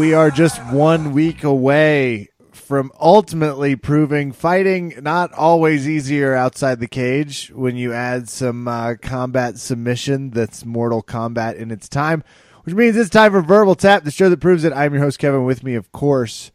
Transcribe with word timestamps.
we 0.00 0.14
are 0.14 0.30
just 0.30 0.58
one 0.72 1.12
week 1.12 1.44
away 1.44 2.26
from 2.52 2.90
ultimately 2.98 3.76
proving 3.76 4.32
fighting 4.32 4.94
not 5.02 5.30
always 5.34 5.86
easier 5.86 6.34
outside 6.34 6.80
the 6.80 6.88
cage 6.88 7.52
when 7.54 7.76
you 7.76 7.92
add 7.92 8.26
some 8.26 8.66
uh, 8.66 8.94
combat 9.02 9.58
submission 9.58 10.30
that's 10.30 10.64
Mortal 10.64 11.02
Kombat 11.02 11.56
in 11.56 11.70
its 11.70 11.86
time, 11.86 12.24
which 12.64 12.74
means 12.74 12.96
it's 12.96 13.10
time 13.10 13.30
for 13.32 13.42
Verbal 13.42 13.74
Tap, 13.74 14.04
the 14.04 14.10
show 14.10 14.30
that 14.30 14.40
proves 14.40 14.64
it. 14.64 14.72
I'm 14.72 14.94
your 14.94 15.02
host, 15.02 15.18
Kevin. 15.18 15.44
With 15.44 15.62
me, 15.62 15.74
of 15.74 15.92
course, 15.92 16.50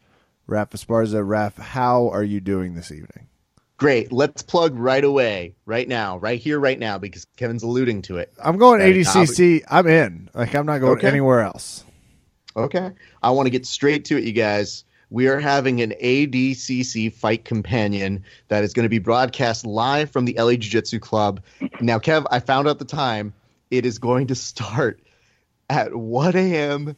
Raf 0.48 0.70
Esparza. 0.70 1.24
Raf, 1.24 1.56
how 1.56 2.08
are 2.08 2.24
you 2.24 2.40
doing 2.40 2.74
this 2.74 2.90
evening? 2.90 3.28
Great. 3.76 4.10
Let's 4.10 4.42
plug 4.42 4.74
right 4.76 5.04
away, 5.04 5.54
right 5.66 5.86
now, 5.86 6.18
right 6.18 6.40
here, 6.40 6.58
right 6.58 6.80
now, 6.80 6.98
because 6.98 7.26
Kevin's 7.36 7.62
alluding 7.62 8.02
to 8.02 8.16
it. 8.16 8.32
I'm 8.42 8.56
going 8.56 8.80
ADCC. 8.80 9.62
I'm 9.70 9.86
in. 9.86 10.30
Like, 10.34 10.52
I'm 10.52 10.66
not 10.66 10.78
going 10.80 10.98
Okay. 10.98 11.06
anywhere 11.06 11.42
else. 11.42 11.84
Okay. 12.56 12.90
I 13.22 13.30
want 13.30 13.46
to 13.46 13.50
get 13.50 13.66
straight 13.66 14.04
to 14.06 14.16
it, 14.16 14.24
you 14.24 14.32
guys. 14.32 14.84
We 15.10 15.28
are 15.28 15.38
having 15.38 15.80
an 15.82 15.94
ADCC 16.02 17.12
fight 17.12 17.44
companion 17.44 18.24
that 18.48 18.64
is 18.64 18.72
going 18.72 18.84
to 18.84 18.88
be 18.90 18.98
broadcast 18.98 19.64
live 19.64 20.10
from 20.10 20.24
the 20.24 20.34
LA 20.38 20.52
Jiu 20.52 20.70
Jitsu 20.70 20.98
Club. 20.98 21.42
Now, 21.80 21.98
Kev, 21.98 22.26
I 22.30 22.40
found 22.40 22.66
out 22.66 22.78
the 22.78 22.84
time. 22.84 23.32
It 23.70 23.84
is 23.86 23.98
going 23.98 24.28
to 24.28 24.34
start 24.34 25.00
at 25.68 25.94
1 25.94 26.36
a.m. 26.36 26.96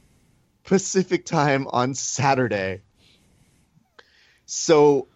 Pacific 0.64 1.24
time 1.26 1.66
on 1.70 1.94
Saturday. 1.94 2.82
So 4.46 5.08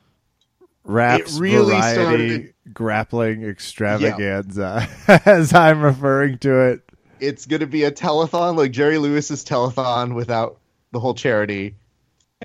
Rap's 0.85 1.39
really 1.39 1.73
variety 1.75 2.29
started- 2.29 2.55
grappling 2.75 3.45
extravaganza, 3.45 4.89
as 5.27 5.55
I'm 5.55 5.81
referring 5.83 6.39
to 6.39 6.61
it. 6.71 6.92
It's 7.23 7.47
going 7.47 7.61
to 7.61 7.69
be 7.69 7.85
a 7.85 7.93
telethon 7.93 8.57
like 8.57 8.73
Jerry 8.73 8.99
Lewis's 8.99 9.45
telethon 9.45 10.15
without 10.15 10.59
the 10.91 10.99
whole 10.99 11.15
charity 11.15 11.77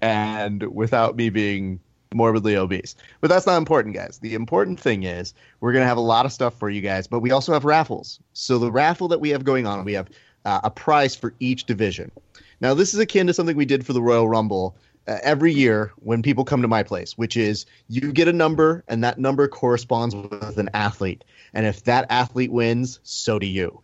and 0.01 0.61
without 0.63 1.15
me 1.15 1.31
being 1.31 1.79
morbidly 2.13 2.55
obese. 2.55 2.95
But 3.19 3.29
that's 3.29 3.47
not 3.47 3.57
important, 3.57 3.95
guys. 3.95 4.19
The 4.19 4.35
important 4.35 4.79
thing 4.79 5.01
is 5.01 5.33
we're 5.59 5.73
going 5.73 5.81
to 5.81 5.87
have 5.87 5.97
a 5.97 6.01
lot 6.01 6.27
of 6.27 6.31
stuff 6.31 6.59
for 6.59 6.69
you 6.69 6.81
guys, 6.81 7.07
but 7.07 7.21
we 7.21 7.31
also 7.31 7.53
have 7.53 7.65
raffles. 7.65 8.19
So 8.33 8.59
the 8.59 8.71
raffle 8.71 9.07
that 9.07 9.19
we 9.19 9.31
have 9.31 9.43
going 9.43 9.65
on, 9.65 9.83
we 9.83 9.93
have 9.93 10.09
uh, 10.45 10.61
a 10.63 10.69
prize 10.69 11.15
for 11.15 11.33
each 11.39 11.65
division. 11.65 12.11
Now, 12.61 12.75
this 12.75 12.93
is 12.93 12.99
akin 12.99 13.25
to 13.27 13.33
something 13.33 13.57
we 13.57 13.65
did 13.65 13.83
for 13.83 13.93
the 13.93 14.01
Royal 14.01 14.29
Rumble 14.29 14.75
uh, 15.07 15.17
every 15.23 15.53
year 15.53 15.91
when 15.97 16.21
people 16.21 16.45
come 16.45 16.61
to 16.61 16.67
my 16.67 16.83
place, 16.83 17.17
which 17.17 17.35
is 17.35 17.65
you 17.89 18.11
get 18.11 18.27
a 18.27 18.33
number 18.33 18.83
and 18.87 19.03
that 19.03 19.17
number 19.17 19.47
corresponds 19.47 20.15
with 20.15 20.59
an 20.59 20.69
athlete. 20.75 21.23
And 21.55 21.65
if 21.65 21.83
that 21.85 22.05
athlete 22.11 22.51
wins, 22.51 22.99
so 23.01 23.39
do 23.39 23.47
you. 23.47 23.81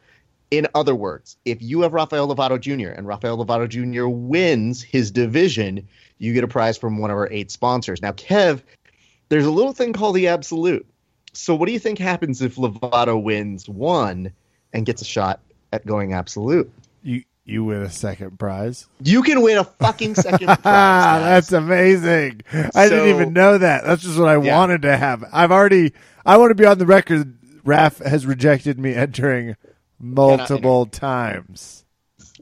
In 0.54 0.68
other 0.76 0.94
words, 0.94 1.36
if 1.46 1.64
you 1.64 1.82
have 1.82 1.94
Rafael 1.94 2.28
Lovato 2.28 2.60
Jr. 2.62 2.90
and 2.90 3.08
Rafael 3.08 3.44
Lovato 3.44 3.68
Jr. 3.68 4.06
wins 4.08 4.84
his 4.84 5.10
division, 5.10 5.88
you 6.20 6.32
get 6.32 6.44
a 6.44 6.48
prize 6.48 6.78
from 6.78 7.00
one 7.00 7.10
of 7.10 7.18
our 7.18 7.28
eight 7.32 7.50
sponsors. 7.50 8.04
Now, 8.04 8.12
Kev, 8.12 8.62
there's 9.30 9.48
a 9.48 9.52
little 9.52 9.74
thing 9.74 9.94
called 9.94 10.16
the 10.16 10.28
absolute. 10.28 10.86
So, 11.34 11.56
what 11.56 11.66
do 11.66 11.72
you 11.72 11.80
think 11.80 11.98
happens 11.98 12.44
if 12.44 12.58
Lovato 12.58 13.20
wins 13.20 13.68
one 13.68 14.32
and 14.72 14.86
gets 14.86 15.02
a 15.02 15.06
shot 15.06 15.40
at 15.72 15.88
going 15.88 16.14
absolute? 16.14 16.72
You 17.02 17.24
you 17.46 17.64
win 17.64 17.82
a 17.82 17.90
second 17.90 18.38
prize. 18.38 18.86
You 19.04 19.24
can 19.24 19.42
win 19.42 19.58
a 19.58 19.64
fucking 19.64 20.14
second 20.14 20.46
prize. 20.62 20.62
Ah, 20.66 21.18
that's 21.20 21.52
amazing. 21.52 22.42
I 22.76 22.88
didn't 22.90 23.10
even 23.10 23.34
know 23.34 23.58
that. 23.58 23.86
That's 23.86 24.04
just 24.04 24.20
what 24.20 24.30
I 24.30 24.38
Yeah. 24.40 24.56
wanted 24.56 24.84
to 24.84 24.96
have. 24.96 25.26
I've 25.34 25.52
already. 25.52 25.94
I 26.28 26.38
want 26.38 26.52
to 26.52 26.56
be 26.56 26.68
on 26.68 26.78
the 26.78 26.86
record. 26.86 27.40
Raf 27.66 27.98
has 27.98 28.28
rejected 28.28 28.78
me 28.78 28.94
entering 28.94 29.56
multiple 30.04 30.86
times. 30.86 31.86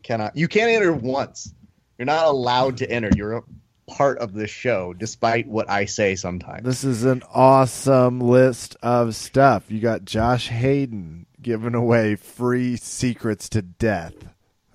cannot. 0.04 0.36
You 0.36 0.48
can't 0.48 0.72
enter 0.72 0.94
once. 0.94 1.54
You're 1.98 2.08
not 2.08 2.26
allowed 2.26 2.78
to 2.78 2.90
enter. 2.90 3.12
You're 3.16 3.38
a 3.38 3.44
part 3.88 4.18
of 4.20 4.34
the 4.34 4.48
show, 4.48 4.94
despite 4.94 5.48
what 5.48 5.70
I 5.70 5.86
say 5.86 6.16
sometimes. 6.16 6.64
This 6.64 6.84
is 6.84 7.04
an 7.04 7.24
awesome 7.34 8.20
list 8.20 8.76
of 8.82 9.16
stuff. 9.16 9.70
You 9.70 9.80
got 9.80 10.06
Josh 10.06 10.48
Hayden 10.48 11.28
giving 11.42 11.76
away 11.76 12.16
free 12.16 12.78
secrets 12.78 13.50
to 13.50 13.62
death. 13.62 14.16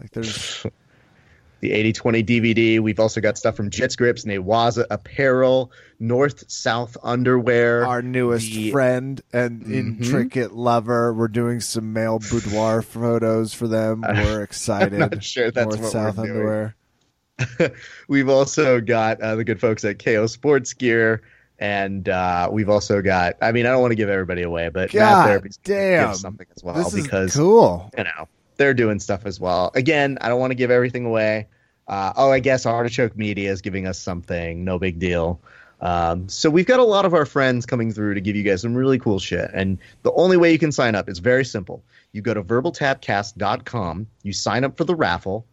Like 0.01 0.11
there's 0.13 0.65
the 1.61 1.73
8020 1.73 2.23
DVD. 2.23 2.81
We've 2.81 3.01
also 3.01 3.21
got 3.21 3.39
stuff 3.39 3.57
from 3.57 3.71
Jet 3.71 3.93
Scripts, 3.93 4.25
Newaza 4.25 4.85
Apparel, 4.91 5.73
North 5.99 6.45
South 6.51 6.97
Underwear. 7.03 7.87
our 7.87 8.03
newest 8.03 8.47
the- 8.53 8.71
friend 8.71 9.21
and 9.33 9.63
Mhm. 9.63 9.73
intricate 10.01 10.53
lover. 10.53 11.13
We're 11.15 11.29
doing 11.29 11.61
some 11.61 11.93
male 11.93 12.19
boudoir 12.19 12.83
photos 12.83 13.55
for 13.55 13.69
them. 13.69 14.03
We're 14.07 14.43
excited. 14.43 15.23
sure 15.25 15.51
that's 15.51 15.77
North 15.77 15.91
South 15.91 16.19
underwear. 16.19 16.75
We've 18.09 18.29
also 18.29 18.81
got 18.81 19.21
uh, 19.21 19.37
the 19.37 19.45
good 19.45 19.61
folks 19.61 19.85
at 19.85 20.03
KO 20.03 20.27
Sports 20.27 20.73
Gear. 20.75 21.23
And 21.59 22.07
uh, 22.07 22.51
we've 22.53 22.69
also 22.69 23.01
got, 23.01 23.37
I 23.41 23.53
mean, 23.53 23.65
I 23.65 23.71
don't 23.71 23.81
want 23.81 23.93
to 23.93 23.97
give 23.97 24.11
everybody 24.11 24.43
away, 24.43 24.69
but 24.69 24.93
God 24.93 25.27
Therapy's 25.27 25.57
gonna 25.65 25.79
damn. 25.79 26.09
give 26.11 26.17
something 26.19 26.47
as 26.55 26.63
well 26.63 26.75
this 26.75 26.93
is 26.93 27.05
because 27.05 27.35
cool. 27.35 27.91
you 27.97 28.05
know 28.05 28.29
they're 28.57 28.75
doing 28.75 28.99
stuff 28.99 29.27
as 29.27 29.41
well. 29.41 29.71
Again, 29.75 30.19
I 30.21 30.29
don't 30.29 30.41
want 30.41 30.51
to 30.51 30.57
give 30.57 30.71
everything 30.71 31.05
away. 31.05 31.49
Uh, 31.89 32.13
oh, 32.17 32.33
I 32.33 32.41
guess 32.41 32.67
Artichoke 32.67 33.17
Media 33.17 33.51
is 33.51 33.61
giving 33.61 33.87
us 33.87 33.99
something. 33.99 34.65
No 34.65 34.79
big 34.79 34.99
deal. 34.99 35.41
Um, 35.81 36.29
so 36.29 36.49
we've 36.49 36.67
got 36.67 36.81
a 36.81 36.85
lot 36.85 37.05
of 37.05 37.15
our 37.15 37.27
friends 37.27 37.67
coming 37.67 37.93
through 37.93 38.15
to 38.15 38.21
give 38.21 38.35
you 38.35 38.43
guys 38.43 38.63
some 38.63 38.75
really 38.75 38.99
cool 38.99 39.19
shit. 39.19 39.51
And 39.53 39.79
the 40.03 40.13
only 40.13 40.37
way 40.37 40.51
you 40.53 40.59
can 40.59 40.73
sign 40.73 40.95
up 40.95 41.09
is 41.09 41.19
very 41.19 41.45
simple. 41.45 41.85
You 42.13 42.23
go 42.23 42.35
to 42.35 42.43
verbaltapcast.com, 42.43 44.07
you 44.23 44.33
sign 44.33 44.65
up 44.65 44.77
for 44.77 44.85
the 44.85 44.95
raffle, 44.95 45.47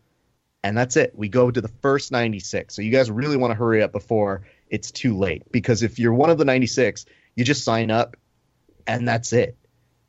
and 0.64 0.78
that's 0.78 0.96
it. 0.96 1.14
We 1.14 1.28
go 1.28 1.52
to 1.52 1.60
the 1.60 1.72
first 1.82 2.12
96. 2.12 2.74
So 2.74 2.82
you 2.82 2.90
guys 2.90 3.12
really 3.12 3.36
want 3.36 3.52
to 3.52 3.56
hurry 3.56 3.84
up 3.84 3.92
before 3.92 4.44
it's 4.70 4.92
too 4.92 5.18
late. 5.18 5.52
Because 5.52 5.84
if 5.84 6.00
you're 6.00 6.14
one 6.14 6.30
of 6.30 6.38
the 6.38 6.46
96, 6.46 7.06
you 7.36 7.44
just 7.44 7.66
sign 7.66 7.92
up 7.92 8.16
and 8.88 9.08
that's 9.08 9.34
it 9.34 9.58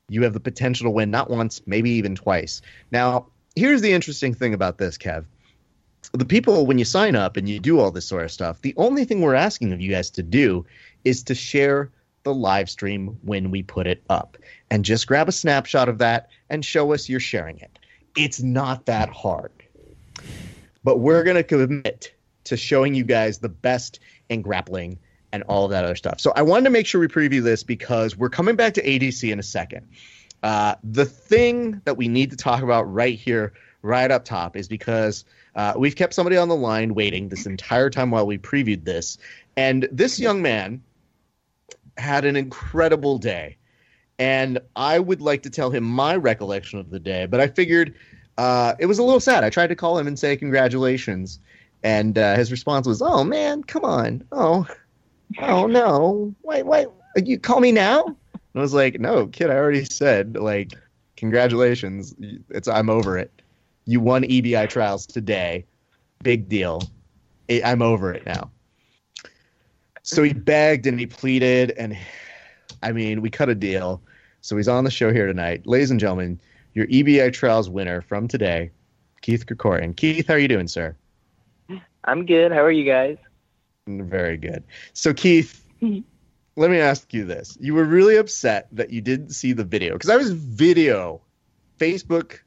you 0.09 0.23
have 0.23 0.33
the 0.33 0.41
potential 0.41 0.85
to 0.85 0.91
win 0.91 1.11
not 1.11 1.31
once, 1.31 1.63
maybe 1.67 1.91
even 1.91 2.15
twice. 2.15 2.61
Now, 2.91 3.27
here's 3.57 3.81
the 3.81 3.93
interesting 3.93 4.35
thing 4.35 4.55
about 4.55 4.79
this, 4.79 4.99
Kev. 4.99 5.25
The 6.13 6.25
people, 6.25 6.67
when 6.67 6.79
you 6.79 6.85
sign 6.85 7.17
up 7.17 7.37
and 7.37 7.49
you 7.49 7.59
do 7.59 7.81
all 7.81 7.91
this 7.91 8.07
sort 8.07 8.25
of 8.25 8.31
stuff, 8.31 8.61
the 8.61 8.75
only 8.77 9.05
thing 9.05 9.21
we're 9.21 9.35
asking 9.35 9.73
of 9.73 9.81
you 9.81 9.91
guys 9.91 10.11
to 10.11 10.23
do 10.23 10.67
is 11.05 11.23
to 11.25 11.35
share 11.35 11.91
the 12.25 12.35
live 12.35 12.69
stream 12.69 13.19
when 13.23 13.51
we 13.51 13.63
put 13.63 13.87
it 13.87 14.03
up. 14.11 14.37
And 14.71 14.85
just 14.85 15.07
grab 15.07 15.29
a 15.29 15.33
snapshot 15.33 15.89
of 15.89 15.99
that 15.99 16.29
and 16.51 16.65
show 16.65 16.93
us 16.93 17.09
you're 17.09 17.21
sharing 17.21 17.59
it. 17.59 17.79
It's 18.17 18.43
not 18.43 18.87
that 18.87 19.09
hard. 19.09 19.53
But 20.85 20.99
we're 20.99 21.25
going 21.25 21.37
to 21.37 21.43
commit 21.43 22.15
to 22.45 22.57
showing 22.57 22.95
you 22.95 23.05
guys 23.05 23.39
the 23.39 23.49
best 23.49 24.01
in 24.29 24.43
grappling 24.43 24.99
and 25.35 25.43
all 25.49 25.65
of 25.65 25.73
that 25.73 25.85
other 25.85 25.97
stuff. 25.97 26.21
So 26.21 26.33
I 26.37 26.43
wanted 26.43 26.65
to 26.65 26.71
make 26.71 26.87
sure 26.87 27.01
we 27.01 27.09
preview 27.09 27.43
this 27.43 27.65
because 27.65 28.17
we're 28.17 28.31
coming 28.31 28.55
back 28.55 28.73
to 28.75 28.83
ADC 28.85 29.33
in 29.33 29.41
a 29.41 29.43
second. 29.43 29.89
Uh, 30.45 30.77
the 30.85 31.05
thing 31.05 31.83
that 31.87 31.97
we 31.97 32.07
need 32.07 32.31
to 32.31 32.37
talk 32.37 32.63
about 32.63 32.85
right 32.85 33.19
here, 33.19 33.53
right 33.83 34.13
up 34.13 34.25
top, 34.25 34.57
is 34.57 34.69
because 34.69 35.25
uh, 35.57 35.75
we've 35.77 35.97
kept 35.97 36.15
somebody 36.15 36.37
on 36.37 36.49
the 36.49 36.55
line 36.55 36.95
waiting 36.95 37.29
this 37.29 37.47
entire 37.47 37.91
time 37.91 38.13
while 38.13 38.25
we 38.25 38.39
previewed 38.39 38.85
this. 38.85 39.19
And 39.57 39.89
this 39.91 40.21
young 40.21 40.41
man 40.41 40.81
had 41.97 42.25
an 42.25 42.37
incredible 42.37 43.19
day. 43.19 43.57
And 44.21 44.61
I 44.77 45.01
would 45.01 45.21
like 45.21 45.43
to 45.43 45.51
tell 45.51 45.71
him 45.71 45.83
my 45.83 46.15
recollection 46.15 46.79
of 46.79 46.91
the 46.91 47.01
day, 47.01 47.27
but 47.27 47.41
I 47.41 47.49
figured 47.49 47.93
uh, 48.39 48.75
it 48.79 48.87
was 48.87 49.01
a 49.01 49.03
little 49.03 49.19
sad. 49.19 49.43
I 49.43 49.51
tried 49.51 49.67
to 49.69 49.75
call 49.75 49.99
him 49.99 50.07
and 50.07 50.17
say 50.17 50.37
congratulations. 50.37 51.41
And 51.83 52.17
uh, 52.17 52.37
his 52.37 52.51
response 52.51 52.87
was, 52.87 53.03
"Oh 53.03 53.25
man, 53.25 53.63
come 53.63 53.85
on! 53.85 54.25
Oh, 54.33 54.67
oh 55.41 55.67
no! 55.67 56.35
Wait, 56.43 56.65
wait! 56.65 56.89
You 57.17 57.39
call 57.39 57.61
me 57.61 57.73
now?" 57.73 58.05
And 58.05 58.17
I 58.55 58.61
was 58.61 58.75
like, 58.75 59.01
"No, 59.01 59.27
kid, 59.27 59.51
I 59.51 59.57
already 59.57 59.85
said 59.85 60.37
like, 60.37 60.73
congratulations. 61.17 62.15
It's 62.51 62.69
I'm 62.69 62.91
over 62.91 63.19
it. 63.19 63.31
You 63.87 64.01
won 64.01 64.23
EBI 64.23 64.69
trials 64.69 65.07
today. 65.07 65.65
Big 66.23 66.49
deal. 66.49 66.83
I- 67.51 67.63
I'm 67.65 67.83
over 67.83 68.13
it 68.13 68.25
now." 68.27 68.51
So 70.03 70.23
he 70.23 70.33
begged 70.35 70.87
and 70.87 71.01
he 71.01 71.07
pleaded, 71.07 71.71
and 71.73 71.97
I 72.83 72.93
mean, 72.93 73.23
we 73.23 73.31
cut 73.31 73.49
a 73.49 73.55
deal. 73.55 74.03
So 74.43 74.57
he's 74.57 74.69
on 74.69 74.85
the 74.85 74.91
show 74.91 75.11
here 75.13 75.27
tonight, 75.27 75.67
ladies 75.67 75.91
and 75.91 75.99
gentlemen. 75.99 76.39
Your 76.75 76.87
EBI 76.89 77.33
trials 77.33 77.71
winner 77.71 78.03
from 78.03 78.29
today, 78.29 78.71
Keith 79.23 79.47
Krikorian. 79.47 79.97
Keith, 79.97 80.27
how 80.27 80.35
are 80.35 80.39
you 80.39 80.49
doing, 80.49 80.69
sir? 80.69 80.95
I'm 82.05 82.27
good. 82.27 82.53
How 82.53 82.63
are 82.63 82.71
you 82.71 82.85
guys? 82.85 83.17
Very 83.87 84.37
good. 84.37 84.65
So, 84.95 85.13
Keith, 85.13 85.65
let 86.57 86.71
me 86.71 86.79
ask 86.79 87.13
you 87.13 87.25
this. 87.25 87.57
You 87.61 87.75
were 87.75 87.85
really 87.85 88.17
upset 88.17 88.69
that 88.73 88.91
you 88.91 89.01
didn't 89.01 89.31
see 89.31 89.53
the 89.53 89.65
video 89.65 89.95
because 89.95 90.11
I 90.11 90.17
was 90.17 90.33
video, 90.33 91.21
Facebook 91.79 92.39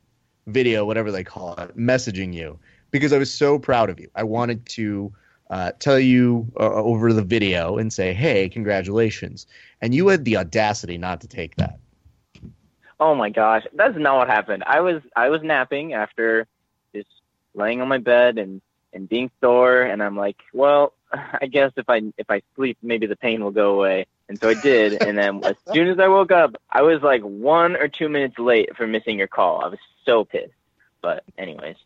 video, 0.48 0.86
whatever 0.86 1.12
they 1.12 1.24
call 1.24 1.54
it, 1.56 1.78
messaging 1.78 2.34
you 2.34 2.58
because 2.92 3.14
I 3.14 3.18
was 3.18 3.32
so 3.32 3.60
proud 3.60 3.90
of 3.90 4.00
you. 4.00 4.10
I 4.16 4.24
wanted 4.24 4.66
to 4.70 5.14
uh, 5.50 5.72
tell 5.80 6.00
you 6.00 6.48
uh, 6.60 6.74
over 6.74 7.14
the 7.14 7.24
video 7.24 7.78
and 7.78 7.92
say, 7.94 8.14
hey, 8.14 8.50
congratulations. 8.50 9.46
And 9.82 9.94
you 9.94 10.08
had 10.08 10.26
the 10.26 10.38
audacity 10.38 10.98
not 10.98 11.22
to 11.22 11.28
take 11.28 11.56
that. 11.58 11.78
Oh 13.00 13.14
my 13.14 13.30
gosh, 13.30 13.64
that's 13.74 13.98
not 13.98 14.18
what 14.18 14.28
happened. 14.28 14.64
I 14.66 14.80
was 14.82 15.04
I 15.16 15.30
was 15.30 15.44
napping 15.44 15.94
after 15.94 16.48
just 16.96 17.10
laying 17.54 17.80
on 17.80 17.88
my 17.88 18.00
bed 18.00 18.40
and 18.40 18.60
and 18.92 19.08
being 19.08 19.30
sore. 19.40 19.84
And 19.84 20.02
I'm 20.02 20.18
like, 20.18 20.38
well, 20.52 20.94
I 21.42 21.48
guess 21.48 21.72
if 21.78 21.90
I 21.90 22.02
if 22.18 22.30
I 22.30 22.42
sleep, 22.56 22.78
maybe 22.82 23.08
the 23.08 23.16
pain 23.16 23.44
will 23.44 23.52
go 23.52 23.76
away. 23.76 24.06
And 24.30 24.40
so 24.40 24.50
I 24.50 24.56
did. 24.56 25.02
And 25.02 25.18
then 25.18 25.44
as 25.44 25.56
soon 25.74 25.88
as 25.88 26.00
I 26.00 26.08
woke 26.08 26.32
up, 26.32 26.56
I 26.70 26.82
was 26.82 27.02
like 27.02 27.22
one 27.22 27.76
or 27.76 27.88
two 27.88 28.10
minutes 28.10 28.38
late 28.38 28.76
for 28.76 28.86
missing 28.86 29.18
your 29.18 29.28
call. 29.28 29.64
I 29.64 29.68
was 29.68 29.80
so 30.06 30.26
pissed. 30.26 30.52
But 31.02 31.24
anyways, 31.38 31.78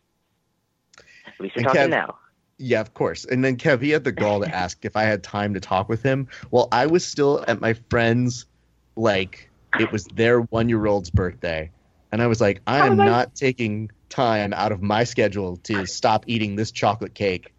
at 1.26 1.40
least 1.40 1.56
we're 1.56 1.62
talking 1.62 1.82
Kev- 1.82 1.90
now. 1.90 2.16
Yeah, 2.58 2.80
of 2.80 2.94
course. 2.94 3.24
And 3.24 3.44
then 3.44 3.56
Kev, 3.56 3.80
he 3.80 3.90
had 3.90 4.04
the 4.04 4.12
gall 4.12 4.40
to 4.40 4.54
ask 4.54 4.84
if 4.84 4.96
I 4.96 5.04
had 5.04 5.22
time 5.22 5.54
to 5.54 5.60
talk 5.60 5.88
with 5.88 6.02
him. 6.02 6.28
Well, 6.50 6.68
I 6.72 6.86
was 6.86 7.04
still 7.04 7.44
at 7.46 7.60
my 7.60 7.74
friend's, 7.90 8.46
like, 8.96 9.50
it 9.78 9.90
was 9.90 10.04
their 10.04 10.40
one 10.40 10.68
year 10.68 10.86
old's 10.86 11.10
birthday. 11.10 11.70
And 12.10 12.22
I 12.22 12.26
was 12.26 12.40
like, 12.40 12.60
I 12.66 12.86
am 12.86 13.00
I- 13.00 13.06
not 13.06 13.34
taking 13.34 13.90
time 14.08 14.52
out 14.52 14.72
of 14.72 14.82
my 14.82 15.04
schedule 15.04 15.56
to 15.58 15.86
stop 15.86 16.24
eating 16.26 16.56
this 16.56 16.70
chocolate 16.70 17.14
cake 17.14 17.52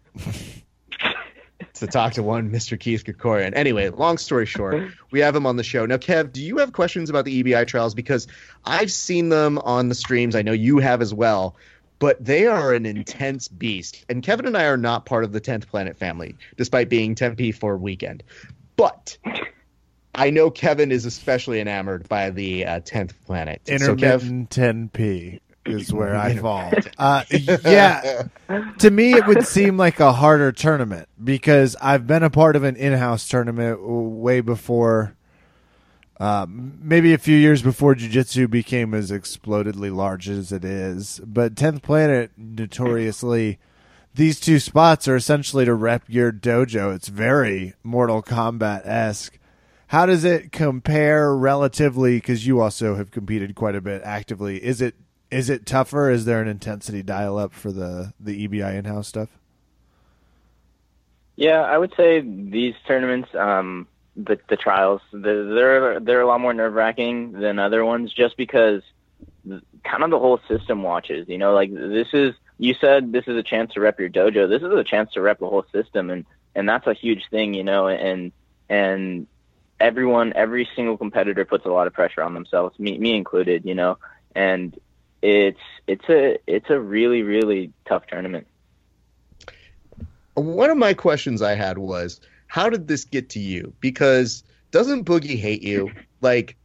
to 1.74 1.86
talk 1.86 2.12
to 2.14 2.22
one 2.22 2.50
Mr. 2.50 2.78
Keith 2.78 3.04
Krikorian. 3.04 3.52
Anyway, 3.54 3.88
long 3.88 4.18
story 4.18 4.46
short, 4.46 4.90
we 5.10 5.20
have 5.20 5.34
him 5.34 5.46
on 5.46 5.56
the 5.56 5.64
show. 5.64 5.86
Now, 5.86 5.96
Kev, 5.96 6.32
do 6.32 6.42
you 6.42 6.58
have 6.58 6.72
questions 6.72 7.10
about 7.10 7.24
the 7.24 7.42
EBI 7.42 7.66
trials? 7.66 7.94
Because 7.94 8.26
I've 8.64 8.92
seen 8.92 9.28
them 9.28 9.58
on 9.58 9.88
the 9.88 9.94
streams. 9.94 10.34
I 10.34 10.42
know 10.42 10.52
you 10.52 10.78
have 10.78 11.02
as 11.02 11.12
well 11.12 11.56
but 11.98 12.22
they 12.22 12.46
are 12.46 12.74
an 12.74 12.84
intense 12.84 13.48
beast. 13.48 14.04
And 14.08 14.22
Kevin 14.22 14.46
and 14.46 14.56
I 14.56 14.64
are 14.64 14.76
not 14.76 15.06
part 15.06 15.24
of 15.24 15.32
the 15.32 15.40
10th 15.40 15.68
Planet 15.68 15.96
family, 15.96 16.36
despite 16.56 16.88
being 16.88 17.14
Tempe 17.14 17.52
for 17.52 17.76
weekend. 17.78 18.22
But 18.76 19.16
I 20.14 20.30
know 20.30 20.50
Kevin 20.50 20.92
is 20.92 21.06
especially 21.06 21.60
enamored 21.60 22.08
by 22.08 22.30
the 22.30 22.66
uh, 22.66 22.80
10th 22.80 23.12
Planet. 23.24 23.62
So, 23.66 23.96
Kev, 23.96 24.48
10p 24.48 25.40
is 25.64 25.92
where 25.92 26.16
I 26.16 26.36
fall. 26.36 26.72
Uh, 26.96 27.24
yeah, 27.64 28.28
to 28.78 28.90
me 28.90 29.14
it 29.14 29.26
would 29.26 29.44
seem 29.44 29.76
like 29.76 29.98
a 29.98 30.12
harder 30.12 30.52
tournament 30.52 31.08
because 31.22 31.76
I've 31.80 32.06
been 32.06 32.22
a 32.22 32.30
part 32.30 32.56
of 32.56 32.62
an 32.62 32.76
in-house 32.76 33.28
tournament 33.28 33.80
way 33.82 34.40
before. 34.40 35.16
Um, 36.20 36.78
maybe 36.80 37.12
a 37.12 37.18
few 37.18 37.36
years 37.36 37.62
before 37.62 37.94
jiu-jitsu 37.96 38.46
became 38.48 38.94
as 38.94 39.10
explodedly 39.10 39.94
large 39.94 40.28
as 40.28 40.52
it 40.52 40.64
is, 40.64 41.20
but 41.24 41.56
10th 41.56 41.82
Planet 41.82 42.30
notoriously 42.36 43.58
these 44.14 44.38
two 44.38 44.60
spots 44.60 45.08
are 45.08 45.16
essentially 45.16 45.64
to 45.64 45.74
rep 45.74 46.04
your 46.06 46.32
dojo. 46.32 46.94
It's 46.94 47.08
very 47.08 47.74
Mortal 47.82 48.22
Kombat 48.22 48.86
esque. 48.86 49.38
How 49.88 50.06
does 50.06 50.24
it 50.24 50.52
compare 50.52 51.34
relatively? 51.34 52.16
Because 52.16 52.46
you 52.46 52.60
also 52.60 52.94
have 52.94 53.10
competed 53.10 53.54
quite 53.54 53.74
a 53.74 53.80
bit 53.80 54.02
actively. 54.04 54.64
Is 54.64 54.80
it 54.80 54.94
is 55.30 55.50
it 55.50 55.66
tougher? 55.66 56.10
Is 56.10 56.24
there 56.24 56.40
an 56.40 56.48
intensity 56.48 57.02
dial 57.02 57.38
up 57.38 57.52
for 57.52 57.72
the 57.72 58.12
the 58.20 58.46
EBI 58.46 58.74
in 58.74 58.84
house 58.84 59.08
stuff? 59.08 59.28
Yeah, 61.36 61.62
I 61.62 61.78
would 61.78 61.92
say 61.96 62.20
these 62.20 62.74
tournaments, 62.86 63.34
um, 63.34 63.88
the 64.16 64.38
the 64.48 64.56
trials, 64.56 65.00
they're 65.12 65.98
they're 66.00 66.20
a 66.20 66.26
lot 66.26 66.40
more 66.40 66.54
nerve 66.54 66.74
wracking 66.74 67.32
than 67.32 67.58
other 67.58 67.84
ones, 67.84 68.12
just 68.12 68.36
because 68.36 68.82
kind 69.84 70.02
of 70.02 70.10
the 70.10 70.18
whole 70.18 70.40
system 70.48 70.82
watches. 70.82 71.28
You 71.28 71.38
know, 71.38 71.52
like 71.52 71.72
this 71.74 72.08
is 72.12 72.34
you 72.58 72.74
said 72.80 73.12
this 73.12 73.24
is 73.26 73.36
a 73.36 73.42
chance 73.42 73.72
to 73.74 73.80
rep 73.80 73.98
your 73.98 74.08
dojo. 74.08 74.48
This 74.48 74.62
is 74.62 74.72
a 74.72 74.84
chance 74.84 75.12
to 75.14 75.20
rep 75.20 75.40
the 75.40 75.48
whole 75.48 75.66
system, 75.72 76.10
and 76.10 76.24
and 76.54 76.68
that's 76.68 76.86
a 76.86 76.94
huge 76.94 77.28
thing. 77.30 77.54
You 77.54 77.64
know, 77.64 77.88
and 77.88 78.30
and 78.68 79.26
everyone, 79.80 80.32
every 80.34 80.68
single 80.76 80.96
competitor 80.96 81.44
puts 81.44 81.66
a 81.66 81.70
lot 81.70 81.86
of 81.86 81.92
pressure 81.92 82.22
on 82.22 82.34
themselves, 82.34 82.78
me 82.78 82.98
me 82.98 83.16
included. 83.16 83.64
You 83.64 83.74
know, 83.74 83.98
and 84.34 84.78
it's 85.24 85.60
it's 85.86 86.04
a 86.08 86.38
it's 86.46 86.68
a 86.68 86.78
really 86.78 87.22
really 87.22 87.72
tough 87.86 88.06
tournament. 88.06 88.46
one 90.34 90.68
of 90.70 90.76
my 90.76 90.92
questions 90.92 91.40
I 91.40 91.54
had 91.54 91.78
was, 91.78 92.20
how 92.46 92.68
did 92.68 92.88
this 92.88 93.04
get 93.04 93.30
to 93.30 93.40
you? 93.40 93.72
Because 93.80 94.44
doesn't 94.70 95.04
Boogie 95.04 95.38
hate 95.38 95.62
you? 95.62 95.90
Like, 96.20 96.56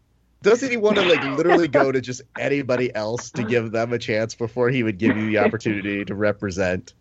doesn't 0.42 0.70
he 0.70 0.78
want 0.78 0.98
to 0.98 1.04
like 1.04 1.24
literally 1.38 1.68
go 1.68 1.92
to 1.92 2.02
just 2.02 2.22
anybody 2.38 2.94
else 2.96 3.32
to 3.32 3.44
give 3.44 3.72
them 3.72 3.94
a 3.94 4.00
chance 4.00 4.36
before 4.36 4.70
he 4.70 4.84
would 4.84 4.98
give 4.98 5.16
you 5.16 5.28
the 5.28 5.38
opportunity 5.46 6.04
to 6.04 6.16
represent? 6.16 6.94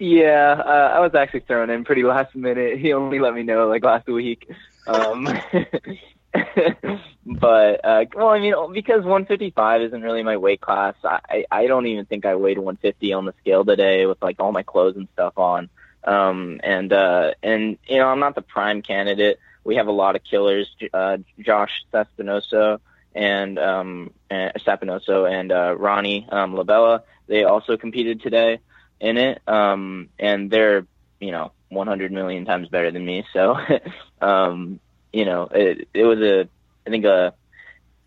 Yeah, 0.00 0.62
uh, 0.64 0.92
I 0.94 1.00
was 1.00 1.14
actually 1.14 1.40
thrown 1.40 1.70
in 1.70 1.84
pretty 1.84 2.02
last 2.02 2.34
minute. 2.34 2.78
He 2.78 2.92
only 2.92 3.18
let 3.18 3.34
me 3.34 3.42
know 3.42 3.68
like 3.68 3.84
last 3.84 4.06
week. 4.06 4.48
Um, 4.86 5.28
but 7.26 7.84
uh, 7.84 8.04
well, 8.14 8.28
I 8.28 8.38
mean, 8.38 8.54
because 8.72 9.02
155 9.02 9.82
isn't 9.82 10.02
really 10.02 10.22
my 10.22 10.36
weight 10.36 10.60
class. 10.60 10.94
I 11.04 11.44
I 11.50 11.66
don't 11.66 11.86
even 11.86 12.04
think 12.04 12.26
I 12.26 12.34
weighed 12.34 12.58
150 12.58 13.12
on 13.12 13.24
the 13.24 13.34
scale 13.40 13.64
today 13.64 14.06
with 14.06 14.20
like 14.22 14.40
all 14.40 14.52
my 14.52 14.62
clothes 14.62 14.96
and 14.96 15.08
stuff 15.12 15.36
on. 15.36 15.68
Um, 16.04 16.60
and 16.62 16.92
uh, 16.92 17.32
and 17.42 17.78
you 17.86 17.98
know, 17.98 18.08
I'm 18.08 18.20
not 18.20 18.34
the 18.34 18.42
prime 18.42 18.82
candidate. 18.82 19.38
We 19.64 19.76
have 19.76 19.88
a 19.88 19.92
lot 19.92 20.16
of 20.16 20.24
killers. 20.24 20.68
Uh, 20.92 21.18
Josh 21.40 21.84
Sespinoso 21.92 22.80
and 23.14 23.58
um, 23.58 24.10
and 24.30 24.52
Sapinoso 24.64 25.30
and 25.30 25.52
uh, 25.52 25.74
Ronnie 25.76 26.26
um, 26.30 26.54
Labella. 26.54 27.02
They 27.26 27.44
also 27.44 27.76
competed 27.76 28.22
today 28.22 28.60
in 29.00 29.18
it, 29.18 29.42
um, 29.46 30.08
and 30.18 30.50
they're 30.50 30.86
you 31.20 31.32
know 31.32 31.52
100 31.68 32.12
million 32.12 32.44
times 32.44 32.68
better 32.68 32.90
than 32.90 33.04
me. 33.04 33.24
So, 33.32 33.56
um, 34.20 34.80
you 35.12 35.24
know, 35.24 35.48
it, 35.52 35.88
it 35.94 36.04
was 36.04 36.20
a 36.20 36.48
I 36.86 36.90
think 36.90 37.04
a 37.04 37.34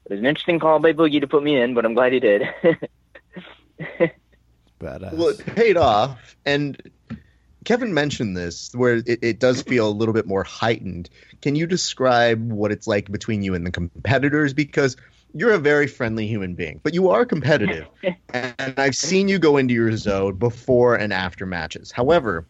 it 0.05 0.11
was 0.11 0.19
an 0.19 0.25
interesting 0.25 0.59
call 0.59 0.79
by 0.79 0.93
Boogie 0.93 1.21
to 1.21 1.27
put 1.27 1.43
me 1.43 1.59
in, 1.59 1.73
but 1.73 1.85
I'm 1.85 1.93
glad 1.93 2.13
he 2.13 2.19
did. 2.19 2.43
Badass. 4.79 5.13
Well, 5.13 5.29
it 5.29 5.45
paid 5.45 5.77
off. 5.77 6.35
And 6.45 6.81
Kevin 7.65 7.93
mentioned 7.93 8.35
this, 8.35 8.73
where 8.73 8.95
it, 8.95 9.19
it 9.21 9.39
does 9.39 9.61
feel 9.61 9.87
a 9.87 9.91
little 9.91 10.13
bit 10.13 10.25
more 10.25 10.43
heightened. 10.43 11.09
Can 11.41 11.55
you 11.55 11.67
describe 11.67 12.51
what 12.51 12.71
it's 12.71 12.87
like 12.87 13.11
between 13.11 13.43
you 13.43 13.53
and 13.53 13.65
the 13.65 13.71
competitors? 13.71 14.53
Because 14.53 14.97
you're 15.33 15.51
a 15.51 15.59
very 15.59 15.87
friendly 15.87 16.27
human 16.27 16.55
being, 16.55 16.79
but 16.83 16.93
you 16.93 17.09
are 17.09 17.25
competitive. 17.25 17.87
and 18.33 18.73
I've 18.77 18.95
seen 18.95 19.27
you 19.27 19.39
go 19.39 19.57
into 19.57 19.73
your 19.73 19.95
zone 19.95 20.35
before 20.35 20.95
and 20.95 21.13
after 21.13 21.45
matches. 21.45 21.91
However, 21.91 22.45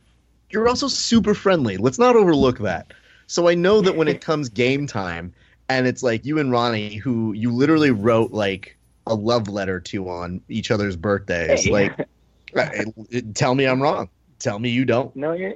you're 0.50 0.68
also 0.68 0.88
super 0.88 1.34
friendly. 1.34 1.78
Let's 1.78 2.00
not 2.00 2.16
overlook 2.16 2.60
that. 2.60 2.94
So 3.32 3.48
I 3.48 3.56
know 3.56 3.80
that 3.80 3.96
when 3.96 4.10
it 4.10 4.20
comes 4.30 4.50
game 4.50 4.88
time, 4.88 5.34
and 5.70 5.88
it's 5.88 6.04
like 6.04 6.26
you 6.26 6.38
and 6.40 6.52
Ronnie, 6.52 6.96
who 6.96 7.32
you 7.32 7.50
literally 7.54 7.92
wrote 7.92 8.32
like 8.34 8.78
a 9.08 9.16
love 9.16 9.48
letter 9.48 9.80
to 9.80 10.10
on 10.10 10.42
each 10.50 10.70
other's 10.70 10.98
birthdays, 10.98 11.64
Hey. 11.64 11.72
like 11.72 12.00
uh, 12.58 12.84
it- 13.10 13.34
tell 13.34 13.56
me 13.56 13.66
I'm 13.66 13.82
wrong. 13.82 14.10
Tell 14.40 14.60
me 14.60 14.70
you 14.70 14.84
don't. 14.84 15.16
no, 15.16 15.32
you're 15.32 15.54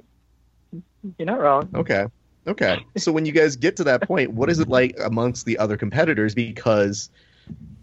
you're 1.17 1.25
not 1.25 1.41
wrong. 1.41 1.70
Okay. 1.75 2.05
Okay. 2.48 2.77
So 2.96 3.12
when 3.12 3.25
you 3.25 3.34
guys 3.34 3.58
get 3.58 3.75
to 3.77 3.84
that 3.86 4.03
point, 4.03 4.32
what 4.32 4.50
is 4.50 4.60
it 4.60 4.70
like 4.70 4.96
amongst 5.03 5.46
the 5.46 5.58
other 5.58 5.75
competitors? 5.75 6.34
Because 6.34 7.10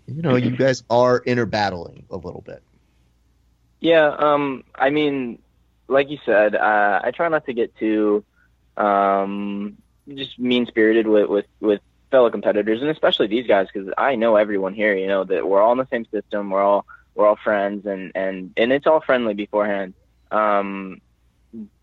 you 0.07 0.23
know, 0.23 0.37
you 0.37 0.57
guys 0.57 0.85
are 0.89 1.23
inner 1.27 1.45
battling 1.45 2.07
a 2.11 2.17
little 2.17 2.41
bit. 2.41 2.63
Yeah, 3.81 4.09
um, 4.09 4.65
I 4.75 4.89
mean, 4.89 5.39
like 5.89 6.09
you 6.09 6.19
said, 6.25 6.55
uh, 6.55 7.01
I 7.05 7.11
try 7.11 7.29
not 7.29 7.45
to 7.47 7.53
get 7.53 7.77
too 7.77 8.25
um, 8.77 9.77
just 10.09 10.39
mean 10.39 10.67
spirited 10.67 11.07
with, 11.07 11.29
with 11.29 11.47
with 11.61 11.81
fellow 12.11 12.31
competitors, 12.31 12.81
and 12.81 12.91
especially 12.91 13.27
these 13.27 13.47
guys, 13.47 13.69
because 13.73 13.93
I 13.97 14.17
know 14.17 14.37
everyone 14.37 14.75
here. 14.75 14.95
You 14.95 15.07
know 15.07 15.25
that 15.25 15.47
we're 15.47 15.61
all 15.61 15.73
in 15.73 15.79
the 15.79 15.89
same 15.91 16.07
system. 16.07 16.51
We're 16.51 16.63
all 16.63 16.87
we're 17.15 17.27
all 17.27 17.39
friends, 17.43 17.87
and 17.87 18.13
and 18.15 18.53
and 18.57 18.73
it's 18.73 18.87
all 18.87 19.01
friendly 19.01 19.35
beforehand. 19.35 19.95
Um, 20.31 21.01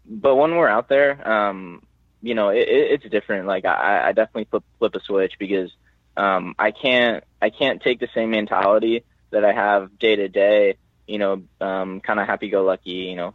but 0.06 0.36
when 0.36 0.56
we're 0.56 0.70
out 0.70 0.90
there, 0.90 1.28
um, 1.30 1.84
you 2.22 2.36
know, 2.36 2.50
it, 2.50 2.68
it, 2.68 3.04
it's 3.04 3.12
different. 3.12 3.48
Like 3.48 3.66
I, 3.66 4.10
I 4.10 4.12
definitely 4.14 4.46
flip 4.46 4.64
flip 4.80 4.96
a 4.96 5.00
switch 5.02 5.34
because 5.40 5.72
um, 6.18 6.56
I 6.58 6.72
can't 6.72 7.24
I 7.42 7.50
can't 7.50 7.82
take 7.82 8.00
the 8.00 8.10
same 8.14 8.32
mentality 8.32 9.04
that 9.32 9.46
I 9.46 9.54
have 9.54 9.98
day 10.00 10.16
to 10.16 10.28
day 10.28 10.76
you 11.10 11.18
know, 11.18 11.42
um, 11.60 12.02
kind 12.02 12.20
of 12.20 12.28
happy-go-lucky, 12.28 12.92
you 12.92 13.16
know, 13.16 13.34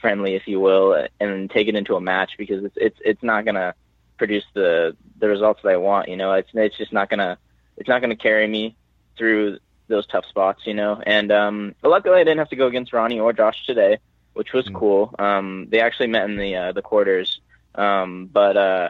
friendly, 0.00 0.34
if 0.34 0.48
you 0.48 0.58
will, 0.58 1.06
and 1.20 1.48
take 1.48 1.68
it 1.68 1.76
into 1.76 1.94
a 1.94 2.00
match 2.00 2.32
because 2.36 2.64
it's 2.64 2.76
it's 2.76 2.98
it's 3.04 3.22
not 3.22 3.44
gonna 3.44 3.74
produce 4.22 4.44
the 4.54 4.96
the 5.22 5.28
results 5.28 5.60
that 5.62 5.70
I 5.70 5.76
want. 5.88 6.08
You 6.08 6.16
know, 6.16 6.32
it's 6.40 6.50
it's 6.54 6.76
just 6.76 6.92
not 6.92 7.10
gonna 7.10 7.38
it's 7.78 7.88
not 7.88 8.00
gonna 8.02 8.16
carry 8.28 8.46
me 8.46 8.76
through 9.16 9.58
those 9.88 10.06
tough 10.06 10.26
spots. 10.26 10.60
You 10.64 10.74
know, 10.74 10.92
and 11.04 11.28
um, 11.32 11.74
luckily 11.82 12.20
I 12.20 12.24
didn't 12.24 12.38
have 12.38 12.50
to 12.50 12.56
go 12.62 12.68
against 12.68 12.92
Ronnie 12.92 13.20
or 13.20 13.32
Josh 13.32 13.58
today, 13.66 13.98
which 14.38 14.52
was 14.52 14.66
Mm. 14.66 14.74
cool. 14.80 15.14
Um, 15.18 15.66
they 15.70 15.80
actually 15.80 16.08
met 16.08 16.28
in 16.30 16.36
the 16.36 16.56
uh, 16.62 16.72
the 16.72 16.82
quarters, 16.90 17.40
um, 17.74 18.28
but 18.40 18.56
uh, 18.56 18.88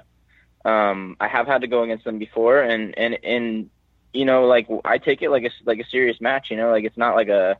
um, 0.64 1.16
I 1.18 1.28
have 1.28 1.46
had 1.46 1.62
to 1.62 1.66
go 1.74 1.82
against 1.82 2.04
them 2.04 2.18
before, 2.18 2.60
and 2.60 2.96
and 2.98 3.18
and 3.24 3.70
you 4.12 4.24
know, 4.26 4.44
like 4.54 4.66
I 4.84 4.98
take 4.98 5.22
it 5.22 5.30
like 5.30 5.44
a 5.44 5.50
like 5.64 5.80
a 5.80 5.88
serious 5.94 6.20
match. 6.20 6.50
You 6.50 6.58
know, 6.58 6.70
like 6.70 6.84
it's 6.84 6.98
not 7.04 7.16
like 7.16 7.28
a 7.28 7.56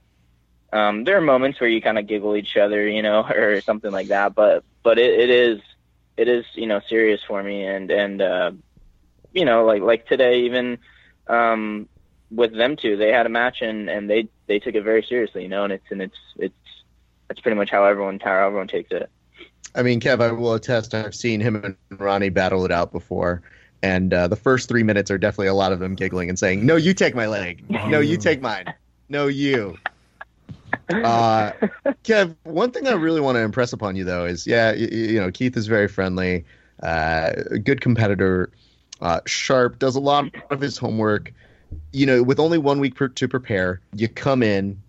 um, 0.73 1.05
there 1.05 1.17
are 1.17 1.21
moments 1.35 1.61
where 1.61 1.71
you 1.71 1.81
kind 1.83 1.99
of 1.99 2.07
giggle 2.07 2.37
each 2.37 2.57
other, 2.57 2.87
you 2.89 3.03
know, 3.03 3.21
or 3.45 3.61
something 3.63 3.93
like 3.93 4.09
that. 4.09 4.35
But 4.35 4.65
but 4.83 4.99
it, 4.99 5.13
it 5.25 5.31
is 5.31 5.61
it 6.17 6.29
is 6.29 6.45
you 6.55 6.67
know 6.67 6.81
serious 6.89 7.21
for 7.27 7.43
me, 7.43 7.65
and 7.65 7.91
and 7.91 8.23
uh, 8.23 8.53
you 9.33 9.45
know 9.45 9.65
like 9.65 9.83
like 9.83 10.07
today 10.07 10.41
even 10.43 10.79
um, 11.27 11.89
with 12.31 12.57
them 12.57 12.77
two, 12.77 12.97
they 12.97 13.11
had 13.11 13.27
a 13.27 13.31
match 13.31 13.63
and 13.63 13.89
and 13.89 14.09
they 14.09 14.29
they 14.47 14.59
took 14.59 14.75
it 14.75 14.83
very 14.83 15.03
seriously, 15.03 15.43
you 15.43 15.49
know, 15.49 15.65
and 15.65 15.73
it's 15.73 15.85
and 15.91 16.03
it's 16.03 16.17
it's 16.37 16.55
that's 17.29 17.41
pretty 17.41 17.57
much 17.57 17.71
how 17.71 17.85
everyone 17.85 18.19
how 18.21 18.47
everyone 18.47 18.69
takes 18.69 18.91
it. 18.91 19.11
I 19.75 19.83
mean, 19.83 20.01
Kev, 20.01 20.21
I 20.21 20.33
will 20.33 20.55
attest. 20.55 20.95
I've 20.95 21.15
seen 21.15 21.41
him 21.41 21.57
and 21.57 21.77
Ronnie 21.99 22.29
battle 22.29 22.65
it 22.65 22.71
out 22.71 22.93
before, 22.93 23.43
and 23.83 24.13
uh, 24.13 24.29
the 24.29 24.37
first 24.37 24.69
three 24.69 24.83
minutes 24.83 25.11
are 25.11 25.19
definitely 25.19 25.47
a 25.47 25.55
lot 25.55 25.73
of 25.73 25.79
them 25.79 25.95
giggling 25.95 26.29
and 26.29 26.39
saying, 26.39 26.65
"No, 26.67 26.77
you 26.77 26.95
take 26.95 27.15
my 27.15 27.27
leg. 27.27 27.65
No, 27.71 28.01
you 28.01 28.17
take 28.17 28.41
mine. 28.41 28.73
No, 29.09 29.27
you." 29.29 29.79
Uh, 30.89 31.53
Kev, 32.05 32.35
one 32.45 32.71
thing 32.71 32.87
I 32.87 32.93
really 32.93 33.21
want 33.21 33.37
to 33.37 33.41
impress 33.41 33.73
upon 33.73 33.97
you 33.97 34.05
though 34.05 34.25
is, 34.25 34.47
yeah, 34.47 34.73
you, 34.73 34.89
you 34.89 35.21
know, 35.21 35.31
Keith 35.31 35.57
is 35.57 35.67
very 35.67 35.89
friendly, 35.89 36.45
uh, 36.83 37.33
good 37.63 37.81
competitor, 37.81 38.51
uh, 39.01 39.21
sharp, 39.27 39.79
does 39.79 39.97
a 39.97 40.01
lot 40.01 40.27
of 40.51 40.61
his 40.61 40.79
homework. 40.79 41.33
You 41.93 42.07
know, 42.07 42.23
with 42.23 42.39
only 42.39 42.59
one 42.59 42.81
week 42.81 42.95
per, 42.95 43.09
to 43.09 43.29
prepare, 43.29 43.81
you 43.95 44.09
come 44.09 44.43
in. 44.43 44.81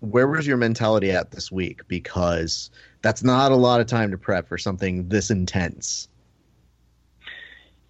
Where 0.00 0.28
was 0.28 0.46
your 0.46 0.58
mentality 0.58 1.10
at 1.10 1.32
this 1.32 1.50
week? 1.50 1.80
Because 1.88 2.70
that's 3.02 3.24
not 3.24 3.50
a 3.50 3.56
lot 3.56 3.80
of 3.80 3.88
time 3.88 4.12
to 4.12 4.18
prep 4.18 4.46
for 4.46 4.56
something 4.56 5.08
this 5.08 5.30
intense. 5.30 6.08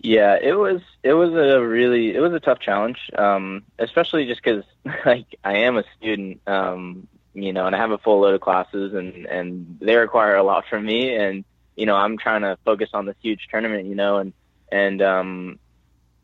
Yeah, 0.01 0.37
it 0.41 0.53
was 0.53 0.81
it 1.03 1.13
was 1.13 1.31
a 1.35 1.61
really 1.61 2.15
it 2.15 2.21
was 2.21 2.33
a 2.33 2.39
tough 2.41 2.61
challenge, 2.61 3.11
um, 3.17 3.65
especially 3.79 4.27
just 4.27 4.43
because 4.43 4.65
like 5.07 5.27
I 5.43 5.59
am 5.59 5.77
a 5.77 5.85
student, 5.97 6.41
um, 6.47 7.09
you 7.35 7.53
know, 7.53 7.67
and 7.67 7.75
I 7.75 7.79
have 7.79 7.91
a 7.91 7.99
full 7.99 8.21
load 8.21 8.35
of 8.35 8.41
classes, 8.41 8.95
and 8.95 9.27
and 9.27 9.79
they 9.81 9.97
require 9.97 10.37
a 10.37 10.45
lot 10.45 10.65
from 10.71 10.85
me, 10.87 11.15
and 11.17 11.45
you 11.75 11.87
know 11.87 11.97
I'm 11.97 12.17
trying 12.17 12.43
to 12.43 12.57
focus 12.65 12.91
on 12.95 13.07
this 13.07 13.17
huge 13.21 13.49
tournament, 13.51 13.87
you 13.87 13.97
know, 13.97 14.19
and 14.19 14.33
and 14.71 15.03
um, 15.03 15.59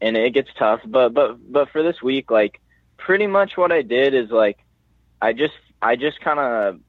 and 0.01 0.17
it 0.17 0.35
gets 0.35 0.51
tough, 0.57 0.81
but 0.87 1.13
but 1.13 1.39
but 1.53 1.69
for 1.71 1.83
this 1.83 2.01
week, 2.01 2.31
like 2.31 2.61
pretty 2.97 3.27
much 3.27 3.57
what 3.57 3.73
I 3.73 3.83
did 3.83 4.15
is 4.15 4.31
like 4.31 4.59
I 5.21 5.33
just 5.33 5.55
I 5.83 5.97
just 5.97 6.21
kind 6.21 6.39
of 6.39 6.81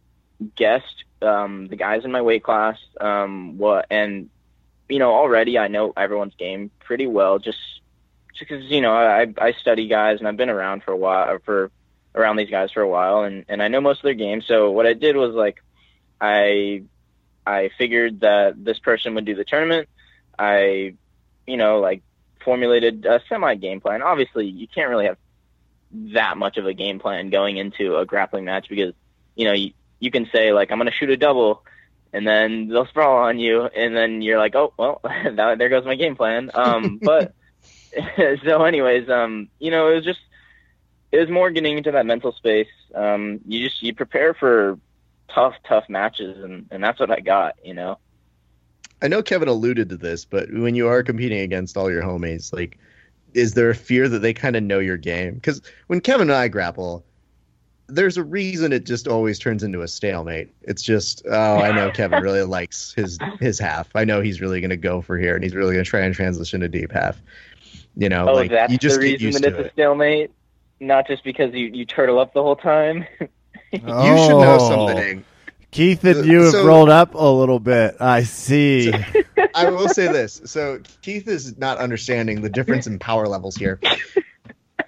guessed 0.55 1.03
um, 1.23 1.67
the 1.67 1.77
guys 1.77 2.05
in 2.05 2.11
my 2.11 2.21
weight 2.21 2.43
class 2.43 2.77
um, 3.01 3.57
what 3.57 3.87
and 3.89 4.29
you 4.89 4.99
know, 4.99 5.13
already 5.13 5.57
I 5.57 5.67
know 5.67 5.93
everyone's 5.95 6.35
game 6.35 6.71
pretty 6.79 7.07
well, 7.07 7.39
just 7.39 7.57
because 8.39 8.63
you 8.65 8.81
know 8.81 8.93
I 8.93 9.27
I 9.37 9.53
study 9.53 9.87
guys 9.87 10.19
and 10.19 10.27
I've 10.27 10.37
been 10.37 10.49
around 10.49 10.83
for 10.83 10.91
a 10.91 10.97
while 10.97 11.35
uh, 11.35 11.37
for 11.45 11.71
around 12.13 12.37
these 12.37 12.49
guys 12.49 12.71
for 12.71 12.81
a 12.81 12.87
while 12.87 13.23
and 13.23 13.45
and 13.49 13.61
I 13.61 13.67
know 13.67 13.81
most 13.81 13.99
of 13.99 14.03
their 14.03 14.13
games. 14.13 14.45
So 14.47 14.71
what 14.71 14.85
I 14.85 14.93
did 14.93 15.15
was 15.15 15.33
like 15.33 15.63
I 16.19 16.83
I 17.45 17.69
figured 17.77 18.21
that 18.21 18.63
this 18.63 18.79
person 18.79 19.15
would 19.15 19.25
do 19.25 19.35
the 19.35 19.45
tournament. 19.45 19.89
I 20.37 20.95
you 21.47 21.57
know 21.57 21.79
like 21.79 22.01
formulated 22.43 23.05
a 23.05 23.21
semi 23.27 23.55
game 23.55 23.81
plan. 23.81 24.01
Obviously, 24.01 24.47
you 24.47 24.67
can't 24.67 24.89
really 24.89 25.05
have 25.05 25.17
that 26.13 26.37
much 26.37 26.57
of 26.57 26.65
a 26.65 26.73
game 26.73 26.99
plan 26.99 27.29
going 27.29 27.57
into 27.57 27.97
a 27.97 28.05
grappling 28.05 28.45
match 28.45 28.67
because 28.69 28.93
you 29.35 29.45
know 29.45 29.53
you, 29.53 29.71
you 29.99 30.11
can 30.11 30.27
say 30.31 30.51
like 30.53 30.71
I'm 30.71 30.77
going 30.77 30.91
to 30.91 30.95
shoot 30.95 31.09
a 31.09 31.17
double 31.17 31.63
and 32.15 32.25
then 32.25 32.69
they'll 32.69 32.85
sprawl 32.85 33.17
on 33.17 33.39
you, 33.39 33.65
and 33.65 33.95
then 33.95 34.21
you're 34.21 34.39
like, 34.39 34.55
oh 34.55 34.73
well, 34.77 35.01
that, 35.03 35.57
there 35.57 35.67
goes 35.67 35.83
my 35.83 35.95
game 35.95 36.15
plan. 36.15 36.49
Um, 36.53 36.97
but 37.01 37.33
so, 38.45 38.63
anyways, 38.63 39.09
um, 39.09 39.49
you 39.59 39.69
know, 39.69 39.91
it 39.91 39.95
was 39.95 40.05
just 40.05 40.21
it 41.11 41.19
was 41.19 41.29
more 41.29 41.51
getting 41.51 41.77
into 41.77 41.91
that 41.91 42.05
mental 42.05 42.31
space. 42.31 42.69
Um, 42.93 43.41
you 43.45 43.67
just 43.67 43.83
you 43.83 43.93
prepare 43.93 44.33
for 44.33 44.79
tough, 45.27 45.55
tough 45.67 45.89
matches, 45.89 46.41
and 46.41 46.67
and 46.71 46.81
that's 46.81 47.01
what 47.01 47.11
I 47.11 47.19
got. 47.19 47.55
You 47.63 47.73
know. 47.73 47.99
I 49.01 49.09
know 49.09 49.21
Kevin 49.21 49.49
alluded 49.49 49.89
to 49.89 49.97
this, 49.97 50.23
but 50.23 50.51
when 50.51 50.73
you 50.73 50.87
are 50.87 51.03
competing 51.03 51.41
against 51.41 51.75
all 51.75 51.91
your 51.91 52.01
homies, 52.01 52.53
like, 52.53 52.79
is 53.33 53.53
there 53.53 53.69
a 53.69 53.75
fear 53.75 54.07
that 54.07 54.19
they 54.19 54.33
kind 54.33 54.55
of 54.55 54.63
know 54.63 54.79
your 54.79 54.95
game? 54.95 55.35
Because 55.35 55.61
when 55.87 55.99
Kevin 55.99 56.29
and 56.29 56.37
I 56.37 56.47
grapple, 56.47 57.05
there's 57.87 58.17
a 58.17 58.23
reason 58.23 58.73
it 58.73 58.85
just 58.85 59.07
always 59.07 59.37
turns 59.37 59.63
into 59.63 59.81
a 59.81 59.87
stalemate. 59.87 60.49
It's 60.63 60.81
just, 60.81 61.23
oh, 61.29 61.57
I 61.57 61.71
know 61.71 61.91
Kevin 61.91 62.23
really 62.23 62.43
likes 62.43 62.93
his 62.93 63.17
his 63.39 63.59
half. 63.59 63.89
I 63.95 64.05
know 64.05 64.21
he's 64.21 64.41
really 64.41 64.59
going 64.61 64.69
to 64.69 64.77
go 64.77 65.01
for 65.01 65.17
here, 65.17 65.35
and 65.35 65.43
he's 65.43 65.55
really 65.55 65.73
going 65.73 65.85
to 65.85 65.89
try 65.89 66.01
and 66.01 66.13
transition 66.13 66.61
to 66.61 66.67
deep 66.67 66.91
half. 66.91 67.21
You 67.95 68.09
know, 68.09 68.29
oh, 68.29 68.33
like 68.33 68.51
that's 68.51 68.71
you 68.71 68.77
just 68.77 68.99
the 68.99 69.01
reason 69.01 69.41
that 69.41 69.53
it's 69.53 69.59
it. 69.59 69.65
a 69.67 69.71
stalemate, 69.71 70.31
not 70.79 71.07
just 71.07 71.23
because 71.23 71.53
you 71.53 71.67
you 71.67 71.85
turtle 71.85 72.19
up 72.19 72.33
the 72.33 72.41
whole 72.41 72.55
time. 72.55 73.05
you 73.71 73.79
should 73.79 74.39
know 74.39 74.57
something. 74.57 75.19
Oh, 75.19 75.51
Keith 75.71 76.03
and 76.05 76.25
you 76.25 76.43
have 76.43 76.51
so, 76.51 76.65
rolled 76.65 76.89
up 76.89 77.15
a 77.15 77.27
little 77.27 77.59
bit. 77.59 77.97
I 77.99 78.23
see. 78.23 78.91
So, 78.91 79.21
I 79.55 79.69
will 79.69 79.89
say 79.89 80.07
this. 80.07 80.41
So 80.45 80.79
Keith 81.01 81.27
is 81.27 81.57
not 81.57 81.77
understanding 81.79 82.41
the 82.41 82.49
difference 82.49 82.87
in 82.87 82.97
power 82.97 83.27
levels 83.27 83.57
here. 83.57 83.79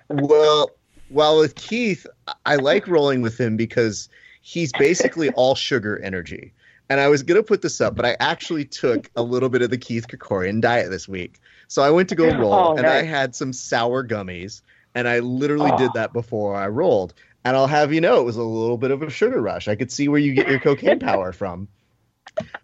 Well, 0.09 0.71
well, 1.09 1.39
with 1.39 1.55
Keith, 1.55 2.05
I 2.45 2.55
like 2.55 2.87
rolling 2.87 3.21
with 3.21 3.39
him 3.39 3.57
because 3.57 4.09
he's 4.41 4.71
basically 4.73 5.29
all 5.31 5.55
sugar 5.55 5.99
energy. 6.03 6.53
And 6.89 7.01
I 7.01 7.07
was 7.09 7.21
gonna 7.23 7.43
put 7.43 7.61
this 7.61 7.81
up, 7.81 7.95
but 7.95 8.05
I 8.05 8.15
actually 8.19 8.63
took 8.65 9.09
a 9.15 9.21
little 9.21 9.49
bit 9.49 9.61
of 9.61 9.69
the 9.69 9.77
Keith 9.77 10.07
Krikorian 10.07 10.61
diet 10.61 10.89
this 10.89 11.07
week. 11.07 11.39
So 11.67 11.81
I 11.81 11.89
went 11.89 12.07
to 12.09 12.15
go 12.15 12.29
oh, 12.29 12.37
roll, 12.37 12.53
Oh, 12.53 12.73
and 12.75 12.83
nice. 12.83 13.03
I 13.03 13.05
had 13.05 13.35
some 13.35 13.51
sour 13.51 14.05
gummies, 14.07 14.61
and 14.95 15.07
I 15.07 15.19
literally 15.19 15.71
Oh. 15.73 15.77
did 15.77 15.91
that 15.93 16.13
before 16.13 16.55
I 16.55 16.67
rolled. 16.67 17.13
And 17.43 17.55
I'll 17.57 17.67
have 17.67 17.93
you 17.93 18.01
know, 18.01 18.21
it 18.21 18.23
was 18.23 18.37
a 18.37 18.43
little 18.43 18.77
bit 18.77 18.91
of 18.91 19.01
a 19.01 19.09
sugar 19.09 19.41
rush. 19.41 19.67
I 19.67 19.75
could 19.75 19.91
see 19.91 20.07
where 20.07 20.19
you 20.19 20.33
get 20.33 20.47
your 20.49 20.59
cocaine 20.59 20.99
power 20.99 21.31
from. 21.31 21.67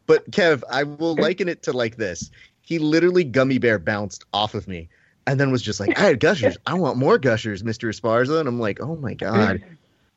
But 0.06 0.30
Kev, 0.32 0.64
I 0.70 0.84
will 0.84 1.16
liken 1.16 1.48
it 1.48 1.64
to 1.64 1.74
like 1.74 1.98
this. 1.98 2.32
He 2.62 2.80
literally 2.80 3.24
gummy 3.24 3.58
bear 3.58 3.80
bounced 3.80 4.24
off 4.34 4.56
of 4.56 4.68
me 4.68 4.90
and 5.28 5.40
then 5.40 5.52
was 5.52 5.62
just 5.62 5.80
like, 5.80 5.98
I 5.98 6.04
had 6.04 6.20
gushers. 6.20 6.58
I 6.66 6.74
want 6.74 6.98
more 6.98 7.18
gushers, 7.18 7.64
Mr. 7.64 7.90
Esparza. 7.90 8.40
And 8.40 8.48
I'm 8.48 8.60
like, 8.60 8.82
oh 8.82 8.96
my 8.96 9.14
God. 9.14 9.64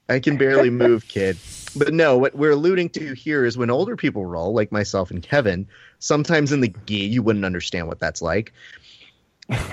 I 0.09 0.21
can 0.21 0.37
barely 0.37 0.71
move, 0.71 1.09
kid. 1.09 1.37
But 1.75 1.93
no, 1.93 2.17
what 2.17 2.35
we're 2.37 2.53
alluding 2.53 2.91
to 2.91 3.13
here 3.15 3.45
is 3.45 3.59
when 3.59 3.71
older 3.71 3.97
people 3.97 4.25
roll, 4.25 4.55
like 4.55 4.71
myself 4.71 5.11
and 5.11 5.23
Kevin, 5.23 5.67
sometimes 5.99 6.53
in 6.53 6.61
the 6.61 6.73
gi, 6.87 6.95
you 6.97 7.23
wouldn't 7.23 7.45
understand 7.45 7.89
what 7.89 7.99
that's 7.99 8.23
like. 8.23 8.53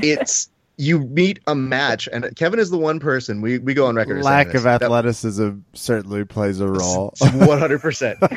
It's 0.02 0.50
you 0.78 1.02
meet 1.02 1.40
a 1.46 1.54
match, 1.54 2.10
and 2.12 2.36
Kevin 2.36 2.60
is 2.60 2.72
the 2.72 2.80
one 2.80 3.00
person 3.00 3.42
we, 3.42 3.60
we 3.60 3.76
go 3.76 3.86
on 3.86 3.96
record. 3.96 4.24
Lack 4.24 4.54
of 4.56 4.64
that- 4.64 4.82
athleticism 4.82 5.52
certainly 5.74 6.26
plays 6.26 6.60
a 6.60 6.68
role. 6.68 7.14
One 7.20 7.60
hundred 7.60 7.82
percent. 7.82 8.20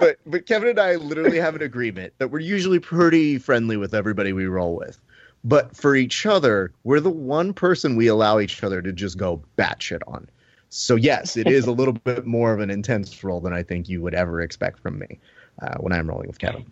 But 0.00 0.18
but 0.26 0.46
Kevin 0.46 0.68
and 0.68 0.78
I 0.78 0.94
literally 0.94 1.38
have 1.40 1.56
an 1.56 1.62
agreement 1.62 2.12
that 2.18 2.28
we're 2.30 2.38
usually 2.38 2.78
pretty 2.78 3.36
friendly 3.38 3.76
with 3.76 3.94
everybody 3.94 4.32
we 4.32 4.46
roll 4.46 4.76
with. 4.76 5.00
But 5.44 5.76
for 5.76 5.94
each 5.94 6.26
other, 6.26 6.72
we're 6.84 7.00
the 7.00 7.10
one 7.10 7.52
person 7.52 7.96
we 7.96 8.08
allow 8.08 8.40
each 8.40 8.62
other 8.62 8.82
to 8.82 8.92
just 8.92 9.16
go 9.16 9.42
batshit 9.56 10.00
on. 10.06 10.28
So 10.68 10.96
yes, 10.96 11.36
it 11.36 11.48
is 11.48 11.66
a 11.66 11.72
little 11.72 11.94
bit 12.04 12.26
more 12.26 12.52
of 12.52 12.60
an 12.60 12.70
intense 12.70 13.22
roll 13.22 13.40
than 13.40 13.52
I 13.52 13.62
think 13.62 13.88
you 13.88 14.02
would 14.02 14.14
ever 14.14 14.40
expect 14.40 14.80
from 14.80 14.98
me 14.98 15.18
uh, 15.62 15.76
when 15.78 15.92
I'm 15.92 16.08
rolling 16.08 16.26
with 16.26 16.38
Kevin. 16.38 16.70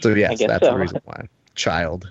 So 0.00 0.14
yes, 0.14 0.38
that's 0.38 0.64
so. 0.64 0.72
the 0.72 0.78
reason 0.78 1.00
why. 1.04 1.28
Child, 1.54 2.08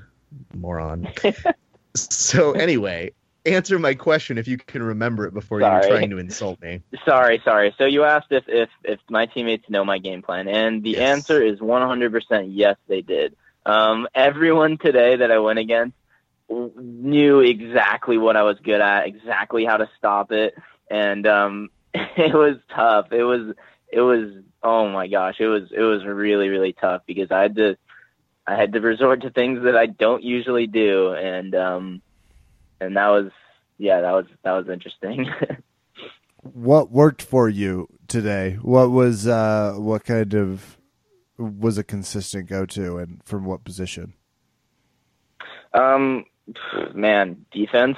moron. 0.53 1.07
so 1.95 2.51
anyway, 2.51 3.11
answer 3.45 3.79
my 3.79 3.93
question 3.93 4.37
if 4.37 4.47
you 4.47 4.57
can 4.57 4.83
remember 4.83 5.25
it 5.25 5.33
before 5.33 5.61
Sorry. 5.61 5.87
you're 5.87 5.97
trying 5.97 6.09
to 6.09 6.17
insult 6.17 6.61
me. 6.61 6.81
Sorry, 7.05 7.41
sorry. 7.43 7.73
So 7.77 7.85
you 7.85 8.03
asked 8.03 8.31
if 8.31 8.45
if 8.47 8.69
if 8.83 8.99
my 9.09 9.25
teammates 9.25 9.69
know 9.69 9.83
my 9.83 9.97
game 9.97 10.21
plan, 10.21 10.47
and 10.47 10.83
the 10.83 10.91
Yes. 10.91 11.17
answer 11.17 11.41
is 11.41 11.59
100% 11.59 12.47
yes, 12.49 12.77
they 12.87 13.01
did. 13.01 13.35
Um, 13.67 14.07
everyone 14.15 14.77
today 14.77 15.17
that 15.17 15.29
I 15.29 15.39
went 15.39 15.59
against 15.59 15.93
knew 16.49 17.41
exactly 17.41 18.17
what 18.17 18.37
I 18.37 18.43
was 18.43 18.57
good 18.63 18.79
at, 18.79 19.07
exactly 19.07 19.65
how 19.65 19.75
to 19.75 19.89
stop 19.97 20.31
it, 20.31 20.55
and 20.89 21.27
um, 21.27 21.69
it 21.93 22.33
was 22.33 22.55
tough. 22.73 23.11
It 23.11 23.23
was 23.23 23.53
it 23.91 23.99
was 23.99 24.31
oh 24.63 24.87
my 24.87 25.07
gosh, 25.07 25.35
it 25.39 25.47
was 25.47 25.63
it 25.75 25.81
was 25.81 26.05
really 26.05 26.47
really 26.47 26.71
tough 26.71 27.01
because 27.05 27.29
I 27.29 27.41
had 27.41 27.55
to 27.57 27.77
I 28.47 28.55
had 28.55 28.71
to 28.71 28.79
resort 28.79 29.23
to 29.23 29.31
things 29.31 29.65
that 29.65 29.75
I 29.75 29.87
don't 29.87 30.23
usually 30.23 30.67
do, 30.67 31.11
and 31.11 31.53
um, 31.53 32.01
and 32.79 32.95
that 32.95 33.09
was 33.09 33.31
yeah, 33.77 33.99
that 33.99 34.13
was 34.13 34.25
that 34.43 34.53
was 34.53 34.69
interesting. 34.69 35.29
what 36.41 36.89
worked 36.89 37.21
for 37.21 37.49
you 37.49 37.89
today? 38.07 38.59
What 38.61 38.91
was 38.91 39.27
uh 39.27 39.73
what 39.75 40.05
kind 40.05 40.33
of 40.33 40.76
was 41.37 41.77
a 41.77 41.83
consistent 41.83 42.47
go 42.47 42.65
to 42.65 42.97
and 42.97 43.21
from 43.23 43.45
what 43.45 43.63
position? 43.63 44.13
Um, 45.73 46.25
man, 46.93 47.45
defense. 47.51 47.97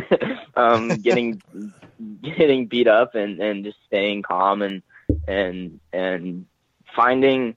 um, 0.56 0.88
getting 0.88 1.42
getting 2.22 2.66
beat 2.66 2.88
up 2.88 3.14
and 3.14 3.40
and 3.40 3.64
just 3.64 3.78
staying 3.86 4.22
calm 4.22 4.62
and 4.62 4.82
and 5.28 5.80
and 5.92 6.46
finding 6.94 7.56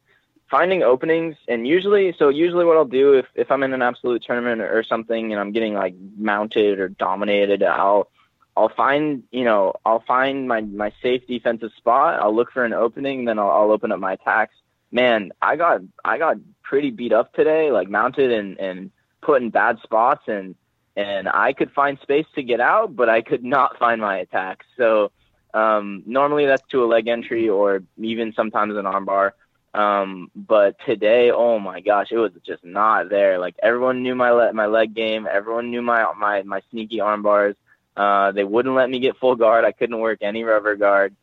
finding 0.49 0.83
openings 0.83 1.35
and 1.47 1.67
usually 1.67 2.15
so 2.17 2.29
usually 2.29 2.65
what 2.65 2.77
I'll 2.77 2.85
do 2.85 3.13
if 3.13 3.25
if 3.33 3.49
I'm 3.49 3.63
in 3.63 3.73
an 3.73 3.81
absolute 3.81 4.23
tournament 4.23 4.61
or, 4.61 4.83
something 4.83 5.31
and 5.31 5.39
I'm 5.39 5.51
getting 5.51 5.73
like 5.73 5.95
mounted 6.17 6.79
or 6.79 6.89
dominated 6.89 7.63
I'll 7.63 8.09
I'll 8.55 8.69
find 8.69 9.23
you 9.31 9.43
know 9.43 9.73
I'll 9.85 10.03
find 10.07 10.47
my 10.47 10.61
my 10.61 10.93
safe 11.01 11.25
defensive 11.27 11.71
spot 11.77 12.21
I'll 12.21 12.35
look 12.35 12.51
for 12.51 12.63
an 12.63 12.73
opening 12.73 13.25
then 13.25 13.39
I'll, 13.39 13.49
I'll 13.49 13.71
open 13.71 13.91
up 13.91 13.99
my 13.99 14.13
attacks 14.13 14.55
man 14.91 15.31
I 15.41 15.55
got 15.55 15.81
I 16.03 16.17
got 16.17 16.37
pretty 16.63 16.91
beat 16.91 17.13
up 17.13 17.33
today 17.33 17.71
like 17.71 17.89
mounted 17.89 18.31
and 18.31 18.59
and 18.59 18.91
put 19.21 19.41
in 19.41 19.49
bad 19.49 19.79
spots 19.83 20.23
and 20.27 20.55
and 20.95 21.27
I 21.27 21.53
could 21.53 21.71
find 21.71 21.99
space 22.01 22.25
to 22.35 22.43
get 22.43 22.61
out, 22.61 22.95
but 22.95 23.09
I 23.09 23.21
could 23.21 23.43
not 23.43 23.77
find 23.83 24.01
my 24.01 24.17
attacks. 24.19 24.65
So 24.77 25.11
Um, 25.53 26.03
normally 26.05 26.45
that's 26.47 26.67
to 26.71 26.83
a 26.83 26.87
leg 26.95 27.07
entry 27.07 27.47
or 27.49 27.81
even 27.97 28.33
sometimes 28.33 28.75
an 28.75 28.85
armbar. 28.85 29.31
Um, 29.73 30.29
but 30.35 30.75
today, 30.85 31.31
oh 31.31 31.59
my 31.59 31.79
gosh, 31.81 32.07
it 32.11 32.17
was 32.17 32.31
just 32.45 32.63
not 32.63 33.09
there. 33.09 33.39
Like 33.39 33.55
everyone 33.61 34.03
knew 34.03 34.15
my 34.15 34.31
le- 34.31 34.53
my 34.53 34.65
leg 34.67 34.93
game. 34.93 35.27
Everyone 35.29 35.69
knew 35.71 35.81
my 35.81 36.05
my 36.17 36.43
my 36.43 36.61
sneaky 36.71 36.99
arm 37.01 37.21
bars. 37.23 37.55
Uh, 37.95 38.31
they 38.31 38.43
wouldn't 38.43 38.75
let 38.75 38.89
me 38.89 38.99
get 38.99 39.17
full 39.17 39.35
guard. 39.35 39.65
I 39.65 39.71
couldn't 39.71 39.99
work 39.99 40.19
any 40.21 40.43
rubber 40.43 40.75
guard. 40.75 41.15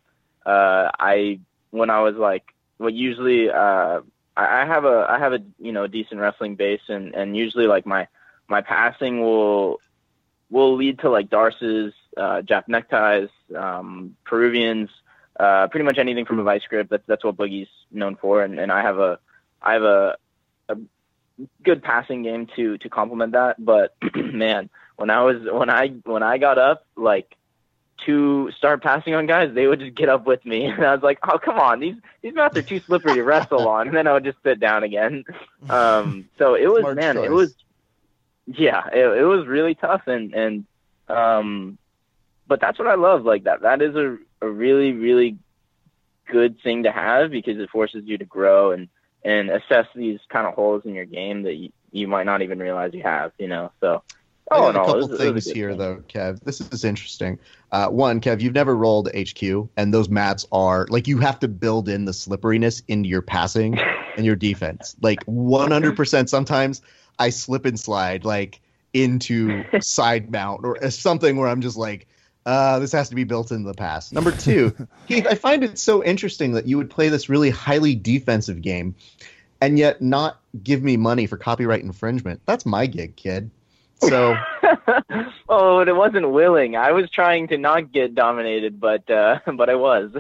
Uh, 0.44 0.90
I 0.98 1.40
when 1.70 1.90
I 1.90 2.00
was 2.00 2.16
like, 2.16 2.44
well, 2.82 2.90
usually 2.90 3.48
uh, 3.48 4.00
I, 4.36 4.62
I 4.62 4.66
have 4.66 4.84
a 4.84 5.06
I 5.08 5.18
have 5.18 5.32
a 5.32 5.40
you 5.58 5.72
know 5.72 5.86
decent 5.86 6.20
wrestling 6.20 6.56
base, 6.56 6.80
and 6.88 7.14
and 7.14 7.36
usually 7.36 7.66
like 7.66 7.86
my 7.86 8.08
my 8.48 8.60
passing 8.60 9.20
will 9.20 9.80
will 10.50 10.74
lead 10.76 10.98
to 10.98 11.08
like 11.08 11.30
Darces, 11.30 11.94
uh, 12.16 12.42
Jap 12.42 12.64
neckties, 12.66 13.30
um, 13.56 14.16
Peruvians, 14.24 14.90
uh, 15.38 15.68
pretty 15.68 15.84
much 15.84 15.98
anything 15.98 16.26
from 16.26 16.40
a 16.40 16.42
vice 16.42 16.64
grip. 16.68 16.88
That's 16.90 17.04
that's 17.06 17.24
what 17.24 17.36
Boogie's 17.36 17.70
known 17.90 18.16
for, 18.16 18.42
and, 18.42 18.58
and 18.58 18.72
I 18.72 18.82
have 18.82 18.98
a 18.98 19.18
I 19.62 19.74
have 19.74 19.82
a, 19.84 20.16
a 20.68 20.76
good 21.62 21.82
passing 21.82 22.24
game 22.24 22.48
to 22.56 22.78
to 22.78 22.88
complement 22.88 23.32
that. 23.32 23.64
But 23.64 23.94
man, 24.16 24.70
when 24.96 25.08
I 25.10 25.22
was 25.22 25.36
when 25.50 25.70
I 25.70 25.88
when 26.04 26.24
I 26.24 26.38
got 26.38 26.58
up 26.58 26.84
like 26.96 27.36
to 28.06 28.50
start 28.56 28.82
passing 28.82 29.14
on 29.14 29.26
guys, 29.26 29.54
they 29.54 29.66
would 29.66 29.80
just 29.80 29.94
get 29.94 30.08
up 30.08 30.26
with 30.26 30.44
me, 30.44 30.64
and 30.66 30.84
I 30.84 30.94
was 30.94 31.02
like, 31.02 31.18
oh 31.28 31.38
come 31.38 31.58
on, 31.58 31.80
these 31.80 31.96
these 32.22 32.34
mats 32.34 32.56
are 32.56 32.62
too 32.62 32.80
slippery 32.80 33.14
to 33.14 33.22
wrestle 33.24 33.68
on, 33.68 33.88
and 33.88 33.96
then 33.96 34.06
I 34.06 34.12
would 34.12 34.24
just 34.24 34.38
sit 34.42 34.60
down 34.60 34.82
again. 34.84 35.24
Um, 35.70 36.28
so 36.38 36.54
it 36.56 36.66
was 36.66 36.80
Smart 36.80 36.96
man, 36.96 37.14
choice. 37.14 37.26
it 37.26 37.30
was 37.30 37.54
yeah, 38.46 38.88
it, 38.92 39.20
it 39.20 39.24
was 39.24 39.46
really 39.46 39.76
tough, 39.76 40.02
and 40.08 40.34
and 40.34 40.66
um, 41.08 41.78
but 42.48 42.60
that's 42.60 42.80
what 42.80 42.88
I 42.88 42.96
love. 42.96 43.24
Like 43.24 43.44
that, 43.44 43.62
that 43.62 43.80
is 43.80 43.94
a 43.94 44.18
a 44.40 44.48
really 44.48 44.92
really 44.92 45.38
good 46.26 46.60
thing 46.62 46.82
to 46.82 46.90
have 46.90 47.30
because 47.30 47.58
it 47.58 47.70
forces 47.70 48.02
you 48.06 48.18
to 48.18 48.24
grow 48.24 48.72
and 48.72 48.88
and 49.24 49.50
assess 49.50 49.86
these 49.94 50.18
kind 50.28 50.48
of 50.48 50.54
holes 50.54 50.82
in 50.84 50.94
your 50.94 51.04
game 51.04 51.42
that 51.42 51.54
you, 51.54 51.70
you 51.92 52.08
might 52.08 52.26
not 52.26 52.42
even 52.42 52.58
realize 52.58 52.92
you 52.92 53.02
have. 53.04 53.30
You 53.38 53.46
know, 53.46 53.70
so. 53.80 54.02
I 54.52 54.58
all 54.58 54.72
got 54.72 54.74
in 54.74 54.76
a 54.76 54.84
couple 54.84 54.94
was- 54.96 55.06
it 55.06 55.10
was 55.12 55.20
a 55.20 55.24
things 55.24 55.44
good 55.46 55.56
here, 55.56 55.68
thing. 55.70 55.78
though, 55.78 56.02
Kev. 56.08 56.40
This 56.44 56.60
is 56.60 56.84
interesting. 56.84 57.38
Uh, 57.70 57.88
one, 57.88 58.20
Kev, 58.20 58.40
you've 58.40 58.54
never 58.54 58.76
rolled 58.76 59.08
HQ, 59.14 59.68
and 59.76 59.92
those 59.94 60.08
mats 60.08 60.46
are 60.52 60.86
like 60.90 61.08
you 61.08 61.18
have 61.18 61.38
to 61.40 61.48
build 61.48 61.88
in 61.88 62.04
the 62.04 62.12
slipperiness 62.12 62.82
into 62.88 63.08
your 63.08 63.22
passing 63.22 63.78
and 64.16 64.26
your 64.26 64.36
defense. 64.36 64.94
Like 65.00 65.24
100%. 65.26 66.28
Sometimes 66.28 66.82
I 67.18 67.30
slip 67.30 67.64
and 67.66 67.78
slide 67.78 68.24
like 68.24 68.60
into 68.92 69.64
side 69.80 70.30
mount 70.30 70.64
or 70.64 70.90
something 70.90 71.36
where 71.36 71.48
I'm 71.48 71.62
just 71.62 71.76
like, 71.78 72.06
uh, 72.44 72.78
this 72.78 72.92
has 72.92 73.08
to 73.08 73.14
be 73.14 73.24
built 73.24 73.50
into 73.52 73.66
the 73.68 73.74
pass. 73.74 74.12
Number 74.12 74.32
two, 74.32 74.74
Keith, 75.08 75.26
I 75.26 75.34
find 75.34 75.62
it 75.64 75.78
so 75.78 76.02
interesting 76.04 76.52
that 76.52 76.66
you 76.66 76.76
would 76.76 76.90
play 76.90 77.08
this 77.08 77.28
really 77.28 77.50
highly 77.50 77.94
defensive 77.94 78.60
game 78.60 78.94
and 79.60 79.78
yet 79.78 80.02
not 80.02 80.40
give 80.62 80.82
me 80.82 80.96
money 80.96 81.26
for 81.26 81.36
copyright 81.36 81.82
infringement. 81.82 82.40
That's 82.44 82.66
my 82.66 82.86
gig, 82.86 83.16
kid. 83.16 83.50
So. 84.08 84.36
oh, 85.48 85.78
but 85.78 85.88
it 85.88 85.96
wasn't 85.96 86.30
willing. 86.30 86.76
I 86.76 86.92
was 86.92 87.08
trying 87.10 87.48
to 87.48 87.58
not 87.58 87.92
get 87.92 88.14
dominated, 88.14 88.80
but 88.80 89.08
uh, 89.10 89.38
but 89.56 89.68
I 89.70 89.74
was. 89.74 90.12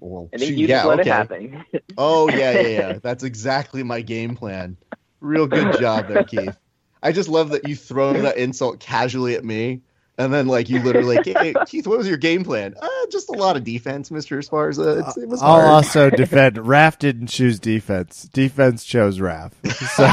Well, 0.00 0.30
I 0.32 0.38
think 0.38 0.50
shoot, 0.50 0.58
you 0.58 0.66
yeah, 0.68 0.76
just 0.76 0.86
let 0.88 1.00
okay. 1.00 1.10
it 1.10 1.12
happen. 1.12 1.64
Oh 1.98 2.28
yeah, 2.30 2.52
yeah, 2.52 2.68
yeah. 2.68 2.98
That's 3.02 3.24
exactly 3.24 3.82
my 3.82 4.00
game 4.00 4.36
plan. 4.36 4.76
Real 5.20 5.46
good 5.46 5.78
job 5.78 6.08
there, 6.08 6.24
Keith. 6.24 6.56
I 7.02 7.12
just 7.12 7.28
love 7.28 7.50
that 7.50 7.68
you 7.68 7.76
throw 7.76 8.12
that 8.14 8.36
insult 8.36 8.80
casually 8.80 9.34
at 9.34 9.44
me, 9.44 9.82
and 10.18 10.32
then 10.32 10.46
like 10.46 10.68
you 10.68 10.82
literally 10.82 11.18
hey, 11.24 11.54
Keith, 11.66 11.86
what 11.86 11.98
was 11.98 12.08
your 12.08 12.16
game 12.16 12.44
plan? 12.44 12.74
Uh, 12.80 12.88
just 13.10 13.28
a 13.28 13.32
lot 13.32 13.56
of 13.56 13.64
defense, 13.64 14.10
Mister 14.10 14.38
Esparza. 14.38 15.06
It's, 15.06 15.16
it 15.16 15.28
was 15.28 15.42
I'll 15.42 15.60
hard. 15.60 15.66
also 15.66 16.10
defend. 16.10 16.58
Raf 16.66 16.98
didn't 16.98 17.28
choose 17.28 17.58
defense. 17.58 18.28
Defense 18.32 18.84
chose 18.84 19.20
Raf. 19.20 19.52
So 19.96 20.04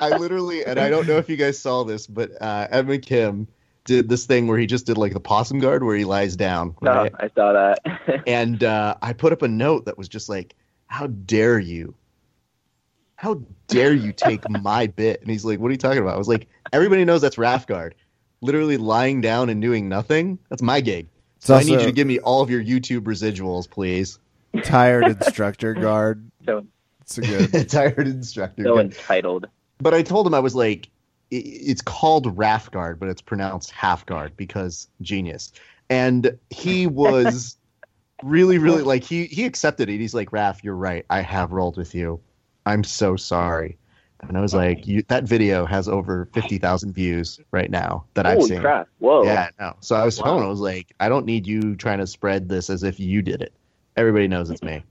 I 0.00 0.16
literally, 0.18 0.64
and 0.64 0.78
I 0.78 0.90
don't 0.90 1.06
know 1.06 1.16
if 1.18 1.28
you 1.28 1.36
guys 1.36 1.58
saw 1.58 1.84
this, 1.84 2.06
but 2.06 2.30
uh, 2.40 2.68
Edmund 2.70 3.02
Kim 3.02 3.48
did 3.84 4.08
this 4.08 4.24
thing 4.26 4.46
where 4.46 4.58
he 4.58 4.66
just 4.66 4.86
did 4.86 4.96
like 4.98 5.12
the 5.12 5.20
possum 5.20 5.58
guard 5.58 5.84
where 5.84 5.96
he 5.96 6.04
lies 6.04 6.36
down, 6.36 6.74
no, 6.80 6.90
right? 6.92 7.12
I 7.18 7.28
saw 7.34 7.52
that. 7.52 8.22
and 8.26 8.62
uh, 8.64 8.94
I 9.02 9.12
put 9.12 9.32
up 9.32 9.42
a 9.42 9.48
note 9.48 9.84
that 9.86 9.98
was 9.98 10.08
just 10.08 10.28
like, 10.28 10.54
"How 10.86 11.06
dare 11.06 11.58
you? 11.58 11.94
How 13.16 13.40
dare 13.68 13.92
you 13.94 14.12
take 14.12 14.48
my 14.50 14.86
bit?" 14.86 15.20
And 15.20 15.30
he's 15.30 15.44
like, 15.44 15.58
"What 15.60 15.68
are 15.68 15.72
you 15.72 15.78
talking 15.78 15.98
about?" 16.00 16.14
I 16.14 16.18
was 16.18 16.28
like, 16.28 16.48
"Everybody 16.72 17.04
knows 17.04 17.20
that's 17.22 17.36
Rafguard, 17.36 17.92
literally 18.40 18.76
lying 18.76 19.20
down 19.20 19.48
and 19.50 19.60
doing 19.62 19.88
nothing. 19.88 20.38
That's 20.50 20.62
my 20.62 20.80
gig. 20.80 21.08
It's 21.36 21.46
So 21.46 21.54
I 21.54 21.62
need 21.62 21.72
you 21.80 21.86
to 21.86 21.92
give 21.92 22.06
me 22.06 22.18
all 22.20 22.42
of 22.42 22.50
your 22.50 22.62
YouTube 22.62 23.00
residuals, 23.02 23.68
please." 23.70 24.18
tired 24.62 25.04
instructor 25.08 25.74
guard. 25.74 26.30
so 26.46 26.64
It's 27.00 27.18
a 27.18 27.22
good. 27.22 27.68
Tired 27.70 28.06
instructor. 28.06 28.62
so 28.62 28.78
entitled. 28.78 29.46
But 29.78 29.94
I 29.94 30.02
told 30.02 30.26
him 30.28 30.34
I 30.34 30.38
was 30.38 30.54
like, 30.54 30.88
i- 31.32 31.42
it's 31.44 31.82
called 31.82 32.36
Rafguard, 32.36 33.00
but 33.00 33.08
it's 33.08 33.20
pronounced 33.20 33.72
half 33.72 34.06
guard 34.06 34.36
because 34.36 34.86
genius. 35.02 35.50
And 35.90 36.38
he 36.50 36.86
was 37.02 37.56
really, 38.22 38.58
really 38.58 38.82
like 38.82 39.02
he 39.02 39.24
he 39.26 39.44
accepted 39.44 39.88
it. 39.88 39.98
He's 39.98 40.14
like, 40.14 40.32
Raf, 40.32 40.62
you're 40.62 40.76
right. 40.76 41.04
I 41.10 41.20
have 41.20 41.50
rolled 41.52 41.76
with 41.76 41.94
you. 41.96 42.20
I'm 42.66 42.84
so 42.84 43.16
sorry. 43.16 43.78
And 44.20 44.38
I 44.38 44.40
was 44.40 44.54
like, 44.54 44.86
you, 44.86 45.02
that 45.08 45.24
video 45.24 45.66
has 45.66 45.88
over 45.88 46.28
fifty 46.32 46.56
thousand 46.58 46.92
views 46.92 47.40
right 47.50 47.70
now 47.70 48.04
that 48.14 48.26
I've 48.26 48.38
Holy 48.38 48.48
seen. 48.48 48.60
crap! 48.60 48.88
Whoa. 48.98 49.24
Yeah, 49.24 49.50
no. 49.60 49.76
So 49.80 49.96
I 49.96 50.04
was 50.04 50.18
Wow. 50.18 50.24
telling 50.24 50.44
I 50.44 50.48
was 50.48 50.60
like, 50.60 50.92
I 51.00 51.08
don't 51.08 51.26
need 51.26 51.46
you 51.46 51.76
trying 51.76 51.98
to 51.98 52.06
spread 52.06 52.48
this 52.48 52.70
as 52.70 52.82
if 52.82 52.98
you 52.98 53.20
did 53.20 53.42
it. 53.42 53.52
Everybody 53.96 54.26
knows 54.28 54.50
it's 54.50 54.62
me. 54.62 54.82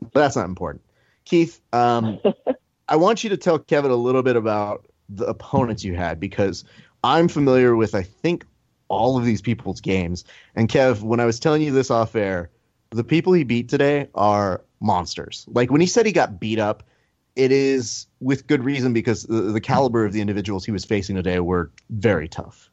But 0.00 0.14
that's 0.20 0.36
not 0.36 0.46
important. 0.46 0.82
Keith, 1.24 1.60
um, 1.72 2.18
I 2.88 2.96
want 2.96 3.22
you 3.22 3.30
to 3.30 3.36
tell 3.36 3.58
Kevin 3.58 3.90
a 3.92 3.96
little 3.96 4.22
bit 4.22 4.34
about 4.34 4.86
the 5.08 5.26
opponents 5.26 5.84
you 5.84 5.94
had 5.94 6.18
because 6.18 6.64
I'm 7.04 7.28
familiar 7.28 7.76
with, 7.76 7.94
I 7.94 8.02
think, 8.02 8.44
all 8.88 9.16
of 9.16 9.24
these 9.24 9.40
people's 9.40 9.80
games. 9.80 10.24
And 10.56 10.68
Kev, 10.68 11.02
when 11.02 11.20
I 11.20 11.24
was 11.26 11.38
telling 11.38 11.62
you 11.62 11.70
this 11.72 11.90
off 11.90 12.16
air, 12.16 12.50
the 12.90 13.04
people 13.04 13.32
he 13.32 13.44
beat 13.44 13.68
today 13.68 14.08
are 14.14 14.62
monsters. 14.82 15.46
Like 15.48 15.70
when 15.70 15.80
he 15.80 15.86
said 15.86 16.06
he 16.06 16.12
got 16.12 16.40
beat 16.40 16.58
up, 16.58 16.82
it 17.34 17.52
is 17.52 18.06
with 18.20 18.46
good 18.46 18.64
reason 18.64 18.92
because 18.92 19.22
the, 19.22 19.40
the 19.40 19.60
caliber 19.60 20.04
of 20.04 20.12
the 20.12 20.20
individuals 20.20 20.64
he 20.64 20.72
was 20.72 20.84
facing 20.84 21.16
today 21.16 21.40
were 21.40 21.70
very 21.88 22.28
tough. 22.28 22.70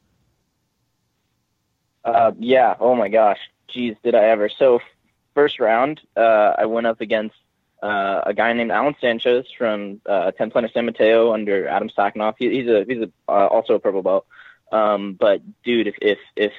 Uh, 2.04 2.32
yeah. 2.38 2.74
Oh 2.78 2.94
my 2.94 3.08
gosh. 3.08 3.38
Jeez, 3.74 3.96
did 4.02 4.14
I 4.14 4.24
ever? 4.24 4.48
So, 4.48 4.80
first 5.34 5.60
round, 5.60 6.00
uh, 6.16 6.54
I 6.58 6.66
went 6.66 6.86
up 6.86 7.00
against 7.00 7.36
uh, 7.82 8.22
a 8.26 8.34
guy 8.34 8.52
named 8.52 8.70
Alan 8.70 8.96
Sanchez 9.00 9.46
from 9.56 10.00
uh, 10.06 10.32
Ten 10.32 10.50
Planet 10.50 10.72
San 10.72 10.86
Mateo 10.86 11.32
under 11.32 11.68
Adam 11.68 11.88
Sachnoff. 11.88 12.34
He, 12.38 12.50
he's 12.50 12.68
a 12.68 12.84
he's 12.86 13.02
a, 13.02 13.10
uh, 13.28 13.46
also 13.46 13.74
a 13.74 13.78
purple 13.78 14.02
belt. 14.02 14.26
Um, 14.72 15.14
but 15.14 15.40
dude, 15.62 15.86
if 15.86 15.94
if 16.02 16.18
if 16.36 16.52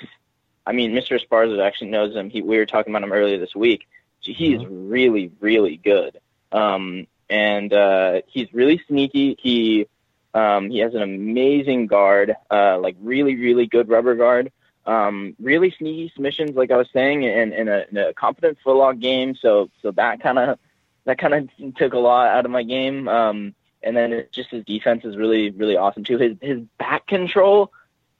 I 0.65 0.71
mean, 0.73 0.93
Mr. 0.93 1.19
Esparza 1.19 1.63
actually 1.65 1.89
knows 1.89 2.15
him. 2.15 2.29
He, 2.29 2.41
we 2.41 2.57
were 2.57 2.65
talking 2.65 2.91
about 2.91 3.03
him 3.03 3.11
earlier 3.11 3.37
this 3.37 3.55
week. 3.55 3.87
He 4.21 4.53
is 4.53 4.63
really 4.65 5.31
really 5.39 5.77
good. 5.77 6.19
Um, 6.51 7.07
and 7.29 7.71
uh, 7.73 8.21
he's 8.27 8.53
really 8.53 8.81
sneaky. 8.87 9.37
He 9.39 9.87
um, 10.33 10.69
he 10.69 10.79
has 10.79 10.93
an 10.93 11.01
amazing 11.01 11.87
guard, 11.87 12.35
uh, 12.49 12.79
like 12.79 12.95
really 13.01 13.35
really 13.35 13.67
good 13.67 13.89
rubber 13.89 14.15
guard 14.15 14.51
um, 14.85 15.35
really 15.39 15.71
sneaky 15.77 16.11
submissions, 16.13 16.55
like 16.55 16.71
I 16.71 16.77
was 16.77 16.89
saying, 16.91 17.25
and, 17.25 17.53
and, 17.53 17.69
a, 17.69 17.87
and 17.89 17.97
a 17.97 18.13
competent 18.13 18.57
footlock 18.65 18.99
game. 18.99 19.35
So 19.35 19.69
so 19.81 19.91
that 19.91 20.21
kind 20.21 20.39
of 20.39 20.59
that 21.05 21.17
kind 21.17 21.33
of 21.33 21.75
took 21.75 21.93
a 21.93 21.99
lot 21.99 22.27
out 22.29 22.45
of 22.45 22.51
my 22.51 22.63
game. 22.63 23.07
Um, 23.07 23.53
and 23.83 23.95
then 23.95 24.25
just 24.31 24.49
his 24.49 24.63
defense 24.65 25.05
is 25.05 25.17
really 25.17 25.51
really 25.51 25.77
awesome 25.77 26.03
too. 26.03 26.17
His 26.17 26.37
his 26.41 26.59
back 26.77 27.07
control 27.07 27.71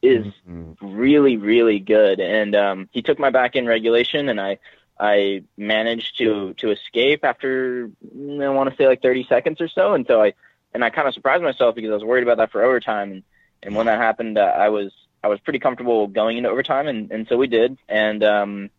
is 0.02 0.26
Mhm. 0.50 0.76
really 0.82 1.38
really 1.38 1.80
good, 1.80 2.20
and 2.20 2.56
um, 2.56 2.90
he 2.92 3.02
took 3.02 3.20
my 3.20 3.30
back 3.30 3.56
in 3.56 3.68
regulation, 3.68 4.30
and 4.30 4.40
I 4.42 4.58
I 5.02 5.44
managed 5.58 6.20
to 6.20 6.54
to 6.60 6.70
escape 6.70 7.26
after 7.26 7.90
I 8.06 8.50
want 8.50 8.70
to 8.70 8.76
say 8.76 8.88
like 8.88 9.02
30 9.02 9.26
seconds 9.28 9.60
or 9.60 9.68
so, 9.68 9.94
and 9.94 10.06
so 10.06 10.22
I 10.22 10.34
and 10.74 10.84
I 10.84 10.92
kind 10.92 11.08
of 11.08 11.16
surprised 11.16 11.44
myself 11.44 11.74
because 11.76 11.90
I 11.90 11.96
was 11.96 12.04
worried 12.04 12.24
about 12.24 12.38
that 12.38 12.52
for 12.52 12.64
overtime, 12.64 13.12
and 13.12 13.24
and 13.64 13.76
when 13.76 13.88
that 13.88 13.98
happened, 14.00 14.38
uh, 14.38 14.42
I 14.42 14.70
was 14.70 14.92
I 15.24 15.28
was 15.28 15.40
pretty 15.40 15.60
comfortable 15.60 16.08
going 16.08 16.38
into 16.38 16.50
overtime, 16.50 16.88
and, 16.88 17.12
and 17.12 17.28
so 17.28 17.38
we 17.38 17.48
did. 17.48 17.78
And 17.88 18.24
um, 18.24 18.70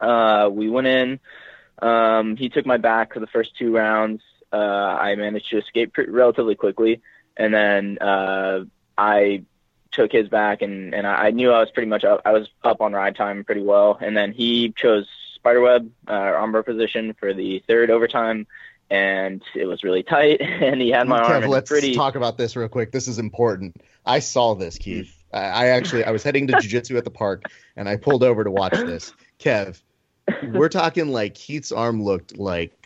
uh, 0.00 0.48
we 0.52 0.68
went 0.68 0.86
in. 0.86 1.20
Um, 1.80 2.36
he 2.36 2.48
took 2.48 2.66
my 2.66 2.76
back 2.76 3.14
for 3.14 3.20
the 3.20 3.26
first 3.26 3.56
two 3.56 3.74
rounds. 3.74 4.22
Uh, 4.52 4.56
I 4.56 5.14
managed 5.16 5.50
to 5.50 5.58
escape 5.58 5.92
pretty, 5.92 6.10
relatively 6.10 6.54
quickly, 6.54 7.02
and 7.36 7.52
then 7.52 7.98
uh, 8.00 8.64
I 8.96 9.44
took 9.90 10.12
his 10.12 10.28
back, 10.28 10.62
and, 10.62 10.94
and 10.94 11.06
I, 11.06 11.26
I 11.26 11.30
knew 11.30 11.50
I 11.50 11.60
was 11.60 11.70
pretty 11.70 11.88
much 11.88 12.04
up. 12.04 12.22
I 12.24 12.32
was 12.32 12.48
up 12.62 12.80
on 12.80 12.92
ride 12.92 13.16
time 13.16 13.44
pretty 13.44 13.62
well, 13.62 13.98
and 14.00 14.16
then 14.16 14.32
he 14.32 14.72
chose 14.72 15.08
spiderweb 15.42 15.90
uh, 16.06 16.12
armbar 16.12 16.64
position 16.64 17.14
for 17.18 17.34
the 17.34 17.62
third 17.66 17.90
overtime, 17.90 18.46
and 18.90 19.42
it 19.54 19.66
was 19.66 19.82
really 19.82 20.04
tight, 20.04 20.40
and 20.40 20.80
he 20.80 20.90
had 20.90 21.08
my 21.08 21.20
Kev, 21.20 21.42
arm 21.42 21.44
let's 21.50 21.68
pretty. 21.68 21.94
talk 21.94 22.14
about 22.14 22.38
this 22.38 22.54
real 22.54 22.68
quick. 22.68 22.92
This 22.92 23.08
is 23.08 23.18
important. 23.18 23.76
I 24.06 24.20
saw 24.20 24.54
this, 24.54 24.78
Keith. 24.78 25.12
I, 25.32 25.40
I 25.40 25.66
actually 25.68 26.04
I 26.04 26.12
was 26.12 26.22
heading 26.22 26.46
to 26.46 26.54
jujitsu 26.54 26.96
at 26.96 27.04
the 27.04 27.10
park, 27.10 27.44
and 27.76 27.88
I 27.88 27.96
pulled 27.96 28.22
over 28.22 28.44
to 28.44 28.50
watch 28.50 28.72
this. 28.74 29.12
Kev, 29.40 29.82
we're 30.52 30.68
talking 30.68 31.08
like 31.08 31.34
Keith's 31.34 31.72
arm 31.72 32.02
looked 32.02 32.38
like. 32.38 32.78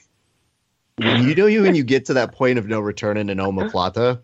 You 0.98 1.34
know, 1.34 1.46
you 1.46 1.62
when 1.62 1.74
you 1.74 1.84
get 1.84 2.06
to 2.06 2.14
that 2.14 2.32
point 2.32 2.58
of 2.58 2.66
no 2.66 2.80
return 2.80 3.18
in 3.18 3.28
an 3.28 3.36
omoplata, 3.36 4.22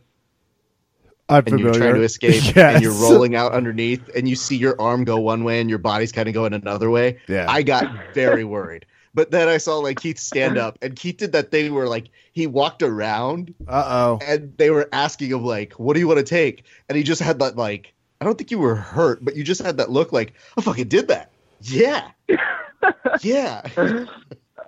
I'm 1.29 1.45
and 1.47 1.59
you're 1.61 1.73
trying 1.73 1.95
to 1.95 2.03
escape, 2.03 2.55
Yes. 2.55 2.57
and 2.75 2.83
you're 2.83 2.93
rolling 2.93 3.35
out 3.35 3.53
underneath, 3.53 4.09
and 4.15 4.29
you 4.29 4.37
see 4.37 4.57
your 4.57 4.79
arm 4.81 5.05
go 5.05 5.19
one 5.19 5.45
way, 5.45 5.61
and 5.61 5.71
your 5.71 5.79
body's 5.79 6.13
kind 6.13 6.29
of 6.29 6.35
going 6.35 6.53
another 6.53 6.91
way. 6.91 7.21
Yeah. 7.29 7.47
I 7.49 7.63
got 7.63 7.91
very 8.15 8.45
worried. 8.45 8.87
But 9.15 9.31
then 9.31 9.49
I 9.49 9.59
saw 9.59 9.77
like 9.79 10.01
Keith 10.01 10.19
stand 10.19 10.57
up, 10.59 10.79
and 10.83 10.97
Keith 10.97 11.19
did 11.19 11.33
that 11.33 11.51
thing 11.51 11.75
where 11.75 11.87
like 11.87 12.09
he 12.33 12.47
walked 12.47 12.83
around, 12.83 13.55
Uh 13.69 13.85
oh. 13.87 14.19
and 14.27 14.55
they 14.57 14.71
were 14.71 14.89
asking 14.93 15.31
him 15.31 15.45
like, 15.45 15.75
"What 15.75 15.95
do 15.95 16.01
you 16.01 16.09
want 16.09 16.19
to 16.19 16.25
take?" 16.25 16.65
And 16.89 16.97
he 16.97 17.05
just 17.05 17.21
had 17.21 17.39
that 17.41 17.57
like, 17.57 17.93
I 18.21 18.25
don't 18.25 18.39
think 18.39 18.51
you 18.51 18.59
were 18.59 18.75
hurt, 18.75 19.23
but 19.25 19.37
you 19.37 19.45
just 19.45 19.61
had 19.61 19.77
that 19.77 19.91
look 19.91 20.13
like, 20.13 20.33
"I 20.57 20.63
fucking 20.63 20.89
did 20.89 21.09
that." 21.09 21.31
Yeah, 21.61 22.11
yeah. 23.23 23.63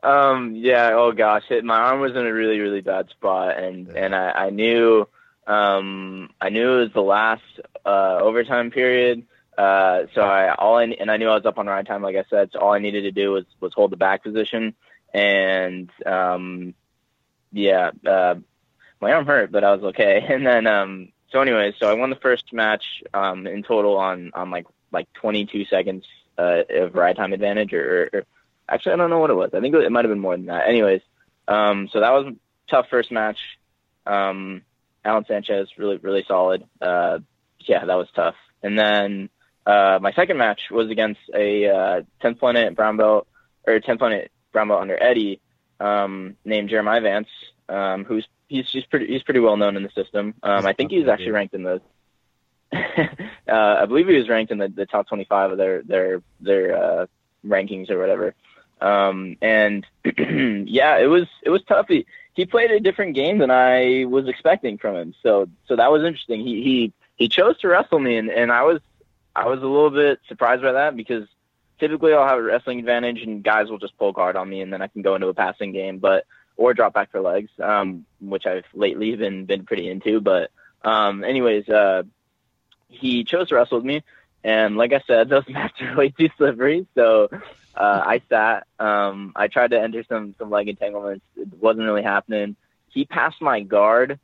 um 0.02 0.54
yeah 0.54 0.90
oh 0.92 1.12
gosh 1.12 1.44
it, 1.50 1.64
my 1.64 1.76
arm 1.78 2.00
was 2.00 2.12
in 2.12 2.26
a 2.26 2.32
really 2.32 2.60
really 2.60 2.80
bad 2.82 3.08
spot 3.10 3.56
and 3.58 3.88
and 3.96 4.14
i 4.14 4.30
i 4.32 4.50
knew 4.50 5.08
um 5.46 6.30
i 6.40 6.48
knew 6.48 6.78
it 6.78 6.80
was 6.84 6.92
the 6.94 7.02
last 7.02 7.42
uh 7.84 8.18
overtime 8.20 8.70
period 8.70 9.26
uh 9.58 10.02
so 10.14 10.22
i 10.22 10.54
all 10.54 10.76
i 10.76 10.84
and 10.84 11.10
i 11.10 11.16
knew 11.16 11.28
i 11.28 11.34
was 11.34 11.46
up 11.46 11.58
on 11.58 11.66
ride 11.66 11.86
time 11.86 12.02
like 12.02 12.16
i 12.16 12.24
said 12.30 12.50
so 12.52 12.58
all 12.58 12.72
i 12.72 12.78
needed 12.78 13.02
to 13.02 13.10
do 13.12 13.32
was 13.32 13.44
was 13.60 13.72
hold 13.74 13.92
the 13.92 13.96
back 13.96 14.22
position 14.22 14.74
and 15.12 15.90
um 16.06 16.74
yeah 17.52 17.90
uh 18.06 18.34
my 19.00 19.12
arm 19.12 19.26
hurt 19.26 19.52
but 19.52 19.64
i 19.64 19.74
was 19.74 19.84
okay 19.84 20.24
and 20.28 20.46
then 20.46 20.66
um 20.66 21.08
so 21.30 21.40
anyways 21.40 21.74
so 21.78 21.90
i 21.90 21.94
won 21.94 22.10
the 22.10 22.16
first 22.16 22.52
match 22.52 22.84
um 23.12 23.46
in 23.46 23.62
total 23.62 23.96
on 23.96 24.30
on 24.34 24.50
like 24.50 24.66
like 24.92 25.12
22 25.14 25.66
seconds 25.66 26.04
uh 26.38 26.62
of 26.70 26.94
ride 26.94 27.16
time 27.16 27.32
advantage 27.32 27.72
or, 27.72 28.08
or 28.12 28.24
Actually, 28.68 28.92
I 28.92 28.96
don't 28.96 29.10
know 29.10 29.18
what 29.18 29.30
it 29.30 29.34
was. 29.34 29.50
I 29.52 29.60
think 29.60 29.74
it 29.74 29.92
might 29.92 30.04
have 30.04 30.12
been 30.12 30.20
more 30.20 30.36
than 30.36 30.46
that. 30.46 30.68
Anyways, 30.68 31.02
um, 31.48 31.88
so 31.92 32.00
that 32.00 32.10
was 32.12 32.26
a 32.28 32.70
tough 32.70 32.86
first 32.88 33.12
match. 33.12 33.38
Um, 34.06 34.62
Alan 35.04 35.24
Sanchez 35.26 35.68
really 35.76 35.96
really 35.98 36.24
solid. 36.26 36.64
Uh, 36.80 37.18
yeah, 37.60 37.84
that 37.84 37.94
was 37.94 38.08
tough. 38.14 38.36
And 38.62 38.78
then 38.78 39.28
uh, 39.66 39.98
my 40.00 40.12
second 40.12 40.38
match 40.38 40.62
was 40.70 40.90
against 40.90 41.20
a 41.34 41.68
uh, 41.68 42.02
10th 42.22 42.38
planet 42.38 42.74
brown 42.74 42.96
belt 42.96 43.26
or 43.66 43.80
10th 43.80 43.98
planet 43.98 44.30
brown 44.52 44.68
belt 44.68 44.80
under 44.80 45.00
Eddie 45.02 45.40
um, 45.80 46.36
named 46.44 46.68
Jeremiah 46.68 47.00
Vance, 47.00 47.28
um, 47.68 48.04
who's 48.04 48.26
he's 48.48 48.70
just 48.70 48.90
pretty 48.90 49.06
he's 49.06 49.22
pretty 49.22 49.40
well 49.40 49.56
known 49.56 49.76
in 49.76 49.82
the 49.82 49.90
system. 49.90 50.34
Um, 50.42 50.66
I 50.66 50.72
think 50.72 50.90
he 50.90 50.98
was 50.98 51.08
actually 51.08 51.32
ranked 51.32 51.54
in 51.54 51.62
the 51.62 51.80
uh, 52.74 53.52
I 53.52 53.86
believe 53.86 54.08
he 54.08 54.16
was 54.16 54.28
ranked 54.28 54.50
in 54.50 54.58
the, 54.58 54.68
the 54.68 54.86
top 54.86 55.08
25 55.08 55.52
of 55.52 55.58
their 55.58 55.82
their 55.82 56.22
their 56.40 56.76
uh, 56.76 57.06
rankings 57.46 57.90
or 57.90 57.98
whatever. 57.98 58.34
Um, 58.80 59.36
and 59.40 59.86
yeah, 60.04 60.98
it 60.98 61.08
was 61.08 61.26
it 61.42 61.50
was 61.50 61.62
tough. 61.68 61.86
He, 61.88 62.06
he 62.34 62.46
played 62.46 62.70
a 62.70 62.80
different 62.80 63.14
game 63.14 63.38
than 63.38 63.50
I 63.50 64.04
was 64.06 64.28
expecting 64.28 64.78
from 64.78 64.96
him. 64.96 65.14
So 65.22 65.48
so 65.66 65.76
that 65.76 65.90
was 65.90 66.02
interesting. 66.02 66.40
He 66.44 66.62
he 66.62 66.92
he 67.16 67.28
chose 67.28 67.58
to 67.58 67.68
wrestle 67.68 68.00
me, 68.00 68.16
and, 68.16 68.28
and 68.28 68.52
I 68.52 68.62
was 68.62 68.80
I 69.34 69.46
was 69.46 69.60
a 69.60 69.66
little 69.66 69.90
bit 69.90 70.20
surprised 70.28 70.62
by 70.62 70.72
that 70.72 70.96
because 70.96 71.26
typically 71.78 72.12
I'll 72.12 72.28
have 72.28 72.38
a 72.38 72.42
wrestling 72.42 72.80
advantage, 72.80 73.22
and 73.22 73.42
guys 73.42 73.70
will 73.70 73.78
just 73.78 73.96
pull 73.98 74.12
guard 74.12 74.36
on 74.36 74.48
me, 74.48 74.60
and 74.60 74.72
then 74.72 74.82
I 74.82 74.88
can 74.88 75.02
go 75.02 75.14
into 75.14 75.28
a 75.28 75.34
passing 75.34 75.72
game, 75.72 75.98
but 75.98 76.24
or 76.56 76.74
drop 76.74 76.94
back 76.94 77.10
for 77.10 77.20
legs, 77.20 77.50
um, 77.60 78.04
which 78.20 78.46
I've 78.46 78.66
lately 78.74 79.14
been 79.16 79.44
been 79.44 79.64
pretty 79.64 79.88
into. 79.88 80.20
But 80.20 80.50
um, 80.82 81.24
anyways, 81.24 81.68
uh, 81.68 82.02
he 82.88 83.24
chose 83.24 83.48
to 83.48 83.54
wrestle 83.54 83.78
with 83.78 83.86
me, 83.86 84.02
and 84.44 84.76
like 84.76 84.92
I 84.92 85.02
said, 85.06 85.28
those 85.30 85.48
mats 85.48 85.80
are 85.80 85.96
way 85.96 86.10
too 86.10 86.28
slippery, 86.36 86.86
so 86.94 87.28
uh, 87.74 88.02
I 88.06 88.22
sat. 88.28 88.66
Um, 88.78 89.32
I 89.34 89.48
tried 89.48 89.70
to 89.70 89.80
enter 89.80 90.04
some 90.04 90.34
some 90.38 90.50
leg 90.50 90.68
entanglements. 90.68 91.24
It 91.36 91.48
wasn't 91.60 91.86
really 91.86 92.02
happening. 92.02 92.56
He 92.90 93.04
passed 93.06 93.40
my 93.40 93.60
guard. 93.60 94.20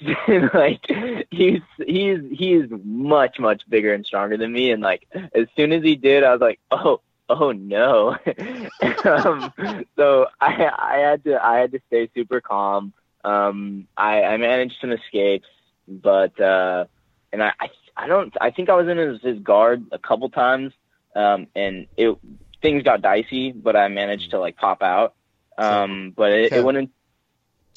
like 0.54 0.86
he's 1.30 1.60
he's 1.76 2.20
he's 2.32 2.64
much 2.70 3.38
much 3.38 3.68
bigger 3.68 3.92
and 3.92 4.06
stronger 4.06 4.38
than 4.38 4.50
me. 4.50 4.70
And 4.70 4.82
like 4.82 5.06
as 5.12 5.46
soon 5.56 5.72
as 5.72 5.82
he 5.82 5.94
did, 5.94 6.24
I 6.24 6.32
was 6.32 6.40
like, 6.40 6.58
oh 6.70 7.02
oh 7.28 7.52
no. 7.52 8.16
um, 9.04 9.52
so 9.96 10.26
I 10.40 10.70
I 10.78 10.96
had 10.98 11.24
to 11.24 11.44
I 11.44 11.58
had 11.58 11.72
to 11.72 11.80
stay 11.88 12.08
super 12.14 12.40
calm. 12.40 12.94
Um, 13.22 13.86
I 13.94 14.22
I 14.22 14.36
managed 14.38 14.76
some 14.80 14.90
escapes, 14.90 15.48
but 15.86 16.40
uh, 16.40 16.86
and 17.32 17.42
I, 17.42 17.52
I 17.60 17.70
I 17.96 18.06
don't 18.06 18.34
I 18.40 18.50
think 18.50 18.68
I 18.68 18.74
was 18.74 18.88
in 18.88 18.98
his, 18.98 19.20
his 19.22 19.38
guard 19.40 19.86
a 19.92 19.98
couple 19.98 20.28
times. 20.30 20.72
Um, 21.14 21.48
and 21.56 21.86
it 21.96 22.16
things 22.62 22.82
got 22.82 23.02
dicey, 23.02 23.52
but 23.52 23.76
I 23.76 23.88
managed 23.88 24.30
to 24.30 24.38
like 24.38 24.56
pop 24.56 24.82
out. 24.82 25.14
Um, 25.58 26.12
but 26.16 26.32
it, 26.32 26.44
it 26.44 26.52
Kev- 26.52 26.64
wouldn't. 26.64 26.90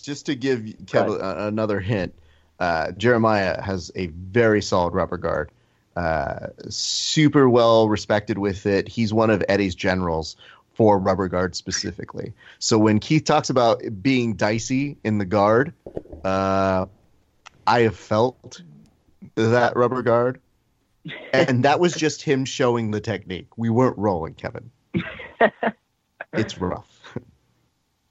Just 0.02 0.28
to 0.28 0.36
give 0.36 0.60
Kev 0.60 1.20
a- 1.20 1.48
another 1.48 1.80
hint, 1.80 2.14
uh, 2.60 2.92
Jeremiah 2.92 3.62
has 3.62 3.92
a 3.96 4.08
very 4.08 4.62
solid 4.62 4.94
rubber 4.94 5.18
guard. 5.18 5.52
Uh, 5.96 6.48
super 6.70 7.48
well 7.48 7.88
respected 7.88 8.38
with 8.38 8.66
it. 8.66 8.88
He's 8.88 9.14
one 9.14 9.30
of 9.30 9.44
Eddie's 9.48 9.76
generals 9.76 10.36
for 10.74 10.98
rubber 10.98 11.28
guard 11.28 11.56
specifically. 11.56 12.34
So 12.60 12.80
when 12.80 13.00
Keith 13.00 13.26
talks 13.26 13.50
about 13.50 13.82
being 14.02 14.34
dicey 14.34 14.98
in 15.04 15.20
the 15.20 15.26
guard, 15.26 15.74
uh, 16.24 16.88
I 17.68 17.82
have 17.82 17.96
felt 17.96 18.62
that 19.36 19.76
rubber 19.76 20.02
guard. 20.02 20.40
And 21.32 21.66
that 21.66 21.80
was 21.80 21.94
just 21.98 22.22
him 22.22 22.46
showing 22.46 22.92
the 22.92 23.02
technique. 23.02 23.58
We 23.58 23.70
weren't 23.70 23.98
rolling, 23.98 24.36
Kevin. 24.36 24.72
it's 26.34 26.58
rough. 26.60 27.18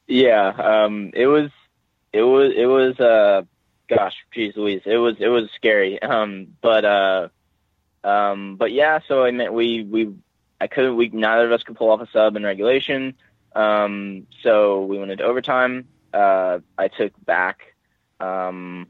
Yeah, 0.07 0.48
um, 0.48 1.11
it 1.14 1.27
was, 1.27 1.51
it 2.12 2.22
was, 2.22 2.53
it 2.55 2.66
was, 2.66 3.01
uh, 3.01 3.42
gosh, 3.88 4.14
geez 4.33 4.55
Louise, 4.57 4.83
it 4.85 4.96
was, 4.96 5.16
it 5.20 5.29
was 5.29 5.48
scary. 5.57 6.03
Um, 6.03 6.48
but, 6.61 6.85
uh, 6.85 7.29
um, 8.05 8.57
but 8.57 8.72
yeah, 8.72 9.01
so 9.07 9.25
I 9.25 9.31
meant 9.31 9.55
we, 9.55 9.85
we, 9.85 10.12
I 10.61 10.66
couldn't, 10.66 10.96
we, 10.96 11.09
neither 11.09 11.46
of 11.46 11.53
us 11.53 11.62
could 11.62 11.77
pull 11.77 11.90
off 11.90 12.01
a 12.01 12.09
sub 12.11 12.37
in 12.37 12.42
regulation. 12.42 13.14
Um, 13.55 14.27
so 14.42 14.85
we 14.85 14.98
went 14.98 15.11
into 15.11 15.25
overtime. 15.25 15.88
Uh, 16.12 16.59
I 16.77 16.88
took 16.88 17.12
back, 17.25 17.75
um, 18.20 18.88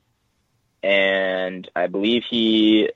and 0.82 1.68
I 1.74 1.86
believe 1.86 2.24
he 2.28 2.90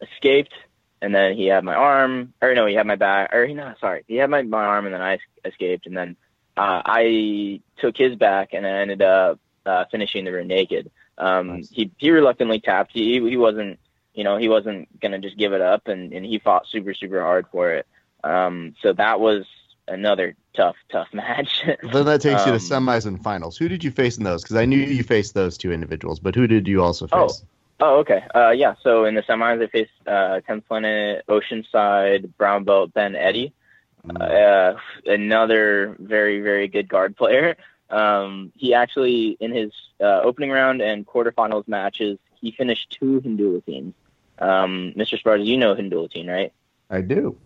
escaped 0.00 0.54
and 1.00 1.14
then 1.14 1.36
he 1.36 1.46
had 1.46 1.64
my 1.64 1.74
arm, 1.74 2.32
or 2.42 2.54
no, 2.54 2.66
he 2.66 2.74
had 2.74 2.86
my 2.86 2.96
back, 2.96 3.32
or 3.32 3.46
no, 3.46 3.74
sorry, 3.80 4.04
he 4.08 4.16
had 4.16 4.30
my, 4.30 4.42
my 4.42 4.64
arm, 4.64 4.86
and 4.86 4.94
then 4.94 5.02
I 5.02 5.18
escaped, 5.44 5.86
and 5.86 5.96
then 5.96 6.16
uh, 6.56 6.82
I 6.84 7.60
took 7.78 7.96
his 7.96 8.16
back, 8.16 8.52
and 8.52 8.66
I 8.66 8.70
ended 8.70 9.02
up 9.02 9.38
uh, 9.64 9.84
finishing 9.90 10.24
the 10.24 10.32
rear 10.32 10.44
naked. 10.44 10.90
Um, 11.16 11.48
Nice. 11.48 11.70
He 11.70 11.90
he 11.98 12.10
reluctantly 12.10 12.60
tapped. 12.60 12.92
He 12.92 13.20
he 13.20 13.36
wasn't, 13.36 13.78
you 14.14 14.24
know, 14.24 14.36
he 14.36 14.48
wasn't 14.48 15.00
gonna 15.00 15.18
just 15.18 15.36
give 15.36 15.52
it 15.52 15.60
up, 15.60 15.86
and 15.88 16.12
and 16.12 16.24
he 16.24 16.38
fought 16.38 16.66
super 16.66 16.94
super 16.94 17.20
hard 17.20 17.46
for 17.52 17.72
it. 17.72 17.86
Um, 18.24 18.74
so 18.82 18.92
that 18.94 19.20
was 19.20 19.44
another 19.88 20.34
tough 20.54 20.76
tough 20.90 21.08
match. 21.12 21.64
Then 21.92 22.04
that 22.06 22.20
takes 22.20 22.44
you 22.46 22.52
to 22.52 22.54
Um, 22.76 22.86
semis 22.86 23.06
and 23.06 23.22
finals. 23.22 23.56
Who 23.56 23.68
did 23.68 23.82
you 23.84 23.90
face 23.90 24.18
in 24.18 24.24
those? 24.24 24.42
Because 24.42 24.56
I 24.56 24.64
knew 24.64 24.78
you 24.78 25.02
faced 25.02 25.34
those 25.34 25.56
two 25.58 25.72
individuals, 25.72 26.20
but 26.20 26.34
who 26.34 26.46
did 26.46 26.66
you 26.68 26.82
also 26.82 27.06
Oh. 27.12 27.28
face? 27.28 27.44
Oh, 27.80 27.96
oh 27.96 27.98
okay. 28.00 28.22
Uh, 28.34 28.50
yeah. 28.50 28.74
So 28.82 29.04
in 29.04 29.14
the 29.14 29.22
semis, 29.22 29.62
I 29.62 29.66
faced 29.68 29.90
uh, 30.06 30.40
10th 30.48 30.66
Planet, 30.66 31.24
Oceanside, 31.28 32.30
Brown 32.36 32.64
Belt, 32.64 32.92
Ben 32.94 33.14
Eddy. 33.16 33.52
Uh, 34.18 34.74
another 35.06 35.94
very, 35.98 36.40
very 36.40 36.68
good 36.68 36.88
guard 36.88 37.16
player. 37.16 37.56
Um, 37.90 38.52
he 38.56 38.72
actually, 38.74 39.36
in 39.40 39.52
his 39.52 39.72
uh, 40.00 40.20
opening 40.22 40.50
round 40.50 40.80
and 40.80 41.06
quarterfinals 41.06 41.66
matches, 41.68 42.18
he 42.40 42.50
finished 42.52 42.96
two 42.98 43.20
Hindulatines. 43.20 43.92
Um, 44.38 44.92
Mr. 44.96 45.20
Esparza, 45.20 45.44
you 45.44 45.56
know 45.56 45.74
Hindulatine, 45.74 46.28
right? 46.28 46.52
I 46.90 47.00
do. 47.00 47.36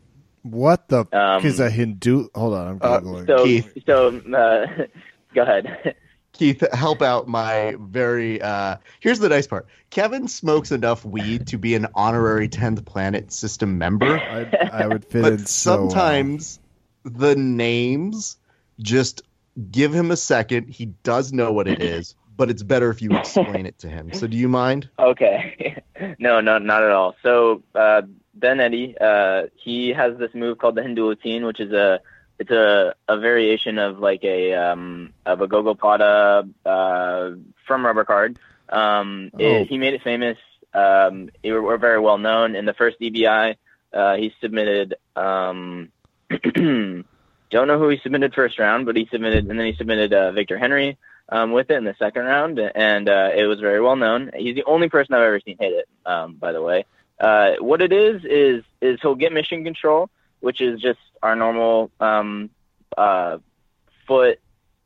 What 0.42 0.88
the 0.88 1.00
Um, 1.12 1.38
f- 1.38 1.44
is 1.44 1.60
a 1.60 1.70
Hindu? 1.70 2.28
Hold 2.34 2.54
on, 2.54 2.68
I'm 2.68 2.78
Uh, 2.80 3.00
googling. 3.00 3.26
So, 3.26 3.44
Keith. 3.44 3.72
so 3.86 4.08
uh, 4.36 4.66
go 5.34 5.42
ahead. 5.42 5.94
Keith, 6.32 6.64
help 6.72 7.02
out 7.02 7.28
my 7.28 7.76
very. 7.78 8.40
Uh, 8.40 8.76
here's 9.00 9.18
the 9.18 9.28
nice 9.28 9.46
part. 9.46 9.66
Kevin 9.90 10.26
smokes 10.28 10.72
enough 10.72 11.04
weed 11.04 11.46
to 11.48 11.58
be 11.58 11.74
an 11.74 11.86
honorary 11.94 12.48
10th 12.48 12.84
Planet 12.86 13.30
System 13.32 13.76
member, 13.78 14.18
I, 14.18 14.46
I 14.84 14.86
would 14.88 15.04
fit 15.04 15.22
but 15.22 15.32
in 15.34 15.46
so 15.46 15.72
well. 15.76 15.90
sometimes 15.90 16.58
the 17.04 17.36
names 17.36 18.36
just 18.80 19.22
give 19.70 19.92
him 19.92 20.10
a 20.10 20.16
second. 20.16 20.68
He 20.68 20.86
does 20.86 21.32
know 21.34 21.52
what 21.52 21.68
it 21.68 21.82
is, 21.82 22.14
but 22.34 22.48
it's 22.48 22.62
better 22.62 22.88
if 22.90 23.02
you 23.02 23.14
explain 23.16 23.66
it 23.66 23.78
to 23.80 23.88
him. 23.90 24.12
So, 24.14 24.26
do 24.26 24.36
you 24.36 24.48
mind? 24.48 24.88
Okay. 24.98 25.82
no, 26.18 26.40
no, 26.40 26.58
not 26.58 26.82
at 26.82 26.90
all. 26.90 27.14
So 27.22 27.62
uh, 27.74 28.02
Ben 28.34 28.60
Eddy, 28.60 28.96
uh, 29.00 29.44
he 29.56 29.90
has 29.90 30.16
this 30.18 30.34
move 30.34 30.58
called 30.58 30.74
the 30.74 30.82
Hindu 30.82 31.14
Hindulatine, 31.14 31.46
which 31.46 31.60
is 31.60 31.72
a 31.72 32.00
it's 32.38 32.50
a, 32.50 32.94
a 33.08 33.18
variation 33.18 33.78
of 33.78 33.98
like 33.98 34.24
a 34.24 34.54
um, 34.54 35.12
of 35.26 35.40
a 35.40 35.46
Gogoplata 35.48 36.48
uh, 36.64 37.30
from 37.66 37.84
Rubber 37.86 38.04
Guard. 38.04 38.38
Um, 38.68 39.30
Oh. 39.34 39.38
it, 39.38 39.68
he 39.68 39.76
made 39.78 39.94
it 39.94 40.02
famous 40.02 40.38
um, 40.74 41.30
were, 41.44 41.62
were 41.62 41.78
very 41.78 42.00
well 42.00 42.18
known. 42.18 42.54
In 42.56 42.64
the 42.64 42.74
first 42.74 42.98
EBI, 43.00 43.56
uh, 43.92 44.16
he 44.16 44.32
submitted. 44.40 44.94
Um, 45.16 45.90
don't 47.52 47.68
know 47.68 47.78
who 47.78 47.90
he 47.90 47.98
submitted 47.98 48.34
first 48.34 48.58
round, 48.58 48.86
but 48.86 48.96
he 48.96 49.06
submitted, 49.12 49.46
and 49.46 49.58
then 49.58 49.66
he 49.66 49.74
submitted 49.74 50.14
uh, 50.14 50.32
Victor 50.32 50.56
Henry 50.56 50.96
um, 51.28 51.52
with 51.52 51.70
it 51.70 51.76
in 51.76 51.84
the 51.84 51.94
second 51.98 52.24
round, 52.24 52.58
and 52.58 53.08
uh, 53.08 53.30
it 53.34 53.44
was 53.44 53.60
very 53.60 53.80
well 53.80 53.96
known. 53.96 54.30
He's 54.34 54.54
the 54.54 54.64
only 54.64 54.88
person 54.88 55.14
I've 55.14 55.22
ever 55.22 55.40
seen 55.40 55.58
hit 55.60 55.72
it. 55.72 55.88
Um, 56.06 56.34
by 56.34 56.52
the 56.52 56.62
way, 56.62 56.86
uh, 57.22 57.52
what 57.60 57.80
it 57.80 57.92
is 57.92 58.22
is 58.24 58.64
is 58.80 58.98
he'll 59.00 59.14
get 59.14 59.32
mission 59.32 59.62
control, 59.64 60.10
which 60.40 60.60
is 60.60 60.80
just 60.80 60.98
our 61.22 61.36
normal 61.36 61.90
um, 62.00 62.50
uh, 62.98 63.38
foot 64.06 64.40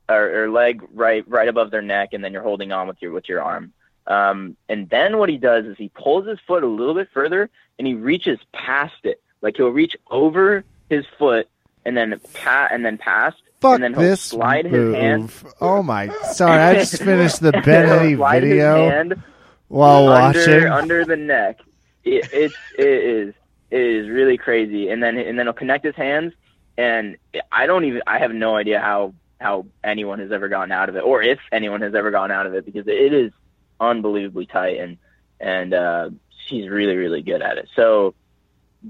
or, 0.09 0.45
or 0.45 0.51
leg 0.51 0.83
right 0.93 1.25
right 1.27 1.49
above 1.49 1.71
their 1.71 1.83
neck, 1.83 2.11
and 2.13 2.23
then 2.23 2.33
you're 2.33 2.43
holding 2.43 2.73
on 2.73 2.87
with 2.87 2.99
your 3.01 3.13
with 3.13 3.29
your 3.29 3.43
arm. 3.43 3.73
Um, 4.07 4.57
and 4.69 4.89
then 4.91 5.17
what 5.19 5.29
he 5.31 5.39
does 5.39 5.65
is 5.65 5.77
he 5.79 5.89
pulls 5.89 6.29
his 6.29 6.39
foot 6.47 6.63
a 6.63 6.69
little 6.69 6.95
bit 6.95 7.09
further 7.13 7.51
and 7.79 7.89
he 7.89 7.95
reaches 7.95 8.39
past 8.53 8.95
it. 9.03 9.21
Like 9.43 9.57
he'll 9.57 9.71
reach 9.71 9.97
over 10.11 10.63
his 10.89 11.05
foot 11.19 11.49
and 11.85 11.97
then 11.97 12.21
pat 12.35 12.71
and 12.73 12.85
then 12.85 12.99
past. 12.99 13.39
Fuck 13.61 13.77
and 13.77 13.83
then 13.83 13.95
he'll 13.95 14.03
this 14.03 14.21
slide 14.21 14.71
move. 14.71 14.95
his 14.95 15.03
hand. 15.03 15.33
Oh 15.61 15.83
my! 15.83 16.09
Sorry, 16.33 16.61
I 16.61 16.75
just 16.75 16.99
finished 17.03 17.41
the 17.41 17.53
Ben 17.53 17.89
Eddy 17.89 18.09
He'll 18.11 18.19
slide 18.19 18.43
his 18.43 18.53
video 18.53 19.15
while 19.69 20.09
under, 20.09 20.39
watching. 20.39 20.65
under 20.67 21.05
the 21.05 21.17
neck. 21.17 21.61
It, 22.07 22.33
it 22.33 22.53
is 22.79 23.35
it 23.71 23.81
is 23.81 24.09
really 24.09 24.39
crazy. 24.39 24.89
And 24.89 25.03
then 25.03 25.19
and 25.19 25.39
then 25.39 25.47
he'll 25.47 25.53
connect 25.53 25.85
his 25.85 25.97
hands, 25.97 26.33
and 26.79 27.17
I 27.51 27.67
don't 27.67 27.85
even 27.85 28.03
I 28.07 28.19
have 28.19 28.33
no 28.33 28.57
idea 28.57 28.81
how 28.81 29.15
how 29.41 29.67
anyone 29.85 30.21
has 30.21 30.33
ever 30.33 30.49
gotten 30.49 30.73
out 30.73 30.89
of 30.89 30.97
it, 30.97 31.01
or 31.01 31.23
if 31.23 31.39
anyone 31.53 31.83
has 31.83 31.95
ever 31.95 32.11
gotten 32.11 32.31
out 32.31 32.47
of 32.47 32.55
it, 32.55 32.65
because 32.65 32.87
it 32.87 33.13
is 33.13 33.33
unbelievably 33.81 34.47
tight 34.47 34.79
and 34.79 34.99
and 35.41 35.75
uh, 35.75 36.11
he's 36.49 36.69
really 36.69 36.97
really 36.97 37.23
good 37.23 37.43
at 37.43 37.59
it. 37.59 37.69
So 37.75 38.15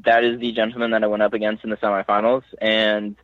that 0.04 0.24
is 0.24 0.38
the 0.38 0.52
gentleman 0.52 0.90
that 0.90 1.02
I 1.02 1.06
went 1.06 1.22
up 1.22 1.32
against 1.32 1.64
in 1.64 1.70
the 1.70 1.76
semifinals, 1.76 2.42
and 2.60 3.16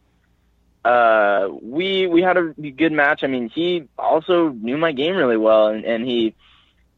uh, 0.84 1.48
we 1.60 2.06
we 2.06 2.22
had 2.22 2.36
a 2.36 2.52
good 2.52 2.92
match. 2.92 3.22
I 3.22 3.26
mean, 3.26 3.50
he 3.50 3.88
also 3.98 4.48
knew 4.48 4.78
my 4.78 4.92
game 4.92 5.16
really 5.16 5.36
well, 5.36 5.68
and, 5.68 5.84
and 5.84 6.06
he 6.06 6.34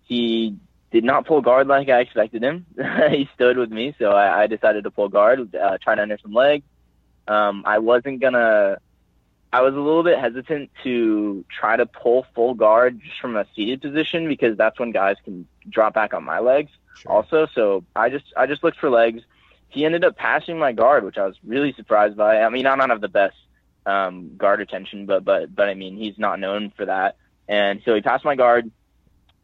he 0.04 0.57
did 0.94 1.02
not 1.02 1.26
pull 1.26 1.40
guard 1.40 1.66
like 1.66 1.88
I 1.88 1.98
expected 1.98 2.44
him. 2.44 2.66
he 3.11 3.28
stood 3.35 3.59
with 3.59 3.72
me, 3.72 3.96
so 3.98 4.12
I, 4.12 4.44
I 4.44 4.46
decided 4.46 4.85
to 4.85 4.92
pull 4.92 5.09
guard, 5.09 5.52
uh, 5.52 5.76
try 5.83 5.96
to 5.96 6.00
enter 6.00 6.18
some 6.22 6.33
legs. 6.33 6.64
Um, 7.26 7.64
I 7.66 7.80
wasn't 7.80 8.20
gonna. 8.20 8.78
I 9.52 9.61
was 9.62 9.74
a 9.74 9.80
little 9.80 10.04
bit 10.04 10.20
hesitant 10.20 10.70
to 10.85 11.44
try 11.50 11.76
to 11.76 11.87
pull 11.87 12.26
full 12.33 12.54
guard 12.54 13.00
just 13.00 13.20
from 13.20 13.35
a 13.35 13.44
seated 13.57 13.83
position 13.83 14.28
because 14.28 14.57
that's 14.57 14.78
when 14.78 14.92
guys 14.92 15.16
can 15.24 15.48
drop 15.68 15.94
back 15.94 16.14
on 16.14 16.22
my 16.22 16.38
legs 16.38 16.70
also. 17.07 17.48
So 17.57 17.85
I 17.96 18.09
just 18.09 18.26
I 18.37 18.46
just 18.46 18.62
looked 18.62 18.78
for 18.78 18.88
legs. 18.88 19.22
He 19.70 19.85
ended 19.85 20.04
up 20.04 20.16
passing 20.16 20.61
my 20.61 20.70
guard, 20.70 21.02
which 21.02 21.18
I 21.18 21.26
was 21.26 21.37
really 21.44 21.72
surprised 21.72 22.16
by. 22.16 22.40
I 22.40 22.48
mean, 22.50 22.66
I 22.66 22.76
don't 22.76 22.90
have 22.90 23.00
the 23.00 23.09
best 23.09 23.37
um, 23.85 24.37
guard 24.37 24.61
attention, 24.61 25.07
but 25.07 25.24
but 25.24 25.52
but 25.52 25.68
I 25.68 25.74
mean, 25.74 25.96
he's 25.96 26.18
not 26.18 26.38
known 26.38 26.72
for 26.76 26.87
that. 26.87 27.16
And 27.48 27.83
so 27.85 27.96
he 27.96 28.00
passed 28.00 28.24
my 28.24 28.37
guard. 28.37 28.70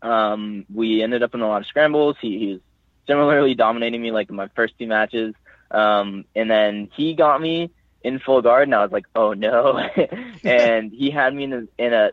Um, 0.03 0.65
we 0.73 1.03
ended 1.03 1.23
up 1.23 1.35
in 1.35 1.41
a 1.41 1.49
lot 1.49 1.61
of 1.61 1.67
scrambles. 1.67 2.17
He, 2.21 2.39
he 2.39 2.47
was 2.53 2.61
similarly 3.07 3.55
dominating 3.55 4.01
me 4.01 4.11
like 4.11 4.31
in 4.31 4.37
my 4.37 4.49
first 4.49 4.75
two 4.79 4.87
matches. 4.87 5.35
Um, 5.71 6.25
and 6.35 6.51
then 6.51 6.89
he 6.97 7.15
got 7.15 7.41
me 7.41 7.71
in 8.03 8.19
full 8.19 8.43
guard, 8.43 8.69
and 8.69 8.75
I 8.75 8.83
was 8.83 8.93
like, 8.93 9.07
oh 9.15 9.35
no. 9.35 9.79
and 10.45 10.91
he 10.93 11.11
had 11.11 11.35
me 11.35 11.45
in 11.45 11.53
a, 11.53 11.63
in 11.79 11.93
a 11.93 12.13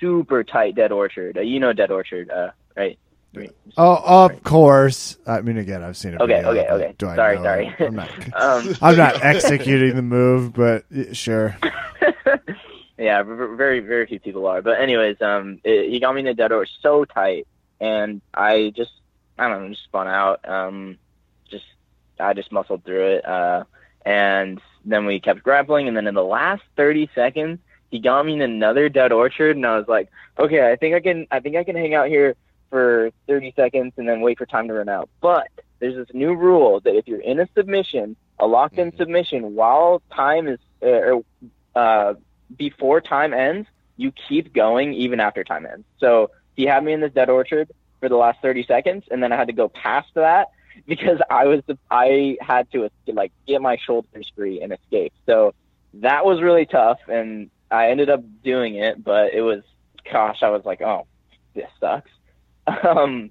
super 0.00 0.44
tight 0.44 0.74
dead 0.74 0.92
orchard. 0.92 1.36
Uh, 1.36 1.42
you 1.42 1.60
know 1.60 1.72
dead 1.72 1.90
orchard, 1.90 2.30
uh, 2.30 2.50
right? 2.76 2.98
Oh, 3.76 4.26
of 4.26 4.42
course. 4.42 5.16
I 5.26 5.40
mean, 5.40 5.56
again, 5.56 5.84
I've 5.84 5.96
seen 5.96 6.14
it. 6.14 6.20
Okay, 6.20 6.42
okay, 6.42 6.66
okay. 6.68 6.94
Do 6.98 7.08
I 7.08 7.16
sorry, 7.16 7.36
know? 7.36 7.42
sorry. 7.44 7.76
I'm 7.78 7.94
not. 7.94 8.10
Um, 8.34 8.74
I'm 8.82 8.96
not 8.96 9.24
executing 9.24 9.94
the 9.94 10.02
move, 10.02 10.52
but 10.52 10.84
sure. 11.12 11.56
Yeah, 13.00 13.22
very 13.22 13.80
very 13.80 14.06
few 14.06 14.20
people 14.20 14.46
are. 14.46 14.60
But 14.60 14.78
anyways, 14.78 15.20
um, 15.22 15.60
it, 15.64 15.90
he 15.90 16.00
got 16.00 16.14
me 16.14 16.20
in 16.20 16.26
the 16.26 16.34
dead 16.34 16.52
orchard 16.52 16.70
so 16.82 17.06
tight, 17.06 17.46
and 17.80 18.20
I 18.34 18.72
just 18.76 18.92
I 19.38 19.48
don't 19.48 19.62
know, 19.62 19.68
just 19.70 19.84
spun 19.84 20.06
out. 20.06 20.46
Um, 20.46 20.98
just 21.50 21.64
I 22.18 22.34
just 22.34 22.52
muscled 22.52 22.84
through 22.84 23.06
it. 23.06 23.26
Uh, 23.26 23.64
and 24.04 24.60
then 24.84 25.06
we 25.06 25.18
kept 25.18 25.42
grappling, 25.42 25.88
and 25.88 25.96
then 25.96 26.06
in 26.06 26.14
the 26.14 26.24
last 26.24 26.62
30 26.76 27.10
seconds, 27.14 27.58
he 27.90 27.98
got 27.98 28.24
me 28.26 28.34
in 28.34 28.42
another 28.42 28.90
dead 28.90 29.12
orchard, 29.12 29.56
and 29.56 29.66
I 29.66 29.78
was 29.78 29.88
like, 29.88 30.10
okay, 30.38 30.70
I 30.70 30.76
think 30.76 30.94
I 30.94 31.00
can 31.00 31.26
I 31.30 31.40
think 31.40 31.56
I 31.56 31.64
can 31.64 31.76
hang 31.76 31.94
out 31.94 32.08
here 32.08 32.36
for 32.68 33.10
30 33.26 33.54
seconds 33.56 33.94
and 33.96 34.06
then 34.06 34.20
wait 34.20 34.36
for 34.36 34.46
time 34.46 34.68
to 34.68 34.74
run 34.74 34.90
out. 34.90 35.08
But 35.22 35.48
there's 35.78 35.96
this 35.96 36.14
new 36.14 36.34
rule 36.34 36.80
that 36.80 36.94
if 36.94 37.08
you're 37.08 37.20
in 37.20 37.40
a 37.40 37.48
submission, 37.56 38.14
a 38.38 38.46
locked-in 38.46 38.94
submission, 38.96 39.54
while 39.54 40.02
time 40.14 40.46
is 40.46 40.58
uh, 40.82 40.86
or, 40.86 41.24
uh, 41.74 42.14
before 42.56 43.00
time 43.00 43.32
ends, 43.32 43.68
you 43.96 44.12
keep 44.28 44.52
going 44.52 44.94
even 44.94 45.20
after 45.20 45.44
time 45.44 45.66
ends. 45.66 45.84
So 45.98 46.30
he 46.56 46.64
had 46.64 46.82
me 46.82 46.92
in 46.92 47.00
this 47.00 47.12
dead 47.12 47.30
orchard 47.30 47.70
for 48.00 48.08
the 48.08 48.16
last 48.16 48.40
30 48.40 48.64
seconds, 48.66 49.04
and 49.10 49.22
then 49.22 49.32
I 49.32 49.36
had 49.36 49.48
to 49.48 49.52
go 49.52 49.68
past 49.68 50.08
that 50.14 50.50
because 50.86 51.20
I 51.30 51.44
was 51.46 51.62
I 51.90 52.36
had 52.40 52.70
to 52.72 52.88
like 53.08 53.32
get 53.46 53.60
my 53.60 53.76
shoulders 53.76 54.30
free 54.34 54.62
and 54.62 54.72
escape. 54.72 55.12
So 55.26 55.54
that 55.94 56.24
was 56.24 56.40
really 56.40 56.66
tough, 56.66 56.98
and 57.08 57.50
I 57.70 57.90
ended 57.90 58.10
up 58.10 58.22
doing 58.42 58.76
it. 58.76 59.02
But 59.02 59.34
it 59.34 59.42
was, 59.42 59.62
gosh, 60.10 60.42
I 60.42 60.50
was 60.50 60.64
like, 60.64 60.80
oh, 60.80 61.06
this 61.54 61.68
sucks. 61.78 62.10
Um, 62.84 63.30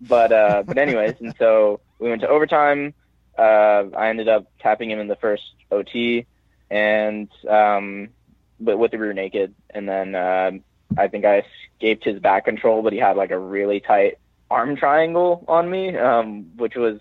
but 0.00 0.30
uh, 0.30 0.62
but 0.64 0.78
anyways, 0.78 1.14
and 1.20 1.34
so 1.38 1.80
we 1.98 2.08
went 2.08 2.20
to 2.20 2.28
overtime. 2.28 2.94
Uh, 3.36 3.84
I 3.96 4.08
ended 4.08 4.28
up 4.28 4.46
tapping 4.60 4.90
him 4.90 5.00
in 5.00 5.08
the 5.08 5.16
first 5.16 5.42
OT, 5.70 6.26
and 6.70 7.28
um, 7.48 8.10
but 8.60 8.78
with 8.78 8.90
the 8.90 8.98
rear 8.98 9.12
naked, 9.12 9.54
and 9.70 9.88
then 9.88 10.14
um 10.14 10.64
I 10.96 11.08
think 11.08 11.24
I 11.24 11.44
escaped 11.74 12.04
his 12.04 12.20
back 12.20 12.44
control, 12.44 12.82
but 12.82 12.92
he 12.92 12.98
had 12.98 13.16
like 13.16 13.30
a 13.30 13.38
really 13.38 13.80
tight 13.80 14.18
arm 14.50 14.76
triangle 14.76 15.44
on 15.48 15.68
me, 15.70 15.96
um, 15.96 16.56
which 16.56 16.76
was 16.76 17.00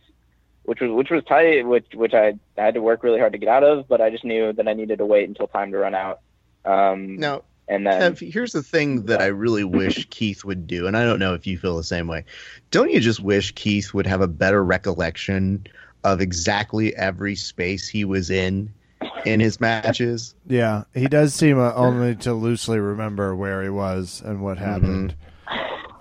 which 0.64 0.82
was 0.82 0.92
which 0.92 1.12
was 1.12 1.24
tight, 1.26 1.66
which 1.66 1.88
which 1.94 2.14
I, 2.14 2.34
I 2.58 2.62
had 2.62 2.74
to 2.74 2.82
work 2.82 3.04
really 3.04 3.20
hard 3.20 3.34
to 3.34 3.38
get 3.38 3.50
out 3.50 3.64
of, 3.64 3.88
but 3.88 4.02
I 4.02 4.10
just 4.10 4.24
knew 4.24 4.52
that 4.54 4.68
I 4.68 4.74
needed 4.74 4.98
to 4.98 5.06
wait 5.06 5.28
until 5.28 5.48
time 5.48 5.72
to 5.72 5.78
run 5.78 5.96
out. 5.96 6.22
Um, 6.66 7.18
Now, 7.18 7.44
and 7.68 7.86
then 7.86 8.14
Kev, 8.14 8.32
here's 8.32 8.52
the 8.52 8.64
thing 8.64 9.04
that 9.04 9.22
I 9.22 9.28
really 9.28 9.64
wish 9.64 10.10
Keith 10.10 10.44
would 10.44 10.68
do, 10.68 10.88
and 10.88 10.98
I 10.98 11.06
don't 11.06 11.20
know 11.20 11.34
if 11.36 11.46
you 11.46 11.58
feel 11.58 11.78
the 11.78 11.84
same 11.84 12.08
way. 12.08 12.26
Don't 12.72 12.92
you 12.92 13.00
just 13.00 13.20
wish 13.20 13.54
Keith 13.54 13.94
would 13.94 14.08
have 14.08 14.22
a 14.22 14.28
better 14.28 14.64
recollection 14.64 15.68
of 16.04 16.22
exactly 16.22 16.96
every 16.96 17.36
space 17.36 17.88
he 17.88 18.06
was 18.06 18.30
in 18.30 18.74
in 19.26 19.40
his 19.40 19.60
matches? 19.60 20.36
Yeah, 20.48 20.84
he 20.94 21.08
does 21.08 21.34
seem 21.34 21.60
uh, 21.60 21.74
only 21.74 22.16
to 22.18 22.34
loosely 22.34 22.80
remember 22.80 23.36
where 23.36 23.62
he 23.64 23.70
was 23.70 24.22
and 24.26 24.42
what 24.42 24.58
Mm-hmm. 24.58 24.66
happened. 24.66 25.16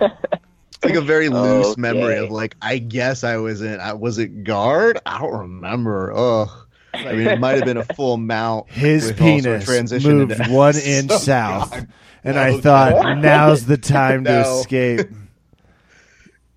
It's 0.00 0.84
like 0.84 0.94
a 0.94 1.00
very 1.00 1.28
loose 1.28 1.66
Okay. 1.72 1.80
memory 1.80 2.16
of 2.18 2.30
like, 2.30 2.56
I 2.60 2.78
guess 2.78 3.24
I 3.24 3.36
was 3.36 3.62
in. 3.62 3.80
I 3.80 3.92
was 3.94 4.18
it 4.18 4.44
guard? 4.44 4.98
I 5.06 5.18
don't 5.18 5.38
remember. 5.38 6.12
Ugh. 6.14 6.50
I 6.92 7.12
mean, 7.12 7.26
it 7.26 7.40
might 7.40 7.56
have 7.56 7.64
been 7.64 7.76
a 7.76 7.84
full 7.94 8.16
mount. 8.16 8.68
His 8.70 9.10
penis 9.12 9.66
moved 10.04 10.32
into- 10.32 10.50
one 10.52 10.76
inch 10.84 11.10
Oh, 11.10 11.18
south, 11.18 11.70
God. 11.72 11.88
and 12.22 12.36
No, 12.36 12.42
I 12.42 12.60
thought 12.60 12.92
Kev. 12.94 13.20
now's 13.20 13.66
the 13.66 13.76
time 13.78 14.24
to 14.24 14.40
escape. 14.42 15.08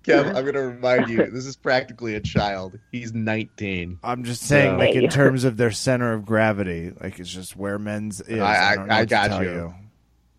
Kev, 0.08 0.26
I'm 0.34 0.42
going 0.42 0.54
to 0.54 0.60
remind 0.62 1.08
you, 1.10 1.26
this 1.30 1.46
is 1.46 1.56
practically 1.56 2.14
a 2.14 2.20
child. 2.20 2.78
He's 2.92 3.12
19. 3.12 3.98
I'm 4.02 4.24
just 4.24 4.42
saying, 4.42 4.72
No. 4.72 4.78
like 4.78 4.94
in 4.94 5.08
terms 5.10 5.44
of 5.44 5.56
their 5.56 5.70
center 5.70 6.12
of 6.14 6.24
gravity, 6.24 6.92
like 7.00 7.18
it's 7.18 7.30
just 7.32 7.56
where 7.56 7.78
men's 7.78 8.20
is. 8.20 8.40
I- 8.40 8.72
I- 8.72 8.76
don't 8.76 8.90
I 8.90 9.04
got 9.04 9.28
tell 9.28 9.44
you. 9.44 9.74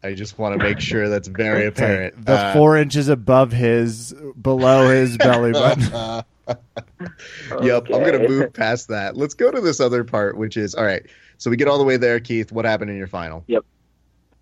I 0.01 0.13
just 0.13 0.39
want 0.39 0.57
to 0.57 0.65
make 0.65 0.79
sure 0.79 1.09
that's 1.09 1.27
very 1.27 1.65
apparent. 1.67 2.25
the 2.25 2.31
Uh, 2.31 2.53
four 2.53 2.77
inches 2.77 3.09
above 3.09 3.51
his, 3.51 4.13
below 4.41 4.87
his 4.89 5.17
belly 5.19 5.51
button. 5.51 6.23
Yep, 7.61 7.87
I'm 7.93 8.03
gonna 8.03 8.27
move 8.27 8.53
past 8.53 8.87
that. 8.89 9.15
Let's 9.15 9.33
go 9.33 9.51
to 9.51 9.61
this 9.61 9.79
other 9.79 10.03
part, 10.03 10.37
which 10.37 10.57
is 10.57 10.73
all 10.75 10.83
right. 10.83 11.05
So 11.37 11.49
we 11.49 11.57
get 11.57 11.67
all 11.67 11.77
the 11.77 11.83
way 11.83 11.97
there, 11.97 12.19
Keith. 12.19 12.51
What 12.51 12.65
happened 12.65 12.89
in 12.91 12.97
your 12.97 13.07
final? 13.07 13.45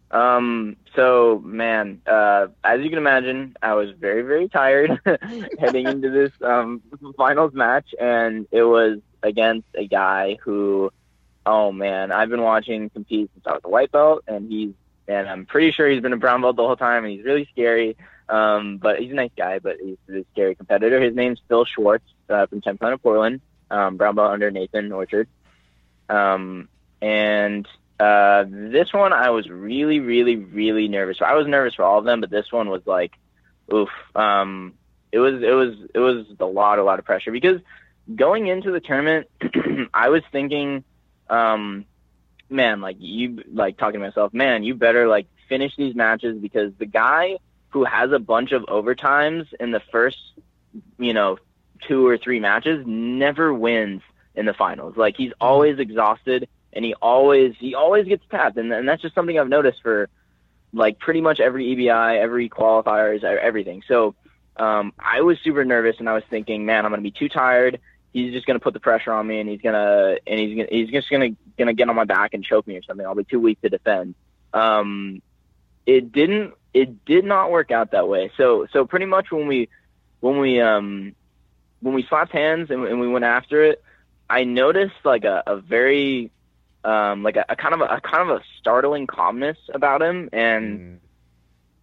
Um, 0.10 0.78
so 0.96 1.42
man, 1.44 2.02
uh, 2.08 2.48
as 2.64 2.82
you 2.82 2.90
can 2.90 2.98
imagine, 2.98 3.56
I 3.62 3.74
was 3.74 3.92
very, 3.92 4.22
very 4.22 4.48
tired 4.48 5.00
heading 5.60 5.88
into 5.88 6.10
this, 6.10 6.32
um, 6.42 6.82
finals 7.18 7.54
match 7.54 7.94
and 8.00 8.48
it 8.52 8.64
was 8.64 9.00
against 9.22 9.68
a 9.76 9.86
guy 9.86 10.38
who, 10.42 10.92
oh 11.46 11.72
man, 11.72 12.12
I've 12.12 12.30
been 12.30 12.42
watching 12.42 12.90
compete 12.90 13.30
since 13.34 13.46
I 13.46 13.54
was 13.54 13.62
a 13.66 13.70
white 13.70 13.92
belt 13.92 14.24
and 14.28 14.50
he's, 14.50 14.74
and 15.10 15.28
I'm 15.28 15.46
pretty 15.46 15.72
sure 15.72 15.90
he's 15.90 16.02
been 16.02 16.14
a 16.14 16.18
brown 16.18 16.42
belt 16.42 16.56
the 16.56 16.66
whole 16.66 16.78
time 16.78 17.04
and 17.04 17.14
he's 17.14 17.26
really 17.26 17.48
scary. 17.52 17.98
Um, 18.30 18.78
but 18.78 19.00
he's 19.00 19.12
a 19.12 19.16
nice 19.16 19.32
guy, 19.38 19.60
but 19.60 19.78
he's 19.82 19.98
a 20.10 20.26
scary 20.34 20.56
competitor. 20.56 21.00
His 21.00 21.16
name's 21.16 21.40
Phil 21.48 21.64
Schwartz, 21.64 22.04
uh, 22.30 22.46
from 22.48 22.60
Ten 22.60 22.78
Planet 22.78 23.02
Portland, 23.02 23.40
um, 23.72 23.96
brown 23.96 24.16
belt 24.16 24.32
under 24.32 24.52
Nathan 24.52 24.92
Orchard. 24.92 25.30
Um, 26.10 26.68
and 27.02 27.68
uh, 28.00 28.46
this 28.48 28.94
one 28.94 29.14
I 29.14 29.32
was 29.32 29.50
really, 29.50 30.00
really, 30.00 30.36
really 30.36 30.88
nervous. 30.88 31.18
for. 31.18 31.26
I 31.26 31.34
was 31.34 31.48
nervous 31.48 31.74
for 31.74 31.84
all 31.84 32.00
of 32.00 32.06
them, 32.06 32.22
but 32.22 32.30
this 32.30 32.52
one 32.52 32.70
was 32.70 32.82
like, 32.86 33.14
oof. 33.74 33.90
Um, 34.16 34.74
it 35.12 35.20
was 35.20 35.42
it 35.42 35.54
was 35.54 35.76
it 35.96 36.00
was 36.00 36.26
a 36.40 36.46
lot 36.46 36.80
a 36.80 36.84
lot 36.84 37.00
of 37.00 37.06
pressure 37.06 37.32
because 37.32 37.62
going 38.14 38.48
into 38.48 38.72
the 38.72 38.80
tournament, 38.80 39.28
I 39.94 40.10
was 40.10 40.22
thinking, 40.32 40.84
um, 41.30 41.86
man, 42.50 42.82
like 42.82 42.98
you 43.00 43.44
like 43.52 43.78
talking 43.78 44.00
to 44.00 44.06
myself, 44.06 44.34
man, 44.34 44.64
you 44.64 44.76
better 44.76 45.08
like 45.08 45.28
finish 45.50 45.76
these 45.76 45.96
matches 45.96 46.38
because 46.40 46.74
the 46.78 46.86
guy 46.86 47.38
who 47.70 47.84
has 47.84 48.12
a 48.12 48.20
bunch 48.20 48.52
of 48.52 48.64
overtimes 48.64 49.48
in 49.60 49.72
the 49.72 49.82
first, 49.92 50.18
you 50.98 51.14
know, 51.14 51.38
two 51.88 52.06
or 52.06 52.18
three 52.18 52.40
matches 52.40 52.84
never 52.86 53.54
wins 53.54 54.02
in 54.36 54.46
the 54.46 54.54
finals. 54.54 54.96
Like 54.98 55.16
he's 55.18 55.32
always 55.40 55.80
exhausted 55.80 56.48
and 56.78 56.86
he 56.86 56.94
always 56.94 57.56
he 57.60 57.74
always 57.74 58.06
gets 58.06 58.24
tapped 58.30 58.56
and, 58.58 58.72
and 58.72 58.88
that's 58.88 59.02
just 59.02 59.16
something 59.16 59.38
I've 59.38 59.50
noticed 59.50 59.82
for 59.82 60.10
like 60.72 61.00
pretty 61.00 61.22
much 61.22 61.40
every 61.40 61.76
EBI, 61.76 62.20
every 62.20 62.50
qualifiers, 62.50 63.24
everything. 63.24 63.82
So 63.88 64.14
um, 64.58 64.94
I 65.00 65.22
was 65.22 65.40
super 65.44 65.66
nervous 65.66 65.96
and 65.98 66.08
I 66.08 66.14
was 66.14 66.24
thinking, 66.30 66.68
man, 66.68 66.86
I'm 66.86 66.92
gonna 66.92 67.02
be 67.02 67.12
too 67.12 67.30
tired. 67.30 67.80
He's 68.14 68.32
just 68.32 68.46
gonna 68.46 68.60
put 68.60 68.76
the 68.76 68.80
pressure 68.80 69.12
on 69.12 69.26
me 69.26 69.40
and 69.40 69.50
he's 69.50 69.60
gonna 69.60 70.18
and 70.28 70.40
he's 70.40 70.56
gonna 70.56 70.70
he's 70.70 70.90
just 70.90 71.10
gonna 71.10 71.30
gonna 71.58 71.74
get 71.74 71.90
on 71.90 71.96
my 71.96 72.04
back 72.04 72.36
and 72.36 72.44
choke 72.44 72.68
me 72.68 72.78
or 72.78 72.84
something. 72.84 73.06
I'll 73.06 73.16
be 73.16 73.24
too 73.24 73.40
weak 73.40 73.60
to 73.62 73.70
defend. 73.70 74.14
Um, 74.54 75.24
it 75.88 76.12
didn't 76.12 76.54
it 76.76 77.06
did 77.06 77.26
not 77.26 77.50
work 77.50 77.72
out 77.72 77.92
that 77.92 78.08
way. 78.08 78.32
So 78.38 78.68
so 78.72 78.86
pretty 78.86 79.08
much 79.08 79.32
when 79.32 79.48
we 79.48 79.68
when 80.20 80.38
we 80.38 80.62
um 80.62 81.16
when 81.82 81.96
we 81.96 82.04
slapped 82.04 82.34
hands 82.34 82.70
and, 82.70 82.86
and 82.86 83.00
we 83.00 83.08
went 83.08 83.26
after 83.26 83.64
it, 83.64 83.84
I 84.30 84.44
noticed 84.44 84.96
like 85.04 85.26
a, 85.26 85.42
a 85.48 85.58
very 85.58 86.32
um 86.84 87.24
like 87.24 87.38
a, 87.38 87.46
a 87.50 87.56
kind 87.56 87.74
of 87.74 87.82
a, 87.82 87.86
a, 87.86 88.02
kind 88.02 88.30
of 88.30 88.38
a 88.38 88.42
startling 88.60 89.08
calmness 89.08 89.58
about 89.74 90.02
him 90.02 90.30
and 90.32 90.80
mm. 90.80 90.98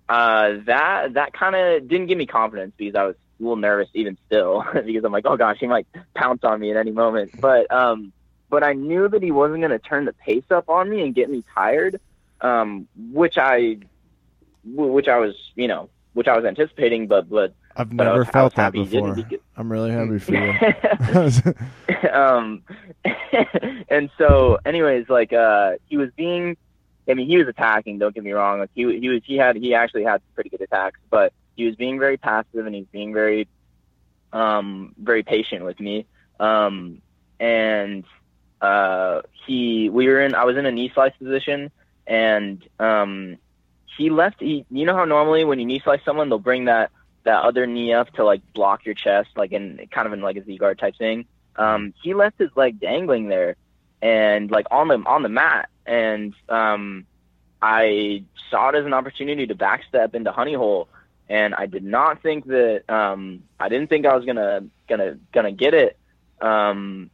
uh 0.08 0.62
that 0.64 1.14
that 1.14 1.32
kind 1.32 1.54
of 1.54 1.88
didn't 1.88 2.06
give 2.06 2.18
me 2.18 2.26
confidence 2.26 2.72
because 2.76 2.94
I 2.94 3.04
was 3.04 3.16
a 3.16 3.42
little 3.42 3.56
nervous 3.56 3.88
even 3.94 4.16
still 4.26 4.64
because 4.72 5.04
I'm 5.04 5.12
like 5.12 5.26
oh 5.26 5.36
gosh 5.36 5.58
he 5.58 5.66
might 5.66 5.86
pounce 6.14 6.44
on 6.44 6.60
me 6.60 6.70
at 6.70 6.76
any 6.76 6.92
moment 6.92 7.32
but 7.40 7.70
um 7.72 8.12
but 8.50 8.62
I 8.62 8.72
knew 8.72 9.08
that 9.08 9.22
he 9.22 9.32
wasn't 9.32 9.60
going 9.60 9.72
to 9.72 9.80
turn 9.80 10.04
the 10.04 10.12
pace 10.12 10.44
up 10.50 10.68
on 10.68 10.88
me 10.88 11.02
and 11.02 11.14
get 11.14 11.28
me 11.28 11.42
tired 11.54 12.00
um 12.40 12.86
which 12.96 13.38
I 13.38 13.78
which 14.64 15.08
I 15.08 15.18
was, 15.18 15.34
you 15.54 15.68
know, 15.68 15.90
which 16.12 16.28
I 16.28 16.36
was 16.36 16.44
anticipating, 16.44 17.06
but 17.06 17.28
but 17.28 17.54
I've 17.76 17.92
never 17.92 18.20
was, 18.20 18.28
felt 18.28 18.54
that 18.54 18.72
before. 18.72 19.14
Because... 19.14 19.38
I'm 19.56 19.70
really 19.70 19.90
happy 19.90 20.18
for 20.18 20.34
you. 20.34 22.08
um, 22.12 22.62
and 23.88 24.10
so, 24.16 24.58
anyways, 24.64 25.08
like 25.08 25.32
uh, 25.32 25.72
he 25.86 25.96
was 25.96 26.10
being, 26.16 26.56
I 27.08 27.14
mean, 27.14 27.26
he 27.26 27.36
was 27.36 27.48
attacking. 27.48 27.98
Don't 27.98 28.14
get 28.14 28.24
me 28.24 28.32
wrong. 28.32 28.60
Like 28.60 28.70
he 28.74 28.98
he 28.98 29.08
was 29.08 29.22
he 29.24 29.36
had 29.36 29.56
he 29.56 29.74
actually 29.74 30.04
had 30.04 30.22
pretty 30.34 30.50
good 30.50 30.60
attacks, 30.60 31.00
but 31.10 31.32
he 31.56 31.64
was 31.64 31.76
being 31.76 31.98
very 31.98 32.16
passive 32.16 32.66
and 32.66 32.74
he's 32.74 32.86
being 32.92 33.12
very, 33.12 33.48
um, 34.32 34.94
very 34.98 35.22
patient 35.22 35.64
with 35.64 35.78
me. 35.80 36.06
Um, 36.40 37.00
and 37.40 38.04
uh, 38.60 39.22
he 39.46 39.90
we 39.90 40.08
were 40.08 40.20
in 40.20 40.34
I 40.34 40.44
was 40.44 40.56
in 40.56 40.66
a 40.66 40.72
knee 40.72 40.90
slice 40.94 41.16
position 41.16 41.70
and 42.06 42.66
um 42.78 43.38
he 43.96 44.10
left. 44.10 44.40
He, 44.40 44.64
you 44.70 44.84
know 44.84 44.94
how 44.94 45.04
normally 45.04 45.44
when 45.44 45.58
you 45.58 45.66
knee 45.66 45.80
slice 45.80 46.00
someone, 46.04 46.28
they'll 46.28 46.38
bring 46.38 46.64
that 46.66 46.90
that 47.24 47.42
other 47.42 47.66
knee 47.66 47.92
up 47.92 48.12
to 48.14 48.24
like 48.24 48.40
block 48.52 48.84
your 48.84 48.94
chest, 48.94 49.30
like 49.36 49.52
in 49.52 49.86
kind 49.90 50.06
of 50.06 50.12
in 50.12 50.20
like 50.20 50.36
a 50.36 50.44
Z 50.44 50.56
guard 50.58 50.78
type 50.78 50.96
thing. 50.96 51.26
Um, 51.56 51.94
he 52.02 52.14
left 52.14 52.38
his 52.38 52.50
leg 52.56 52.80
dangling 52.80 53.28
there, 53.28 53.56
and 54.02 54.50
like 54.50 54.66
on 54.70 54.88
the 54.88 55.02
on 55.06 55.22
the 55.22 55.28
mat, 55.28 55.68
and 55.86 56.34
um, 56.48 57.06
I 57.60 58.24
saw 58.50 58.68
it 58.70 58.74
as 58.74 58.84
an 58.84 58.94
opportunity 58.94 59.46
to 59.46 59.54
backstep 59.54 60.14
into 60.14 60.32
honey 60.32 60.54
hole, 60.54 60.88
and 61.28 61.54
I 61.54 61.66
did 61.66 61.84
not 61.84 62.22
think 62.22 62.46
that 62.46 62.82
um, 62.88 63.42
I 63.58 63.68
didn't 63.68 63.88
think 63.88 64.06
I 64.06 64.14
was 64.14 64.24
gonna 64.24 64.64
gonna 64.88 65.18
gonna 65.32 65.52
get 65.52 65.74
it, 65.74 65.96
um, 66.40 67.10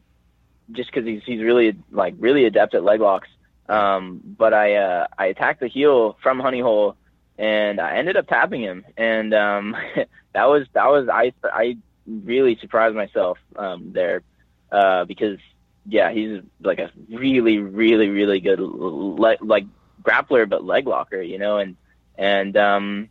just 0.72 0.90
because 0.90 1.06
he's 1.06 1.22
he's 1.24 1.40
really 1.42 1.76
like 1.90 2.14
really 2.18 2.44
adept 2.44 2.74
at 2.74 2.82
leg 2.82 3.00
locks. 3.00 3.28
Um, 3.68 4.20
but 4.24 4.52
I 4.52 4.74
uh, 4.74 5.06
I 5.16 5.26
attacked 5.26 5.60
the 5.60 5.68
heel 5.68 6.18
from 6.22 6.40
Honey 6.40 6.60
Hole, 6.60 6.96
and 7.40 7.80
I 7.80 7.96
ended 7.96 8.18
up 8.18 8.28
tapping 8.28 8.60
him, 8.60 8.84
and 8.98 9.32
um, 9.32 9.74
that 10.34 10.44
was 10.44 10.66
that 10.74 10.86
was 10.88 11.08
I 11.08 11.32
I 11.42 11.78
really 12.06 12.56
surprised 12.60 12.94
myself 12.94 13.38
um, 13.56 13.92
there 13.92 14.22
uh, 14.70 15.06
because 15.06 15.38
yeah 15.86 16.12
he's 16.12 16.42
like 16.60 16.78
a 16.78 16.90
really 17.08 17.58
really 17.58 18.10
really 18.10 18.40
good 18.40 18.60
le- 18.60 19.38
like 19.40 19.64
grappler 20.02 20.46
but 20.46 20.64
leg 20.64 20.86
locker 20.86 21.22
you 21.22 21.38
know 21.38 21.56
and 21.56 21.76
and 22.18 22.58
um, 22.58 23.08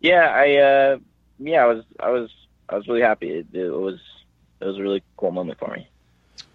yeah 0.00 0.26
I 0.26 0.56
uh, 0.56 0.98
yeah 1.38 1.62
I 1.62 1.66
was 1.66 1.84
I 1.98 2.10
was 2.10 2.30
I 2.68 2.76
was 2.76 2.86
really 2.86 3.00
happy 3.00 3.30
it, 3.30 3.46
it 3.54 3.70
was 3.70 3.98
it 4.60 4.66
was 4.66 4.76
a 4.76 4.82
really 4.82 5.02
cool 5.16 5.30
moment 5.30 5.58
for 5.58 5.74
me. 5.74 5.88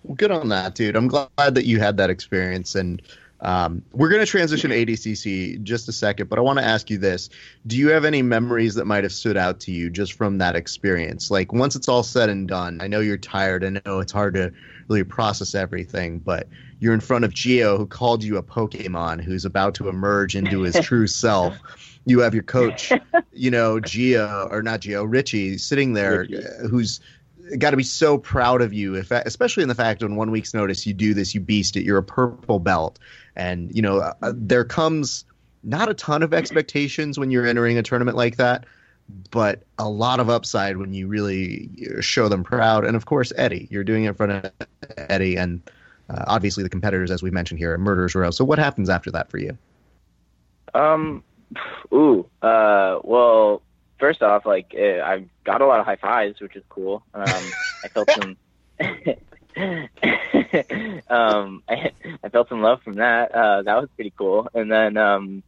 Well, 0.04 0.16
good 0.16 0.32
on 0.32 0.50
that, 0.50 0.76
dude. 0.76 0.96
I'm 0.96 1.08
glad 1.08 1.30
that 1.36 1.66
you 1.66 1.80
had 1.80 1.98
that 1.98 2.12
experience 2.12 2.76
and 2.76 3.02
um, 3.40 3.84
we're 3.92 4.10
going 4.10 4.22
to 4.22 4.26
transition 4.26 4.72
to 4.72 4.86
ADCC 4.86 5.62
just 5.62 5.88
a 5.88 5.92
second, 5.92 6.30
but 6.30 6.40
I 6.40 6.42
want 6.42 6.58
to 6.60 6.66
ask 6.66 6.90
you 6.90 6.98
this: 6.98 7.30
Do 7.68 7.78
you 7.78 7.90
have 7.90 8.04
any 8.04 8.22
memories 8.22 8.76
that 8.76 8.86
might 8.86 9.04
have 9.04 9.14
stood 9.14 9.38
out 9.38 9.60
to 9.62 9.72
you 9.72 9.90
just 9.90 10.14
from 10.14 10.40
that 10.40 10.56
experience? 10.56 11.30
Like 11.30 11.54
once 11.54 11.76
it's 11.76 11.88
all 11.88 12.04
said 12.04 12.30
and 12.30 12.48
done, 12.48 12.80
I 12.82 12.88
know 12.88 13.00
you're 13.00 13.18
tired. 13.18 13.64
I 13.64 13.80
know 13.86 14.00
it's 14.00 14.12
hard 14.12 14.34
to 14.36 14.52
really 14.88 15.04
process 15.04 15.54
everything, 15.54 16.20
but 16.20 16.48
you're 16.80 16.94
in 16.94 17.00
front 17.00 17.26
of 17.26 17.34
Geo, 17.34 17.78
who 17.78 17.86
called 17.86 18.24
you 18.24 18.38
a 18.38 18.44
Pokemon, 18.44 19.24
who's 19.24 19.46
about 19.46 19.76
to 19.76 19.90
emerge 19.90 20.36
into 20.36 20.62
his 20.62 20.80
true 20.82 21.08
self. 21.08 21.56
You 22.06 22.20
have 22.22 22.34
your 22.34 22.44
coach, 22.44 22.92
you 23.34 23.52
know, 23.52 23.80
Geo 23.80 24.48
or 24.50 24.64
not 24.64 24.82
Geo, 24.82 25.04
Richie, 25.04 25.58
sitting 25.58 25.94
there, 25.94 26.22
Richie. 26.22 26.44
who's 26.70 27.02
got 27.58 27.72
to 27.72 27.78
be 27.78 27.84
so 27.84 28.18
proud 28.18 28.62
of 28.62 28.74
you, 28.74 28.96
if 28.96 29.12
especially 29.12 29.64
in 29.64 29.70
the 29.70 29.76
fact 29.76 30.04
on 30.04 30.16
one 30.16 30.32
week's 30.32 30.54
notice 30.54 30.86
you 30.86 30.94
do 30.94 31.14
this, 31.14 31.34
you 31.34 31.42
beast 31.42 31.78
it. 31.78 31.84
You're 31.84 31.98
a 31.98 32.04
purple 32.04 32.60
belt, 32.60 33.00
and 33.38 33.74
you 33.74 33.82
know 33.82 34.00
uh, 34.00 34.34
there 34.36 34.66
comes 34.66 35.24
not 35.64 35.90
a 35.90 35.94
ton 35.94 36.24
of 36.24 36.34
expectations 36.34 37.18
when 37.18 37.32
you're 37.32 37.46
entering 37.46 37.78
a 37.78 37.84
tournament 37.84 38.18
like 38.18 38.38
that, 38.38 38.66
but 39.32 39.64
a 39.78 39.90
lot 39.90 40.20
of 40.20 40.30
upside 40.30 40.78
when 40.78 40.94
you 40.94 41.08
really 41.08 41.70
show 42.02 42.28
them 42.28 42.44
proud. 42.44 42.84
And 42.86 42.96
of 42.96 43.06
course, 43.06 43.32
Eddie, 43.36 43.68
you're 43.70 43.84
doing 43.84 44.06
it 44.06 44.10
in 44.10 44.14
front 44.14 44.32
of 44.32 44.52
Eddie, 44.98 45.38
and 45.38 45.62
uh, 46.10 46.26
obviously 46.28 46.64
the 46.64 46.70
competitors, 46.70 47.12
as 47.12 47.24
we 47.24 47.32
mentioned 47.32 47.60
here, 47.60 47.74
are 47.74 47.78
Murderers 47.78 48.16
Row. 48.16 48.32
So 48.32 48.44
what 48.44 48.60
happens 48.60 48.90
after 48.90 49.12
that 49.12 49.30
for 49.30 49.38
you? 49.38 49.58
Um, 50.74 51.24
ooh, 51.94 52.26
uh, 52.42 53.00
well, 53.04 53.62
first 54.00 54.22
off, 54.22 54.46
like 54.46 54.74
uh, 54.78 55.02
I 55.02 55.26
got 55.44 55.62
a 55.62 55.66
lot 55.66 55.80
of 55.80 55.86
high 55.86 55.96
fives, 55.96 56.40
which 56.40 56.56
is 56.56 56.64
cool. 56.70 57.04
Um, 57.14 57.44
I 57.84 57.88
felt 57.90 58.10
some. 58.12 58.38
um, 61.10 61.64
I, 61.68 61.92
I 62.24 62.30
felt 62.30 62.50
some 62.50 62.62
love 62.62 62.82
from 62.84 62.96
that. 62.96 63.32
Uh, 63.34 63.62
that 63.64 63.76
was 63.76 63.90
pretty 63.96 64.14
cool. 64.18 64.50
And 64.54 64.72
then, 64.72 64.98
um, 64.98 65.44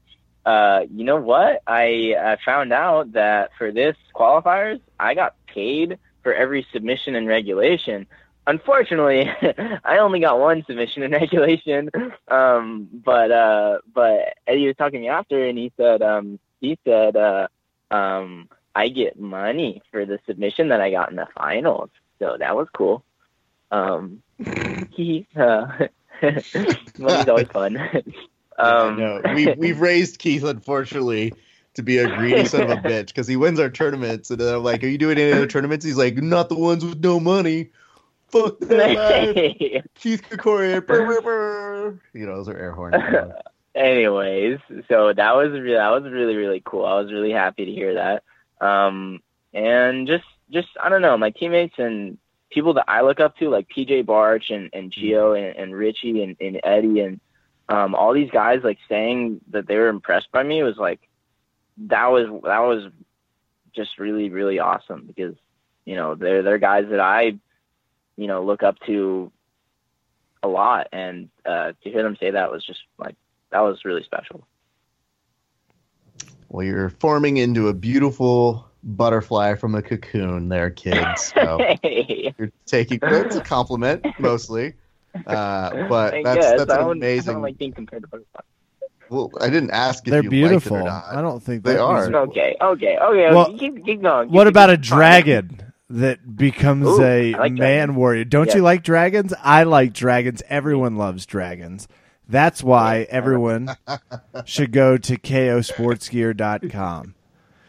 uh, 0.45 0.82
you 0.91 1.04
know 1.04 1.17
what? 1.17 1.62
I, 1.67 2.15
I 2.19 2.38
found 2.43 2.74
out 2.74 3.13
that 3.13 3.52
for 3.58 3.72
this 3.72 3.95
qualifiers, 4.15 4.80
I 5.00 5.13
got 5.13 5.36
paid 5.48 6.00
for 6.24 6.34
every 6.34 6.65
submission 6.72 7.15
and 7.15 7.28
regulation. 7.28 8.08
Unfortunately, 8.48 9.30
I 9.84 10.00
only 10.00 10.19
got 10.19 10.39
one 10.39 10.63
submission 10.65 11.04
and 11.04 11.13
regulation. 11.22 11.89
Um, 12.28 12.88
but 12.91 13.32
uh, 13.32 13.80
but 13.93 14.38
Eddie 14.48 14.67
was 14.67 14.76
talking 14.76 15.02
to 15.02 15.04
me 15.04 15.10
after, 15.10 15.45
and 15.45 15.58
he 15.58 15.72
said 15.78 16.02
um, 16.02 16.39
he 16.60 16.80
said 16.84 17.15
uh, 17.15 17.48
um, 17.91 18.50
I 18.76 18.88
get 18.89 19.19
money 19.19 19.82
for 19.91 20.06
the 20.06 20.19
submission 20.26 20.69
that 20.69 20.82
I 20.82 20.89
got 20.91 21.10
in 21.10 21.15
the 21.15 21.28
finals. 21.36 21.89
So 22.18 22.38
that 22.39 22.55
was 22.55 22.68
cool. 22.74 23.03
Um, 23.72 24.22
he, 24.91 25.28
uh, 25.36 25.88
money's 26.22 27.28
always 27.28 27.47
fun. 27.51 27.78
um, 28.57 28.97
no, 28.97 29.22
we 29.34 29.53
we've 29.57 29.80
raised 29.80 30.20
Keith 30.20 30.43
unfortunately 30.43 31.34
to 31.76 31.84
be 31.84 31.97
a 31.97 32.07
greedy 32.17 32.45
son 32.45 32.63
of 32.63 32.70
a 32.72 32.76
bitch 32.78 33.07
because 33.07 33.28
he 33.28 33.36
wins 33.36 33.59
our 33.59 33.70
tournaments, 33.70 34.32
and 34.32 34.39
then 34.39 34.55
I'm 34.55 34.63
like, 34.63 34.84
"Are 34.84 34.88
you 34.88 34.97
doing 34.97 35.17
any 35.17 35.32
other 35.32 35.47
tournaments?" 35.47 35.86
He's 35.86 35.97
like, 35.97 36.15
"Not 36.17 36.49
the 36.49 36.55
ones 36.55 36.84
with 36.84 36.99
no 37.03 37.20
money." 37.20 37.70
Fuck 38.28 38.59
that 38.59 39.84
Keith 39.95 40.22
Kokori. 40.30 41.99
you 42.13 42.26
know, 42.26 42.36
those 42.36 42.49
are 42.49 42.57
air 42.57 42.72
horns. 42.72 42.95
Anyways, 43.76 44.59
so 44.88 45.13
that 45.13 45.36
was 45.36 45.51
really, 45.51 45.76
that 45.76 45.89
was 45.89 46.03
really 46.11 46.36
really 46.36 46.61
cool. 46.65 46.86
I 46.86 46.99
was 46.99 47.11
really 47.11 47.32
happy 47.32 47.65
to 47.65 47.72
hear 47.72 47.93
that. 47.95 48.24
Um, 48.61 49.22
and 49.53 50.07
just 50.07 50.26
just 50.51 50.67
I 50.82 50.89
don't 50.89 51.01
know, 51.01 51.17
my 51.17 51.30
teammates 51.30 51.76
and 51.78 52.17
people 52.50 52.74
that 52.76 52.86
I 52.88 53.02
look 53.02 53.20
up 53.20 53.38
to, 53.38 53.50
like 53.50 53.68
PJ 53.70 54.06
Barch 54.06 54.50
and, 54.50 54.70
and 54.74 54.91
mm-hmm. 54.91 55.02
Geo 55.02 55.34
and, 55.34 55.56
and 55.56 55.76
Richie 55.76 56.24
and, 56.24 56.36
and 56.39 56.60
Eddie 56.64 57.02
and 57.02 57.20
um, 57.70 57.93
all 57.93 58.14
these 58.14 58.32
guys 58.32 58.62
like 58.64 58.80
saying 58.89 59.41
that 59.52 59.68
they 59.68 59.78
were 59.78 59.89
impressed 59.89 60.32
by 60.32 60.43
me 60.43 60.64
was 60.64 60.78
like 60.78 61.00
that 61.78 62.08
was 62.08 62.26
that 62.43 62.60
was 62.60 62.91
just 63.76 64.00
really 64.00 64.30
really 64.30 64.60
awesome 64.60 65.06
because 65.06 65.36
you 65.86 65.95
know 65.95 66.16
they're 66.16 66.41
they're 66.41 66.58
guys 66.58 66.86
that 66.89 67.00
I 67.00 67.38
you 68.18 68.28
know 68.28 68.43
look 68.43 68.64
up 68.64 68.80
to 68.88 69.32
a 70.41 70.47
lot 70.47 70.88
and 70.91 71.30
uh, 71.45 71.74
to 71.84 71.89
hear 71.89 72.02
them 72.02 72.18
say 72.20 72.32
that 72.32 72.52
was 72.52 72.66
just 72.66 72.80
like 72.97 73.16
that 73.52 73.60
was 73.60 73.86
really 73.86 74.04
special. 74.04 74.47
Well, 76.50 76.66
you're 76.66 76.89
forming 76.89 77.38
into 77.38 77.68
a 77.68 77.74
beautiful 77.74 78.68
butterfly 78.84 79.55
from 79.55 79.75
a 79.75 79.82
cocoon 79.82 80.49
there, 80.49 80.69
kids. 80.69 81.32
So 81.34 81.57
Hey, 81.84 82.34
you're 82.38 82.51
taking 82.65 82.99
it's 83.01 83.36
a 83.36 83.41
compliment 83.41 84.05
mostly. 84.19 84.73
Uh, 85.25 85.88
but 85.88 86.13
I 86.13 86.23
that's 86.23 86.39
guess. 86.39 86.57
that's 86.59 86.71
I 86.71 86.75
an 86.75 86.82
don't, 86.82 86.89
I 87.03 87.07
amazing. 87.07 87.34
don't 87.34 87.41
like 87.41 87.57
being 87.57 87.73
compared 87.73 88.03
to 88.03 88.07
butterflies. 88.07 88.43
well, 89.09 89.32
I 89.41 89.49
didn't 89.49 89.71
ask 89.71 90.05
if 90.07 90.11
They're 90.11 90.23
you 90.23 90.30
beautiful. 90.30 90.77
liked 90.77 90.88
it 90.88 90.89
or 90.89 91.17
I 91.17 91.21
don't 91.21 91.41
think 91.43 91.63
They 91.63 91.77
are. 91.77 92.05
Okay, 92.15 92.55
okay, 92.61 92.97
okay. 92.97 93.34
Well, 93.36 93.57
keep, 93.57 93.84
keep 93.86 94.01
going. 94.01 94.30
What 94.32 94.43
Keep- 94.45 94.51
about 94.51 94.69
a 94.69 94.77
dragon 94.77 95.73
that 95.89 96.36
becomes 96.38 96.88
Ooh, 96.88 97.01
a 97.03 97.34
I 97.34 97.38
like 97.39 97.53
man 97.53 97.88
dragons. 97.88 97.97
warrior? 97.97 98.23
Don't 98.25 98.47
Yeah. 98.49 98.57
you 98.57 98.61
like 98.61 98.84
dragons? 98.84 99.34
I 99.41 99.63
like 99.63 99.93
dragons. 99.93 100.43
Everyone 100.47 100.95
loves 100.95 101.25
dragons. 101.25 101.88
That's 102.27 102.61
why 102.63 103.07
everyone 103.09 103.75
should 104.45 104.71
go 104.71 104.97
to 104.97 105.17
kosportsgear.com. 105.17 107.15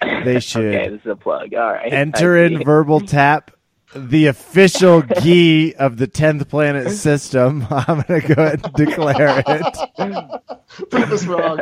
They 0.01 0.41
should. 0.41 0.75
Okay, 0.75 0.89
this 0.89 1.01
is 1.01 1.07
a 1.07 1.17
plug. 1.17 1.55
All 1.55 1.73
right. 1.73 1.93
enter 1.93 2.37
in 2.37 2.65
verbal 2.65 3.01
tap 3.01 3.51
the 3.95 4.27
official 4.27 5.03
gi 5.21 5.75
of 5.77 5.97
the 5.97 6.07
10th 6.07 6.49
planet 6.49 6.91
system. 6.93 7.67
I'm 7.71 8.03
going 8.03 8.21
to 8.21 8.35
go 8.35 8.43
ahead 8.43 8.61
and 8.65 8.75
declare 8.75 9.43
it. 9.47 10.91
Prove 10.91 11.13
us 11.13 11.27
wrong. 11.27 11.61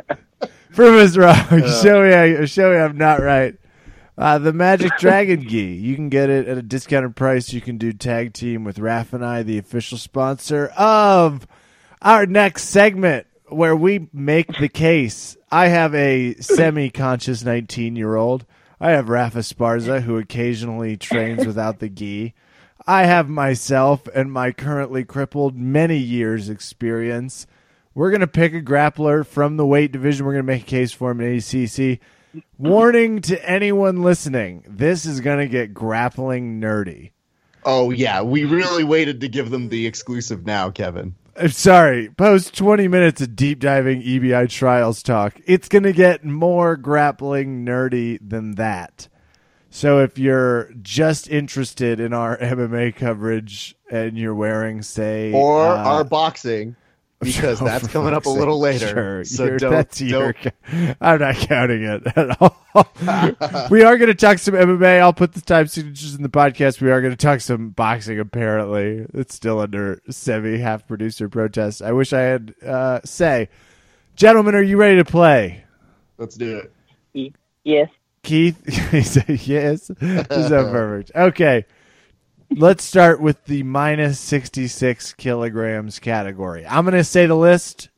prove 0.75 1.01
us 1.01 1.17
wrong. 1.17 1.63
Show 1.83 2.03
me 2.03 2.15
I, 2.15 2.45
show 2.45 2.71
me 2.73 2.79
i'm 2.79 2.99
not 2.99 3.21
right. 3.21 3.55
Uh, 4.17 4.37
the 4.37 4.53
magic 4.53 4.93
dragon 4.99 5.49
gi 5.49 5.59
you 5.59 5.95
can 5.95 6.09
get 6.09 6.29
it 6.29 6.49
at 6.49 6.59
a 6.59 6.63
discounted 6.63 7.17
price. 7.17 7.53
You 7.53 7.61
can 7.61 7.79
do 7.79 7.93
tag 7.93 8.35
team 8.35 8.65
with 8.65 8.79
Raf 8.79 9.13
and 9.13 9.25
i 9.25 9.43
the 9.43 9.59
official 9.59 9.97
sponsor 9.97 10.67
of 10.77 11.47
our 12.03 12.27
next 12.27 12.65
segment 12.65 13.27
where 13.47 13.75
we 13.75 14.09
make 14.13 14.59
the 14.59 14.69
case 14.69 15.38
i 15.51 15.69
have 15.69 15.95
a 15.95 16.35
semi-conscious 16.35 17.45
19 17.45 17.97
year 17.97 18.17
old 18.17 18.45
I 18.81 18.93
have 18.93 19.09
Raf 19.09 19.35
Esparza, 19.35 20.03
who 20.03 20.19
occasionally 20.19 20.97
trains 20.97 21.45
without 21.45 21.81
the 21.81 21.89
gi. 21.89 22.35
I 22.87 23.05
have 23.05 23.29
myself 23.29 24.07
and 24.15 24.33
my 24.33 24.53
currently 24.53 25.05
crippled 25.05 25.57
many 25.57 25.99
years 25.99 26.49
experience. 26.49 27.47
We're 27.93 28.11
going 28.11 28.21
to 28.21 28.29
pick 28.29 28.55
a 28.55 28.61
grappler 28.61 29.27
from 29.27 29.57
the 29.57 29.67
weight 29.67 29.91
division. 29.91 30.25
We're 30.25 30.35
going 30.35 30.47
to 30.47 30.53
make 30.53 30.63
a 30.63 30.67
case 30.67 30.93
for 30.93 31.11
him 31.11 31.21
in 31.21 31.39
ACC. 31.39 31.99
Warning 32.57 33.21
to 33.23 33.49
anyone 33.49 34.03
listening 34.03 34.63
this 34.69 35.07
is 35.07 35.21
going 35.21 35.41
to 35.41 35.49
get 35.49 35.75
grappling 35.75 36.61
nerdy. 36.61 37.11
Oh 37.65 37.91
yeah, 37.91 38.23
we 38.23 38.45
really 38.45 38.85
waited 38.85 39.21
to 39.23 39.29
give 39.29 39.51
them 39.51 39.69
the 39.69 39.87
exclusive 39.87 40.47
now, 40.47 40.71
Kevin. 40.71 41.17
I'm 41.41 41.51
sorry, 41.51 42.09
post 42.11 42.57
20 42.57 42.89
minutes 42.89 43.21
of 43.21 43.37
deep 43.37 43.61
diving 43.61 44.03
EBI 44.03 44.51
trials 44.51 45.05
talk. 45.05 45.39
It's 45.47 45.69
going 45.69 45.85
to 45.85 45.93
get 45.93 46.25
more 46.25 46.77
grappling 46.77 47.65
nerdy 47.65 48.19
than 48.21 48.57
that. 48.57 49.07
So 49.71 50.01
if 50.01 50.19
you're 50.19 50.73
just 50.83 51.29
interested 51.29 52.01
in 52.01 52.13
our 52.13 52.37
MMA 52.39 52.97
coverage 52.97 53.77
and 53.89 54.19
you're 54.19 54.35
wearing, 54.35 54.83
say, 54.83 55.33
Or 55.33 55.69
uh, 55.69 55.85
our 55.85 56.05
boxing, 56.05 56.75
because 57.21 57.59
that's 57.59 57.89
coming 57.89 58.15
up 58.15 58.27
a 58.27 58.31
little 58.31 58.61
later. 58.61 58.89
Sure, 58.89 59.25
so 59.25 59.45
you're- 59.45 59.59
don't, 59.59 59.73
that's 59.73 59.99
don't 59.99 60.37
I'm 61.01 61.19
not 61.19 61.35
counting 61.35 61.83
it 61.83 62.07
at 62.17 62.41
all. 62.41 62.57
we 63.71 63.83
are 63.83 63.99
going 63.99 64.07
to 64.07 64.15
talk 64.15 64.39
some 64.39 64.55
MMA. 64.55 65.01
I'll 65.01 65.13
put 65.13 65.33
the 65.33 65.41
time 65.41 65.67
signatures 65.67 66.15
in 66.15 66.23
the 66.23 66.29
podcast. 66.29 66.81
We 66.81 66.93
are 66.93 67.01
going 67.01 67.13
to 67.13 67.17
talk 67.17 67.41
some 67.41 67.71
boxing. 67.71 68.21
Apparently, 68.21 69.05
it's 69.15 69.35
still 69.35 69.59
under 69.59 70.01
semi 70.11 70.59
half 70.59 70.87
producer 70.87 71.29
protest. 71.29 71.83
I 71.83 71.91
wish 71.91 72.13
I 72.13 72.21
had 72.21 72.55
uh, 72.65 73.01
say, 73.05 73.49
gentlemen, 74.15 74.55
are 74.55 74.63
you 74.63 74.77
ready 74.77 74.97
to 74.97 75.05
play? 75.05 75.65
let's 76.19 76.37
do 76.37 76.59
it. 76.59 77.35
Yes. 77.65 77.91
Keith, 78.23 78.65
he 78.91 79.03
said 79.03 79.41
yes. 79.47 79.87
so 79.87 79.95
perfect. 80.01 81.13
Okay, 81.15 81.65
let's 82.51 82.85
start 82.85 83.21
with 83.21 83.45
the 83.47 83.63
minus 83.63 84.19
sixty 84.19 84.67
six 84.69 85.13
kilograms 85.13 85.99
category. 85.99 86.67
I'm 86.67 86.85
going 86.85 86.95
to 86.97 87.05
say 87.05 87.27
the 87.27 87.35
list, 87.35 87.89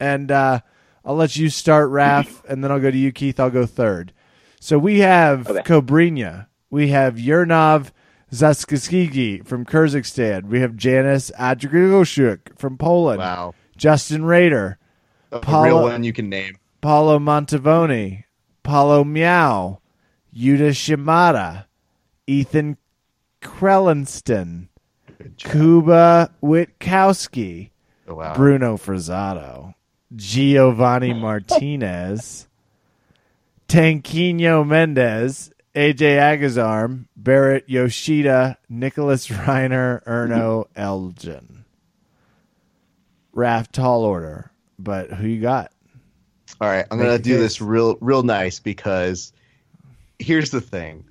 and 0.00 0.30
uh, 0.30 0.60
I'll 1.04 1.16
let 1.16 1.36
you 1.36 1.48
start, 1.50 1.90
Raf, 1.90 2.42
and 2.48 2.62
then 2.62 2.70
I'll 2.72 2.80
go 2.80 2.90
to 2.90 2.96
you, 2.98 3.12
Keith. 3.12 3.38
I'll 3.40 3.50
go 3.50 3.66
third. 3.66 4.12
So 4.60 4.78
we 4.78 5.00
have 5.00 5.48
Okay. 5.48 5.62
We 6.70 6.88
have 6.88 7.14
Yernov 7.14 7.92
Zaskasigi 8.32 9.46
from 9.46 9.64
Kyrgyzstan, 9.64 10.44
we 10.48 10.60
have 10.60 10.76
Janice 10.76 11.30
Adrigoshuk 11.38 12.58
from 12.58 12.76
Poland, 12.76 13.20
Wow, 13.20 13.54
Justin 13.76 14.24
Rader, 14.24 14.78
a 15.32 15.38
Paula- 15.40 15.64
real 15.66 15.82
one 15.82 16.04
you 16.04 16.12
can 16.12 16.28
name. 16.28 16.58
Paulo 16.82 17.18
Montavoni, 17.18 18.24
Paulo 18.62 19.02
Miyao, 19.02 19.78
Yuta 20.36 20.70
Shimada, 20.74 21.64
Ethan 22.26 22.76
Crelinsten, 23.40 24.68
Kuba 25.38 26.30
Witkowski, 26.42 27.70
Oh, 28.10 28.14
wow. 28.14 28.34
Bruno 28.34 28.76
Frazatto, 28.78 29.74
Giovanni 30.16 31.12
Martinez, 31.20 32.48
Tanquino 33.68 34.66
Mendez, 34.66 35.52
AJ 35.74 36.16
Agazarm, 36.18 37.04
Barrett 37.16 37.68
Yoshida, 37.68 38.56
Nicholas 38.70 39.28
Reiner, 39.28 40.02
Erno 40.04 40.64
Elgin. 40.76 41.64
Raf 43.34 43.70
tall 43.70 44.04
order, 44.04 44.50
but 44.78 45.10
who 45.12 45.26
you 45.28 45.40
got? 45.42 45.70
All 46.60 46.68
right, 46.68 46.86
I'm 46.90 46.98
gonna 46.98 47.18
do 47.18 47.36
this 47.38 47.60
real, 47.60 47.96
real 48.00 48.22
nice 48.22 48.58
because 48.58 49.32
here's 50.18 50.50
the 50.50 50.60
thing: 50.62 51.04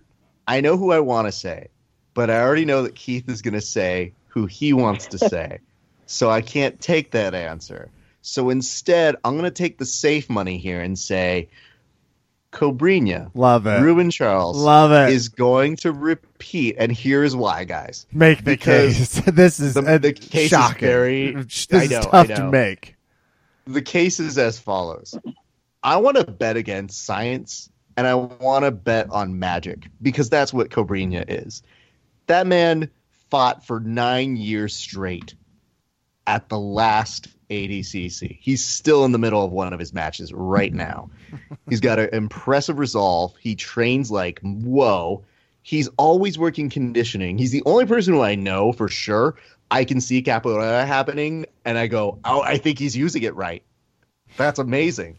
I 0.48 0.60
know 0.62 0.76
who 0.76 0.92
I 0.92 1.00
want 1.00 1.28
to 1.28 1.32
say, 1.32 1.68
but 2.18 2.32
I 2.32 2.42
already 2.42 2.66
know 2.66 2.82
that 2.82 2.96
Keith 2.96 3.30
is 3.30 3.44
gonna 3.44 3.62
say 3.62 4.14
who 4.30 4.48
he 4.48 4.74
wants 4.74 5.06
to 5.08 5.18
say, 5.30 5.60
so 6.08 6.30
I 6.32 6.42
can't 6.42 6.80
take 6.82 7.12
that 7.12 7.36
answer. 7.36 7.90
So 8.24 8.50
instead, 8.50 9.16
I'm 9.24 9.36
gonna 9.36 9.52
take 9.52 9.78
the 9.78 9.86
safe 9.86 10.28
money 10.30 10.58
here 10.58 10.82
and 10.82 10.98
say, 10.98 11.50
Cobrinha, 12.52 13.30
Love 13.36 13.68
it. 13.68 13.82
Ruben 13.82 14.10
Charles, 14.10 14.58
Love 14.58 14.92
it. 14.92 15.14
is 15.14 15.30
going 15.30 15.76
to 15.78 15.92
repeat, 15.92 16.76
and 16.80 16.92
here's 16.92 17.36
why, 17.36 17.66
guys. 17.66 18.08
Make 18.12 18.40
the 18.40 18.44
because 18.52 18.96
case. 18.98 19.22
this 19.28 19.60
is 19.60 19.74
the- 19.76 20.00
the 20.02 20.14
case 20.14 20.52
is 20.54 20.72
very- 20.80 21.34
This 21.34 21.68
I 21.72 21.84
is 21.84 21.90
know, 21.92 22.02
tough 22.02 22.32
I 22.32 22.34
to 22.36 22.50
make. 22.50 22.96
the 23.66 23.82
case 23.82 24.20
is 24.20 24.38
as 24.38 24.58
follows 24.58 25.14
I 25.84 25.98
want 25.98 26.18
to 26.18 26.24
bet 26.26 26.58
against 26.58 27.06
science 27.06 27.70
and 27.96 28.08
I 28.08 28.16
want 28.16 28.64
to 28.66 28.72
bet 28.72 29.10
on 29.12 29.38
magic 29.40 29.88
because 30.02 30.30
that's 30.30 30.54
what 30.54 30.70
Cobrinha 30.70 31.26
is. 31.28 31.62
That 32.28 32.48
man 32.48 32.90
fought 33.30 33.66
for 33.66 33.80
nine 33.80 34.36
years 34.38 34.76
straight 34.76 35.34
at 36.26 36.50
the 36.50 36.60
last 36.60 37.28
ADCC. 37.50 38.38
He's 38.40 38.64
still 38.64 39.06
in 39.06 39.12
the 39.12 39.18
middle 39.18 39.44
of 39.44 39.52
one 39.52 39.74
of 39.74 39.80
his 39.80 39.94
matches 39.94 40.34
right 40.34 40.74
now. 40.74 41.10
He's 41.70 41.80
got 41.80 42.00
an 42.00 42.10
impressive 42.14 42.80
resolve. 42.80 43.36
He 43.38 43.56
trains 43.56 44.12
like 44.12 44.40
whoa. 44.42 45.24
He's 45.64 45.90
always 45.98 46.38
working 46.38 46.70
conditioning. 46.70 47.38
He's 47.38 47.52
the 47.52 47.64
only 47.66 47.86
person 47.86 48.14
who 48.14 48.22
I 48.22 48.36
know 48.36 48.72
for 48.72 48.88
sure 48.88 49.36
I 49.70 49.84
can 49.84 50.00
see 50.00 50.22
capoeira 50.22 50.86
happening 50.86 51.46
and 51.66 51.78
I 51.78 51.88
go, 51.88 52.20
oh, 52.24 52.42
I 52.42 52.58
think 52.58 52.80
he's 52.80 52.96
using 52.96 53.24
it 53.24 53.36
right. 53.36 53.64
That's 54.38 54.60
amazing. 54.60 55.18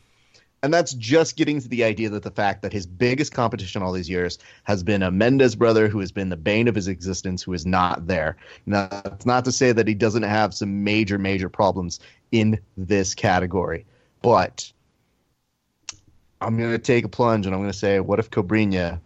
And 0.62 0.74
that's 0.74 0.92
just 0.94 1.36
getting 1.36 1.60
to 1.60 1.68
the 1.68 1.84
idea 1.84 2.10
that 2.10 2.24
the 2.24 2.32
fact 2.32 2.62
that 2.62 2.72
his 2.72 2.84
biggest 2.84 3.32
competition 3.32 3.80
all 3.80 3.92
these 3.92 4.08
years 4.08 4.38
has 4.64 4.82
been 4.82 5.02
a 5.02 5.10
Mendez 5.10 5.54
brother 5.54 5.88
who 5.88 6.00
has 6.00 6.10
been 6.10 6.30
the 6.30 6.36
bane 6.36 6.66
of 6.66 6.74
his 6.74 6.88
existence, 6.88 7.42
who 7.42 7.52
is 7.52 7.64
not 7.64 8.08
there. 8.08 8.36
Now, 8.66 8.88
that's 8.88 9.24
not 9.24 9.44
to 9.44 9.52
say 9.52 9.70
that 9.70 9.86
he 9.86 9.94
doesn't 9.94 10.24
have 10.24 10.52
some 10.52 10.82
major, 10.82 11.16
major 11.16 11.48
problems 11.48 12.00
in 12.32 12.58
this 12.76 13.14
category. 13.14 13.86
But 14.20 14.72
I'm 16.40 16.58
going 16.58 16.72
to 16.72 16.78
take 16.78 17.04
a 17.04 17.08
plunge 17.08 17.46
and 17.46 17.54
I'm 17.54 17.60
going 17.60 17.72
to 17.72 17.78
say, 17.78 18.00
what 18.00 18.18
if 18.18 18.30
Cobrinha 18.30 19.00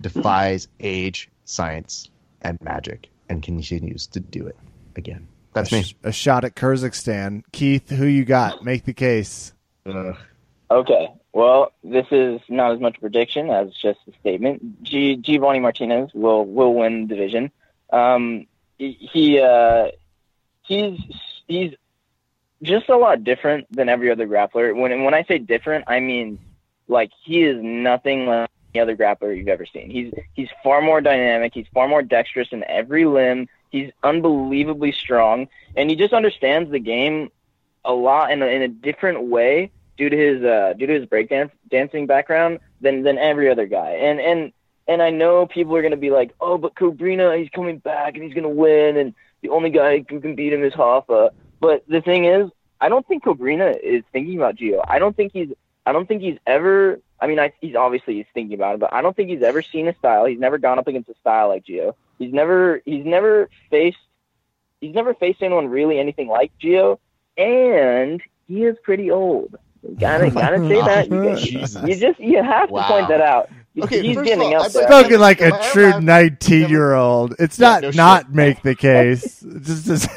defies 0.00 0.66
age, 0.80 1.30
science, 1.44 2.10
and 2.42 2.60
magic 2.62 3.08
and 3.28 3.44
continues 3.44 4.08
to 4.08 4.18
do 4.20 4.44
it 4.44 4.56
again? 4.96 5.28
That's 5.52 5.70
a, 5.70 5.76
me. 5.76 5.82
sh- 5.84 5.94
a 6.02 6.12
shot 6.12 6.44
at 6.44 6.56
Kyrgyzstan. 6.56 7.42
Keith, 7.52 7.90
who 7.90 8.06
you 8.06 8.24
got? 8.24 8.64
Make 8.64 8.84
the 8.84 8.92
case. 8.92 9.52
Ugh. 9.86 10.16
Okay. 10.70 11.12
Well, 11.32 11.72
this 11.84 12.06
is 12.10 12.40
not 12.48 12.72
as 12.72 12.80
much 12.80 12.96
a 12.96 13.00
prediction 13.00 13.50
as 13.50 13.72
just 13.72 14.00
a 14.08 14.12
statement. 14.20 14.82
G- 14.82 15.16
Giovanni 15.16 15.60
Martinez 15.60 16.10
will 16.14 16.44
will 16.44 16.74
win 16.74 17.06
the 17.06 17.14
division. 17.14 17.52
Um, 17.92 18.46
he 18.78 19.40
uh, 19.40 19.88
he's 20.62 20.98
he's 21.46 21.74
just 22.62 22.88
a 22.88 22.96
lot 22.96 23.22
different 23.22 23.66
than 23.70 23.88
every 23.88 24.10
other 24.10 24.26
grappler. 24.26 24.74
When 24.74 25.04
when 25.04 25.14
I 25.14 25.24
say 25.24 25.38
different, 25.38 25.84
I 25.86 26.00
mean 26.00 26.38
like 26.88 27.10
he 27.22 27.42
is 27.42 27.62
nothing 27.62 28.26
like 28.26 28.50
any 28.74 28.80
other 28.80 28.96
grappler 28.96 29.36
you've 29.36 29.48
ever 29.48 29.66
seen. 29.66 29.90
He's 29.90 30.12
he's 30.34 30.48
far 30.64 30.80
more 30.80 31.00
dynamic. 31.00 31.52
He's 31.54 31.66
far 31.72 31.86
more 31.86 32.02
dexterous 32.02 32.48
in 32.50 32.64
every 32.64 33.04
limb. 33.04 33.48
He's 33.70 33.90
unbelievably 34.02 34.92
strong, 34.92 35.48
and 35.76 35.90
he 35.90 35.96
just 35.96 36.14
understands 36.14 36.70
the 36.70 36.80
game 36.80 37.30
a 37.84 37.92
lot 37.92 38.32
in 38.32 38.42
a, 38.42 38.46
in 38.46 38.62
a 38.62 38.68
different 38.68 39.22
way 39.22 39.70
due 39.96 40.08
to 40.08 40.16
his 40.16 40.42
uh, 40.42 40.74
due 40.76 40.86
to 40.86 40.94
his 40.94 41.06
breakdan- 41.06 41.50
dancing 41.70 42.06
background 42.06 42.60
than 42.80 43.02
than 43.02 43.18
every 43.18 43.50
other 43.50 43.66
guy. 43.66 43.90
And 43.90 44.20
and 44.20 44.52
and 44.88 45.02
I 45.02 45.10
know 45.10 45.46
people 45.46 45.76
are 45.76 45.82
gonna 45.82 45.96
be 45.96 46.10
like, 46.10 46.32
oh, 46.40 46.58
but 46.58 46.74
Cobrinha, 46.74 47.38
he's 47.38 47.50
coming 47.50 47.78
back 47.78 48.14
and 48.14 48.24
he's 48.24 48.34
gonna 48.34 48.48
win, 48.48 48.96
and 48.96 49.14
the 49.42 49.48
only 49.50 49.70
guy 49.70 50.04
who 50.08 50.20
can 50.20 50.34
beat 50.34 50.52
him 50.52 50.64
is 50.64 50.72
Hoffa. 50.72 51.30
But 51.60 51.84
the 51.88 52.00
thing 52.00 52.24
is, 52.24 52.50
I 52.80 52.88
don't 52.88 53.06
think 53.06 53.24
Cobrinha 53.24 53.78
is 53.80 54.04
thinking 54.12 54.36
about 54.36 54.56
Gio. 54.56 54.84
I 54.86 54.98
don't 54.98 55.16
think 55.16 55.32
he's. 55.32 55.50
I 55.84 55.92
don't 55.92 56.06
think 56.06 56.22
he's 56.22 56.38
ever. 56.46 57.00
I 57.20 57.26
mean, 57.26 57.38
I, 57.38 57.52
he's 57.60 57.76
obviously 57.76 58.16
he's 58.16 58.26
thinking 58.34 58.54
about 58.54 58.74
it, 58.74 58.80
but 58.80 58.92
I 58.92 59.00
don't 59.00 59.16
think 59.16 59.30
he's 59.30 59.42
ever 59.42 59.62
seen 59.62 59.88
a 59.88 59.94
style. 59.94 60.26
He's 60.26 60.38
never 60.38 60.58
gone 60.58 60.78
up 60.78 60.86
against 60.86 61.08
a 61.08 61.14
style 61.20 61.48
like 61.48 61.64
Gio. 61.64 61.94
He's 62.18 62.32
never. 62.32 62.82
He's 62.84 63.04
never 63.04 63.48
faced. 63.70 63.98
He's 64.80 64.94
never 64.94 65.14
faced 65.14 65.42
anyone 65.42 65.68
really 65.68 65.98
anything 65.98 66.28
like 66.28 66.52
Gio, 66.60 66.98
and 67.38 68.20
he 68.46 68.64
is 68.64 68.76
pretty 68.82 69.10
old. 69.10 69.56
You 69.88 69.96
gotta 69.98 70.30
gotta 70.30 70.58
say 70.58 70.80
that. 70.80 71.10
You, 71.10 71.22
gotta- 71.22 71.36
Jesus. 71.40 71.82
you 71.88 71.96
just 71.96 72.20
you 72.20 72.42
have 72.42 72.68
to 72.68 72.74
Wow. 72.74 72.88
point 72.88 73.08
that 73.08 73.20
out. 73.20 73.48
Okay, 73.78 74.00
he's 74.00 74.16
first 74.16 74.26
getting 74.26 74.54
all, 74.54 74.62
up 74.62 74.66
I'd 74.66 74.72
there. 74.72 74.82
like 74.82 74.88
to- 74.88 74.98
Spoken 75.04 75.20
like 75.20 75.40
Am 75.42 75.72
true 75.72 75.88
allowed- 75.88 76.02
19 76.04 76.68
year 76.70 76.94
old. 76.94 77.34
It's 77.38 77.58
Yeah, 77.58 77.66
not 77.68 77.82
shit. 77.84 77.94
not 77.94 78.34
make 78.34 78.62
the 78.62 78.74
case. 78.74 79.40
Just 79.60 79.88
as- 79.88 80.08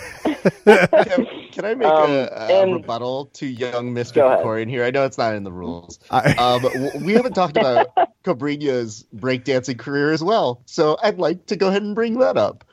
Can, 0.63 1.25
can 1.51 1.65
I 1.65 1.75
make 1.75 1.87
Um, 1.87 2.09
a, 2.09 2.23
a 2.31 2.61
and- 2.61 2.73
rebuttal 2.73 3.25
to 3.33 3.45
young 3.45 3.93
Mr. 3.93 4.15
Go 4.15 4.27
ahead. 4.27 4.45
Krikorian 4.45 4.69
here? 4.69 4.85
I 4.85 4.91
know 4.91 5.03
it's 5.03 5.17
not 5.17 5.33
in 5.35 5.43
the 5.43 5.51
rules. 5.51 5.99
I- 6.09 6.33
Um, 6.35 7.03
we 7.03 7.13
haven't 7.13 7.33
talked 7.33 7.57
about 7.57 7.87
Cobrinha's 8.23 9.05
breakdancing 9.15 9.77
career 9.77 10.11
as 10.13 10.23
well, 10.23 10.61
so 10.65 10.97
I'd 11.03 11.19
like 11.19 11.45
to 11.47 11.57
go 11.57 11.67
ahead 11.67 11.81
and 11.81 11.93
bring 11.95 12.19
that 12.19 12.37
up. 12.37 12.63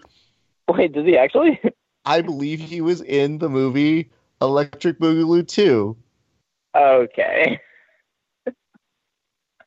Wait, 0.68 0.92
does 0.92 1.04
he 1.04 1.16
actually? 1.18 1.60
I 2.04 2.20
believe 2.20 2.60
he 2.60 2.80
was 2.80 3.00
in 3.00 3.38
the 3.38 3.48
movie 3.48 4.10
Electric 4.40 5.00
Boogaloo 5.00 5.46
2. 5.48 5.96
Okay. 6.76 7.58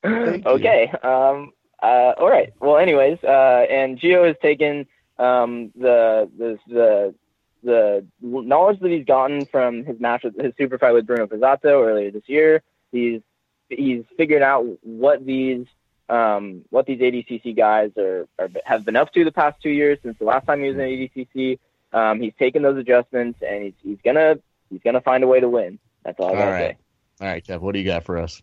Okay. 0.06 0.92
Um. 1.04 1.52
Uh. 1.82 2.14
All 2.18 2.30
right. 2.30 2.54
Well, 2.60 2.78
anyways. 2.78 3.18
Uh. 3.24 3.66
And 3.70 4.00
Gio 4.00 4.26
has 4.28 4.36
taken 4.42 4.86
um 5.18 5.72
the 5.76 6.30
the 6.38 6.58
the 6.68 7.16
the 7.64 8.06
knowledge 8.22 8.80
that 8.80 8.92
he's 8.92 9.04
gotten 9.06 9.46
from 9.46 9.84
his 9.84 10.00
match 10.00 10.24
with 10.24 10.38
his 10.40 10.54
super 10.58 10.78
fight 10.78 10.94
with 10.94 11.06
Bruno 11.06 11.28
Pizzato 11.28 11.86
earlier 11.86 12.12
this 12.12 12.24
year. 12.28 12.64
He's 12.92 13.22
he's 13.68 14.06
figured 14.16 14.42
out 14.42 14.66
what 14.84 15.26
these 15.26 15.66
um 16.08 16.64
what 16.70 16.86
these 16.86 17.00
ADCC 17.02 17.56
guys 17.58 17.92
are, 17.98 18.28
are 18.40 18.50
have 18.64 18.86
been 18.86 18.96
up 18.96 19.12
to 19.14 19.26
the 19.26 19.32
past 19.32 19.62
two 19.62 19.70
years 19.70 20.00
since 20.02 20.18
the 20.18 20.26
last 20.26 20.46
time 20.48 20.62
he 20.62 20.70
was 20.70 20.78
in 20.78 20.82
ADCC. 20.82 21.60
Um. 21.92 22.22
He's 22.22 22.34
taken 22.40 22.62
those 22.62 22.78
adjustments 22.78 23.40
and 23.46 23.66
he's 23.66 23.74
he's 23.84 23.98
gonna 24.06 24.38
he's 24.70 24.82
gonna 24.82 25.02
find 25.02 25.24
a 25.24 25.28
way 25.28 25.42
to 25.42 25.50
win. 25.50 25.78
That's 26.06 26.18
all 26.20 26.28
I 26.28 26.30
All 26.30 26.36
gotta 26.38 26.52
right. 26.52 26.78
say. 26.78 26.78
All 27.22 27.28
right, 27.28 27.46
Kev, 27.46 27.60
what 27.60 27.74
do 27.74 27.80
you 27.80 27.86
got 27.86 28.04
for 28.04 28.18
us? 28.18 28.42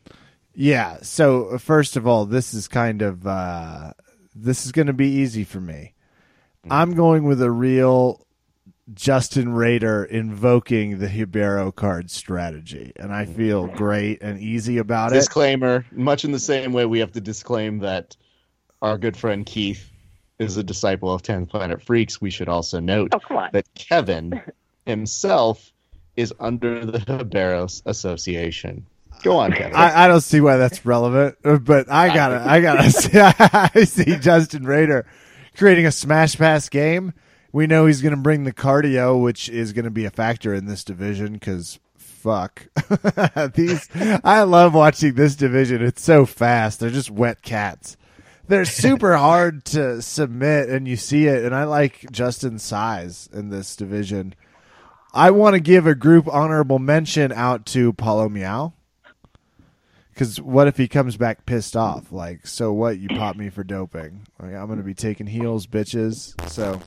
yeah. 0.55 0.99
So 1.03 1.59
first 1.59 1.97
of 1.97 2.07
all, 2.07 2.27
this 2.27 2.55
is 2.55 2.68
kind 2.68 3.03
of 3.03 3.27
uh, 3.27 3.93
this 4.35 4.66
is 4.66 4.72
going 4.72 4.87
to 4.87 4.93
be 4.93 5.09
easy 5.09 5.45
for 5.45 5.61
me. 5.61 5.95
I'm 6.68 6.95
going 6.95 7.24
with 7.24 7.41
a 7.43 7.51
real 7.51 8.27
Justin 8.93 9.53
Rader 9.53 10.05
invoking 10.05 10.99
the 10.99 11.09
Hibero 11.09 11.72
card 11.72 12.11
strategy, 12.11 12.93
and 12.97 13.12
I 13.12 13.24
feel 13.24 13.66
great 13.66 14.22
and 14.22 14.41
easy 14.41 14.79
about 14.79 15.12
it. 15.12 15.16
Disclaimer, 15.16 15.85
much 15.93 16.24
in 16.24 16.33
the 16.33 16.39
same 16.39 16.72
way 16.72 16.87
we 16.87 17.01
have 17.01 17.12
to 17.12 17.20
disclaim 17.20 17.81
that 17.81 18.16
our 18.83 18.99
good 18.99 19.16
friend 19.16 19.45
Keith 19.45 19.91
is 20.39 20.57
a 20.57 20.62
disciple 20.62 21.12
of 21.12 21.22
10th 21.22 21.49
Planet 21.49 21.83
Freaks, 21.83 22.20
we 22.20 22.31
should 22.31 22.49
also 22.49 22.79
note 22.79 23.12
Oh 23.14 23.49
that 23.53 23.66
Kevin 23.74 24.41
himself 24.87 25.72
is 26.16 26.32
under 26.40 26.84
the 26.84 26.98
Haberos 26.98 27.82
Association. 27.86 28.86
Go 29.22 29.38
on, 29.38 29.52
Kevin. 29.52 29.74
I, 29.74 30.04
I 30.04 30.08
don't 30.08 30.20
see 30.20 30.40
why 30.40 30.56
that's 30.56 30.84
relevant, 30.84 31.36
but 31.42 31.90
I 31.90 32.14
gotta, 32.14 32.42
I 32.48 32.60
gotta 32.60 32.90
see, 32.90 33.18
I 33.18 33.84
see 33.84 34.16
Justin 34.16 34.64
Rader 34.64 35.06
creating 35.56 35.86
a 35.86 35.92
smash 35.92 36.36
pass 36.36 36.68
game. 36.68 37.12
We 37.52 37.66
know 37.66 37.86
he's 37.86 38.02
gonna 38.02 38.16
bring 38.18 38.44
the 38.44 38.52
cardio, 38.52 39.20
which 39.20 39.48
is 39.48 39.72
gonna 39.72 39.90
be 39.90 40.04
a 40.04 40.10
factor 40.10 40.54
in 40.54 40.66
this 40.66 40.84
division 40.84 41.34
because 41.34 41.78
fuck 42.26 42.66
these. 43.54 43.88
I 44.24 44.42
love 44.42 44.74
watching 44.74 45.14
this 45.14 45.36
division. 45.36 45.82
It's 45.82 46.02
so 46.02 46.26
fast. 46.26 46.80
They're 46.80 46.90
just 46.90 47.10
wet 47.10 47.42
cats. 47.42 47.96
They're 48.48 48.64
super 48.64 49.16
hard 49.16 49.64
to 49.66 50.02
submit, 50.02 50.68
and 50.68 50.86
you 50.86 50.96
see 50.96 51.26
it. 51.26 51.44
And 51.44 51.54
I 51.54 51.64
like 51.64 52.10
Justin's 52.10 52.62
size 52.62 53.28
in 53.32 53.50
this 53.50 53.76
division. 53.76 54.34
I 55.16 55.30
want 55.30 55.54
to 55.54 55.60
give 55.60 55.86
a 55.86 55.94
group 55.94 56.28
honorable 56.28 56.78
mention 56.78 57.32
out 57.32 57.64
to 57.66 57.92
Paulo 57.94 58.28
Miyao. 58.28 58.72
Because 60.12 60.40
what 60.40 60.66
if 60.66 60.76
he 60.76 60.88
comes 60.88 61.16
back 61.16 61.44
pissed 61.44 61.76
off? 61.76 62.10
Like, 62.12 62.46
so 62.46 62.72
what? 62.72 62.98
You 62.98 63.08
popped 63.08 63.38
me 63.38 63.50
for 63.50 63.64
doping. 63.64 64.26
Like, 64.40 64.54
I'm 64.54 64.66
going 64.66 64.78
to 64.78 64.84
be 64.84 64.94
taking 64.94 65.26
heels, 65.26 65.66
bitches. 65.66 66.34
So, 66.50 66.80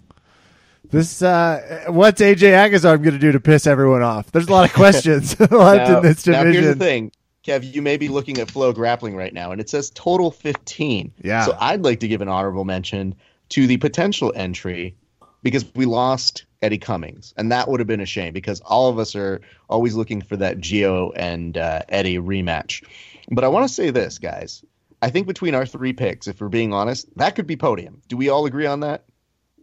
this, 0.89 1.21
uh, 1.21 1.86
what's 1.89 2.21
AJ 2.21 2.53
Agazarm 2.53 3.03
going 3.03 3.13
to 3.13 3.19
do 3.19 3.32
to 3.32 3.39
piss 3.39 3.67
everyone 3.67 4.01
off? 4.01 4.32
There's 4.32 4.47
a 4.47 4.51
lot 4.51 4.67
of 4.67 4.73
questions 4.73 5.39
left 5.39 5.51
Now- 5.51 5.97
in 5.97 6.03
this 6.03 6.23
division. 6.23 6.45
now, 6.45 6.51
here's 6.51 6.65
the 6.65 6.75
thing. 6.75 7.11
Kev, 7.45 7.71
you 7.73 7.82
may 7.82 7.97
be 7.97 8.09
looking 8.09 8.38
at 8.39 8.51
Flow 8.51 8.73
Grappling 8.73 9.15
right 9.15 9.34
now, 9.34 9.51
and 9.51 9.61
it 9.61 9.69
says 9.69 9.91
total 9.91 10.30
15. 10.32 11.13
Yeah. 11.23 11.45
So 11.45 11.55
I'd 11.59 11.84
like 11.84 11.99
to 12.01 12.07
give 12.07 12.21
an 12.21 12.27
honorable 12.27 12.65
mention 12.65 13.15
to 13.49 13.65
the 13.65 13.77
potential 13.77 14.34
entry 14.36 14.95
because 15.41 15.65
we 15.73 15.86
lost 15.86 16.45
Eddie 16.62 16.78
Cummings, 16.78 17.34
and 17.38 17.51
that 17.51 17.68
would 17.68 17.80
have 17.80 17.88
been 17.88 18.01
a 18.01 18.05
shame 18.05 18.34
because 18.34 18.60
all 18.62 18.89
of 18.89 18.99
us 18.99 19.16
are 19.16 19.41
always 19.70 19.95
looking 19.95 20.22
for 20.22 20.36
that 20.38 20.60
Geo 20.60 21.12
and 21.12 21.57
uh, 21.57 21.82
Eddie 21.88 22.18
rematch. 22.18 22.84
But 23.32 23.43
I 23.43 23.47
want 23.47 23.68
to 23.68 23.74
say 23.74 23.91
this, 23.91 24.18
guys. 24.20 24.64
I 25.01 25.10
think 25.10 25.28
between 25.28 25.55
our 25.55 25.66
three 25.66 25.93
picks, 25.93 26.28
if 26.28 26.41
we're 26.41 26.49
being 26.49 26.74
honest, 26.74 27.07
that 27.18 27.36
could 27.36 27.47
be 27.47 27.55
podium. 27.55 28.01
Do 28.10 28.18
we 28.18 28.28
all 28.30 28.45
agree 28.45 28.66
on 28.66 28.82
that? 28.82 29.05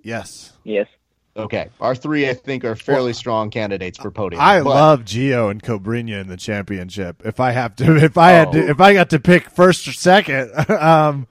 Yes. 0.03 0.53
Yes. 0.65 0.89
Okay, 1.37 1.69
our 1.83 1.95
three 1.95 2.27
I 2.27 2.33
think 2.33 2.65
are 2.65 2.75
fairly 2.75 3.13
strong 3.13 3.51
candidates 3.51 3.99
for 3.99 4.11
podium. 4.11 4.41
I 4.41 4.61
but- 4.63 4.71
love 4.71 5.01
Gio 5.05 5.51
and 5.51 5.63
Cobrinha 5.63 6.19
in 6.23 6.29
the 6.29 6.39
championship. 6.39 7.21
If 7.27 7.41
I 7.41 7.51
have 7.51 7.77
to, 7.77 7.97
if 7.97 8.17
I 8.17 8.31
had 8.31 8.49
Oh. 8.49 8.53
to, 8.53 8.71
if 8.71 8.81
I 8.81 8.95
got 8.95 9.11
to 9.11 9.21
pick 9.21 9.51
first 9.51 9.87
or 9.87 9.93
second, 9.93 10.51
um, 10.71 11.27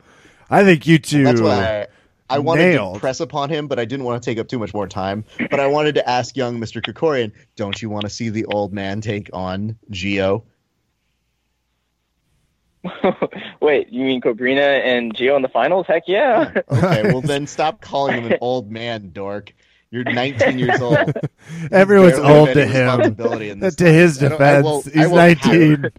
I 0.47 0.63
think 0.63 0.85
you 0.85 0.99
two. 0.99 1.23
That's 1.23 1.41
why 1.41 1.87
I, 2.29 2.35
I 2.35 2.39
wanted 2.39 2.71
nailed. 2.71 2.95
to 2.95 2.99
press 2.99 3.19
upon 3.19 3.49
him, 3.49 3.67
but 3.67 3.79
I 3.79 3.85
didn't 3.85 4.05
want 4.05 4.21
to 4.21 4.29
take 4.29 4.39
up 4.39 4.47
too 4.47 4.59
much 4.59 4.73
more 4.73 4.87
time. 4.87 5.25
But 5.37 5.59
I 5.59 5.67
wanted 5.67 5.95
to 5.95 6.09
ask 6.09 6.35
young 6.35 6.59
Mr. 6.59 6.81
Krikorian, 6.81 7.31
don't 7.55 7.79
you 7.81 7.89
want 7.89 8.03
to 8.05 8.09
see 8.09 8.29
the 8.29 8.45
old 8.45 8.73
man 8.73 9.01
take 9.01 9.29
on 9.33 9.77
Geo? 9.91 10.43
Wait, 13.61 13.89
you 13.89 14.05
mean 14.05 14.21
Cobrinha 14.21 14.83
and 14.85 15.15
Geo 15.15 15.35
in 15.35 15.41
the 15.41 15.47
finals? 15.49 15.85
Heck 15.87 16.03
yeah. 16.07 16.51
Okay, 16.71 17.03
well 17.03 17.21
then 17.21 17.47
stop 17.47 17.81
calling 17.81 18.15
him 18.23 18.31
an 18.31 18.37
old 18.41 18.71
man, 18.71 19.11
dork. 19.11 19.53
You're 19.91 20.03
19 20.03 20.59
years 20.59 20.81
old. 20.81 20.97
Everyone's 21.71 22.19
old 22.19 22.49
to 22.49 22.65
him. 22.65 23.15
in 23.41 23.59
this 23.59 23.75
to 23.75 23.85
his 23.85 24.21
I 24.21 24.25
I 24.25 24.29
defense, 24.29 24.87
I 24.87 24.91
he's 24.91 25.07
won't 25.07 25.37
have 25.39 25.45
19. 25.45 25.91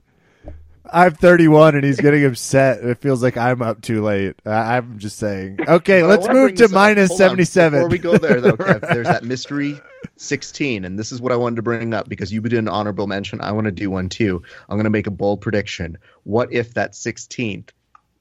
I'm 0.93 1.15
31 1.15 1.75
and 1.75 1.85
he's 1.85 2.01
getting 2.01 2.25
upset. 2.25 2.83
It 2.85 2.99
feels 2.99 3.23
like 3.23 3.37
I'm 3.37 3.63
up 3.63 3.81
too 3.83 4.03
late. 4.03 4.37
I- 4.45 4.77
I'm 4.77 4.99
just 4.99 5.19
saying. 5.19 5.59
Okay, 5.67 6.01
I 6.03 6.07
let's 6.07 6.29
move 6.29 6.55
to 6.57 6.69
minus 6.69 7.09
Hold 7.09 7.21
on. 7.21 7.29
77. 7.29 7.79
Before 7.79 7.89
we 7.89 7.99
go 7.99 8.17
there, 8.19 8.41
though, 8.41 8.57
Kev, 8.57 8.81
there's 8.93 9.07
that 9.07 9.25
mystery 9.25 9.81
16, 10.17 10.85
and 10.85 10.99
this 10.99 11.13
is 11.13 11.21
what 11.21 11.33
I 11.33 11.37
wanted 11.37 11.57
to 11.57 11.63
bring 11.63 11.93
up 11.95 12.09
because 12.09 12.33
you 12.33 12.41
did 12.41 12.55
an 12.55 12.69
honorable 12.69 13.07
mention. 13.07 13.41
I 13.41 13.53
want 13.53 13.67
to 13.67 13.73
do 13.73 13.91
one 13.91 14.09
too. 14.09 14.43
I'm 14.69 14.77
going 14.77 14.85
to 14.85 14.91
make 14.91 15.07
a 15.07 15.11
bold 15.13 15.41
prediction. 15.41 15.99
What 16.25 16.53
if 16.53 16.75
that 16.75 16.93
16th, 16.93 17.71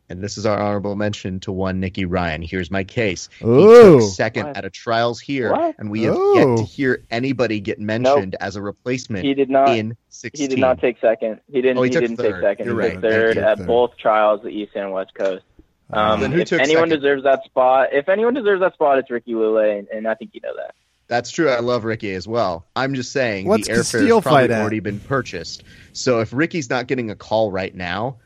and 0.09 0.21
this 0.23 0.37
is 0.37 0.45
our 0.45 0.59
honorable 0.59 0.95
mention 0.95 1.39
to 1.41 1.51
one 1.51 1.79
Nicky 1.79 2.05
Ryan. 2.05 2.41
Here's 2.41 2.69
my 2.69 2.83
case. 2.83 3.29
He 3.39 3.45
took 3.45 4.01
second 4.01 4.47
What? 4.47 4.57
at 4.57 4.65
a 4.65 4.69
trials 4.69 5.19
here, 5.19 5.51
What? 5.51 5.75
and 5.79 5.89
we 5.89 6.03
have 6.03 6.15
Ooh. 6.15 6.35
yet 6.35 6.57
to 6.57 6.63
hear 6.63 7.03
anybody 7.09 7.59
get 7.59 7.79
mentioned 7.79 8.35
as 8.39 8.55
a 8.55 8.61
replacement 8.61 9.25
he 9.25 9.33
did 9.33 9.49
not. 9.49 9.69
in 9.69 9.97
16. 10.09 10.41
He 10.41 10.47
did 10.55 10.59
not 10.61 10.79
take 10.79 10.99
second. 10.99 11.39
He 11.51 11.61
didn't. 11.61 11.77
Oh, 11.77 11.83
he 11.83 11.89
he 11.89 11.99
didn't 11.99 12.17
third. 12.17 12.33
take 12.33 12.41
second. 12.41 12.65
You're 12.67 12.75
he 12.81 12.87
right. 12.87 12.93
took 12.93 13.01
third 13.01 13.35
Thank 13.37 13.57
you. 13.57 13.63
at 13.63 13.67
both 13.67 13.97
trials, 13.97 14.41
the 14.43 14.49
East 14.49 14.71
and 14.75 14.91
West 14.91 15.13
Coast. 15.13 15.43
Um, 15.91 16.21
Then 16.21 16.31
who 16.31 16.39
if 16.39 16.47
took 16.49 16.61
anyone 16.61 16.89
second? 16.89 17.01
deserves 17.03 17.23
that 17.23 17.43
spot, 17.45 17.89
if 17.91 18.09
anyone 18.09 18.33
deserves 18.33 18.61
that 18.61 18.73
spot, 18.73 18.97
it's 18.97 19.11
Ricky 19.11 19.33
Lule, 19.33 19.77
and, 19.79 19.87
and 19.89 20.07
I 20.07 20.15
think 20.15 20.31
you 20.33 20.41
know 20.41 20.55
that. 20.55 20.73
That's 21.07 21.29
true. 21.29 21.49
I 21.49 21.59
love 21.59 21.83
Ricky 21.83 22.13
as 22.15 22.27
well. 22.27 22.65
I'm 22.75 22.95
just 22.95 23.11
saying 23.11 23.45
What's 23.47 23.67
the 23.67 23.73
airfare 23.73 24.07
has 24.11 24.23
probably 24.23 24.55
already 24.55 24.79
been 24.79 24.99
purchased. 24.99 25.63
So 25.93 26.21
if 26.21 26.33
Ricky's 26.33 26.67
not 26.71 26.87
getting 26.87 27.11
a 27.11 27.15
call 27.15 27.51
right 27.51 27.73
now, 27.75 28.17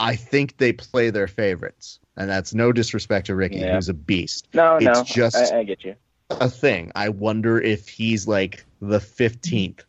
I 0.00 0.16
think 0.16 0.56
they 0.58 0.72
play 0.72 1.10
their 1.10 1.26
favorites, 1.26 1.98
and 2.16 2.28
that's 2.30 2.54
no 2.54 2.72
disrespect 2.72 3.26
to 3.26 3.34
Ricky, 3.34 3.56
Yeah. 3.58 3.74
who's 3.74 3.88
a 3.88 3.94
beast. 3.94 4.48
No, 4.54 4.76
It's 4.76 4.84
no, 4.84 5.04
just- 5.04 5.52
I, 5.52 5.60
I 5.60 5.64
get 5.64 5.84
you. 5.84 5.94
A 6.30 6.48
thing. 6.50 6.92
I 6.94 7.08
wonder 7.08 7.58
if 7.60 7.88
he's 7.88 8.28
like 8.28 8.64
the 8.82 8.98
15th. 8.98 9.80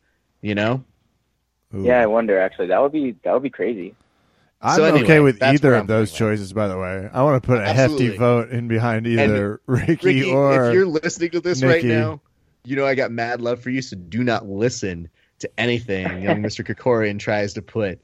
You 0.41 0.55
know? 0.55 0.83
Ooh. 1.75 1.83
Yeah, 1.83 2.01
I 2.01 2.05
wonder. 2.05 2.39
Actually, 2.39 2.67
that 2.67 2.81
would 2.81 2.93
be 2.93 3.11
that 3.23 3.33
would 3.33 3.43
be 3.43 3.49
crazy. 3.49 3.93
I'm 4.61 4.75
So 4.77 4.83
anyway, 4.85 5.03
okay 5.03 5.19
with 5.19 5.43
either 5.43 5.73
of 5.75 5.81
I'm 5.81 5.87
those 5.87 6.11
going 6.11 6.31
choices, 6.31 6.53
by 6.53 6.67
the 6.69 6.77
way. 6.77 7.09
I 7.11 7.23
want 7.23 7.41
to 7.43 7.45
put 7.47 7.59
a 7.59 7.63
Absolutely. 7.63 8.05
hefty 8.07 8.17
vote 8.17 8.49
in 8.51 8.67
behind 8.69 9.05
either 9.05 9.59
Ricky, 9.65 9.91
Ricky, 10.01 10.31
or. 10.31 10.69
if 10.69 10.73
you're 10.73 10.85
listening 10.85 11.31
to 11.31 11.41
this 11.41 11.61
right 11.61 11.83
now, 11.83 12.21
you 12.63 12.75
know 12.77 12.85
I 12.85 12.95
got 12.95 13.11
mad 13.11 13.41
love 13.41 13.61
for 13.61 13.69
you. 13.69 13.81
So 13.81 13.97
do 13.97 14.23
not 14.23 14.47
listen 14.47 15.09
to 15.39 15.49
anything 15.57 16.05
young 16.21 16.41
Mr. 16.41 16.65
Krikorian 16.65 17.19
tries 17.19 17.53
to 17.55 17.61
put 17.61 17.99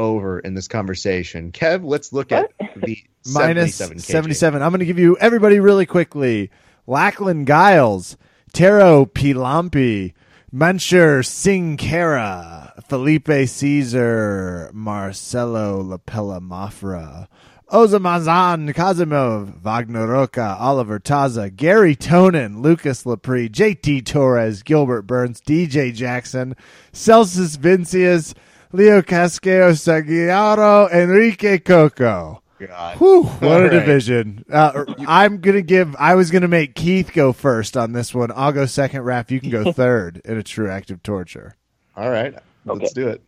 over 0.00 0.40
in 0.40 0.54
this 0.54 0.66
conversation. 0.66 1.52
Kev, 1.52 1.84
let's 1.84 2.12
look 2.12 2.32
at 2.32 2.50
the 2.76 2.98
minus 3.32 3.76
77 3.76 3.98
kg. 3.98 4.00
77. 4.00 4.62
I'm 4.62 4.70
going 4.70 4.80
to 4.80 4.86
give 4.86 4.98
you 4.98 5.16
everybody 5.18 5.60
really 5.60 5.86
quickly. 5.86 6.50
Lachlan 6.86 7.46
Giles, 7.46 8.16
Taro 8.52 9.04
Pilampi, 9.04 10.14
Mansur 10.50 11.22
Singh 11.22 11.76
Kara, 11.76 12.72
Felipe 12.88 13.46
Caesar, 13.46 14.70
Marcelo 14.72 15.82
Lapella 15.82 16.40
Mafra, 16.40 17.28
Ozamazan 17.70 18.74
Kazimov, 18.74 19.60
Wagner 19.60 20.08
Roca, 20.08 20.56
Oliver 20.58 20.98
Taza, 20.98 21.54
Gary 21.54 21.94
Tonon, 21.94 22.60
Lucas 22.60 23.04
Lepri, 23.04 23.48
JT 23.48 24.04
Torres, 24.04 24.64
Gilbert 24.64 25.02
Burns, 25.02 25.40
DJ 25.40 25.94
Jackson, 25.94 26.56
Celsus 26.92 27.56
Vincius, 27.56 28.34
Leo 28.72 29.02
Casqueo 29.02 29.76
Sagiaro, 29.76 30.88
Enrique 30.88 31.58
Coco. 31.58 32.42
God. 32.58 32.98
Whew, 32.98 33.22
what 33.22 33.42
All 33.42 33.52
a 33.56 33.62
right. 33.62 33.70
division. 33.70 34.44
Uh, 34.52 34.84
I'm 35.08 35.38
going 35.40 35.56
to 35.56 35.62
give, 35.62 35.96
I 35.98 36.14
was 36.14 36.30
going 36.30 36.42
to 36.42 36.48
make 36.48 36.74
Keith 36.74 37.10
go 37.14 37.32
first 37.32 37.74
on 37.76 37.92
this 37.92 38.14
one. 38.14 38.30
I'll 38.36 38.52
go 38.52 38.66
second, 38.66 39.02
Raf. 39.02 39.30
You 39.30 39.40
can 39.40 39.48
go 39.50 39.72
third 39.74 40.20
in 40.26 40.36
a 40.36 40.42
true 40.42 40.70
act 40.70 40.90
of 40.90 41.02
torture. 41.02 41.56
All 41.96 42.10
right. 42.10 42.34
Let's 42.66 42.92
do 42.92 43.08
it. 43.08 43.22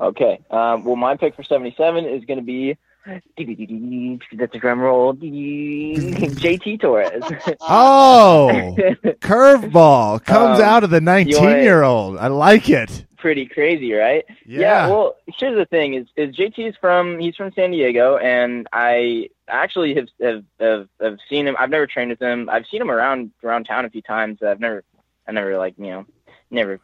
Okay. 0.00 0.40
Um, 0.50 0.82
well, 0.84 0.96
my 0.96 1.16
pick 1.16 1.36
for 1.36 1.44
77 1.44 2.04
is 2.04 2.24
going 2.24 2.38
to 2.40 2.44
be. 2.44 2.76
That's 3.06 4.54
a 4.54 4.58
drum 4.58 4.80
roll. 4.80 5.14
JT 5.14 6.80
Torres. 6.80 7.22
Oh, 7.60 8.76
curveball 9.20 10.22
comes 10.24 10.58
Um, 10.58 10.64
out 10.64 10.84
of 10.84 10.90
the 10.90 11.00
19 11.00 11.42
year 11.62 11.82
old. 11.82 12.18
I 12.18 12.26
like 12.26 12.68
it. 12.68 13.06
Pretty 13.20 13.46
crazy, 13.46 13.92
right? 13.92 14.24
Yeah. 14.46 14.88
well, 14.88 15.16
here's 15.26 15.56
the 15.56 15.66
thing: 15.66 15.94
is 15.94 16.06
is 16.16 16.34
JT 16.34 16.70
is 16.70 16.74
from 16.80 17.18
he's 17.18 17.36
from 17.36 17.52
San 17.52 17.70
Diego, 17.70 18.16
and 18.16 18.66
I 18.72 19.28
actually 19.46 19.94
have 19.94 20.08
have, 20.20 20.44
have 20.58 20.88
have 21.00 21.18
seen 21.28 21.46
him. 21.46 21.54
I've 21.58 21.68
never 21.68 21.86
trained 21.86 22.10
with 22.10 22.20
him. 22.20 22.48
I've 22.48 22.64
seen 22.66 22.80
him 22.80 22.90
around 22.90 23.32
around 23.44 23.64
town 23.64 23.84
a 23.84 23.90
few 23.90 24.00
times. 24.00 24.42
I've 24.42 24.58
never, 24.58 24.84
I 25.28 25.32
never 25.32 25.58
like 25.58 25.74
you 25.76 25.88
know, 25.88 26.06
never 26.50 26.80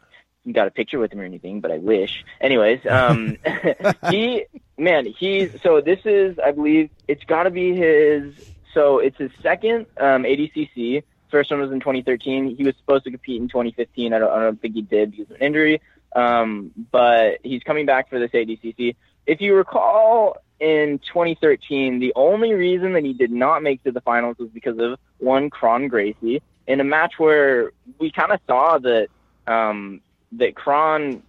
got 0.51 0.67
a 0.67 0.71
picture 0.71 0.99
with 0.99 1.11
him 1.11 1.19
or 1.19 1.23
anything, 1.23 1.59
but 1.59 1.71
I 1.71 1.79
wish. 1.79 2.23
Anyways, 2.39 2.85
um, 2.85 3.37
he 4.11 4.45
man, 4.77 5.07
he's 5.07 5.59
so 5.63 5.81
this 5.81 5.99
is 6.05 6.37
I 6.37 6.51
believe 6.51 6.91
it's 7.07 7.23
got 7.23 7.43
to 7.43 7.49
be 7.49 7.75
his. 7.75 8.33
So 8.75 8.99
it's 8.99 9.17
his 9.17 9.31
second 9.41 9.87
um, 9.99 10.21
ADCC. 10.21 11.01
First 11.31 11.49
one 11.49 11.59
was 11.59 11.71
in 11.71 11.79
2013. 11.79 12.55
He 12.55 12.63
was 12.63 12.75
supposed 12.77 13.05
to 13.05 13.11
compete 13.11 13.41
in 13.41 13.47
2015. 13.47 14.13
I 14.13 14.19
don't, 14.19 14.31
I 14.31 14.39
don't 14.39 14.61
think 14.61 14.75
he 14.75 14.81
did 14.81 15.11
because 15.11 15.31
of 15.31 15.37
an 15.37 15.41
injury. 15.41 15.81
Um, 16.17 16.71
but 16.91 17.39
he's 17.43 17.61
coming 17.61 17.85
back 17.85 18.09
for 18.09 18.17
this 18.19 18.31
ADCC. 18.31 18.95
If 19.27 19.39
you 19.39 19.53
recall, 19.53 20.37
in 20.59 20.99
2013, 20.99 21.99
the 21.99 22.11
only 22.15 22.53
reason 22.53 22.93
that 22.93 23.03
he 23.03 23.13
did 23.13 23.31
not 23.31 23.61
make 23.61 23.83
to 23.83 23.91
the 23.91 24.01
finals 24.01 24.37
was 24.39 24.49
because 24.49 24.79
of 24.79 24.97
one 25.19 25.51
Kron 25.51 25.87
Gracie. 25.87 26.41
In 26.65 26.81
a 26.81 26.83
match 26.83 27.13
where 27.19 27.71
we 27.99 28.11
kind 28.11 28.31
of 28.31 28.39
saw 28.47 28.79
that 28.79 29.09
um, 29.45 30.01
that 30.33 30.55
Kron 30.55 31.21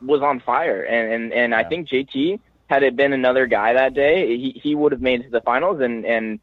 was 0.00 0.22
on 0.22 0.40
fire, 0.40 0.82
and 0.82 1.12
and, 1.12 1.32
and 1.32 1.54
I 1.54 1.64
think 1.64 1.88
JT 1.88 2.40
had 2.68 2.82
it 2.82 2.96
been 2.96 3.12
another 3.12 3.46
guy 3.46 3.74
that 3.74 3.92
day, 3.92 4.36
he 4.36 4.58
he 4.60 4.74
would 4.74 4.92
have 4.92 5.02
made 5.02 5.20
it 5.20 5.24
to 5.24 5.30
the 5.30 5.42
finals, 5.42 5.80
and 5.80 6.06
and 6.06 6.40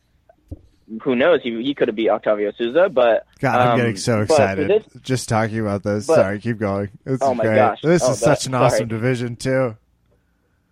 who 1.02 1.16
knows, 1.16 1.42
he 1.44 1.62
he 1.64 1.74
could 1.74 1.88
have 1.88 1.96
beat 1.96 2.10
Octavio 2.10 2.52
Souza, 2.58 2.90
but 2.90 3.26
God, 3.40 3.60
I'm 3.60 3.72
Um, 3.72 3.78
getting 3.78 3.96
so 3.98 4.22
excited 4.22 4.68
this- 4.70 5.02
just 5.02 5.30
talking 5.30 5.60
about 5.60 5.84
this. 5.84 6.08
but- 6.08 6.16
Sorry, 6.16 6.40
keep 6.40 6.58
going. 6.58 6.90
This 7.06 7.20
Oh 7.22 7.32
is 7.32 7.38
my 7.38 7.44
great. 7.46 7.56
gosh. 7.56 7.82
This 7.82 8.04
Oh, 8.04 8.12
is 8.12 8.20
that- 8.22 8.38
such 8.40 8.48
an 8.48 8.56
awesome 8.56 8.78
sorry. 8.78 8.90
division 8.90 9.36
too. 9.36 9.76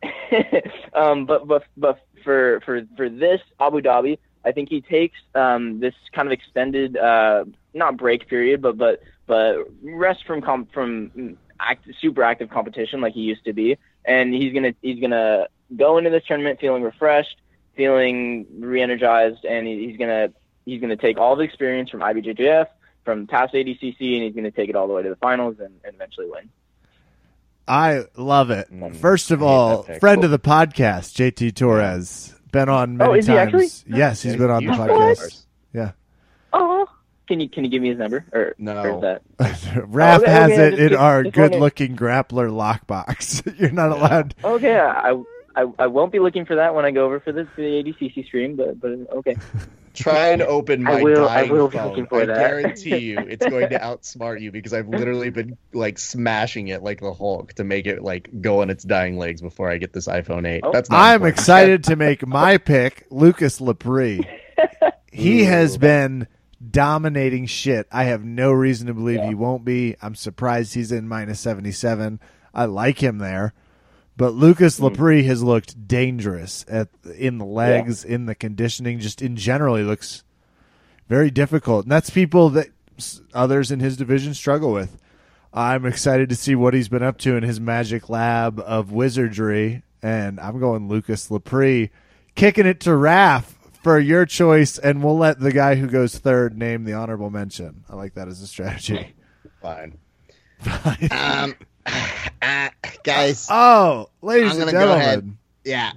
um, 0.94 1.26
but 1.26 1.48
but 1.48 1.64
but 1.76 2.00
for 2.24 2.60
for 2.66 2.82
for 2.96 3.10
this 3.10 3.42
Abu 3.60 3.82
Dhabi, 3.82 4.18
I 4.46 4.52
think 4.52 4.70
he 4.70 4.82
takes 4.82 5.18
um, 5.36 5.80
this 5.80 5.94
kind 6.14 6.28
of 6.28 6.32
extended 6.32 6.98
uh, 6.98 7.46
not 7.74 7.98
break 7.98 8.28
period, 8.28 8.62
but 8.62 8.78
but 8.78 9.02
but 9.26 9.58
rest 9.84 10.26
from 10.26 10.42
com- 10.42 10.68
from 10.74 11.38
act- 11.60 11.88
super 12.00 12.24
active 12.24 12.50
competition 12.50 13.02
like 13.02 13.14
he 13.14 13.22
used 13.22 13.44
to 13.46 13.54
be, 13.54 13.78
and 14.06 14.34
he's 14.34 14.54
gonna 14.54 14.74
he's 14.82 15.00
gonna 15.00 15.48
go 15.76 15.98
into 15.98 16.10
this 16.10 16.24
tournament 16.28 16.60
feeling 16.60 16.84
refreshed, 16.84 17.38
feeling 17.78 18.46
re-energized, 18.60 19.46
and 19.46 19.66
he- 19.68 19.88
he's 19.88 19.98
gonna 19.98 20.30
he's 20.66 20.82
gonna 20.82 20.98
take 20.98 21.18
all 21.18 21.36
the 21.38 21.44
experience 21.44 21.90
from 21.90 22.02
IBJJF, 22.02 22.68
from 23.06 23.26
past 23.28 23.54
ADCC, 23.54 24.16
and 24.16 24.24
he's 24.24 24.36
gonna 24.36 24.52
take 24.52 24.70
it 24.70 24.76
all 24.76 24.88
the 24.88 24.94
way 24.94 25.04
to 25.04 25.10
the 25.10 25.16
finals 25.16 25.56
and, 25.60 25.74
and 25.86 25.96
eventually 25.96 26.28
win. 26.30 26.50
I 27.68 28.04
love 28.16 28.50
it. 28.50 28.72
Mm, 28.72 28.96
First 28.96 29.32
of 29.32 29.44
all, 29.44 29.84
that 29.84 29.88
pick. 29.94 30.00
friend 30.00 30.24
of 30.24 30.32
the 30.32 30.40
podcast, 30.40 31.14
JT 31.16 31.54
Torres, 31.56 32.34
been 32.52 32.70
on 32.70 32.98
many 32.98 33.10
Oh, 33.10 33.14
is 33.14 33.28
he 33.28 33.34
times. 33.34 33.54
actually? 33.54 33.98
Yes, 33.98 34.22
he's 34.22 34.36
been 34.38 34.50
on 34.50 34.64
the 34.66 34.72
podcast. 34.72 35.46
Yeah. 35.74 35.92
Oh, 36.54 36.88
can 37.28 37.42
you 37.42 37.50
can 37.50 37.66
you 37.66 37.70
give 37.70 37.82
me 37.82 37.90
his 37.90 37.98
number 37.98 38.24
or 38.32 38.56
No. 38.58 38.82
or 38.84 39.02
that 39.02 39.22
Raf 39.88 40.22
okay, 40.22 40.32
has 40.32 40.52
okay, 40.52 40.68
it 40.68 40.70
just- 40.72 40.82
in 40.82 40.90
just- 40.90 41.02
our 41.02 41.24
just 41.24 41.36
good-looking 41.36 41.96
grappler 41.98 42.50
lockbox. 42.50 43.58
You're 43.60 43.72
not 43.72 43.92
allowed. 43.92 44.34
Okay, 44.44 44.80
I, 44.80 45.12
I 45.58 45.66
I 45.80 45.88
won't 45.88 46.12
be 46.12 46.20
looking 46.20 46.46
for 46.46 46.56
that 46.56 46.74
when 46.76 46.86
I 46.86 46.92
go 46.92 47.06
over 47.06 47.20
for 47.20 47.32
the, 47.32 47.46
for 47.56 47.62
the 47.62 47.84
ADCC 47.84 48.26
stream, 48.26 48.56
but 48.56 48.80
but 48.80 48.92
okay. 49.18 49.36
Try 49.94 50.28
and 50.28 50.44
open 50.44 50.84
my 50.84 51.00
I 51.00 51.02
will- 51.02 51.28
I 51.28 51.42
dying 51.42 51.52
will 51.54 51.68
be 51.70 51.80
looking 51.80 52.06
for 52.06 52.22
I 52.22 52.26
that. 52.28 52.38
guarantee 52.38 52.98
you, 52.98 53.18
it's 53.18 53.44
going 53.44 53.70
to 53.70 53.80
outsmart 53.80 54.40
you 54.40 54.52
because 54.52 54.72
I've 54.72 54.88
literally 54.88 55.32
been 55.32 55.58
like 55.74 55.98
smashing 55.98 56.68
it 56.68 56.84
like 56.84 57.00
the 57.02 57.12
Hulk 57.12 57.54
to 57.56 57.64
make 57.64 57.88
it 57.88 58.04
like 58.04 58.30
go 58.40 58.62
on 58.62 58.70
its 58.70 58.84
dying 58.84 59.18
legs 59.18 59.42
before 59.42 59.72
I 59.72 59.78
get 59.78 59.94
this 59.94 60.08
iPhone 60.08 60.48
8. 60.48 60.62
Oh. 60.64 60.72
That's 60.72 60.92
not 60.92 61.00
I'm 61.00 61.16
important. 61.16 61.40
excited 61.40 61.84
to 61.86 61.96
make 61.96 62.28
my 62.28 62.60
pick, 62.60 63.08
Lucas 63.10 63.60
Lepri. 63.60 64.24
He 65.12 65.46
has 65.46 65.80
been 65.80 66.28
dominating 66.70 67.48
shit. 67.48 67.88
I 67.92 68.04
have 68.04 68.24
no 68.24 68.52
reason 68.52 68.86
to 68.86 68.94
believe 68.94 69.24
he 69.24 69.34
won't 69.34 69.66
be. 69.66 69.96
I'm 70.00 70.14
surprised 70.14 70.76
he's 70.76 70.92
in 70.92 71.08
minus 71.08 71.40
77. 71.40 72.20
I 72.54 72.66
like 72.66 73.02
him 73.02 73.18
there. 73.18 73.54
But 74.18 74.34
Lucas 74.34 74.80
Lepri 74.80 75.24
has 75.26 75.44
looked 75.44 75.88
dangerous 75.88 76.66
at 76.68 76.90
in 77.16 77.38
the 77.38 77.46
legs, 77.46 78.04
in 78.04 78.26
the 78.26 78.34
conditioning, 78.34 79.00
just 79.00 79.22
in 79.22 79.36
general, 79.36 79.76
he 79.76 79.84
looks 79.84 80.24
very 81.08 81.30
difficult. 81.30 81.86
And 81.86 81.92
that's 81.92 82.10
people 82.10 82.50
that 82.50 82.70
others 83.32 83.72
in 83.72 83.80
his 83.80 83.96
division 83.96 84.34
struggle 84.34 84.74
with. 84.74 85.00
I'm 85.54 85.86
excited 85.86 86.30
to 86.30 86.36
see 86.36 86.56
what 86.56 86.74
he's 86.74 86.90
been 86.90 87.04
up 87.04 87.20
to 87.20 87.36
in 87.36 87.44
his 87.44 87.60
magic 87.60 88.10
lab 88.10 88.60
of 88.60 88.92
wizardry. 88.92 89.84
And 90.02 90.40
I'm 90.40 90.60
going 90.60 90.88
Lucas 90.88 91.30
Lepri, 91.30 91.92
kicking 92.34 92.66
it 92.66 92.80
to 92.82 92.96
Raf 92.96 93.56
for 93.84 94.00
your 94.00 94.26
choice, 94.26 94.78
and 94.80 95.04
we'll 95.04 95.18
let 95.18 95.40
the 95.40 95.52
guy 95.52 95.76
who 95.76 95.88
goes 95.88 96.18
third 96.18 96.58
name 96.58 96.84
the 96.86 96.94
honorable 96.94 97.30
mention. 97.30 97.84
I 97.90 97.96
like 97.96 98.16
that 98.16 98.28
as 98.28 98.42
a 98.42 98.48
strategy. 98.48 99.14
Fine. 99.62 99.98
Um, 101.12 101.56
uh, 102.42 102.70
guys, 103.04 103.48
oh, 103.50 104.10
ladies 104.22 104.52
I'm 104.54 104.62
and 104.62 104.72
gonna 104.72 104.72
go 104.72 104.80
gentlemen. 104.80 105.02
ahead. 105.06 105.38
yeah. 105.64 105.92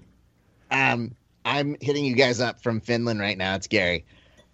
Um, 0.71 1.15
I'm 1.45 1.77
hitting 1.81 2.05
you 2.05 2.15
guys 2.15 2.41
up 2.41 2.63
from 2.63 2.81
Finland 2.81 3.21
right 3.21 3.37
now. 3.37 3.55
It's 3.57 3.67
Gary. 3.67 4.05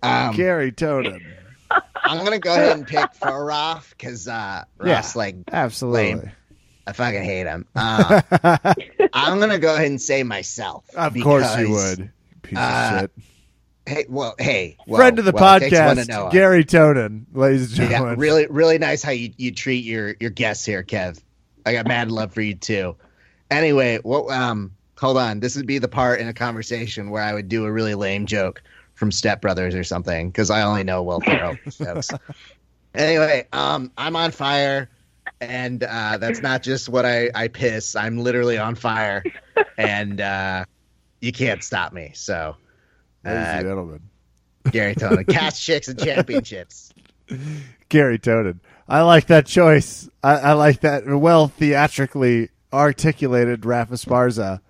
Um, 0.02 0.34
Gary 0.34 0.72
Tonon. 0.72 1.20
I'm 2.04 2.24
gonna 2.24 2.38
go 2.38 2.52
ahead 2.52 2.76
and 2.76 2.86
pick 2.86 3.10
Faraf 3.20 3.90
because 3.90 4.28
uh, 4.28 4.64
Ross, 4.78 5.14
Yeah. 5.14 5.18
like, 5.18 5.36
Absolutely. 5.52 6.30
I 6.86 6.92
fucking 6.92 7.24
hate 7.24 7.46
him. 7.46 7.66
Uh, 7.74 8.22
I'm 9.12 9.40
gonna 9.40 9.58
go 9.58 9.74
ahead 9.74 9.86
and 9.88 10.00
say 10.00 10.22
myself. 10.22 10.84
of 10.94 11.14
course 11.20 11.58
you 11.58 11.70
would. 11.72 12.10
Piece 12.42 12.58
uh, 12.58 12.90
of 12.94 13.00
shit. 13.00 13.10
Hey, 13.88 14.04
well, 14.08 14.34
hey, 14.38 14.76
well, 14.86 14.98
Friend 14.98 15.18
of 15.18 15.24
the 15.24 15.32
well, 15.32 15.60
one 15.60 15.60
to 15.62 15.68
podcast. 15.70 16.30
Gary 16.32 16.64
Tonon, 16.64 17.24
ladies 17.32 17.70
and 17.78 17.82
Yeah, 17.90 17.98
gentlemen. 17.98 18.18
really, 18.18 18.46
really 18.48 18.78
nice 18.78 19.02
how 19.02 19.10
you, 19.12 19.32
you 19.36 19.52
treat 19.52 19.84
your 19.84 20.14
your 20.20 20.30
guests 20.30 20.64
here, 20.64 20.82
Kev. 20.84 21.20
I 21.66 21.72
got 21.72 21.86
mad 21.86 22.10
love 22.10 22.32
for 22.32 22.40
you 22.40 22.54
too. 22.54 22.96
Anyway, 23.50 23.98
what? 24.02 24.30
Um, 24.30 24.72
hold 24.98 25.18
on. 25.18 25.40
This 25.40 25.56
would 25.56 25.66
be 25.66 25.78
the 25.78 25.88
part 25.88 26.20
in 26.20 26.28
a 26.28 26.32
conversation 26.32 27.10
where 27.10 27.22
I 27.22 27.34
would 27.34 27.48
do 27.48 27.64
a 27.66 27.72
really 27.72 27.94
lame 27.94 28.26
joke 28.26 28.62
from 28.94 29.12
Step 29.12 29.42
Brothers 29.42 29.74
or 29.74 29.84
something 29.84 30.30
because 30.30 30.48
I 30.48 30.62
only 30.62 30.84
know 30.84 31.02
Will 31.02 31.20
Ferrell 31.20 31.56
jokes. 31.68 32.10
Anyway, 32.94 33.46
um, 33.52 33.92
I'm 33.98 34.16
on 34.16 34.30
fire, 34.30 34.88
and 35.40 35.82
uh, 35.82 36.16
that's 36.18 36.40
not 36.40 36.62
just 36.62 36.88
what 36.88 37.04
I 37.04 37.30
I 37.34 37.48
piss. 37.48 37.94
I'm 37.94 38.18
literally 38.18 38.56
on 38.56 38.74
fire, 38.74 39.22
and 39.76 40.20
uh, 40.20 40.64
you 41.20 41.32
can't 41.32 41.62
stop 41.62 41.92
me. 41.92 42.12
So, 42.14 42.56
uh, 43.24 43.60
gentlemen. 43.60 44.00
Gary 44.70 44.94
Tony, 44.94 45.24
cast 45.24 45.62
chicks 45.64 45.88
and 45.88 45.98
championships. 45.98 46.92
Gary 47.88 48.18
Tonon. 48.18 48.60
I 48.88 49.02
like 49.02 49.26
that 49.26 49.46
choice. 49.46 50.08
I, 50.22 50.34
I 50.36 50.52
like 50.52 50.80
that 50.80 51.04
well 51.06 51.48
theatrically 51.48 52.50
articulated 52.72 53.64
Raf 53.64 53.90
Esparza. 53.90 54.60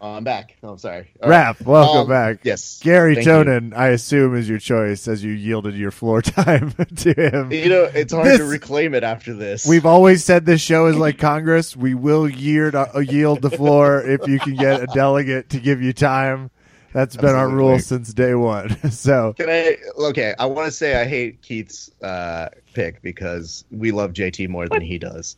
Oh, 0.00 0.12
I'm 0.12 0.22
back. 0.22 0.56
Oh, 0.62 0.70
I'm 0.70 0.78
sorry. 0.78 1.10
All 1.20 1.28
right. 1.28 1.36
Raf, 1.38 1.60
welcome 1.62 2.02
Um, 2.02 2.08
back. 2.08 2.38
Yes. 2.44 2.78
Gary 2.84 3.16
Thank 3.16 3.26
you. 3.26 3.72
I 3.74 3.88
assume, 3.88 4.36
is 4.36 4.48
your 4.48 4.60
choice 4.60 5.08
as 5.08 5.24
you 5.24 5.32
yielded 5.32 5.74
your 5.74 5.90
floor 5.90 6.22
time 6.22 6.70
to 6.98 7.12
him. 7.14 7.50
You 7.52 7.68
know, 7.68 7.82
it's 7.84 8.12
hard 8.12 8.26
This- 8.28 8.38
to 8.38 8.44
reclaim 8.44 8.94
it 8.94 9.02
after 9.02 9.34
this. 9.34 9.66
We've 9.66 9.86
always 9.86 10.22
said 10.24 10.46
this 10.46 10.60
show 10.60 10.86
is 10.86 10.96
like 10.96 11.18
Congress. 11.18 11.76
We 11.76 11.94
will 11.94 12.28
yield, 12.28 12.76
uh, 12.76 12.86
yield 13.00 13.42
the 13.42 13.50
floor 13.50 14.00
if 14.02 14.28
you 14.28 14.38
can 14.38 14.54
get 14.54 14.82
a 14.82 14.86
delegate 14.86 15.50
to 15.50 15.58
give 15.58 15.82
you 15.82 15.92
time. 15.92 16.50
That's 16.92 17.16
been 17.16 17.34
our 17.34 17.48
rule 17.48 17.78
since 17.78 18.12
day 18.14 18.34
one. 18.34 18.76
so 18.90 19.34
Can 19.34 19.50
I? 19.50 19.76
Okay, 19.98 20.34
I 20.38 20.46
want 20.46 20.66
to 20.66 20.72
say 20.72 21.00
I 21.00 21.04
hate 21.04 21.42
Keith's 21.42 21.90
uh, 22.02 22.48
pick 22.74 23.02
because 23.02 23.64
we 23.70 23.92
love 23.92 24.12
JT 24.12 24.48
more 24.48 24.68
than 24.68 24.80
he 24.82 24.98
does. 24.98 25.36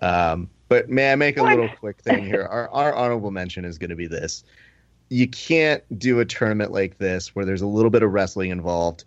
Um, 0.00 0.48
but 0.68 0.88
may 0.88 1.12
I 1.12 1.16
make 1.16 1.36
a 1.36 1.42
What? 1.42 1.50
little 1.50 1.68
quick 1.76 2.00
thing 2.02 2.24
here? 2.24 2.44
Our, 2.44 2.68
our 2.70 2.94
honorable 2.94 3.30
mention 3.30 3.64
is 3.64 3.78
going 3.78 3.90
to 3.90 3.96
be 3.96 4.06
this: 4.06 4.44
you 5.08 5.28
can't 5.28 5.82
do 5.98 6.20
a 6.20 6.24
tournament 6.24 6.72
like 6.72 6.98
this 6.98 7.34
where 7.34 7.44
there's 7.44 7.62
a 7.62 7.66
little 7.66 7.90
bit 7.90 8.02
of 8.02 8.12
wrestling 8.12 8.50
involved 8.50 9.04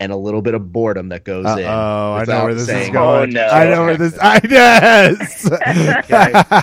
and 0.00 0.12
a 0.12 0.16
little 0.16 0.42
bit 0.42 0.54
of 0.54 0.72
boredom 0.72 1.08
that 1.10 1.24
goes 1.24 1.46
Uh 1.46 1.56
in. 1.58 1.64
oh, 1.64 2.14
I 2.14 2.24
know 2.24 2.44
where 2.44 2.54
this 2.54 2.68
is 2.68 2.90
going. 2.90 2.96
Oh, 2.96 3.24
no. 3.26 3.46
I 3.46 3.70
know 3.70 3.84
where 3.84 3.96
this. 3.96 4.18
I 4.20 4.40
yes, 4.48 5.48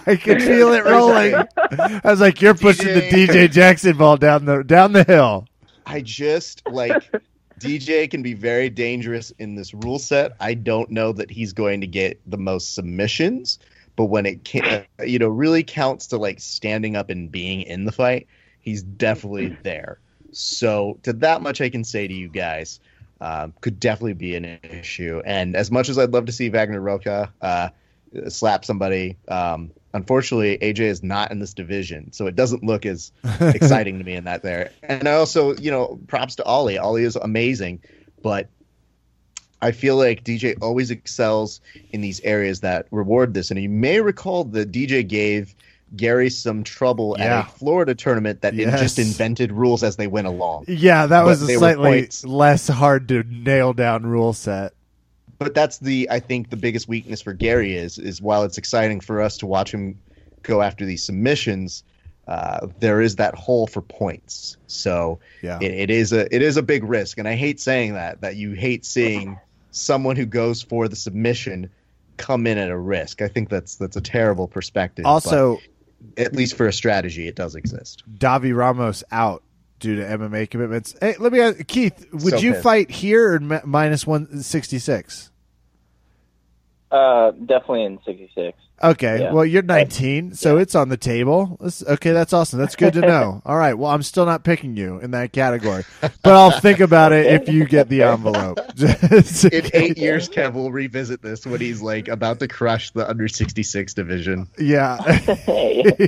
I 0.07 0.15
can 0.21 0.39
feel 0.39 0.73
it 0.73 0.86
rolling. 0.86 1.36
I 1.36 2.01
was 2.03 2.21
like, 2.21 2.41
"You're 2.41 2.55
pushing 2.55 2.93
the 2.93 3.01
DJ. 3.01 3.27
DJ 3.27 3.51
Jackson 3.51 3.97
ball 3.97 4.17
down 4.17 4.45
the 4.45 4.63
down 4.63 4.93
the 4.93 5.03
hill." 5.03 5.47
I 5.86 6.01
just 6.01 6.61
like 6.69 6.93
DJ 7.59 8.09
can 8.09 8.21
be 8.21 8.34
very 8.34 8.69
dangerous 8.69 9.32
in 9.39 9.55
this 9.55 9.73
rule 9.73 9.99
set. 9.99 10.34
I 10.39 10.53
don't 10.53 10.89
know 10.91 11.11
that 11.13 11.29
he's 11.32 11.53
going 11.53 11.82
to 11.82 11.88
get 11.88 12.19
the 12.29 12.38
most 12.38 12.73
submissions, 12.75 13.59
but 13.95 14.05
when 14.05 14.25
it 14.25 14.43
can, 14.43 14.86
you 15.05 15.19
know, 15.19 15.27
really 15.29 15.63
counts 15.63 16.07
to 16.07 16.17
like 16.17 16.39
standing 16.39 16.95
up 16.95 17.09
and 17.09 17.32
being 17.32 17.61
in 17.61 17.86
the 17.86 17.91
fight, 17.91 18.27
he's 18.59 18.84
definitely 18.84 19.55
there. 19.63 19.99
So 20.32 20.97
to 21.03 21.13
that 21.13 21.41
much, 21.41 21.61
I 21.61 21.69
can 21.69 21.84
say 21.84 22.07
to 22.07 22.13
you 22.13 22.29
guys, 22.29 22.79
um, 23.22 23.53
could 23.61 23.80
definitely 23.80 24.13
be 24.13 24.36
an 24.36 24.59
issue. 24.63 25.22
And 25.24 25.55
as 25.55 25.72
much 25.72 25.88
as 25.88 25.97
I'd 25.97 26.11
love 26.11 26.26
to 26.26 26.32
see 26.32 26.49
Wagner 26.49 26.82
Roca 26.82 27.32
uh, 27.39 27.69
slap 28.28 28.65
somebody, 28.65 29.15
um, 29.28 29.72
unfortunately, 29.93 30.57
AJ 30.57 30.80
is 30.80 31.03
not 31.03 31.32
in 31.32 31.39
this 31.39 31.53
division, 31.53 32.11
so 32.11 32.26
it 32.26 32.36
doesn't 32.36 32.63
look 32.63 32.86
as 32.86 33.11
exciting 33.39 33.99
to 33.99 34.03
me 34.03 34.15
in 34.15 34.24
that 34.24 34.41
there. 34.41 34.72
And 34.82 35.07
I 35.07 35.13
also, 35.13 35.55
you 35.55 35.69
know, 35.69 35.99
props 36.07 36.36
to 36.36 36.43
Ollie. 36.43 36.80
Ollie 36.80 37.03
is 37.03 37.15
amazing, 37.15 37.82
but 38.24 38.49
I 39.61 39.72
feel 39.72 39.95
like 39.95 40.24
DJ 40.24 40.57
always 40.59 40.89
excels 40.89 41.61
in 41.91 42.01
these 42.01 42.19
areas 42.22 42.61
that 42.61 42.88
reward 42.89 43.36
this. 43.36 43.51
And 43.51 43.61
you 43.61 43.69
may 43.69 44.01
recall 44.01 44.45
that 44.45 44.72
DJ 44.72 45.07
gave 45.07 45.53
Gary 45.95 46.29
some 46.29 46.63
trouble 46.63 47.15
Yeah. 47.19 47.39
at 47.39 47.47
a 47.47 47.49
Florida 47.51 47.93
tournament 47.95 48.41
that 48.41 48.53
Yes. 48.53 48.79
just 48.79 48.99
invented 48.99 49.51
rules 49.51 49.83
as 49.83 49.95
they 49.97 50.07
went 50.07 50.27
along. 50.27 50.65
Yeah, 50.67 51.05
that 51.05 51.21
But 51.21 51.25
was 51.25 51.41
a 51.41 51.53
slightly 51.57 52.09
less 52.23 52.67
hard 52.67 53.07
to 53.09 53.23
nail 53.23 53.73
down 53.73 54.05
rule 54.05 54.33
set. 54.33 54.71
But 55.37 55.53
that's 55.53 55.79
the 55.79 56.07
I 56.09 56.19
think 56.19 56.49
the 56.49 56.55
biggest 56.57 56.87
weakness 56.87 57.21
for 57.21 57.33
Gary 57.33 57.75
is 57.75 57.97
is 57.97 58.21
while 58.21 58.43
it's 58.43 58.57
exciting 58.57 58.99
for 59.01 59.21
us 59.21 59.37
to 59.39 59.47
watch 59.47 59.73
him 59.73 59.97
go 60.43 60.61
after 60.61 60.85
these 60.85 61.03
submissions, 61.03 61.83
uh, 62.27 62.67
there 62.79 63.01
is 63.01 63.15
that 63.17 63.33
hole 63.35 63.67
for 63.67 63.81
points. 63.81 64.57
So 64.67 65.19
Yeah, 65.41 65.57
it, 65.59 65.71
it 65.71 65.89
is 65.89 66.13
a 66.13 66.33
it 66.33 66.41
is 66.41 66.57
a 66.57 66.61
big 66.63 66.83
risk, 66.83 67.17
and 67.17 67.27
I 67.27 67.35
hate 67.35 67.59
saying 67.59 67.95
that 67.95 68.21
that 68.21 68.35
you 68.35 68.51
hate 68.51 68.85
seeing 68.85 69.39
someone 69.71 70.15
who 70.15 70.25
goes 70.25 70.61
for 70.61 70.87
the 70.87 70.95
submission 70.95 71.69
come 72.17 72.45
in 72.45 72.59
at 72.59 72.69
a 72.69 72.77
risk. 72.77 73.21
I 73.23 73.27
think 73.27 73.49
that's 73.49 73.75
that's 73.77 73.97
a 73.97 74.01
terrible 74.01 74.47
perspective. 74.47 75.05
also, 75.07 75.55
but 75.55 75.63
at 76.17 76.33
least 76.33 76.55
for 76.55 76.67
a 76.67 76.73
strategy, 76.73 77.27
it 77.27 77.35
does 77.35 77.55
exist. 77.55 78.03
Davi 78.17 78.55
Ramos 78.55 79.03
out 79.11 79.43
due 79.79 79.95
to 79.95 80.03
MMA 80.03 80.49
commitments. 80.49 80.95
Hey, 81.01 81.15
let 81.19 81.31
me 81.31 81.39
ask 81.39 81.65
Keith: 81.67 82.07
Would 82.13 82.21
So 82.33 82.37
you 82.37 82.51
pissed. 82.51 82.63
fight 82.63 82.91
here 82.91 83.33
or 83.33 83.39
minus 83.65 84.05
one 84.05 84.41
sixty 84.43 84.79
six? 84.79 85.30
Uh, 86.91 87.31
definitely 87.31 87.83
in 87.85 87.99
'66. 88.05 88.57
Okay, 88.83 89.21
Yeah. 89.21 89.31
well 89.31 89.45
you're 89.45 89.61
19, 89.61 90.33
so 90.33 90.57
it's 90.57 90.73
on 90.75 90.89
the 90.89 90.97
table. 90.97 91.55
That's- 91.59 91.83
okay, 91.87 92.11
that's 92.11 92.33
awesome. 92.33 92.57
That's 92.59 92.75
good 92.75 92.93
to 92.93 93.01
know. 93.01 93.41
All 93.45 93.55
right, 93.55 93.75
well 93.75 93.91
I'm 93.91 94.01
still 94.03 94.25
not 94.25 94.43
picking 94.43 94.75
you 94.75 94.97
in 94.99 95.11
that 95.11 95.31
category, 95.31 95.83
but 96.01 96.33
I'll 96.33 96.59
think 96.59 96.79
about 96.79 97.11
it 97.13 97.27
if 97.27 97.47
you 97.47 97.65
get 97.65 97.89
the 97.89 98.01
envelope. 98.03 98.57
In 98.79 99.53
In 99.53 99.69
eight 99.73 99.97
years, 99.99 100.27
Kev 100.29 100.53
will 100.53 100.71
revisit 100.71 101.21
this 101.21 101.45
when 101.45 101.61
he's 101.61 101.81
like 101.81 102.07
about 102.07 102.39
to 102.39 102.47
crush 102.47 102.89
the 102.91 103.07
under 103.09 103.27
sixty 103.27 103.63
six 103.63 103.93
division. 103.93 104.47
yeah. 104.57 104.97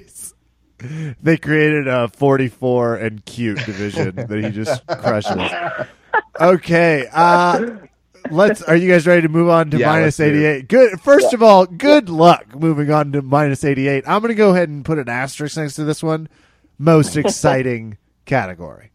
They 1.22 1.38
created 1.38 1.88
a 1.88 2.10
44 2.10 2.96
and 2.96 3.24
cute 3.24 3.58
division 3.66 4.16
that 4.16 4.30
he 4.44 4.50
just 4.50 4.86
crushes. 4.88 5.40
Okay, 6.42 7.08
uh 7.14 7.70
let's 8.32 8.62
are 8.64 8.76
you 8.76 8.90
guys 8.92 9.06
ready 9.08 9.22
to 9.24 9.30
move 9.30 9.50
on 9.50 9.70
to 9.72 9.78
Yeah, 9.78 9.88
minus 9.88 10.18
let's 10.20 10.32
do 10.32 10.44
it. 10.44 10.56
88? 10.58 10.68
Good. 10.68 11.02
First 11.02 11.34
of 11.34 11.44
all, 11.44 11.66
good 11.66 12.10
luck 12.10 12.56
moving 12.56 12.92
on 12.92 13.12
to 13.14 13.22
minus 13.22 13.64
88. 13.64 14.04
I'm 14.08 14.22
going 14.22 14.30
to 14.30 14.36
go 14.36 14.52
ahead 14.52 14.70
and 14.70 14.84
put 14.86 14.98
an 15.00 15.10
asterisk 15.10 15.58
next 15.58 15.76
to 15.76 15.84
this 15.84 16.02
one. 16.04 16.28
Most 16.78 17.16
exciting 17.18 17.98
category. 18.26 18.92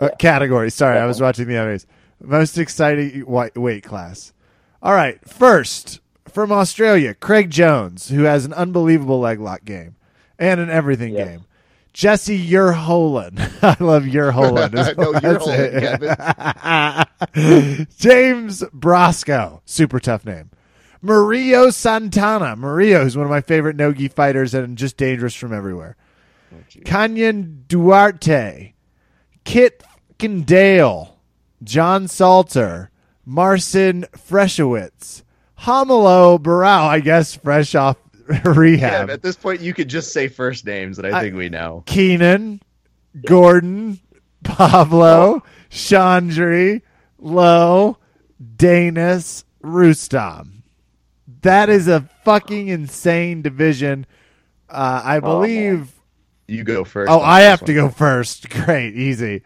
Uh, 0.00 0.10
category. 0.18 0.70
Sorry, 0.70 0.98
I 0.98 1.06
was 1.06 1.20
watching 1.20 1.48
the 1.48 1.56
others. 1.56 1.86
Most 2.20 2.58
exciting 2.58 3.24
weight, 3.26 3.56
weight 3.56 3.82
class. 3.84 4.32
All 4.82 4.94
right, 4.94 5.18
first 5.28 6.00
from 6.28 6.52
Australia, 6.52 7.14
Craig 7.14 7.50
Jones, 7.50 8.08
who 8.10 8.24
has 8.24 8.44
an 8.44 8.52
unbelievable 8.52 9.18
leg 9.20 9.40
lock 9.40 9.64
game 9.64 9.96
and 10.38 10.60
an 10.60 10.70
everything 10.70 11.14
Yes. 11.14 11.28
game. 11.28 11.44
Jesse 11.92 12.38
Yerholen. 12.50 13.38
I 13.62 13.82
love 13.82 14.04
Yerholen. 14.04 14.74
as 14.74 14.96
No, 14.96 15.12
well. 15.12 15.22
you're 15.22 15.38
That's 15.38 17.06
Kevin. 17.34 17.86
James 17.98 18.62
Brosco. 18.74 19.60
Super 19.64 19.98
tough 20.00 20.24
name. 20.24 20.50
Mario 21.02 21.70
Santana. 21.70 22.56
Mario 22.56 23.04
is 23.04 23.16
one 23.16 23.24
of 23.24 23.30
my 23.30 23.40
favorite 23.40 23.76
no-gi 23.76 24.08
fighters 24.08 24.54
and 24.54 24.76
just 24.76 24.96
dangerous 24.96 25.34
from 25.34 25.52
everywhere. 25.52 25.96
Oh, 26.52 26.56
Kaynan 26.84 27.66
Duarte. 27.68 28.74
Kit 29.44 29.82
fucking 30.08 30.42
Dale. 30.42 31.18
John 31.62 32.08
Salter. 32.08 32.90
Marcin 33.24 34.06
Freshowitz. 34.16 35.22
Hamelo 35.60 36.38
Barao, 36.38 36.86
I 36.88 37.00
guess, 37.00 37.34
fresh 37.34 37.74
off 37.74 37.96
rehab. 38.44 39.08
Yeah, 39.08 39.14
at 39.14 39.22
this 39.22 39.36
point, 39.36 39.60
you 39.60 39.72
could 39.72 39.88
just 39.88 40.12
say 40.12 40.28
first 40.28 40.66
names 40.66 40.96
that 40.96 41.06
I, 41.06 41.20
think 41.20 41.36
we 41.36 41.48
know. 41.48 41.82
Keenan, 41.86 42.60
Gordon, 43.26 44.00
Pablo, 44.44 45.42
Chandri, 45.70 46.82
Lo, 47.18 47.98
Danis, 48.56 49.44
Rustam. 49.62 50.62
That 51.42 51.68
is 51.68 51.88
a 51.88 52.08
fucking 52.24 52.68
insane 52.68 53.42
division. 53.42 54.06
Uh, 54.68 55.00
I 55.04 55.20
believe. 55.20 55.94
You 56.46 56.64
go 56.64 56.84
first. 56.84 57.10
Oh, 57.10 57.20
I 57.20 57.42
have 57.42 57.64
to 57.64 57.74
go 57.74 57.88
first. 57.88 58.50
Great, 58.64 58.94
easy. 58.94 59.42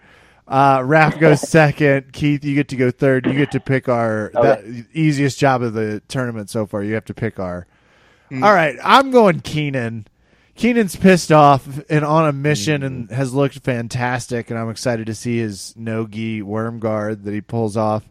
Uh, 0.48 0.82
Raf 0.84 1.18
goes 1.18 1.40
second. 1.48 2.12
Keith, 2.12 2.44
you 2.44 2.54
get 2.54 2.68
to 2.68 2.76
go 2.76 2.90
third. 2.90 3.26
You 3.26 3.34
get 3.34 3.52
to 3.52 3.60
pick 3.60 3.88
our 3.88 4.30
that, 4.34 4.64
easiest 4.92 5.38
job 5.38 5.62
of 5.62 5.72
the 5.72 6.02
tournament 6.08 6.50
so 6.50 6.66
far. 6.66 6.82
You 6.82 6.94
have 6.94 7.04
to 7.06 7.14
pick 7.14 7.38
our. 7.38 7.66
All 8.32 8.54
right, 8.54 8.76
I'm 8.82 9.10
going 9.10 9.40
Keenan. 9.40 10.06
Keenan's 10.54 10.96
pissed 10.96 11.32
off 11.32 11.66
and 11.90 12.04
on 12.04 12.26
a 12.28 12.32
mission 12.32 12.82
and 12.82 13.10
has 13.10 13.32
looked 13.34 13.58
fantastic, 13.60 14.50
and 14.50 14.58
I'm 14.58 14.70
excited 14.70 15.06
to 15.06 15.14
see 15.14 15.38
his 15.38 15.74
no 15.76 16.06
gi 16.06 16.42
worm 16.42 16.78
guard 16.78 17.24
that 17.24 17.32
he 17.34 17.40
pulls 17.40 17.76
off. 17.76 18.04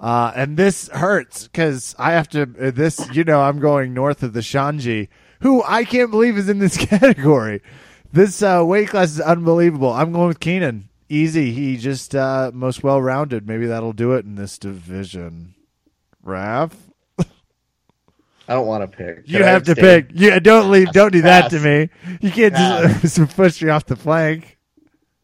Uh, 0.00 0.32
and 0.34 0.56
this 0.56 0.88
hurts 0.88 1.44
because 1.46 1.94
I 1.98 2.12
have 2.12 2.28
to. 2.30 2.42
uh, 2.60 2.70
This, 2.72 3.08
you 3.12 3.22
know, 3.24 3.40
I'm 3.42 3.60
going 3.60 3.94
north 3.94 4.22
of 4.24 4.32
the 4.32 4.40
Xande, 4.40 5.08
who 5.42 5.62
I 5.64 5.84
can't 5.84 6.10
believe 6.10 6.36
is 6.38 6.48
in 6.48 6.58
this 6.58 6.76
category. 6.86 7.62
This 8.12 8.42
uh, 8.42 8.62
weight 8.66 8.88
class 8.88 9.10
is 9.10 9.20
unbelievable. 9.20 9.92
I'm 9.92 10.12
going 10.12 10.28
with 10.28 10.40
Keenan. 10.40 10.88
Easy. 11.08 11.52
He 11.52 11.76
just 11.76 12.14
uh, 12.14 12.50
most 12.54 12.82
well 12.82 13.00
rounded. 13.00 13.46
Maybe 13.46 13.66
that'll 13.66 13.92
do 13.92 14.12
it 14.12 14.24
in 14.24 14.34
this 14.34 14.58
division. 14.58 15.54
Raf, 16.22 16.74
I 18.48 18.54
don't 18.54 18.66
want 18.66 18.82
to 18.90 18.96
pick. 18.96 19.22
you 19.26 19.38
Can 19.38 19.42
I 19.46 19.50
have 19.50 19.62
to 19.64 19.74
pick. 19.74 20.08
Yeah, 20.12 20.38
don't 20.38 20.70
leave. 20.70 20.90
Don't 20.92 21.12
do 21.12 21.22
that 21.22 21.50
to 21.50 21.60
me. 21.60 21.90
You 22.20 22.30
can't 22.30 22.54
just 23.00 23.18
push 23.36 23.62
me 23.62 23.70
off 23.70 23.86
the 23.86 23.96
flank. 23.96 24.58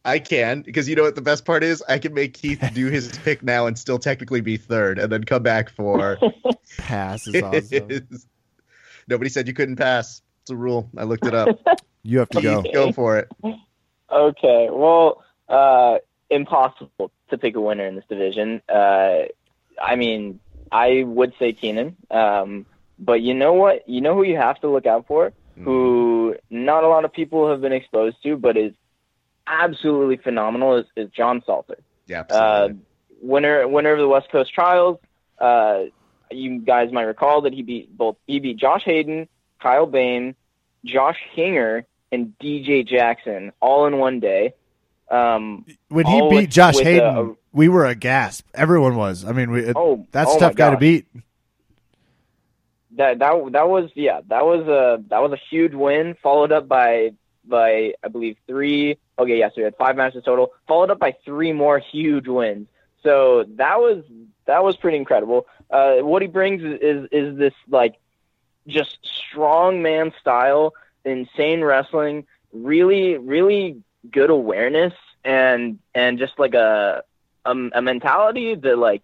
I 0.04 0.18
can 0.18 0.62
because 0.62 0.88
you 0.88 0.96
know 0.96 1.02
what 1.02 1.16
the 1.16 1.22
best 1.22 1.44
part 1.44 1.62
is. 1.62 1.82
I 1.88 1.98
can 1.98 2.14
make 2.14 2.34
Keith 2.34 2.62
do 2.72 2.86
his 2.86 3.08
pick 3.24 3.42
now 3.42 3.66
and 3.66 3.78
still 3.78 3.98
technically 3.98 4.40
be 4.40 4.56
third, 4.56 4.98
and 4.98 5.12
then 5.12 5.24
come 5.24 5.42
back 5.42 5.68
for. 5.70 6.18
Pass 6.78 7.26
is 7.26 7.42
awesome. 7.42 8.08
Nobody 9.08 9.30
said 9.30 9.48
you 9.48 9.54
couldn't 9.54 9.76
pass. 9.76 10.22
It's 10.42 10.50
a 10.50 10.56
rule. 10.56 10.88
I 10.96 11.04
looked 11.04 11.26
it 11.26 11.34
up. 11.34 11.58
You 12.02 12.18
have 12.20 12.28
to 12.30 12.42
go. 12.42 12.62
Keith, 12.62 12.72
go 12.74 12.92
for 12.92 13.18
it. 13.18 13.30
Okay, 14.10 14.68
well, 14.70 15.24
uh, 15.48 15.98
impossible 16.30 17.10
to 17.30 17.38
pick 17.38 17.56
a 17.56 17.60
winner 17.60 17.86
in 17.86 17.96
this 17.96 18.04
division. 18.08 18.62
Uh, 18.68 19.24
I 19.82 19.96
mean, 19.96 20.40
I 20.70 21.04
would 21.04 21.32
say 21.38 21.52
Keenan, 21.52 21.96
um, 22.10 22.66
but 22.98 23.20
you 23.20 23.34
know 23.34 23.52
what? 23.52 23.88
You 23.88 24.00
know 24.00 24.14
who 24.14 24.24
you 24.24 24.36
have 24.36 24.60
to 24.60 24.68
look 24.68 24.86
out 24.86 25.06
for, 25.06 25.32
who 25.62 26.36
not 26.50 26.84
a 26.84 26.88
lot 26.88 27.04
of 27.04 27.12
people 27.12 27.50
have 27.50 27.60
been 27.60 27.72
exposed 27.72 28.16
to, 28.22 28.36
but 28.36 28.56
is 28.56 28.72
absolutely 29.46 30.16
phenomenal. 30.16 30.76
Is, 30.76 30.86
is 30.96 31.10
John 31.10 31.42
Salter, 31.44 31.78
Yeah, 32.06 32.22
uh, 32.30 32.68
winner 33.20 33.66
winner 33.66 33.92
of 33.92 33.98
the 33.98 34.08
West 34.08 34.30
Coast 34.30 34.52
Trials. 34.52 34.98
Uh, 35.38 35.84
you 36.30 36.60
guys 36.60 36.92
might 36.92 37.04
recall 37.04 37.42
that 37.42 37.52
he 37.52 37.62
beat 37.62 37.96
both 37.96 38.16
he 38.26 38.40
beat 38.40 38.56
Josh 38.56 38.82
Hayden, 38.84 39.28
Kyle 39.60 39.86
Bain, 39.86 40.34
Josh 40.84 41.18
Hinger, 41.32 41.86
and 42.12 42.34
DJ 42.40 42.86
Jackson 42.86 43.52
all 43.60 43.86
in 43.86 43.98
one 43.98 44.20
day. 44.20 44.54
Um, 45.10 45.64
When 45.88 46.06
he 46.06 46.20
beat 46.20 46.34
with- 46.34 46.50
Josh 46.50 46.74
with 46.76 46.84
Hayden, 46.84 47.16
a- 47.16 47.34
we 47.52 47.68
were 47.68 47.86
a 47.86 47.94
gasp. 47.94 48.46
Everyone 48.54 48.96
was. 48.96 49.24
I 49.24 49.32
mean, 49.32 49.50
we, 49.50 49.60
it, 49.64 49.76
oh, 49.76 50.06
that's 50.12 50.30
oh 50.30 50.36
a 50.36 50.40
tough 50.40 50.52
my 50.52 50.56
guy 50.56 50.70
to 50.72 50.76
beat. 50.76 51.06
That 52.98 53.20
that 53.20 53.52
that 53.52 53.68
was 53.68 53.90
yeah 53.94 54.20
that 54.28 54.44
was 54.44 54.66
a 54.66 55.02
that 55.08 55.22
was 55.22 55.32
a 55.32 55.40
huge 55.50 55.72
win 55.72 56.16
followed 56.22 56.52
up 56.52 56.68
by 56.68 57.12
by 57.44 57.94
I 58.04 58.08
believe 58.08 58.36
three 58.46 58.98
okay 59.18 59.38
yeah 59.38 59.48
so 59.48 59.54
we 59.58 59.62
had 59.62 59.76
five 59.76 59.96
matches 59.96 60.24
total 60.24 60.52
followed 60.66 60.90
up 60.90 60.98
by 60.98 61.16
three 61.24 61.52
more 61.52 61.78
huge 61.78 62.28
wins. 62.28 62.68
So 63.02 63.44
that 63.56 63.78
was 63.78 64.04
that 64.46 64.64
was 64.64 64.76
pretty 64.76 64.96
incredible. 64.98 65.46
Uh, 65.70 65.96
what 65.98 66.22
he 66.22 66.28
brings 66.28 66.62
is, 66.62 66.78
is 66.80 67.08
is 67.12 67.38
this 67.38 67.54
like 67.68 67.94
just 68.66 68.98
strong 69.02 69.82
man 69.82 70.12
style 70.20 70.74
insane 71.04 71.62
wrestling 71.62 72.26
really 72.52 73.16
really 73.16 73.80
good 74.10 74.30
awareness 74.30 74.92
and 75.24 75.78
and 75.94 76.18
just 76.18 76.38
like 76.38 76.54
a 76.54 77.02
a, 77.44 77.50
a 77.74 77.82
mentality 77.82 78.54
that 78.54 78.76
like 78.78 79.02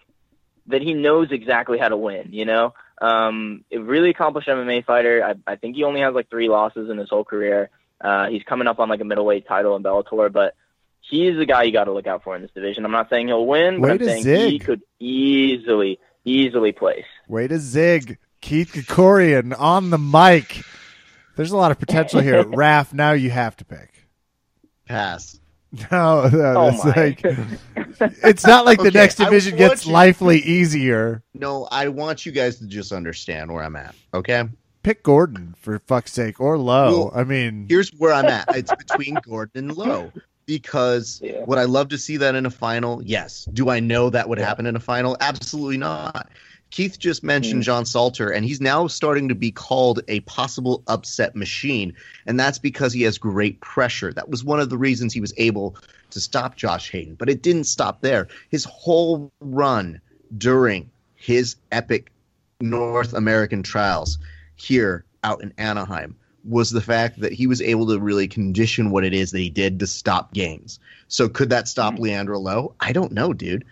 that 0.66 0.82
he 0.82 0.94
knows 0.94 1.30
exactly 1.30 1.78
how 1.78 1.88
to 1.88 1.96
win 1.96 2.32
you 2.32 2.44
know 2.44 2.74
um, 3.00 3.64
a 3.72 3.78
really 3.78 4.10
accomplished 4.10 4.48
MMA 4.48 4.84
fighter. 4.84 5.24
I, 5.24 5.52
I 5.52 5.56
think 5.56 5.76
he 5.76 5.84
only 5.84 6.00
has 6.00 6.14
like 6.14 6.30
three 6.30 6.48
losses 6.48 6.90
in 6.90 6.98
his 6.98 7.10
whole 7.10 7.24
career. 7.24 7.70
Uh, 8.00 8.28
he's 8.28 8.42
coming 8.42 8.66
up 8.68 8.78
on 8.78 8.88
like 8.88 9.00
a 9.00 9.04
middleweight 9.04 9.46
title 9.46 9.76
in 9.76 9.82
Bellator, 9.82 10.30
but 10.32 10.54
he's 11.00 11.36
the 11.36 11.46
guy 11.46 11.62
you 11.64 11.72
got 11.72 11.84
to 11.84 11.92
look 11.92 12.06
out 12.06 12.22
for 12.22 12.36
in 12.36 12.42
this 12.42 12.50
division. 12.52 12.84
I'm 12.84 12.90
not 12.92 13.08
saying 13.10 13.28
he'll 13.28 13.46
win, 13.46 13.80
but 13.80 13.88
Way 13.88 13.90
I'm 13.92 14.04
saying 14.04 14.22
zig. 14.22 14.52
he 14.52 14.58
could 14.58 14.82
easily, 14.98 15.98
easily 16.24 16.72
place. 16.72 17.04
Way 17.28 17.48
to 17.48 17.58
zig. 17.58 18.18
Keith 18.40 18.72
Krikorian 18.72 19.58
on 19.58 19.90
the 19.90 19.98
mic. 19.98 20.62
There's 21.36 21.52
a 21.52 21.56
lot 21.56 21.70
of 21.70 21.78
potential 21.78 22.20
here. 22.20 22.44
Raf, 22.46 22.92
now 22.92 23.12
you 23.12 23.30
have 23.30 23.56
to 23.56 23.64
pick. 23.64 24.06
Pass. 24.86 25.40
No, 25.90 26.28
no 26.28 26.54
Oh 26.56 26.68
it's 26.68 26.84
my. 26.84 26.92
like 26.94 27.20
it's 28.24 28.46
not 28.46 28.64
like 28.64 28.78
the 28.78 28.88
Okay, 28.88 28.98
next 28.98 29.16
division 29.16 29.56
gets 29.56 29.86
you- 29.86 29.92
lively 29.92 30.40
easier. 30.40 31.22
No, 31.34 31.66
I 31.70 31.88
want 31.88 32.24
you 32.26 32.32
guys 32.32 32.58
to 32.58 32.66
just 32.66 32.92
understand 32.92 33.52
where 33.52 33.62
I'm 33.62 33.76
at. 33.76 33.94
Okay. 34.12 34.44
Pick 34.82 35.02
Gordon 35.02 35.54
for 35.58 35.78
fuck's 35.78 36.12
sake, 36.12 36.40
or 36.40 36.58
Lo. 36.58 37.08
Well, 37.08 37.12
I 37.14 37.24
mean, 37.24 37.66
Here's 37.68 37.90
where 37.90 38.12
I'm 38.12 38.26
at. 38.26 38.44
It's 38.54 38.74
between 38.74 39.14
Gordon 39.26 39.70
and 39.70 39.76
Lo. 39.76 40.12
Because 40.46 41.20
Yeah. 41.24 41.42
would 41.46 41.58
I 41.58 41.64
love 41.64 41.88
to 41.88 41.98
see 41.98 42.18
that 42.18 42.34
in 42.34 42.44
a 42.44 42.50
final? 42.50 43.02
Yes. 43.02 43.46
Do 43.54 43.70
I 43.70 43.80
know 43.80 44.10
that 44.10 44.28
would 44.28 44.38
happen 44.38 44.66
in 44.66 44.76
a 44.76 44.80
final? 44.80 45.16
Absolutely 45.20 45.78
not. 45.78 46.28
Keith 46.74 46.98
just 46.98 47.22
mentioned 47.22 47.62
Mm. 47.62 47.66
John 47.66 47.86
Salter, 47.86 48.30
and 48.30 48.44
he's 48.44 48.60
now 48.60 48.88
starting 48.88 49.28
to 49.28 49.34
be 49.36 49.52
called 49.52 50.00
a 50.08 50.18
possible 50.20 50.82
upset 50.88 51.36
machine. 51.36 51.92
And 52.26 52.38
that's 52.40 52.58
because 52.58 52.92
he 52.92 53.02
has 53.02 53.16
great 53.16 53.60
pressure. 53.60 54.12
That 54.12 54.28
was 54.28 54.42
one 54.42 54.58
of 54.58 54.70
the 54.70 54.76
reasons 54.76 55.12
he 55.12 55.20
was 55.20 55.32
able 55.36 55.76
to 56.10 56.20
stop 56.20 56.56
Josh 56.56 56.90
Hayden. 56.90 57.14
But 57.14 57.30
it 57.30 57.42
didn't 57.42 57.68
stop 57.68 58.00
there. 58.00 58.26
His 58.48 58.64
whole 58.64 59.30
run 59.40 60.00
during 60.36 60.90
his 61.14 61.54
epic 61.70 62.10
North 62.60 63.12
American 63.12 63.62
trials 63.62 64.18
here 64.56 65.04
out 65.22 65.44
in 65.44 65.54
Anaheim 65.58 66.16
was 66.44 66.72
the 66.72 66.80
fact 66.80 67.20
that 67.20 67.32
he 67.32 67.46
was 67.46 67.62
able 67.62 67.86
to 67.86 68.00
really 68.00 68.26
condition 68.26 68.90
what 68.90 69.04
it 69.04 69.14
is 69.14 69.30
that 69.30 69.38
he 69.38 69.48
did 69.48 69.78
to 69.78 69.86
stop 69.86 70.34
games. 70.34 70.80
So 71.06 71.28
could 71.28 71.50
that 71.50 71.68
stop 71.68 72.00
Leandro 72.00 72.40
Lo? 72.40 72.74
I 72.80 72.92
don't 72.92 73.12
know, 73.12 73.32
dude. 73.32 73.64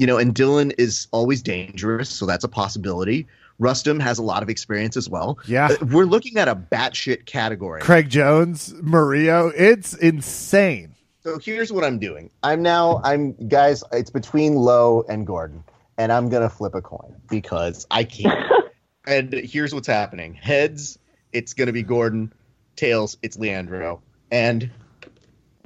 You 0.00 0.06
know, 0.06 0.16
and 0.16 0.34
Dillon 0.34 0.70
is 0.78 1.08
always 1.10 1.42
dangerous, 1.42 2.08
so 2.08 2.24
that's 2.24 2.42
a 2.42 2.48
possibility. 2.48 3.26
Rustam 3.58 4.00
has 4.00 4.16
a 4.18 4.22
lot 4.22 4.42
of 4.42 4.48
experience 4.48 4.96
as 4.96 5.10
well. 5.10 5.38
yeah. 5.46 5.68
Uh, 5.78 5.84
We're 5.84 6.06
looking 6.06 6.38
at 6.38 6.48
a 6.48 6.56
batshit 6.56 7.26
category. 7.26 7.82
Craig 7.82 8.08
Jones, 8.08 8.72
Murillo, 8.80 9.52
it's 9.54 9.92
insane. 9.92 10.94
So 11.22 11.38
here's 11.38 11.70
what 11.70 11.84
I'm 11.84 11.98
doing. 11.98 12.30
I'm 12.42 12.62
now 12.62 13.02
I'm 13.04 13.32
guys, 13.46 13.84
it's 13.92 14.08
between 14.08 14.54
Lo 14.54 15.04
and 15.06 15.26
Gordon, 15.26 15.62
and 15.98 16.10
I'm 16.10 16.30
gonna 16.30 16.48
flip 16.48 16.74
a 16.74 16.80
coin 16.80 17.14
because 17.28 17.86
I 17.90 18.04
can't. 18.04 18.50
and 19.06 19.30
here's 19.34 19.74
what's 19.74 19.86
happening. 19.86 20.32
Heads, 20.32 20.98
it's 21.34 21.52
gonna 21.52 21.72
be 21.74 21.82
Gordon. 21.82 22.32
Tails, 22.74 23.18
it's 23.20 23.36
Leandro. 23.38 24.00
And 24.30 24.70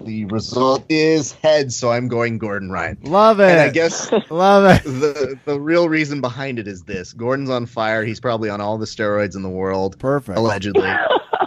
the 0.04 0.24
result 0.26 0.84
is 0.88 1.32
heads, 1.32 1.76
so 1.76 1.90
I'm 1.90 2.08
going 2.08 2.38
Gordon 2.38 2.70
Ryan. 2.70 2.98
Love 3.02 3.40
it. 3.40 3.50
And 3.50 3.60
I 3.60 3.68
guess 3.70 4.10
Love 4.30 4.64
it. 4.64 4.84
the 4.84 5.38
the 5.44 5.60
real 5.60 5.88
reason 5.88 6.20
behind 6.20 6.58
it 6.58 6.68
is 6.68 6.82
this. 6.84 7.12
Gordon's 7.12 7.50
on 7.50 7.66
fire. 7.66 8.04
He's 8.04 8.20
probably 8.20 8.50
on 8.50 8.60
all 8.60 8.78
the 8.78 8.86
steroids 8.86 9.34
in 9.36 9.42
the 9.42 9.48
world 9.48 9.98
Perfect. 9.98 10.38
allegedly. 10.38 10.90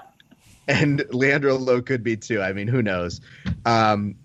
and 0.68 1.04
Leandro 1.12 1.56
Lo 1.58 1.82
could 1.82 2.04
be 2.04 2.18
too. 2.18 2.42
I 2.42 2.54
mean, 2.54 2.68
who 2.68 2.82
knows? 2.82 3.22
Um, 3.66 4.16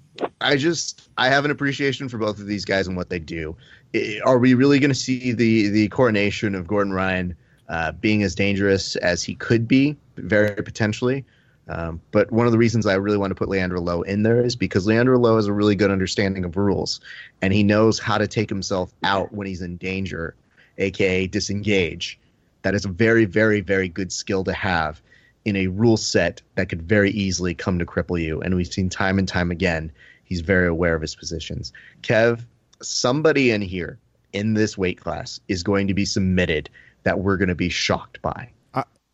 I 0.41 0.57
just 0.57 1.09
I 1.16 1.28
have 1.28 1.45
an 1.45 1.51
appreciation 1.51 2.09
for 2.09 2.18
both 2.18 2.39
of 2.39 2.47
these 2.47 2.64
guys 2.64 2.87
and 2.87 2.97
what 2.97 3.09
they 3.11 3.18
do. 3.18 3.57
I- 3.95 4.20
Are 4.24 4.39
we 4.39 4.55
really 4.55 4.78
going 4.78 4.91
to 4.91 4.95
see 4.95 5.33
the 5.33 5.68
the 5.68 5.89
coronation 5.89 6.55
of 6.55 6.66
Gordon 6.66 6.93
Ryan 6.93 7.37
uh, 7.68 7.93
being 7.93 8.22
as 8.22 8.35
dangerous 8.35 8.97
as 8.97 9.22
he 9.22 9.35
could 9.35 9.66
be? 9.68 9.97
Very 10.16 10.62
potentially. 10.62 11.24
Um, 11.69 12.01
but 12.11 12.31
one 12.33 12.47
of 12.47 12.53
the 12.53 12.59
reasons 12.59 12.87
I 12.87 12.95
really 12.95 13.17
want 13.17 13.31
to 13.31 13.35
put 13.35 13.49
Leandro 13.49 13.81
Lo 13.81 14.03
in 14.03 14.25
there 14.25 14.45
is 14.45 14.57
because 14.57 14.87
Leandro 14.87 15.19
Lo 15.19 15.37
has 15.37 15.47
a 15.47 15.53
really 15.53 15.77
good 15.77 15.91
understanding 15.91 16.45
of 16.45 16.57
rules, 16.57 17.01
and 17.41 17.53
he 17.53 17.63
knows 17.63 17.99
how 17.99 18.19
to 18.19 18.27
take 18.27 18.49
himself 18.49 18.93
out 19.05 19.33
when 19.33 19.47
he's 19.47 19.63
in 19.63 19.77
danger, 19.77 20.35
aka 20.79 21.27
disengage. 21.27 22.19
That 22.63 22.75
is 22.75 22.85
a 22.85 22.89
very, 22.89 23.25
very, 23.25 23.61
very 23.61 23.89
good 23.89 24.13
skill 24.13 24.45
to 24.45 24.53
have 24.53 25.01
in 25.45 25.57
a 25.57 25.67
rule 25.69 25.97
set 25.97 26.43
that 26.55 26.69
could 26.69 26.83
very 26.83 27.11
easily 27.11 27.55
come 27.55 27.79
to 27.79 27.87
cripple 27.87 28.21
you. 28.21 28.41
And 28.41 28.55
we've 28.55 28.73
seen 28.73 28.89
time 28.89 29.19
and 29.19 29.27
time 29.27 29.51
again, 29.51 29.91
he's 30.25 30.41
very 30.41 30.69
aware 30.69 30.95
of 30.95 31.03
his 31.03 31.17
positions. 31.17 31.73
Kev, 32.03 32.45
somebody 32.81 33.51
in 33.51 33.63
here 33.63 33.99
in 34.33 34.55
this 34.55 34.79
weight 34.79 35.01
class 35.01 35.41
is 35.49 35.63
going 35.63 35.89
to 35.89 35.95
be 35.95 36.05
submitted 36.05 36.71
that 37.03 37.19
we're 37.19 37.37
going 37.37 37.49
to 37.49 37.55
be 37.55 37.69
shocked 37.69 38.23
by. 38.23 38.52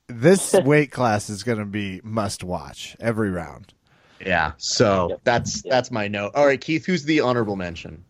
This 0.09 0.53
weight 0.65 0.91
class 0.91 1.31
is 1.31 1.43
going 1.43 1.59
to 1.59 1.65
be 1.65 2.01
must 2.03 2.43
watch 2.45 2.97
every 3.01 3.31
round. 3.31 3.73
Yeah. 4.25 4.53
So 4.59 5.11
Yep. 5.11 5.21
that's 5.25 5.65
Yep. 5.65 5.71
that's 5.71 5.91
my 5.91 6.09
note. 6.09 6.33
All 6.35 6.45
right, 6.47 6.61
Keith, 6.61 6.85
who's 6.87 7.05
the 7.05 7.21
honorable 7.21 7.57
mention? 7.57 8.05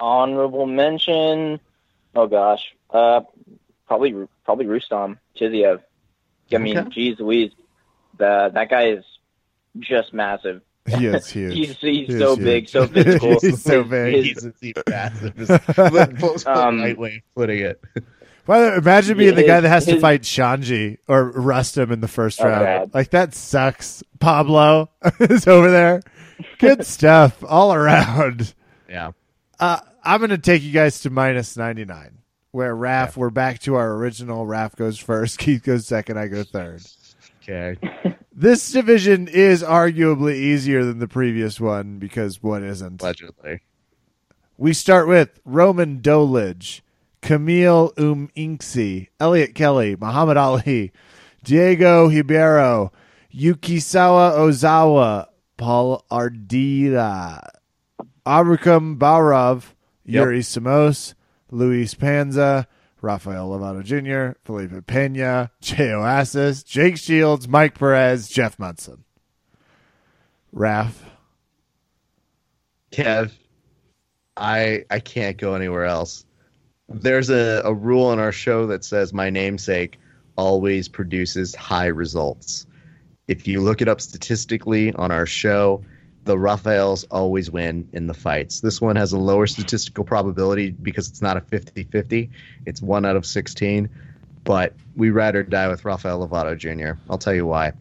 Honorable 0.00 0.66
mention. 0.66 1.60
Oh 2.14 2.26
gosh, 2.26 2.74
uh, 2.90 3.20
probably 3.86 4.14
probably 4.44 4.66
Rustam 4.66 5.18
Chiziev. 5.40 5.80
I 6.52 6.58
mean, 6.58 6.76
Okay. 6.76 6.90
geez 6.90 7.20
Louise, 7.20 7.52
the, 8.18 8.50
that 8.52 8.68
guy 8.68 8.88
is 8.88 9.04
just 9.78 10.12
massive. 10.12 10.60
He 10.86 11.06
is 11.06 11.26
huge. 11.30 11.54
He's 11.54 11.68
he's 11.78 12.06
He 12.08 12.12
is 12.14 12.18
so 12.20 12.34
huge. 12.36 12.44
big, 12.44 12.68
so 12.68 12.86
physical. 12.88 13.38
He's 13.40 13.62
so 13.62 13.82
His- 13.84 13.90
big. 13.90 14.24
his- 14.34 14.52
He's 14.60 14.72
a 14.76 14.90
massive. 14.90 15.40
Is 15.40 15.48
the 15.48 16.16
most 16.20 16.46
Um, 16.46 16.78
polite 16.78 16.98
way 16.98 17.16
of 17.24 17.34
putting 17.34 17.58
it. 17.60 17.80
Well, 18.46 18.74
imagine 18.76 19.16
being 19.18 19.34
the 19.36 19.44
guy 19.46 19.60
that 19.60 19.68
has 19.68 19.86
to 19.86 20.00
fight 20.00 20.22
Xande 20.22 20.98
or 21.06 21.30
Rustam 21.30 21.92
in 21.92 22.00
the 22.00 22.08
first 22.08 22.40
Oh, 22.40 22.44
round. 22.48 22.64
God. 22.64 22.94
Like 22.94 23.10
that 23.10 23.34
sucks. 23.34 24.02
Pablo 24.18 24.90
is 25.20 25.46
over 25.46 25.70
there. 25.70 26.02
Good 26.58 26.84
stuff 26.86 27.42
all 27.46 27.72
around. 27.72 28.54
Yeah. 28.88 29.12
Uh, 29.60 29.78
I'm 30.02 30.18
going 30.18 30.30
to 30.30 30.38
take 30.38 30.62
you 30.62 30.72
guys 30.72 31.00
to 31.02 31.10
minus 31.10 31.56
99, 31.56 32.18
where 32.50 32.74
Raf, 32.74 33.16
we're 33.16 33.30
back 33.30 33.60
to 33.60 33.76
our 33.76 33.92
original. 33.94 34.44
Raf 34.44 34.74
goes 34.74 34.98
first, 34.98 35.38
Keith 35.40 35.62
goes 35.62 35.86
second, 35.86 36.18
I 36.18 36.26
go 36.26 36.42
third. 36.42 36.82
Okay. 37.42 37.76
This 38.32 38.70
division 38.72 39.28
is 39.28 39.62
arguably 39.62 40.34
easier 40.34 40.84
than 40.84 40.98
the 40.98 41.08
previous 41.08 41.60
one 41.60 41.98
because 41.98 42.42
what 42.42 42.62
isn't? 42.62 43.00
Allegedly. 43.02 43.60
We 44.58 44.72
start 44.72 45.06
with 45.08 45.40
Roman 45.44 46.00
Dolidge, 46.00 46.80
Camille 47.22 47.92
Uminksi, 47.96 49.08
Elliot 49.20 49.54
Kelly, 49.54 49.96
Muhammad 49.98 50.36
Ali, 50.36 50.92
Diego 51.44 52.08
Hibero, 52.08 52.92
Yukisawa 53.34 54.32
Ozawa, 54.36 55.26
Paul 55.56 56.04
Ardila, 56.10 57.48
Abraham 58.26 58.98
Barov, 58.98 59.64
Yep. 60.04 60.24
Yuri 60.24 60.42
Samos, 60.42 61.14
Luis 61.52 61.94
Panza, 61.94 62.66
Rafael 63.00 63.48
Lovato 63.48 63.84
Jr., 63.84 64.36
Felipe 64.44 64.84
Pena, 64.86 65.50
Jay 65.60 65.92
Oasis, 65.92 66.64
Jake 66.64 66.96
Shields, 66.96 67.46
Mike 67.46 67.78
Perez, 67.78 68.28
Jeff 68.28 68.58
Monson. 68.58 69.04
Raf. 70.52 71.04
Kev, 72.90 73.30
I 74.36 74.84
I 74.90 75.00
can't 75.00 75.38
go 75.38 75.54
anywhere 75.54 75.84
else. 75.84 76.24
There's 76.94 77.30
a, 77.30 77.62
a 77.64 77.72
rule 77.72 78.12
in 78.12 78.18
our 78.18 78.32
show 78.32 78.66
that 78.68 78.84
says 78.84 79.12
my 79.12 79.30
namesake 79.30 79.98
always 80.36 80.88
produces 80.88 81.54
high 81.54 81.86
results. 81.86 82.66
If 83.28 83.46
you 83.46 83.60
look 83.60 83.80
it 83.82 83.88
up 83.88 84.00
statistically 84.00 84.92
on 84.94 85.10
our 85.10 85.26
show, 85.26 85.84
the 86.24 86.38
Raphaels 86.38 87.04
always 87.04 87.50
win 87.50 87.88
in 87.92 88.06
the 88.06 88.14
fights. 88.14 88.60
This 88.60 88.80
one 88.80 88.96
has 88.96 89.12
a 89.12 89.18
lower 89.18 89.46
statistical 89.46 90.04
probability 90.04 90.70
because 90.70 91.08
it's 91.08 91.22
not 91.22 91.36
a 91.36 91.40
50 91.40 91.84
50. 91.84 92.30
It's 92.66 92.80
one 92.80 93.04
out 93.04 93.16
of 93.16 93.26
16. 93.26 93.88
But 94.44 94.74
we 94.96 95.10
ride 95.10 95.36
or 95.36 95.42
die 95.42 95.68
with 95.68 95.84
Rafael 95.84 96.26
Lovato 96.26 96.56
Jr. 96.56 96.98
I'll 97.08 97.18
tell 97.18 97.34
you 97.34 97.46
why. 97.46 97.72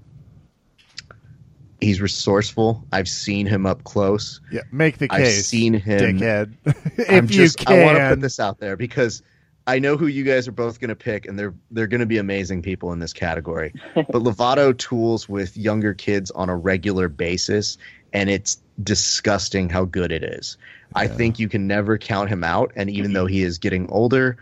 He's 1.82 2.00
resourceful. 2.00 2.86
I've 2.92 3.10
seen 3.10 3.48
him 3.48 3.66
up 3.66 3.84
close. 3.84 4.40
Yeah, 4.52 4.62
make 4.72 5.00
the 5.00 5.08
case. 5.08 5.18
I've 5.18 5.26
case. 5.26 5.48
seen 5.48 5.74
him. 5.74 6.20
dickhead. 6.20 6.54
if 6.98 7.10
I'm 7.10 7.26
you 7.26 7.30
just, 7.30 7.68
I 7.68 7.84
want 7.84 7.98
to 7.98 8.10
put 8.10 8.22
this 8.22 8.40
out 8.40 8.60
there 8.60 8.78
because 8.78 9.24
I 9.68 9.80
know 9.80 9.96
who 9.96 10.08
you 10.08 10.24
guys 10.24 10.48
are 10.48 10.52
both 10.52 10.80
going 10.80 10.90
to 10.90 10.96
pick, 10.96 11.28
and 11.28 11.38
they're 11.38 11.54
they're 11.72 11.88
going 11.88 12.00
to 12.00 12.06
be 12.06 12.18
amazing 12.18 12.62
people 12.62 12.92
in 12.94 13.00
this 13.00 13.14
category. 13.14 13.74
but 13.96 14.12
Lovato 14.12 14.78
tools 14.78 15.30
with 15.30 15.56
younger 15.56 15.94
kids 15.94 16.32
on 16.32 16.50
a 16.50 16.56
regular 16.56 17.08
basis, 17.08 17.78
and 18.14 18.30
it's 18.30 18.60
disgusting 18.84 19.70
how 19.70 19.86
good 19.86 20.12
it 20.12 20.24
is. 20.24 20.58
I 20.94 21.08
think 21.08 21.40
you 21.40 21.48
can 21.48 21.68
never 21.68 21.98
count 21.98 22.30
him 22.30 22.44
out, 22.44 22.74
and 22.76 22.90
even 22.90 23.14
though 23.14 23.28
he 23.28 23.44
is 23.44 23.58
getting 23.60 23.90
older, 23.90 24.38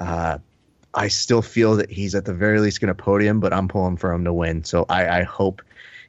uh, 0.00 0.38
I 0.94 1.08
still 1.08 1.42
feel 1.42 1.76
that 1.76 1.90
he's 1.90 2.14
at 2.14 2.24
the 2.24 2.34
very 2.34 2.58
least 2.58 2.80
going 2.80 2.88
to 2.88 2.94
podium. 2.94 3.40
But 3.40 3.52
I'm 3.52 3.68
pulling 3.68 3.98
for 3.98 4.12
him 4.12 4.24
to 4.24 4.32
win, 4.32 4.64
so 4.64 4.86
I, 4.88 5.20
I 5.20 5.22
hope 5.22 5.62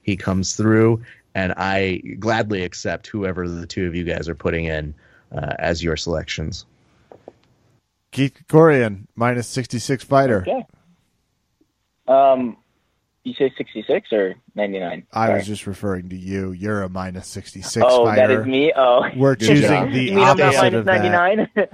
he 0.04 0.16
comes 0.16 0.56
through, 0.56 1.02
and 1.34 1.54
I 1.58 1.98
gladly 2.20 2.64
accept 2.64 3.08
whoever 3.08 3.48
the 3.50 3.66
two 3.66 3.88
of 3.88 3.96
you 3.96 4.04
guys 4.04 4.30
are 4.30 4.36
putting 4.36 4.66
in 4.66 4.94
uh, 5.36 5.54
as 5.60 5.84
your 5.84 5.98
selections. 5.98 6.66
Keith 8.12 8.34
Krikorian, 8.48 9.08
minus 9.16 9.48
66 9.48 10.04
fighter. 10.04 10.42
Okay. 10.42 10.66
Um, 12.08 12.58
you 13.24 13.34
say 13.34 13.52
66 13.58 14.12
or 14.12 14.36
99? 14.56 15.08
I 15.14 15.34
was 15.34 15.48
just 15.48 15.66
referring 15.66 16.10
to 16.10 16.16
you. 16.16 16.52
You're 16.52 16.84
a 16.84 16.90
minus 16.90 17.28
66 17.28 17.84
Oh, 17.88 18.06
fighter. 18.06 18.28
that 18.28 18.32
is 18.42 18.46
me. 18.46 18.72
Oh, 18.76 19.06
We're 19.16 19.36
choosing 19.36 19.90
the 19.92 20.00
you 20.00 20.12
mean 20.16 20.20
I'm 20.20 20.38
not 20.38 20.54
opposite 20.56 20.74
of 20.76 20.86
that. 20.86 21.02
99? 21.02 21.50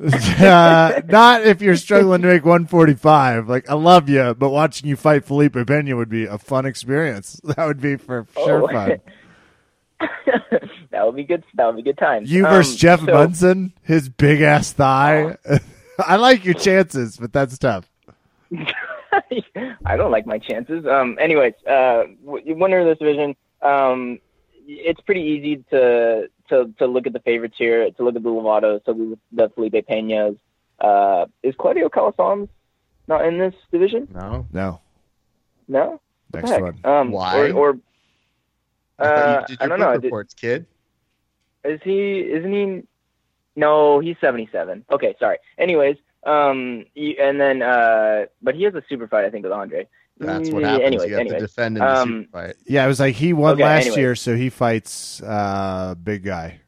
uh, 0.00 1.00
not 1.08 1.42
if 1.46 1.62
you're 1.62 1.76
struggling 1.76 2.22
to 2.22 2.28
make 2.28 2.44
145. 2.44 3.48
Like, 3.48 3.70
I 3.70 3.74
love 3.74 4.08
you, 4.08 4.34
but 4.38 4.50
watching 4.50 4.88
you 4.88 4.96
fight 4.96 5.24
Felipe 5.24 5.54
Pena 5.66 5.96
would 5.96 6.08
be 6.08 6.24
a 6.24 6.38
fun 6.38 6.66
experience. 6.66 7.40
That 7.56 7.66
would 7.66 7.80
be 7.80 7.96
for 7.96 8.26
sure 8.34 8.62
Oh. 8.64 8.68
fun. 8.68 9.00
that 10.90 11.06
would 11.06 11.14
be 11.16 11.24
good. 11.24 11.44
That 11.54 11.66
would 11.66 11.76
be 11.76 11.82
good 11.82 11.98
times. 11.98 12.30
You 12.30 12.44
Um, 12.46 12.52
versus 12.52 12.76
Jeff 12.76 13.00
so- 13.00 13.06
Monson, 13.12 13.72
his 13.82 14.08
big 14.08 14.40
ass 14.40 14.72
thigh. 14.72 15.36
I 15.98 16.16
like 16.16 16.44
your 16.44 16.54
chances, 16.54 17.16
but 17.16 17.32
that's 17.32 17.56
tough. 17.58 17.88
I 19.86 19.96
don't 19.96 20.10
like 20.10 20.26
my 20.26 20.38
chances. 20.38 20.84
Um, 20.86 21.16
anyways, 21.20 21.54
uh, 21.66 22.04
winner 22.24 22.80
of 22.80 22.86
this 22.86 22.98
division. 22.98 23.36
Um, 23.62 24.18
it's 24.66 25.00
pretty 25.02 25.20
easy 25.22 25.64
to 25.70 26.28
to 26.48 26.72
to 26.78 26.86
look 26.86 27.06
at 27.06 27.12
the 27.12 27.20
favorites 27.20 27.56
here. 27.58 27.90
To 27.90 28.02
look 28.04 28.16
at 28.16 28.22
the 28.22 28.28
Lovatos, 28.28 28.84
to 28.84 28.92
look 28.92 29.18
at 29.18 29.36
the 29.36 29.48
Felipe 29.54 29.86
Peñas. 29.88 30.36
Uh, 30.80 31.26
is 31.42 31.54
Claudio 31.56 31.88
Calasans 31.88 32.48
not 33.06 33.24
in 33.26 33.38
this 33.38 33.54
division? 33.70 34.08
No, 34.12 34.46
No, 34.52 34.80
No. 35.68 36.00
What 36.30 36.44
next 36.44 36.60
one. 36.62 36.78
Um, 36.84 37.10
Why? 37.12 37.50
Or, 37.50 37.52
or 37.72 37.78
I 38.98 39.04
uh, 39.04 39.40
you 39.48 39.56
did 39.56 39.62
I 39.62 39.66
don't 39.68 39.78
book 39.78 39.86
know. 39.88 39.94
Did- 39.94 40.04
reports, 40.04 40.34
kid. 40.34 40.66
Is 41.64 41.80
he? 41.84 42.20
Isn't 42.20 42.52
he? 42.52 42.82
No, 43.56 44.00
he's 44.00 44.16
seventy-seven. 44.20 44.84
Okay, 44.90 45.14
sorry. 45.18 45.38
Anyways, 45.58 45.96
um, 46.24 46.84
he- 46.94 47.18
and 47.18 47.40
then 47.40 47.62
uh, 47.62 48.26
but 48.42 48.54
he 48.54 48.64
has 48.64 48.74
a 48.74 48.82
super 48.88 49.06
fight, 49.08 49.24
I 49.24 49.30
think, 49.30 49.44
with 49.44 49.52
Andre. 49.52 49.86
That's 50.18 50.50
what 50.50 50.62
Mm, 50.62 50.66
happens. 50.66 50.86
Anyways, 50.86 51.08
you 51.08 51.12
have 51.14 51.20
anyways. 51.22 51.40
to 51.42 51.46
defend 51.46 51.76
in 51.78 51.82
the 51.84 51.90
Um, 51.90 52.26
super 52.30 52.46
fight. 52.46 52.56
Yeah, 52.66 52.84
it 52.84 52.88
was 52.88 53.00
like 53.00 53.14
he 53.16 53.32
won 53.32 53.54
Okay, 53.54 53.64
last 53.64 53.86
anyway. 53.86 54.00
year, 54.00 54.14
so 54.14 54.36
he 54.36 54.48
fights 54.50 55.20
uh 55.22 55.94
big 56.02 56.22
guy. 56.24 56.60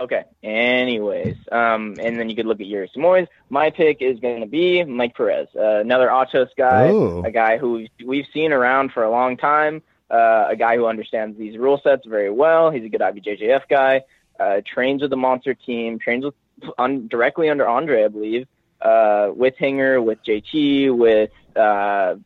Okay. 0.00 0.24
Anyways, 0.42 1.36
um, 1.52 1.96
and 2.00 2.18
then 2.18 2.28
you 2.28 2.34
could 2.34 2.46
look 2.46 2.60
at 2.60 2.66
your 2.66 2.86
Samoans. 2.88 3.28
My 3.50 3.70
pick 3.70 3.98
is 4.02 4.18
going 4.18 4.40
to 4.40 4.46
be 4.48 4.82
Mike 4.82 5.14
Perez, 5.16 5.46
uh, 5.54 5.78
another 5.80 6.08
Atos 6.08 6.48
guy, 6.56 6.88
Ooh. 6.90 7.22
a 7.24 7.30
guy 7.30 7.56
who 7.56 7.86
we've 8.04 8.26
seen 8.34 8.52
around 8.52 8.92
for 8.92 9.04
a 9.04 9.10
long 9.10 9.36
time, 9.36 9.80
uh, 10.10 10.46
a 10.48 10.56
guy 10.56 10.76
who 10.76 10.86
understands 10.86 11.38
these 11.38 11.56
rule 11.56 11.80
sets 11.84 12.04
very 12.06 12.30
well. 12.30 12.70
He's 12.70 12.84
a 12.84 12.88
good 12.88 13.00
IBJJF 13.02 13.68
guy. 13.68 14.02
Uh, 14.40 14.60
trains 14.66 15.02
with 15.02 15.10
the 15.10 15.16
Monster 15.16 15.54
team. 15.54 15.98
Trains 16.00 16.24
with 16.24 16.34
un, 16.78 17.06
directly 17.06 17.48
under 17.48 17.68
Andre, 17.68 18.02
I 18.04 18.08
believe, 18.08 18.48
uh, 18.80 19.30
with 19.36 19.54
Hinger, 19.56 20.02
with 20.02 20.18
JT, 20.24 20.96
with 20.96 21.30
uh, 21.56 22.16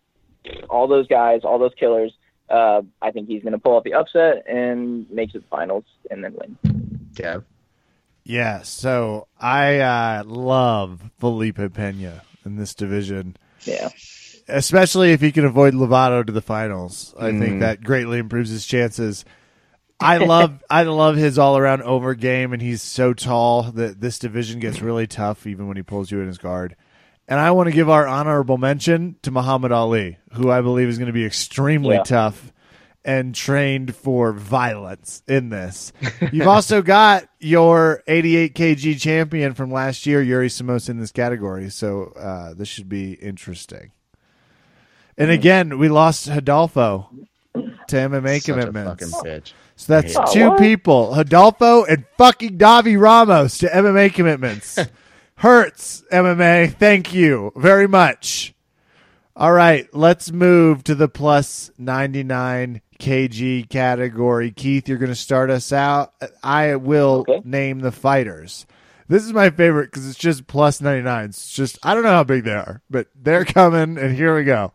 all 0.71 0.87
those 0.89 1.07
guys, 1.09 1.41
all 1.45 1.59
those 1.59 1.75
killers. 1.79 2.13
Uh, 2.49 2.83
I 3.03 3.11
think 3.11 3.29
he's 3.29 3.43
going 3.43 3.53
to 3.55 3.59
pull 3.59 3.73
off 3.77 3.85
the 3.85 3.95
upset 3.95 4.45
and 4.49 5.11
makes 5.11 5.31
it 5.31 5.39
to 5.39 5.41
the 5.41 5.47
finals 5.49 5.85
and 6.11 6.23
then 6.23 6.35
win. 6.35 6.57
Yeah. 7.19 7.39
Yeah, 8.25 8.63
so 8.63 9.27
I 9.41 9.79
uh, 9.79 10.25
love 10.25 11.11
Felipe 11.19 11.59
Pena 11.75 12.23
in 12.45 12.57
this 12.57 12.75
division, 12.75 13.37
Yeah. 13.65 13.89
especially 14.49 15.13
if 15.13 15.21
he 15.21 15.31
can 15.33 15.45
avoid 15.45 15.75
Lovato 15.75 16.25
to 16.27 16.33
the 16.33 16.41
finals. 16.43 17.15
I 17.19 17.31
think 17.31 17.57
Mm. 17.57 17.61
that 17.61 17.83
greatly 17.85 18.19
improves 18.19 18.51
his 18.51 18.67
chances. 18.67 19.25
I 20.01 20.19
love 20.19 20.63
I 20.71 20.83
love 20.83 21.17
his 21.17 21.39
all 21.39 21.57
around 21.57 21.83
over 21.83 22.15
game, 22.15 22.53
and 22.53 22.61
he's 22.61 22.83
so 22.83 23.13
tall 23.15 23.63
that 23.73 24.01
this 24.01 24.19
division 24.19 24.59
gets 24.61 24.83
really 24.83 25.07
tough 25.07 25.47
even 25.47 25.69
when 25.69 25.77
he 25.77 25.83
pulls 25.83 26.11
you 26.11 26.21
in 26.21 26.27
his 26.27 26.39
guard. 26.39 26.75
And 27.29 27.41
I 27.41 27.51
want 27.51 27.69
to 27.69 27.73
give 27.75 27.89
our 27.91 28.07
honorable 28.07 28.57
mention 28.59 29.17
to 29.23 29.31
Mahamed 29.33 29.73
Aly, 29.73 30.19
who 30.35 30.51
I 30.51 30.61
believe 30.61 30.89
is 30.89 30.97
going 30.99 31.09
to 31.09 31.13
be 31.13 31.25
extremely 31.25 31.97
Yeah. 31.97 32.03
tough 32.05 32.53
and 33.05 33.35
trained 33.35 33.95
for 33.95 34.33
violence 34.33 35.23
in 35.29 35.49
this. 35.49 35.93
You've 36.33 36.47
also 36.49 36.83
got 36.83 37.29
your 37.41 38.03
88 38.07 38.55
kg 38.55 39.01
champion 39.01 39.55
from 39.55 39.71
last 39.71 40.07
year, 40.07 40.21
Yuri 40.23 40.49
Simoes, 40.49 40.89
in 40.89 40.99
this 41.01 41.13
category. 41.13 41.69
So 41.71 42.13
uh, 42.17 42.55
this 42.55 42.69
should 42.69 42.89
be 42.89 43.13
interesting. 43.15 43.93
And 45.19 45.31
again, 45.31 45.79
we 45.79 45.89
lost 45.89 46.29
Hidalgo 46.29 47.09
to 47.55 47.97
MMA 47.97 48.41
Such 48.41 48.49
a 48.49 48.53
commitments. 48.53 49.05
fucking 49.13 49.31
bitch. 49.31 49.53
So 49.77 49.93
that's 50.01 50.33
two 50.33 50.51
what? 50.51 50.59
people, 50.59 51.15
Hidalgo 51.15 51.85
and 51.85 52.05
fucking 52.19 52.59
Davi 52.59 53.01
Ramos 53.01 53.59
to 53.59 53.67
MMA 53.69 54.13
commitments. 54.15 54.79
Hurts 55.37 56.03
MMA. 56.11 56.73
Thank 56.75 57.13
you 57.13 57.53
very 57.57 57.87
much. 57.87 58.55
All 59.35 59.53
right, 59.53 59.87
let's 59.95 60.33
move 60.33 60.83
to 60.85 60.95
the 60.95 61.09
plus 61.09 61.71
99 61.77 62.81
kg 62.99 63.69
category. 63.69 64.51
Keith, 64.51 64.89
you're 64.89 64.97
going 64.97 65.11
to 65.11 65.15
start 65.15 65.51
us 65.51 65.73
out. 65.73 66.15
I 66.43 66.77
will 66.77 67.27
Okay. 67.29 67.43
name 67.45 67.81
the 67.81 67.93
fighters. 67.93 68.67
This 69.09 69.25
is 69.27 69.35
my 69.35 69.51
favorite 69.51 69.91
because 69.91 70.09
it's 70.09 70.19
just 70.19 70.47
plus 70.47 70.81
99. 70.81 71.27
It's 71.27 71.53
just, 71.53 71.79
I 71.83 71.93
don't 71.93 72.03
know 72.03 72.09
how 72.11 72.25
big 72.25 72.45
they 72.45 72.53
are, 72.55 72.81
but 72.89 73.09
they're 73.15 73.45
coming, 73.45 73.99
and 73.99 74.17
here 74.17 74.35
we 74.35 74.45
go. 74.45 74.73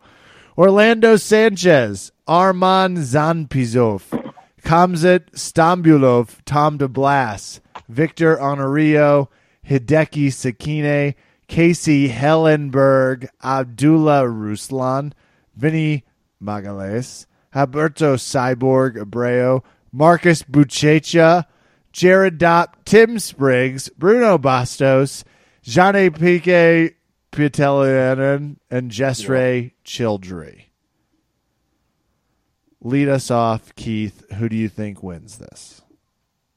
Orlando 0.56 1.16
Sanchez, 1.16 2.12
Arman 2.28 2.98
Zanpizov, 2.98 4.32
Kamzat 4.62 5.32
Stambulov, 5.32 6.38
Tom 6.44 6.78
DeBlass, 6.78 7.58
Victor 7.88 8.36
Honorio, 8.36 9.26
Hideki 9.66 10.28
Sekine, 10.28 11.14
Casey 11.48 12.08
Hellenberg, 12.08 13.28
Abdullah 13.42 14.24
Ruslan, 14.24 15.12
Vinny 15.54 16.04
Magalhaes, 16.42 17.26
Alberto 17.54 18.16
Cyborg 18.16 18.96
Abreu, 18.96 19.62
Marcus 19.92 20.42
Buchecha, 20.42 21.44
Jared 21.92 22.38
Dopp, 22.38 22.76
Tim 22.84 23.18
Spriggs, 23.18 23.90
Bruno 23.90 24.38
Bastos, 24.38 25.24
Jeanne 25.62 26.10
Pique 26.10 26.96
Pitelianen, 27.30 28.56
and 28.70 28.90
Jesre 28.90 29.72
Childry. 29.84 30.64
Lead 32.80 33.08
us 33.08 33.30
off, 33.30 33.74
Keith. 33.76 34.24
Who 34.32 34.48
do 34.48 34.56
you 34.56 34.68
think 34.68 35.02
wins 35.02 35.38
this? 35.38 35.81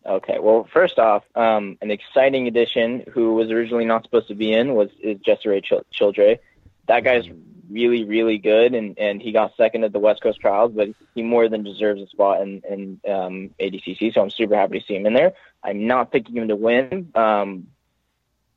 Okay. 0.05 0.37
Well, 0.39 0.67
first 0.71 0.99
off, 0.99 1.23
um, 1.35 1.77
an 1.81 1.89
exciting 1.89 2.47
addition 2.47 3.03
who 3.11 3.33
was 3.33 3.49
originally 3.49 3.85
not 3.85 4.03
supposed 4.03 4.27
to 4.27 4.35
be 4.35 4.53
in 4.53 4.75
was 4.75 4.89
is 5.01 5.19
Jessere 5.19 5.61
Chil- 5.61 5.85
Childre. 5.93 6.39
That 6.87 7.03
guy's 7.03 7.25
really, 7.69 8.03
really 8.03 8.37
good, 8.37 8.75
and, 8.75 8.97
and 8.99 9.19
he 9.19 9.31
got 9.31 9.55
second 9.57 9.83
at 9.83 9.91
the 9.91 9.99
West 9.99 10.21
Coast 10.21 10.39
Trials, 10.39 10.71
but 10.75 10.89
he 11.15 11.23
more 11.23 11.49
than 11.49 11.63
deserves 11.63 12.01
a 12.01 12.07
spot 12.07 12.41
in, 12.41 12.61
in 12.69 12.99
um, 13.11 13.49
ADCC. 13.59 14.13
So 14.13 14.21
I'm 14.21 14.29
super 14.29 14.55
happy 14.55 14.79
to 14.79 14.85
see 14.85 14.95
him 14.95 15.07
in 15.07 15.13
there. 15.13 15.33
I'm 15.63 15.87
not 15.87 16.11
picking 16.11 16.37
him 16.37 16.47
to 16.49 16.55
win, 16.55 17.11
um, 17.15 17.67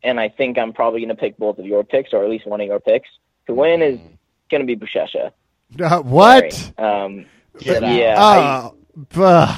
and 0.03 0.21
I 0.21 0.29
think 0.29 0.59
I'm 0.59 0.75
probably 0.75 1.01
going 1.01 1.09
to 1.09 1.15
pick 1.15 1.39
both 1.39 1.59
of 1.59 1.65
your 1.65 1.83
picks, 1.85 2.13
or 2.13 2.23
at 2.23 2.29
least 2.29 2.47
one 2.47 2.61
of 2.61 2.67
your 2.67 2.81
picks. 2.81 3.09
To 3.47 3.55
win 3.55 3.81
is 3.81 3.99
going 4.51 4.61
to 4.61 4.67
be 4.67 4.77
Buchecha. 4.77 5.33
Uh, 5.81 5.99
what? 6.03 6.73
Um, 6.79 7.25
yeah. 7.61 8.15
I- 8.23 8.71
Buh. 8.99 9.55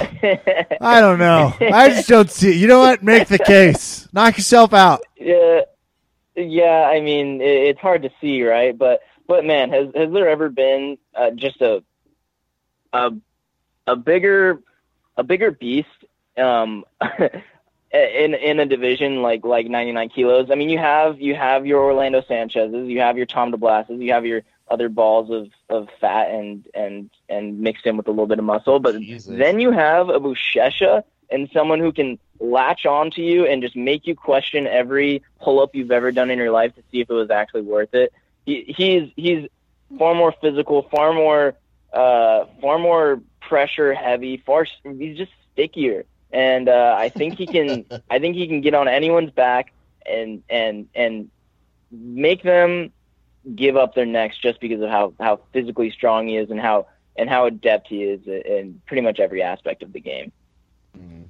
I 0.83 1.01
don't 1.01 1.19
know. 1.19 1.55
I 1.61 1.89
just 1.89 2.09
don't 2.09 2.31
see. 2.31 2.59
You 2.59 2.67
know 2.67 2.81
what? 2.81 3.03
Make 3.03 3.29
the 3.29 3.39
case. 3.39 4.07
Knock 4.13 4.37
yourself 4.37 4.75
out. 4.75 5.01
Yeah, 5.17 5.63
yeah. 6.37 6.91
I 6.93 7.01
mean, 7.01 7.41
it's 7.41 7.81
hard 7.81 8.03
to 8.03 8.11
see, 8.21 8.43
right? 8.43 8.77
But 8.77 9.01
but 9.27 9.47
man, 9.47 9.71
has 9.71 9.89
has 9.95 10.13
there 10.13 10.29
ever 10.29 10.51
been 10.51 10.99
uh, 11.15 11.31
just 11.31 11.63
a 11.63 11.83
a 12.93 13.13
a 13.87 13.97
bigger 13.97 14.61
a 15.17 15.23
bigger 15.23 15.51
beast 15.51 15.89
um, 16.37 16.85
in 17.93 18.35
in 18.35 18.61
a 18.61 18.67
division 18.67 19.23
like 19.23 19.43
like 19.43 19.69
99 19.69 20.11
kilos? 20.11 20.51
I 20.51 20.55
mean, 20.55 20.69
you 20.69 20.79
have 20.79 21.19
you 21.19 21.35
have 21.35 21.65
your 21.65 21.83
Orlando 21.83 22.23
Sanchez's, 22.29 22.89
you 22.89 23.01
have 23.01 23.17
your 23.17 23.27
Tom 23.27 23.53
DeBlass's, 23.53 24.01
you 24.03 24.13
have 24.13 24.27
your 24.27 24.43
other 24.71 24.89
balls 24.89 25.31
of, 25.31 25.51
of 25.69 25.89
fat 26.01 26.31
and 26.31 26.67
and 26.75 27.11
and 27.29 27.61
mixed 27.61 27.87
in 27.87 27.97
with 27.97 28.07
a 28.07 28.11
little 28.11 28.27
bit 28.27 28.39
of 28.39 28.45
muscle. 28.45 28.79
But 28.79 29.01
Jesus. 29.01 29.37
then 29.37 29.61
you 29.61 29.73
have 29.73 30.09
a 30.09 30.21
Buchecha 30.21 31.03
and 31.31 31.51
someone 31.53 31.81
who 31.81 31.93
can 31.93 32.19
latch 32.39 32.87
on 32.87 33.11
to 33.13 33.23
you 33.23 33.47
and 33.47 33.63
just 33.63 33.77
make 33.77 34.07
you 34.07 34.15
question 34.15 34.67
every 34.67 35.23
pull 35.41 35.61
up 35.61 35.75
you've 35.75 35.91
ever 35.91 36.11
done 36.13 36.31
in 36.31 36.39
your 36.39 36.51
life 36.51 36.75
to 36.75 36.83
see 36.91 37.01
if 37.01 37.11
it 37.11 37.15
was 37.15 37.31
actually 37.31 37.63
worth 37.63 37.95
it. 37.95 38.13
He, 38.47 38.65
he's 38.69 39.11
he's 39.17 39.49
far 39.99 40.15
more 40.15 40.33
physical, 40.41 40.83
far 40.83 41.13
more 41.13 41.55
uh, 41.93 42.47
far 42.61 42.79
more 42.79 43.21
pressure 43.41 43.93
heavy, 43.93 44.37
far 44.39 44.67
he's 44.85 45.17
just 45.17 45.33
stickier. 45.53 46.05
And 46.33 46.69
uh, 46.69 46.95
I 46.97 47.09
think 47.09 47.37
he 47.37 47.47
can 47.47 47.85
I 48.11 48.19
think 48.19 48.37
he 48.37 48.47
can 48.47 48.61
get 48.61 48.75
on 48.75 48.89
anyone's 48.89 49.33
back 49.33 49.73
and 50.07 50.43
and 50.49 50.89
and 50.95 51.31
make 51.91 52.43
them 52.43 52.93
give 53.55 53.77
up 53.77 53.95
their 53.95 54.07
necks 54.07 54.37
just 54.39 54.61
because 54.61 54.81
of 54.83 54.91
how 54.91 55.15
how 55.19 55.41
physically 55.53 55.91
strong 55.91 56.29
he 56.29 56.37
is 56.37 56.51
and 56.51 56.61
how 56.61 56.87
and 57.17 57.29
how 57.29 57.47
adept 57.47 57.89
he 57.89 58.03
is 58.05 58.27
in 58.27 58.81
pretty 58.87 59.03
much 59.03 59.19
every 59.21 59.43
aspect 59.43 59.83
of 59.83 59.93
the 59.93 60.01
game. 60.01 60.33
Mm-hmm. 60.99 61.23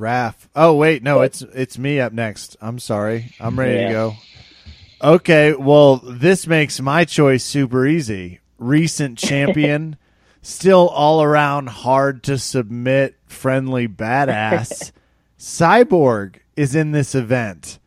Raph. 0.00 0.34
Oh 0.54 0.74
wait, 0.74 1.02
no, 1.02 1.16
What? 1.18 1.24
it's 1.26 1.42
it's 1.42 1.78
me 1.78 2.00
up 2.00 2.12
next. 2.12 2.56
I'm 2.60 2.78
sorry. 2.78 3.34
I'm 3.40 3.58
ready 3.58 3.84
to 3.86 3.90
go. 3.90 4.14
Okay, 5.02 5.54
well, 5.54 5.96
this 5.96 6.46
makes 6.46 6.78
my 6.80 7.04
choice 7.04 7.42
super 7.44 7.86
easy. 7.86 8.40
Recent 8.58 9.18
champion, 9.28 9.96
still 10.42 10.88
all 10.88 11.22
around 11.22 11.70
hard 11.70 12.22
to 12.24 12.36
submit, 12.38 13.16
friendly 13.26 13.88
badass. 13.88 14.92
Cyborg 15.38 16.36
is 16.54 16.74
in 16.74 16.92
this 16.92 17.14
event. 17.14 17.78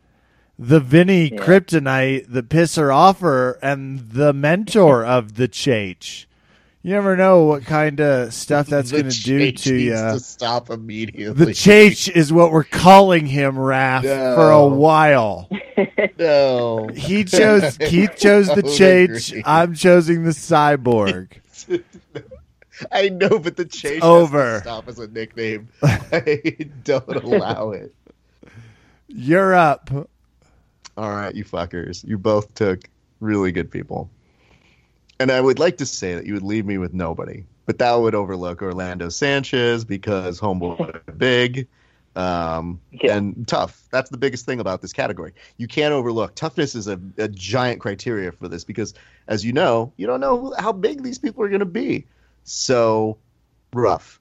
The 0.58 0.80
Vinny 0.80 1.32
Yeah. 1.32 1.38
Kryptonite, 1.40 2.26
the 2.28 2.42
pisser 2.42 2.94
offer, 2.94 3.58
and 3.62 4.10
the 4.10 4.32
mentor 4.32 5.04
of 5.06 5.34
the 5.34 5.48
Chach. 5.48 6.26
You 6.82 6.90
never 6.92 7.16
know 7.16 7.44
what 7.44 7.64
kind 7.64 7.98
of 7.98 8.34
stuff 8.34 8.66
that's 8.66 8.92
going 8.92 9.08
to 9.08 9.22
do 9.22 9.52
to 9.52 9.74
you. 9.74 9.92
To 9.94 10.20
stop 10.20 10.68
immediately. 10.68 11.46
The 11.46 11.52
Chach 11.52 12.14
is 12.14 12.30
what 12.30 12.52
we're 12.52 12.62
calling 12.62 13.24
him, 13.24 13.54
Raph, 13.56 14.04
No. 14.04 14.34
for 14.36 14.50
a 14.50 14.66
while. 14.66 15.48
no. 16.18 16.88
He 16.94 17.24
chose 17.24 17.78
Keith 17.80 18.16
chose 18.18 18.48
the 18.48 18.62
Chach. 18.62 19.42
I'm 19.46 19.74
choosing 19.74 20.24
the 20.24 20.30
cyborg. 20.32 21.32
I 22.92 23.08
know, 23.08 23.38
but 23.38 23.56
the 23.56 23.64
chase 23.64 24.02
over. 24.02 24.56
To 24.56 24.60
stop 24.60 24.86
as 24.88 24.98
a 24.98 25.06
nickname. 25.08 25.68
I 25.82 26.68
don't 26.84 27.08
allow 27.16 27.70
it. 27.70 27.94
You're 29.08 29.54
up. 29.54 29.90
All 30.96 31.10
right, 31.10 31.34
you 31.34 31.44
fuckers. 31.44 32.06
You 32.06 32.18
both 32.18 32.54
took 32.54 32.88
really 33.20 33.52
good 33.52 33.70
people. 33.70 34.10
And 35.20 35.30
I 35.30 35.40
would 35.40 35.58
like 35.58 35.78
to 35.78 35.86
say 35.86 36.14
that 36.14 36.26
you 36.26 36.34
would 36.34 36.42
leave 36.42 36.66
me 36.66 36.78
with 36.78 36.92
nobody, 36.92 37.44
but 37.66 37.78
that 37.78 37.94
would 37.94 38.14
overlook 38.14 38.62
Orlando 38.62 39.08
Sanchez 39.08 39.84
because 39.84 40.40
homeboy 40.40 41.00
big 41.18 41.68
um, 42.16 42.80
Yeah. 42.92 43.16
and 43.16 43.46
tough. 43.46 43.82
That's 43.90 44.10
the 44.10 44.16
biggest 44.16 44.44
thing 44.44 44.60
about 44.60 44.82
this 44.82 44.92
category. 44.92 45.32
You 45.56 45.66
can't 45.68 45.92
overlook 45.92 46.34
toughness 46.34 46.74
is 46.74 46.88
a, 46.88 47.00
a 47.18 47.28
giant 47.28 47.80
criteria 47.80 48.32
for 48.32 48.48
this 48.48 48.64
because, 48.64 48.94
as 49.28 49.44
you 49.44 49.52
know, 49.52 49.92
you 49.96 50.06
don't 50.06 50.20
know 50.20 50.52
how 50.58 50.72
big 50.72 51.02
these 51.02 51.18
people 51.18 51.42
are 51.44 51.48
going 51.48 51.60
to 51.60 51.64
be. 51.66 52.06
So 52.44 53.18
rough. 53.72 54.20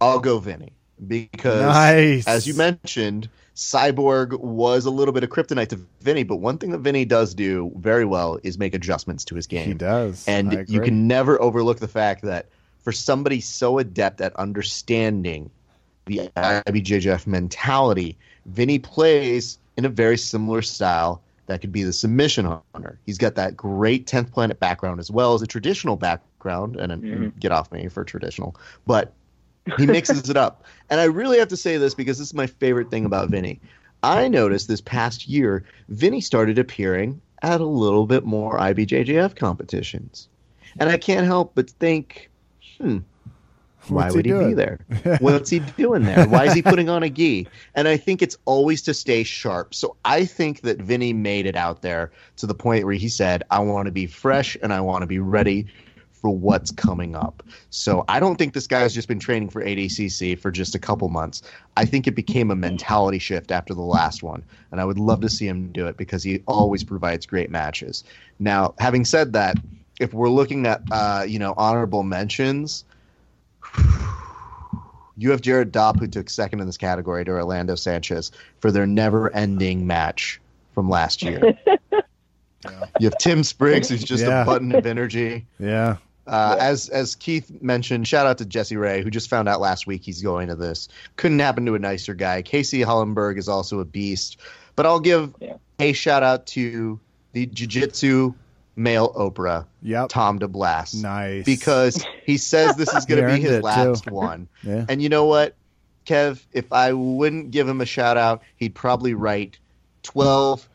I'll 0.00 0.20
go 0.20 0.38
Vinny 0.38 0.72
because 1.06 1.60
Nice. 1.60 2.26
as 2.26 2.46
you 2.46 2.54
mentioned, 2.54 3.28
Cyborg 3.58 4.38
was 4.38 4.86
a 4.86 4.90
little 4.90 5.12
bit 5.12 5.24
of 5.24 5.30
kryptonite 5.30 5.66
to 5.70 5.80
Vinny, 6.00 6.22
but 6.22 6.36
one 6.36 6.58
thing 6.58 6.70
that 6.70 6.78
Vinny 6.78 7.04
does 7.04 7.34
do 7.34 7.72
very 7.78 8.04
well 8.04 8.38
is 8.44 8.56
make 8.56 8.72
adjustments 8.72 9.24
to 9.24 9.34
his 9.34 9.48
game. 9.48 9.66
He 9.66 9.74
does. 9.74 10.24
And 10.28 10.64
you 10.68 10.80
can 10.80 11.08
never 11.08 11.42
overlook 11.42 11.80
the 11.80 11.88
fact 11.88 12.22
that 12.22 12.46
for 12.78 12.92
somebody 12.92 13.40
so 13.40 13.78
adept 13.78 14.20
at 14.20 14.32
understanding 14.36 15.50
the 16.06 16.30
IBJJF 16.36 17.26
mentality, 17.26 18.16
Vinny 18.46 18.78
plays 18.78 19.58
in 19.76 19.84
a 19.84 19.88
very 19.88 20.16
similar 20.16 20.62
style 20.62 21.20
that 21.46 21.60
could 21.60 21.72
be 21.72 21.82
the 21.82 21.92
submission 21.92 22.44
hunter. 22.74 23.00
He's 23.06 23.18
got 23.18 23.34
that 23.34 23.56
great 23.56 24.06
10th 24.06 24.30
planet 24.30 24.60
background 24.60 25.00
as 25.00 25.10
well 25.10 25.34
as 25.34 25.42
a 25.42 25.48
traditional 25.48 25.96
background, 25.96 26.76
and, 26.76 26.92
and 26.92 27.02
Mhm. 27.02 27.40
get 27.40 27.50
off 27.50 27.72
me 27.72 27.88
for 27.88 28.04
traditional, 28.04 28.54
but 28.86 29.14
he 29.76 29.86
mixes 29.86 30.28
it 30.30 30.36
up. 30.36 30.64
And 30.90 31.00
I 31.00 31.04
really 31.04 31.38
have 31.38 31.48
to 31.48 31.56
say 31.56 31.76
this 31.76 31.94
because 31.94 32.18
this 32.18 32.28
is 32.28 32.34
my 32.34 32.46
favorite 32.46 32.90
thing 32.90 33.04
about 33.04 33.30
Vinny. 33.30 33.60
I 34.02 34.28
noticed 34.28 34.68
this 34.68 34.80
past 34.80 35.28
year, 35.28 35.64
Vinny 35.88 36.20
started 36.20 36.58
appearing 36.58 37.20
at 37.42 37.60
a 37.60 37.66
little 37.66 38.06
bit 38.06 38.24
more 38.24 38.58
IBJJF 38.58 39.36
competitions. 39.36 40.28
And 40.78 40.88
I 40.88 40.96
can't 40.96 41.26
help 41.26 41.52
but 41.54 41.70
think, 41.70 42.30
hmm, 42.78 42.98
why 43.88 44.04
What's 44.04 44.16
would 44.16 44.26
he, 44.26 44.32
be 44.32 44.54
there? 44.54 44.80
What's 45.20 45.50
he 45.50 45.60
doing 45.60 46.02
there? 46.02 46.26
Why 46.26 46.44
is 46.44 46.52
he 46.52 46.62
putting 46.62 46.88
on 46.88 47.02
a 47.02 47.10
gi? 47.10 47.48
And 47.74 47.88
I 47.88 47.96
think 47.96 48.22
it's 48.22 48.36
always 48.44 48.82
to 48.82 48.94
stay 48.94 49.22
sharp. 49.22 49.74
So 49.74 49.96
I 50.04 50.24
think 50.24 50.60
that 50.62 50.78
Vinny 50.78 51.12
made 51.12 51.46
it 51.46 51.56
out 51.56 51.82
there 51.82 52.12
to 52.36 52.46
the 52.46 52.54
point 52.54 52.84
where 52.84 52.94
he 52.94 53.08
said, 53.08 53.42
I 53.50 53.60
want 53.60 53.86
to 53.86 53.92
be 53.92 54.06
fresh 54.06 54.56
and 54.62 54.72
I 54.72 54.80
want 54.80 55.02
to 55.02 55.06
be 55.06 55.18
ready 55.18 55.66
for 56.20 56.30
what's 56.30 56.70
coming 56.70 57.14
up. 57.14 57.42
So 57.70 58.04
I 58.08 58.20
don't 58.20 58.36
think 58.36 58.54
this 58.54 58.66
guy 58.66 58.80
has 58.80 58.92
just 58.94 59.08
been 59.08 59.18
training 59.20 59.50
for 59.50 59.62
ADCC 59.62 60.38
for 60.38 60.50
just 60.50 60.74
a 60.74 60.78
couple 60.78 61.08
months. 61.08 61.42
I 61.76 61.84
think 61.84 62.06
it 62.06 62.12
became 62.14 62.50
a 62.50 62.56
mentality 62.56 63.18
shift 63.18 63.50
after 63.50 63.74
the 63.74 63.82
last 63.82 64.22
one, 64.22 64.44
and 64.72 64.80
I 64.80 64.84
would 64.84 64.98
love 64.98 65.20
to 65.22 65.28
see 65.28 65.46
him 65.46 65.70
do 65.72 65.86
it 65.86 65.96
because 65.96 66.22
he 66.22 66.42
always 66.46 66.84
provides 66.84 67.26
great 67.26 67.50
matches. 67.50 68.04
Now, 68.38 68.74
having 68.78 69.04
said 69.04 69.32
that, 69.34 69.56
if 70.00 70.12
we're 70.14 70.28
looking 70.28 70.66
at 70.66 70.82
uh, 70.90 71.24
you 71.26 71.38
know 71.38 71.54
honorable 71.56 72.02
mentions, 72.02 72.84
you 75.16 75.30
have 75.30 75.40
Jared 75.40 75.72
Dopp 75.72 75.98
who 75.98 76.06
took 76.06 76.30
second 76.30 76.60
in 76.60 76.66
this 76.66 76.76
category 76.76 77.24
to 77.24 77.30
Orlando 77.32 77.74
Sanchez 77.74 78.30
for 78.60 78.70
their 78.70 78.86
never-ending 78.86 79.86
match 79.86 80.40
from 80.74 80.88
last 80.88 81.22
year. 81.22 81.58
You 82.98 83.04
have 83.06 83.16
Tim 83.18 83.44
Spriggs, 83.44 83.88
who's 83.88 84.02
just 84.02 84.24
Yeah. 84.24 84.42
a 84.42 84.44
button 84.44 84.72
of 84.72 84.84
energy. 84.84 85.46
Yeah. 85.60 85.98
Uh, 86.28 86.54
Yeah. 86.58 86.64
As 86.66 86.88
as 86.90 87.14
Keith 87.14 87.50
mentioned, 87.62 88.06
shout 88.06 88.26
out 88.26 88.38
to 88.38 88.44
Jesse 88.44 88.76
Ray, 88.76 89.02
who 89.02 89.10
just 89.10 89.28
found 89.30 89.48
out 89.48 89.60
last 89.60 89.86
week 89.86 90.02
he's 90.04 90.22
going 90.22 90.48
to 90.48 90.54
this. 90.54 90.88
Couldn't 91.16 91.38
happen 91.38 91.66
to 91.66 91.74
a 91.74 91.78
nicer 91.78 92.14
guy. 92.14 92.42
Casey 92.42 92.80
Hollenberg 92.80 93.38
is 93.38 93.48
also 93.48 93.80
a 93.80 93.84
beast. 93.84 94.36
But 94.76 94.86
I'll 94.86 95.00
give 95.00 95.34
Yeah. 95.40 95.54
a 95.80 95.92
shout 95.92 96.22
out 96.22 96.46
to 96.48 97.00
the 97.32 97.46
jiu-jitsu 97.46 98.34
male 98.76 99.12
Oprah, 99.14 99.66
Yep. 99.82 100.08
Tom 100.10 100.38
DeBlass, 100.38 100.94
Nice. 101.02 101.44
because 101.44 102.04
he 102.24 102.36
says 102.36 102.76
this 102.76 102.92
is 102.94 103.04
going 103.06 103.20
to 103.26 103.34
be 103.34 103.40
his 103.40 103.60
last 103.62 104.04
too. 104.04 104.10
one. 104.14 104.48
yeah. 104.62 104.84
And 104.88 105.02
you 105.02 105.08
know 105.08 105.24
what, 105.24 105.56
Kev? 106.06 106.40
If 106.52 106.72
I 106.72 106.92
wouldn't 106.92 107.50
give 107.50 107.68
him 107.68 107.80
a 107.80 107.86
shout 107.86 108.16
out, 108.16 108.42
he'd 108.56 108.74
probably 108.74 109.14
write 109.14 109.58
12 110.04 110.68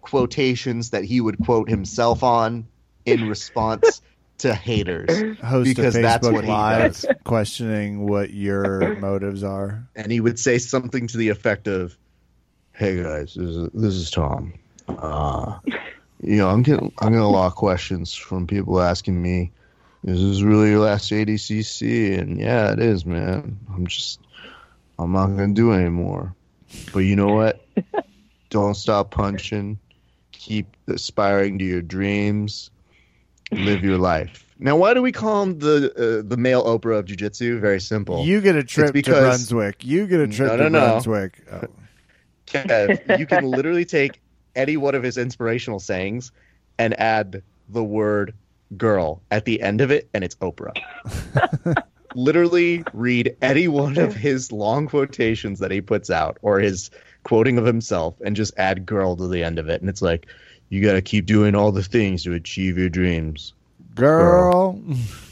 quotations 0.00 0.90
that 0.90 1.04
he 1.04 1.20
would 1.20 1.38
quote 1.44 1.68
himself 1.68 2.22
on 2.22 2.66
in 3.04 3.28
response 3.28 4.00
to 4.38 4.54
haters. 4.54 5.38
host 5.42 5.68
because 5.68 5.96
a 5.96 6.02
that's 6.02 6.26
Facebook 6.26 6.32
what 6.32 6.44
he 6.44 6.50
does. 6.50 7.06
questioning 7.24 8.06
what 8.06 8.30
your 8.30 8.96
motives 9.00 9.42
are. 9.42 9.86
And 9.94 10.10
he 10.10 10.20
would 10.20 10.38
say 10.38 10.58
something 10.58 11.06
to 11.08 11.16
the 11.16 11.28
effect 11.28 11.68
of, 11.68 11.96
Hey 12.72 13.02
guys, 13.02 13.34
this 13.34 13.48
is, 13.48 13.70
this 13.72 13.94
is 13.94 14.10
Tom. 14.10 14.54
Uh, 14.88 15.58
you 16.20 16.38
know, 16.38 16.48
I'm 16.48 16.62
getting, 16.62 16.92
I'm 16.98 17.10
getting 17.10 17.24
a 17.24 17.30
lot 17.30 17.46
of 17.46 17.54
questions 17.54 18.14
from 18.14 18.46
people 18.46 18.80
asking 18.80 19.20
me, 19.20 19.52
is 20.02 20.20
this 20.20 20.42
really 20.42 20.70
your 20.70 20.80
last 20.80 21.10
ADCC? 21.10 22.18
And 22.18 22.38
yeah, 22.38 22.72
it 22.72 22.80
is, 22.80 23.06
man. 23.06 23.58
I'm 23.72 23.86
just, 23.86 24.20
I'm 24.98 25.12
not 25.12 25.28
going 25.28 25.54
to 25.54 25.60
do 25.60 25.72
it 25.72 25.78
anymore. 25.80 26.34
But 26.92 27.00
you 27.00 27.16
know 27.16 27.28
what? 27.28 27.64
Don't 28.50 28.74
stop 28.74 29.10
punching. 29.10 29.78
Keep 30.32 30.76
aspiring 30.88 31.58
to 31.58 31.64
your 31.64 31.82
dreams. 31.82 32.70
Live 33.52 33.84
your 33.84 33.98
life. 33.98 34.44
Now, 34.58 34.76
why 34.76 34.94
do 34.94 35.02
we 35.02 35.12
call 35.12 35.42
him 35.42 35.58
the 35.58 36.20
uh, 36.20 36.28
the 36.28 36.36
male 36.36 36.64
Oprah 36.64 36.98
of 37.00 37.06
jiu-jitsu? 37.06 37.60
Very 37.60 37.80
simple. 37.80 38.24
You 38.24 38.40
get 38.40 38.56
a 38.56 38.64
trip 38.64 38.88
to 38.88 38.92
because- 38.92 39.18
Brunswick. 39.50 39.84
You 39.84 40.06
get 40.06 40.20
a 40.20 40.28
trip 40.28 40.48
No, 40.48 40.56
to 40.56 40.62
no, 40.64 40.68
no. 40.68 40.78
Brunswick. 40.80 41.44
Oh. 41.50 41.62
Kev, 42.46 43.18
you 43.18 43.26
can 43.26 43.44
literally 43.44 43.84
take 43.84 44.20
any 44.54 44.76
one 44.76 44.94
of 44.94 45.02
his 45.02 45.18
inspirational 45.18 45.80
sayings 45.80 46.30
and 46.78 46.98
add 47.00 47.42
the 47.68 47.82
word 47.82 48.34
girl 48.76 49.22
at 49.30 49.44
the 49.44 49.60
end 49.62 49.80
of 49.80 49.90
it, 49.90 50.08
and 50.14 50.22
it's 50.22 50.34
Oprah. 50.36 50.74
literally 52.14 52.84
read 52.92 53.36
any 53.42 53.66
one 53.66 53.98
of 53.98 54.14
his 54.14 54.52
long 54.52 54.86
quotations 54.86 55.58
that 55.58 55.70
he 55.70 55.80
puts 55.80 56.10
out 56.10 56.38
or 56.42 56.60
his 56.60 56.90
quoting 57.24 57.58
of 57.58 57.64
himself 57.64 58.14
and 58.24 58.36
just 58.36 58.52
add 58.56 58.86
girl 58.86 59.16
to 59.16 59.26
the 59.26 59.42
end 59.42 59.58
of 59.58 59.68
it. 59.68 59.80
And 59.80 59.90
it's 59.90 60.02
like, 60.02 60.26
you 60.68 60.82
got 60.82 60.94
to 60.94 61.02
keep 61.02 61.26
doing 61.26 61.54
all 61.54 61.72
the 61.72 61.82
things 61.82 62.24
to 62.24 62.32
achieve 62.32 62.78
your 62.78 62.88
dreams. 62.88 63.52
Girl. 63.94 64.80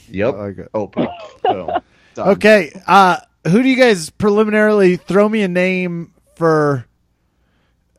Yep. 0.08 0.34
Okay. 0.34 0.62
Oprah. 0.74 1.12
Boom. 1.42 1.70
Okay. 2.16 2.72
Uh, 2.86 3.16
who 3.46 3.62
do 3.62 3.68
you 3.68 3.76
guys 3.76 4.10
preliminarily 4.10 4.96
throw 4.96 5.28
me 5.28 5.42
a 5.42 5.48
name 5.48 6.12
for 6.36 6.86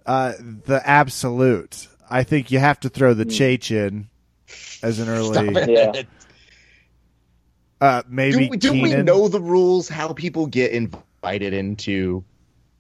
uh, 0.06 0.34
the 0.66 0.82
absolute? 0.86 1.88
I 2.10 2.24
think 2.24 2.52
you 2.52 2.60
have 2.60 2.80
to 2.82 2.90
throw 2.90 3.14
the 3.14 3.26
Chach 3.26 3.72
in. 3.72 4.08
as 4.84 5.00
an 5.00 5.06
Stop 5.06 5.44
early. 5.44 5.62
it. 5.62 5.70
Yeah. 5.70 6.04
Uh, 7.82 8.04
maybe 8.08 8.46
do, 8.46 8.50
we- 8.52 8.58
do 8.58 8.72
we 8.74 8.96
know 8.96 9.28
the 9.28 9.42
rules? 9.42 9.90
How 9.90 10.14
people 10.14 10.46
get 10.46 10.72
invited 10.72 11.54
into 11.54 12.24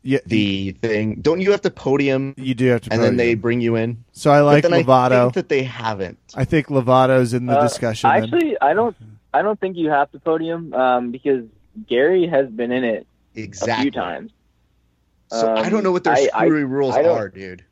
Yeah, 0.06 0.20
the 0.26 0.72
thing? 0.82 1.16
Don't 1.22 1.40
you 1.40 1.52
have 1.52 1.62
to 1.62 1.72
podium 1.72 2.34
you 2.38 2.54
do 2.54 2.68
have 2.68 2.82
to. 2.82 2.94
and 2.94 3.02
then 3.02 3.16
they 3.16 3.36
bring 3.36 3.62
you 3.62 3.76
in? 3.78 4.04
So 4.12 4.32
I 4.32 4.42
like 4.42 4.64
but 4.64 4.72
then 4.72 4.80
I 4.80 4.84
Lovato. 4.84 5.24
think 5.24 5.34
that 5.36 5.50
they 5.50 5.64
haven't. 5.64 6.20
I 6.36 6.44
think 6.44 6.68
Lovato's 6.68 7.34
in 7.34 7.46
the 7.46 7.58
Uh, 7.58 7.64
discussion. 7.64 8.10
then. 8.10 8.24
Actually, 8.24 8.58
I 8.62 8.74
don't. 8.74 8.96
I 9.34 9.42
don't 9.42 9.60
think 9.60 9.78
you 9.78 9.90
have 9.90 10.12
to 10.12 10.20
podium 10.20 10.74
um, 10.74 11.12
because 11.12 11.46
Gary 11.88 12.28
has 12.28 12.50
been 12.50 12.72
in 12.72 12.84
it 12.84 13.08
Exactly. 13.34 13.80
a 13.80 13.82
few 13.84 13.92
times. 13.92 14.32
So 15.30 15.56
I 15.56 15.70
don't 15.70 15.84
know 15.84 15.92
what 15.94 16.04
their 16.04 16.14
Um, 16.14 16.20
I- 16.20 16.30
I- 16.42 16.46
screwy 16.48 16.64
rules 16.66 16.96
I 16.96 17.06
are, 17.06 17.30
dude. 17.30 17.64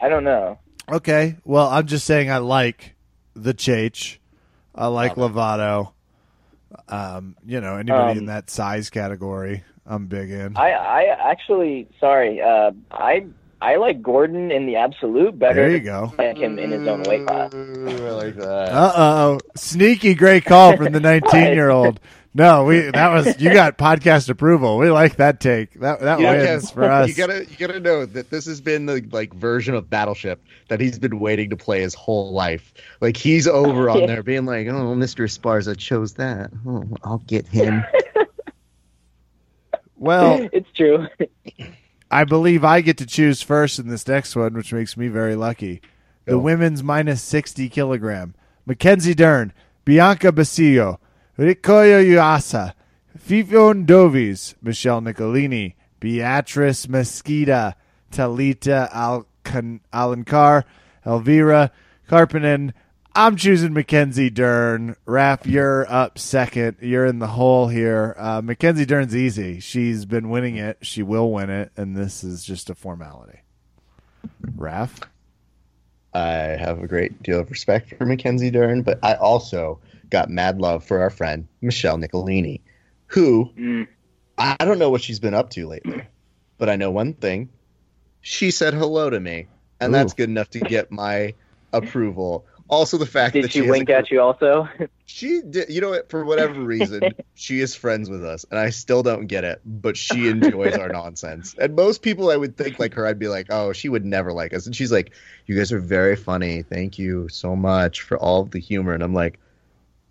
I 0.00 0.08
don't 0.08 0.24
know. 0.24 0.58
Okay. 0.90 1.36
Well, 1.44 1.68
I'm 1.68 1.86
just 1.86 2.06
saying 2.06 2.30
I 2.30 2.38
like 2.38 2.94
the 3.34 3.52
Chach. 3.52 4.16
I 4.74 4.86
like 4.86 5.16
Love 5.16 5.32
Lovato. 5.32 5.90
Um, 6.88 7.36
you 7.44 7.60
know, 7.60 7.74
anybody 7.76 8.12
Um, 8.12 8.18
in 8.18 8.26
that 8.26 8.48
size 8.48 8.90
category, 8.90 9.64
I'm 9.90 10.06
big 10.06 10.30
in. 10.30 10.56
I, 10.56 10.70
I 10.70 11.30
actually, 11.30 11.88
sorry, 11.98 12.40
uh, 12.40 12.70
I, 12.90 13.26
I 13.60 13.76
like 13.76 14.00
Gordon 14.00 14.50
in 14.50 14.66
the 14.66 14.76
absolute 14.76 15.38
better. 15.38 15.56
there 15.56 15.70
you 15.70 15.80
go. 15.80 16.14
than 16.16 16.36
him 16.36 16.58
in 16.58 16.70
his 16.70 16.86
own 16.86 17.02
weight 17.02 17.26
class. 17.26 17.52
Ooh, 17.52 17.86
I 18.06 18.10
like 18.10 18.36
that. 18.36 18.68
Uh 18.72 18.92
oh, 18.96 19.38
sneaky 19.56 20.14
great 20.14 20.44
call 20.44 20.76
from 20.76 20.92
the 20.92 21.00
19 21.00 21.52
year 21.54 21.70
old. 21.70 22.00
No, 22.32 22.62
we 22.62 22.78
that 22.92 23.12
was 23.12 23.40
you 23.40 23.52
got 23.52 23.76
podcast 23.76 24.28
approval. 24.28 24.78
We 24.78 24.88
like 24.88 25.16
that 25.16 25.40
take. 25.40 25.80
That 25.80 25.98
that 25.98 26.20
You 26.20 26.26
know, 26.26 26.32
wins 26.36 26.70
Kev, 26.70 26.74
for 26.74 26.84
us. 26.84 27.08
You 27.08 27.14
gotta 27.16 27.44
you 27.44 27.56
gotta 27.56 27.80
know 27.80 28.06
that 28.06 28.30
this 28.30 28.46
has 28.46 28.60
been 28.60 28.86
the 28.86 29.04
like 29.10 29.34
version 29.34 29.74
of 29.74 29.90
Battleship 29.90 30.40
that 30.68 30.80
he's 30.80 30.96
been 30.96 31.18
waiting 31.18 31.50
to 31.50 31.56
play 31.56 31.80
his 31.80 31.92
whole 31.92 32.32
life. 32.32 32.72
Like 33.00 33.16
he's 33.16 33.48
over 33.48 33.90
on 33.90 33.98
there 34.06 34.22
being 34.22 34.46
like, 34.46 34.68
Oh, 34.68 34.94
Mr. 34.94 35.24
Sparza 35.28 35.76
chose 35.76 36.14
that. 36.14 36.52
Oh, 36.64 36.84
I'll 37.02 37.18
get 37.26 37.48
him. 37.48 37.82
well, 40.00 40.48
it's 40.52 40.70
true. 40.74 41.06
I 42.10 42.24
believe 42.24 42.64
I 42.64 42.80
get 42.80 42.98
to 42.98 43.06
choose 43.06 43.40
first 43.42 43.78
in 43.78 43.86
this 43.88 44.08
next 44.08 44.34
one, 44.34 44.54
which 44.54 44.72
makes 44.72 44.96
me 44.96 45.06
very 45.08 45.36
lucky. 45.36 45.80
The 46.24 46.32
Go. 46.32 46.38
women's 46.40 46.82
minus 46.82 47.22
60 47.22 47.68
kilogram. 47.68 48.34
Mackenzie 48.66 49.14
Dern, 49.14 49.52
Bianca 49.84 50.32
Basilio, 50.32 50.98
Rikako 51.38 52.04
Yuasa, 52.04 52.74
Ffion 53.18 53.86
Davies, 53.86 54.54
Michelle 54.60 55.00
Nicolini, 55.00 55.76
Beatriz 56.00 56.86
Mesquita, 56.86 57.74
Talita 58.12 58.90
Alcan- 58.92 59.80
Alencar, 59.92 60.64
Elvira 61.06 61.70
Karppinen. 62.08 62.72
I'm 63.14 63.36
choosing 63.36 63.72
Mackenzie 63.72 64.30
Dern. 64.30 64.96
Raph, 65.06 65.44
you're 65.44 65.90
up 65.90 66.18
second. 66.18 66.76
You're 66.80 67.06
in 67.06 67.18
the 67.18 67.26
hole 67.26 67.66
here. 67.68 68.14
Uh, 68.16 68.40
Mackenzie 68.40 68.84
Dern's 68.84 69.16
easy. 69.16 69.58
She's 69.60 70.04
been 70.04 70.30
winning 70.30 70.56
it. 70.56 70.78
She 70.82 71.02
will 71.02 71.32
win 71.32 71.50
it, 71.50 71.72
and 71.76 71.96
this 71.96 72.22
is 72.22 72.44
just 72.44 72.70
a 72.70 72.74
formality. 72.74 73.40
Raph? 74.56 75.02
I 76.14 76.28
have 76.30 76.82
a 76.82 76.86
great 76.86 77.22
deal 77.22 77.40
of 77.40 77.50
respect 77.50 77.94
for 77.96 78.04
Mackenzie 78.04 78.50
Dern, 78.50 78.82
but 78.82 78.98
I 79.02 79.14
also 79.14 79.80
got 80.08 80.28
mad 80.28 80.60
love 80.60 80.84
for 80.84 81.00
our 81.00 81.10
friend 81.10 81.46
Michelle 81.60 81.98
Nicolini, 81.98 82.62
who 83.06 83.50
Mm. 83.56 83.86
I 84.38 84.56
I 84.58 84.64
don't 84.64 84.78
know 84.78 84.90
what 84.90 85.02
she's 85.02 85.20
been 85.20 85.34
up 85.34 85.50
to 85.50 85.66
lately, 85.68 86.02
but 86.58 86.68
I 86.68 86.76
know 86.76 86.90
one 86.90 87.14
thing. 87.14 87.48
She 88.20 88.50
said 88.50 88.74
hello 88.74 89.08
to 89.10 89.20
me, 89.20 89.46
and 89.80 89.90
Ooh. 89.90 89.92
that's 89.98 90.14
good 90.14 90.28
enough 90.28 90.50
to 90.50 90.60
get 90.60 90.90
my 90.90 91.34
approval. 91.72 92.44
Also, 92.70 92.96
the 92.96 93.06
fact 93.06 93.34
Did 93.34 93.44
that 93.44 93.52
she 93.52 93.58
has 93.58 93.68
a 93.68 93.70
wink 93.70 93.90
at 93.90 94.10
you 94.10 94.20
also? 94.20 94.68
She 95.12 95.40
did, 95.42 95.70
you 95.70 95.80
know 95.80 95.90
what? 95.90 96.08
For 96.08 96.24
whatever 96.24 96.62
reason, 96.62 97.02
she 97.34 97.58
is 97.58 97.74
friends 97.74 98.08
with 98.08 98.24
us, 98.24 98.46
and 98.48 98.60
I 98.60 98.70
still 98.70 99.02
don't 99.02 99.26
get 99.26 99.42
it. 99.42 99.60
But 99.66 99.96
she 99.96 100.28
enjoys 100.28 100.76
our 100.76 100.88
nonsense. 100.88 101.56
And 101.58 101.74
most 101.74 102.02
people, 102.02 102.30
I 102.30 102.36
would 102.36 102.56
think 102.56 102.78
like 102.78 102.94
her, 102.94 103.08
I'd 103.08 103.18
be 103.18 103.26
like, 103.26 103.48
"Oh, 103.50 103.72
she 103.72 103.88
would 103.88 104.04
never 104.04 104.32
like 104.32 104.54
us." 104.54 104.66
And 104.66 104.76
she's 104.76 104.92
like, 104.92 105.10
"You 105.46 105.56
guys 105.56 105.72
are 105.72 105.80
very 105.80 106.14
funny. 106.14 106.62
Thank 106.62 106.96
you 106.96 107.28
so 107.28 107.56
much 107.56 108.02
for 108.02 108.16
all 108.18 108.42
of 108.42 108.52
the 108.52 108.60
humor." 108.60 108.94
And 108.94 109.02
I'm 109.02 109.14
like, 109.14 109.40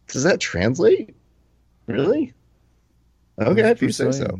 "Does 0.07 0.23
that 0.23 0.41
translate? 0.41 1.15
Really? 1.87 2.33
Okay, 3.39 3.69
if 3.69 3.81
you 3.81 3.93
say 3.93 4.11
so." 4.11 4.37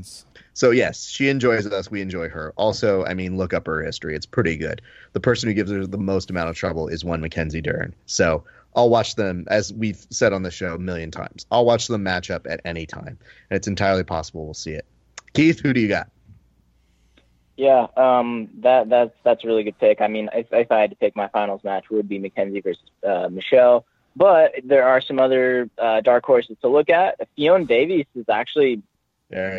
So 0.60 0.72
yes, 0.72 1.08
she 1.08 1.30
enjoys 1.30 1.66
us. 1.68 1.90
We 1.90 2.02
enjoy 2.02 2.28
her. 2.28 2.52
Also, 2.58 3.06
I 3.06 3.14
mean, 3.14 3.38
look 3.38 3.54
up 3.54 3.66
her 3.66 3.82
history; 3.82 4.14
it's 4.14 4.26
pretty 4.26 4.58
good. 4.58 4.82
The 5.14 5.22
person 5.22 5.48
who 5.48 5.54
gives 5.54 5.72
her 5.72 5.88
the 5.88 5.98
most 5.98 6.30
amount 6.30 6.50
of 6.50 6.58
trouble 6.58 6.90
is 6.90 7.06
one 7.06 7.22
Mackenzie 7.22 7.62
Dern. 7.62 7.96
So 8.08 8.44
I'll 8.76 8.90
watch 8.90 9.16
them, 9.16 9.46
as 9.50 9.72
we've 9.72 10.06
said 10.10 10.34
on 10.34 10.44
the 10.44 10.52
show 10.52 10.76
a 10.76 10.78
million 10.78 11.12
times. 11.12 11.46
I'll 11.50 11.64
watch 11.64 11.88
them 11.88 12.04
match 12.04 12.30
up 12.30 12.46
at 12.46 12.60
any 12.66 12.86
time, 12.86 13.18
and 13.50 13.56
it's 13.56 13.70
entirely 13.70 14.04
possible 14.04 14.44
we'll 14.44 14.54
see 14.54 14.74
it. 14.74 14.86
Keith, 15.32 15.62
who 15.62 15.72
do 15.72 15.80
you 15.80 15.88
got? 15.88 16.10
Yeah, 17.56 17.88
um, 17.96 18.50
that 18.60 18.90
that's 18.90 19.16
that's 19.24 19.46
a 19.46 19.48
really 19.48 19.64
good 19.64 19.80
pick. 19.80 20.02
I 20.02 20.10
mean, 20.10 20.30
if, 20.34 20.48
if 20.52 20.74
I 20.74 20.82
had 20.82 20.90
to 20.90 20.98
pick 20.98 21.16
my 21.16 21.30
finals 21.30 21.64
match, 21.64 21.86
it 21.90 21.94
would 21.94 22.10
be 22.10 22.20
Mackenzie 22.20 22.60
versus 22.60 22.84
uh, 23.08 23.30
Michelle. 23.32 23.86
But 24.14 24.56
there 24.66 24.86
are 24.86 25.00
some 25.00 25.20
other 25.20 25.70
uh, 25.78 26.02
dark 26.02 26.26
horses 26.26 26.58
to 26.64 26.68
look 26.68 26.90
at. 26.90 27.30
Fiona 27.38 27.64
Davies 27.64 28.08
is 28.14 28.28
actually 28.28 28.84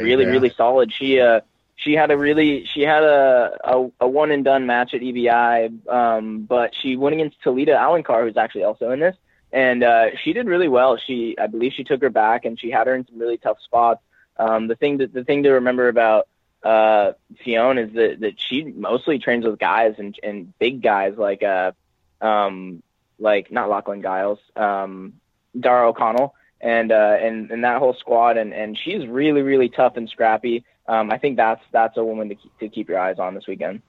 really 0.02 0.26
really 0.26 0.50
solid. 0.50 0.92
She 0.92 1.20
uh 1.20 1.40
she 1.76 1.94
had 1.94 2.10
a 2.10 2.16
really 2.16 2.66
she 2.66 2.82
had 2.82 3.02
a 3.02 3.56
a, 3.64 3.90
a 4.00 4.08
one 4.08 4.30
and 4.30 4.44
done 4.44 4.66
match 4.66 4.94
at 4.94 5.00
EBI, 5.00 5.88
um, 5.88 6.42
but 6.42 6.74
she 6.74 6.96
went 6.96 7.14
against 7.14 7.40
Talita 7.42 7.76
Alencar, 7.76 8.24
who's 8.24 8.36
actually 8.36 8.64
also 8.64 8.90
in 8.90 9.00
this, 9.00 9.16
and 9.52 9.82
uh, 9.82 10.16
she 10.22 10.32
did 10.32 10.46
really 10.46 10.68
well. 10.68 10.96
She 10.96 11.36
I 11.38 11.46
believe 11.46 11.72
she 11.72 11.84
took 11.84 12.02
her 12.02 12.10
back 12.10 12.44
and 12.44 12.58
she 12.58 12.70
had 12.70 12.86
her 12.86 12.94
in 12.94 13.06
some 13.06 13.18
really 13.18 13.38
tough 13.38 13.58
spots. 13.62 14.02
Um, 14.36 14.68
the 14.68 14.76
thing 14.76 14.98
that 14.98 15.12
the 15.12 15.24
thing 15.24 15.42
to 15.44 15.50
remember 15.52 15.88
about 15.88 16.28
uh, 16.62 17.12
Fiona 17.42 17.82
is 17.82 17.92
that, 17.94 18.20
that 18.20 18.40
she 18.40 18.64
mostly 18.64 19.18
trains 19.18 19.44
with 19.46 19.58
guys 19.58 19.94
and 19.98 20.18
and 20.22 20.56
big 20.58 20.82
guys 20.82 21.14
like 21.16 21.42
uh 21.42 21.72
um 22.20 22.82
like 23.18 23.50
not 23.50 23.70
Lachlan 23.70 24.02
Giles, 24.02 24.38
um 24.56 25.14
Dara 25.58 25.88
O'Connell 25.88 26.34
and 26.60 26.92
uh 26.92 27.16
and, 27.20 27.50
and 27.50 27.64
that 27.64 27.78
whole 27.78 27.94
squad 27.94 28.36
and, 28.36 28.52
and 28.52 28.78
she's 28.78 29.06
really, 29.06 29.42
really 29.42 29.68
tough 29.68 29.96
and 29.96 30.08
scrappy. 30.08 30.64
Um 30.88 31.10
I 31.10 31.18
think 31.18 31.36
that's 31.36 31.62
that's 31.72 31.96
a 31.96 32.04
woman 32.04 32.28
to 32.28 32.34
keep, 32.34 32.58
to 32.58 32.68
keep 32.68 32.88
your 32.88 32.98
eyes 32.98 33.18
on 33.18 33.34
this 33.34 33.46
weekend. 33.46 33.82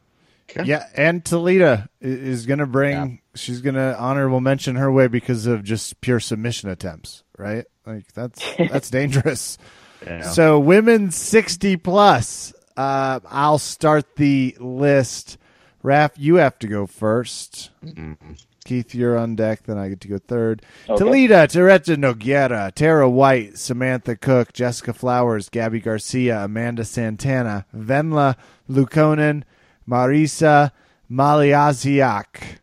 Okay. 0.50 0.68
Yeah, 0.68 0.86
and 0.96 1.24
Talita 1.24 1.88
is 2.02 2.46
going 2.46 2.60
to 2.60 2.66
bring. 2.66 3.22
She's 3.36 3.62
going 3.62 3.76
to 3.76 3.98
honorable 3.98 4.42
mention 4.42 4.76
her 4.76 4.92
way 4.92 5.08
because 5.08 5.46
of 5.46 5.64
just 5.64 6.02
pure 6.02 6.20
submission 6.20 6.70
attempts, 6.70 7.24
right? 7.38 7.64
Like 7.86 8.12
that's 8.12 8.44
that's 8.58 8.90
dangerous. 8.90 9.58
Yeah. 10.06 10.24
So 10.24 10.60
women 10.60 11.12
sixty 11.12 11.78
plus. 11.78 12.54
Uh, 12.76 13.20
I'll 13.30 13.60
start 13.60 14.16
the 14.16 14.58
list. 14.60 15.38
Raph, 15.84 16.12
you 16.18 16.36
have 16.36 16.58
to 16.60 16.68
go 16.68 16.86
1st 16.86 17.70
Mhm. 17.84 18.44
Keith, 18.64 18.94
you're 18.94 19.18
on 19.18 19.36
deck. 19.36 19.64
Then 19.64 19.78
I 19.78 19.90
get 19.90 20.02
to 20.02 20.08
go 20.08 20.18
third. 20.18 20.62
Okay. 20.88 21.04
Talita, 21.04 21.48
Teresa 21.50 21.96
Noguera, 21.98 22.72
Tara 22.74 23.10
White, 23.10 23.58
Samantha 23.58 24.16
Cook, 24.16 24.54
Jessica 24.54 24.94
Flowers, 24.94 25.50
Gabby 25.50 25.80
Garcia, 25.80 26.44
Amanda 26.44 26.86
Santana, 26.86 27.66
Venla 27.76 28.36
Luukkonen, 28.70 29.44
Marysia 29.90 30.72
Malyjasiak, 31.12 32.60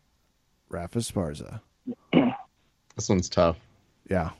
Rafa 0.69 0.99
Sparza. 0.99 1.61
This 2.95 3.07
one's 3.07 3.29
tough. 3.29 3.57
Yeah. 4.09 4.31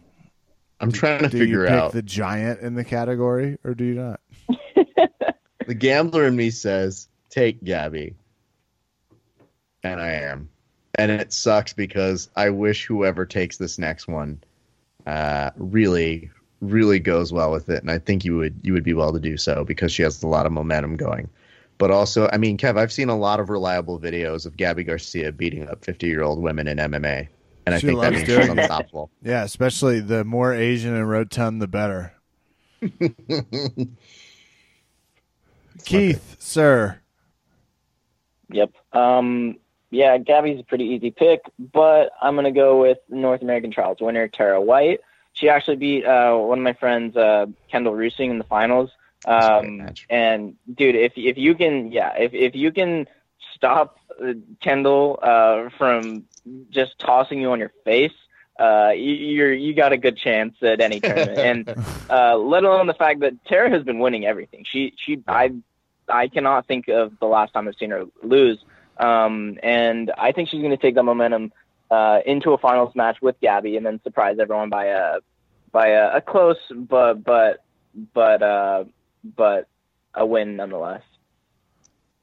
I'm 0.82 0.92
trying 0.92 1.20
to 1.24 1.30
Do 1.30 1.38
you 1.38 1.44
figure 1.44 1.64
pick 1.66 1.72
out. 1.74 1.92
the 1.94 2.02
giant 2.02 2.60
in 2.60 2.76
the 2.76 2.84
category 2.84 3.58
or 3.64 3.74
do 3.74 3.86
you 3.86 3.94
not? 3.96 4.20
The 5.68 5.76
gambler 5.76 6.26
in 6.26 6.36
me 6.36 6.50
says, 6.50 7.08
take 7.30 7.64
Gabby. 7.64 8.16
And 9.84 10.02
I 10.02 10.14
am. 10.14 10.50
And 11.00 11.12
it 11.14 11.32
sucks 11.32 11.72
because 11.72 12.30
I 12.36 12.50
wish 12.50 12.86
whoever 12.86 13.26
takes 13.26 13.56
this 13.56 13.80
next 13.80 14.10
one 14.10 14.44
uh, 15.08 15.52
really, 15.56 16.30
really 16.60 17.00
goes 17.00 17.32
well 17.32 17.52
with 17.52 17.70
it. 17.70 17.82
And 17.82 17.90
I 17.90 18.00
think 18.00 18.26
you 18.26 18.36
would 18.36 18.60
you 18.64 18.74
would 18.74 18.84
be 18.84 18.94
well 18.94 19.14
to 19.14 19.20
do 19.20 19.38
so 19.38 19.64
because 19.64 19.94
she 19.94 20.04
has 20.04 20.22
a 20.22 20.28
lot 20.28 20.46
of 20.46 20.52
momentum 20.52 20.98
going. 20.98 21.30
But 21.78 21.90
also, 21.90 22.30
I 22.34 22.38
mean, 22.38 22.58
Kev, 22.58 22.78
I've 22.78 22.92
seen 22.92 23.08
a 23.08 23.18
lot 23.18 23.40
of 23.40 23.50
reliable 23.50 23.98
videos 23.98 24.46
of 24.46 24.58
Gabby 24.58 24.84
Garcia 24.84 25.32
beating 25.32 25.70
up 25.70 25.86
50 25.86 26.06
year 26.06 26.22
old 26.22 26.42
women 26.42 26.68
in 26.68 26.78
MMA. 26.80 27.30
And 27.66 27.76
I 27.76 27.80
She 27.80 27.88
think 27.88 28.02
that 28.02 28.12
means 28.12 28.28
she's 28.28 28.36
doing 28.36 28.50
unstoppable. 28.60 29.10
Yeah, 29.24 29.46
especially 29.46 30.02
the 30.02 30.26
more 30.26 30.54
Asian 30.54 30.94
and 30.94 31.10
rotund, 31.10 31.62
the 31.62 31.68
better. 31.70 32.12
Keith, 35.86 36.36
sir. 36.40 37.00
Yep. 38.52 38.72
Um, 38.92 39.56
yeah, 39.92 40.18
Gabby's 40.18 40.60
a 40.60 40.64
pretty 40.64 40.86
easy 40.86 41.12
pick, 41.12 41.42
but 41.58 42.12
I'm 42.22 42.36
going 42.36 42.46
to 42.46 42.52
go 42.52 42.80
with 42.80 43.00
North 43.10 43.42
American 43.42 43.72
Trials 43.72 43.98
winner 44.00 44.28
Tara 44.28 44.62
White. 44.62 45.02
She 45.34 45.50
actually 45.50 45.78
beat 45.78 46.06
uh, 46.06 46.36
one 46.36 46.60
of 46.60 46.64
my 46.64 46.74
friends, 46.74 47.16
uh, 47.16 47.48
Kendall 47.72 47.94
Reusing, 47.94 48.30
in 48.30 48.38
the 48.38 48.44
finals. 48.44 48.92
That's 49.26 49.46
a 49.46 49.62
great 49.62 49.80
Um, 49.80 49.90
and 50.10 50.56
dude, 50.74 50.96
if 50.96 51.14
if 51.16 51.38
you 51.38 51.56
can, 51.56 51.92
yeah, 51.92 52.14
if 52.18 52.34
if 52.34 52.56
you 52.56 52.72
can 52.72 53.08
stop 53.56 53.98
uh, 54.22 54.34
Kendall 54.62 55.20
uh, 55.22 55.70
from 55.78 56.26
just 56.70 57.00
tossing 57.00 57.42
you 57.42 57.52
on 57.52 57.60
your 57.60 57.72
face, 57.84 58.14
uh, 58.60 58.92
you, 58.96 59.14
you're 59.14 59.54
you 59.54 59.74
got 59.74 59.92
a 59.92 59.98
good 59.98 60.18
chance 60.18 60.56
at 60.62 60.82
any 60.82 61.00
tournament, 61.02 61.38
and 61.38 61.86
uh, 62.10 62.38
let 62.38 62.64
alone 62.64 62.88
the 62.88 62.94
fact 62.94 63.22
that 63.22 63.34
Tara 63.46 63.70
has 63.70 63.84
been 63.84 64.00
winning 64.00 64.26
everything. 64.26 64.66
She 64.70 64.94
she 64.98 65.22
I 65.28 65.54
I 66.08 66.28
cannot 66.28 66.68
think 66.68 66.88
of 66.90 67.18
the 67.20 67.28
last 67.28 67.54
time 67.54 67.68
I've 67.68 67.76
seen 67.76 67.92
her 67.92 68.06
lose, 68.24 68.64
um, 69.00 69.58
and 69.64 70.12
I 70.18 70.32
think 70.32 70.50
she's 70.50 70.62
going 70.62 70.72
to 70.72 70.78
take 70.78 70.96
that 70.96 71.04
momentum 71.04 71.52
uh, 71.90 72.20
into 72.26 72.52
a 72.52 72.58
finals 72.58 72.94
match 72.96 73.18
with 73.22 73.40
Gabby, 73.42 73.78
and 73.78 73.86
then 73.86 74.00
surprise 74.04 74.38
everyone 74.40 74.70
by 74.70 74.86
a 74.86 75.18
by 75.72 75.90
a, 75.90 76.18
a 76.18 76.22
close 76.22 76.58
but 76.72 77.24
but 77.24 77.64
but 78.14 78.44
uh, 78.44 78.84
but 79.36 79.68
a 80.14 80.26
win 80.26 80.58
nonetheless. 80.58 81.02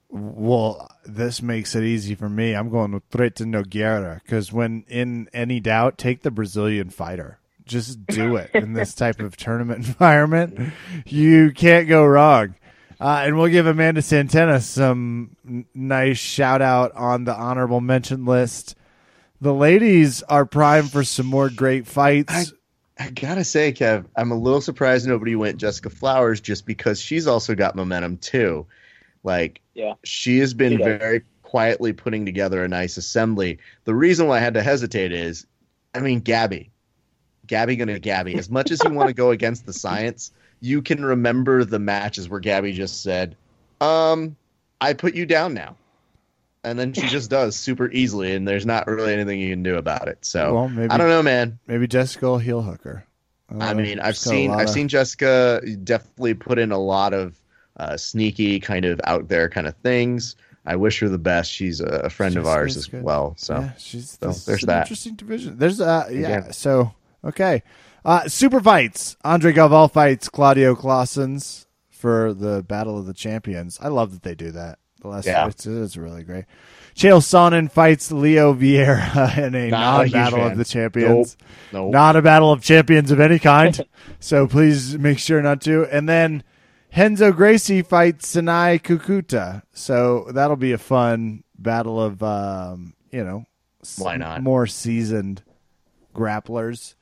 Well, 0.08 0.88
this 1.04 1.42
makes 1.42 1.74
it 1.74 1.82
easy 1.82 2.14
for 2.14 2.28
me. 2.28 2.54
I'm 2.54 2.70
going 2.70 2.92
with 2.92 3.08
Treta 3.10 3.44
Nogueira 3.44 4.22
because 4.22 4.52
when 4.52 4.84
in 4.88 5.28
any 5.32 5.58
doubt, 5.58 5.98
take 5.98 6.22
the 6.22 6.30
Brazilian 6.30 6.90
fighter. 6.90 7.38
Just 7.64 8.06
do 8.06 8.36
it 8.36 8.50
in 8.54 8.74
this 8.74 8.94
type 8.94 9.18
of 9.18 9.36
tournament 9.36 9.78
environment. 9.88 10.72
You 11.04 11.50
can't 11.50 11.88
go 11.88 12.04
wrong. 12.04 12.54
Uh, 13.00 13.22
and 13.24 13.36
we'll 13.36 13.48
give 13.50 13.66
Amanda 13.66 14.00
Santana 14.02 14.60
some 14.60 15.36
n- 15.46 15.66
nice 15.74 16.16
shout 16.18 16.62
out 16.62 16.92
on 16.94 17.24
the 17.24 17.34
honorable 17.34 17.80
mention 17.80 18.24
list. 18.24 18.74
The 19.40 19.52
ladies 19.52 20.22
are 20.24 20.46
primed 20.46 20.90
for 20.90 21.04
some 21.04 21.26
more 21.26 21.50
great 21.50 21.86
fights. 21.86 22.32
I- 22.32 22.44
I 22.98 23.10
gotta 23.10 23.44
say, 23.44 23.72
Kev, 23.74 24.06
I'm 24.16 24.30
a 24.32 24.38
little 24.38 24.62
surprised 24.62 25.06
nobody 25.06 25.36
went 25.36 25.58
Jessica 25.58 25.90
Flowers 25.90 26.40
just 26.40 26.64
because 26.64 26.98
she's 26.98 27.26
also 27.26 27.54
got 27.54 27.76
momentum 27.76 28.16
too. 28.16 28.66
Like, 29.22 29.60
Yeah. 29.74 29.94
she 30.02 30.38
has 30.38 30.54
been 30.54 30.78
She 30.78 30.82
very 30.82 31.20
quietly 31.42 31.92
putting 31.92 32.24
together 32.24 32.64
a 32.64 32.68
nice 32.68 32.96
assembly. 32.96 33.58
The 33.84 33.94
reason 33.94 34.28
why 34.28 34.38
I 34.38 34.40
had 34.40 34.54
to 34.54 34.62
hesitate 34.62 35.12
is, 35.12 35.46
I 35.94 36.00
mean, 36.00 36.20
Gabby, 36.20 36.70
Gabby 37.46 37.76
gonna 37.76 37.98
Gabby. 37.98 38.36
As 38.36 38.48
much 38.48 38.70
as 38.70 38.82
you 38.82 38.90
want 38.90 39.08
to 39.08 39.14
go 39.14 39.30
against 39.30 39.66
the 39.66 39.74
science, 39.74 40.32
you 40.60 40.82
can 40.82 41.04
remember 41.04 41.64
the 41.64 41.78
matches 41.78 42.28
where 42.28 42.40
Gabby 42.40 42.72
just 42.72 43.02
said, 43.02 43.36
"Um, 43.80 44.36
I 44.80 44.92
put 44.94 45.14
you 45.14 45.26
down 45.26 45.54
now," 45.54 45.76
and 46.64 46.78
then 46.78 46.92
she 46.92 47.06
just 47.08 47.30
does 47.30 47.56
super 47.56 47.90
easily, 47.90 48.34
and 48.34 48.46
there's 48.46 48.66
not 48.66 48.86
really 48.86 49.12
anything 49.12 49.40
you 49.40 49.50
can 49.50 49.62
do 49.62 49.76
about 49.76 50.08
it. 50.08 50.18
So 50.24 50.54
well, 50.54 50.68
maybe 50.68 50.90
I 50.90 50.96
don't 50.98 51.08
know, 51.08 51.22
man. 51.22 51.58
maybe 51.66 51.86
Jessica 51.86 52.26
will 52.26 52.38
heel 52.38 52.62
hook 52.62 52.82
her. 52.84 53.04
don't 53.50 53.62
I 53.62 53.74
mean, 53.74 54.00
I've 54.00 54.16
She's 54.16 54.24
got 54.24 54.30
a 54.32 54.36
seen 54.36 54.50
I've 54.50 54.68
of- 54.68 54.70
seen 54.74 54.88
Jessica 54.88 55.60
definitely 55.84 56.34
put 56.34 56.58
in 56.58 56.72
a 56.72 56.78
lot 56.78 57.12
of 57.14 57.38
uh, 57.76 57.96
sneaky 57.96 58.58
kind 58.60 58.84
of 58.84 59.00
out 59.04 59.28
there 59.28 59.48
kind 59.48 59.66
of 59.66 59.74
things. 59.76 60.36
I 60.68 60.74
wish 60.76 60.98
her 60.98 61.08
the 61.08 61.18
best. 61.18 61.52
She's 61.52 61.80
a, 61.80 61.86
a 61.86 62.10
friend 62.10 62.36
of 62.36 62.44
ours 62.46 62.76
as 62.76 62.86
good. 62.86 63.04
well. 63.04 63.34
So 63.38 63.60
yeah, 63.60 63.70
she's 63.78 64.18
so 64.20 64.32
there's 64.32 64.64
an 64.64 64.68
that. 64.68 64.80
interesting 64.86 65.14
division. 65.14 65.58
There's 65.58 65.80
uh 65.80 66.08
yeah. 66.10 66.38
Again. 66.38 66.52
So 66.54 66.92
okay, 67.24 67.62
uh, 68.06 68.26
super 68.28 68.60
fights. 68.60 69.16
Andre 69.24 69.52
Galvao 69.52 69.90
fights 69.92 70.28
Claudio 70.30 70.74
Calasans 70.74 71.66
for 71.90 72.32
the 72.32 72.62
Battle 72.62 72.98
of 72.98 73.04
the 73.06 73.12
Champions. 73.14 73.78
I 73.82 73.88
love 73.88 74.12
that 74.12 74.22
they 74.22 74.34
do 74.34 74.52
that. 74.52 74.78
The 75.02 75.08
last 75.08 75.26
Yeah. 75.26 75.44
fights 75.44 75.66
it 75.66 75.72
is 75.74 75.98
really 75.98 76.22
great. 76.22 76.44
Chael 76.94 77.20
Sonnen 77.20 77.70
fights 77.70 78.10
Leo 78.10 78.54
Vieira 78.54 79.36
in 79.46 79.54
a 79.54 79.68
Not 79.68 80.00
a 80.06 80.08
non-battle 80.08 80.46
of 80.46 80.56
the 80.56 80.64
champions. 80.64 81.36
no, 81.72 81.90
Not 81.90 82.16
a 82.16 82.22
battle 82.22 82.50
of 82.52 82.62
champions 82.62 83.10
of 83.10 83.20
any 83.20 83.38
kind. 83.38 83.84
so 84.20 84.46
please 84.46 84.96
make 84.98 85.18
sure 85.18 85.42
not 85.42 85.60
to. 85.62 85.84
And 85.94 86.08
then 86.08 86.42
Renzo 86.96 87.32
Gracie 87.32 87.82
fights 87.82 88.34
Sanae 88.34 88.80
Kikuta. 88.80 89.62
So 89.72 90.28
that'll 90.32 90.56
be 90.56 90.72
a 90.72 90.78
fun 90.78 91.44
battle 91.58 92.00
of, 92.00 92.22
um, 92.22 92.94
you 93.10 93.22
know, 93.24 93.44
Why 93.98 94.16
not? 94.16 94.42
more 94.42 94.66
seasoned 94.66 95.42
grapplers. 96.14 96.94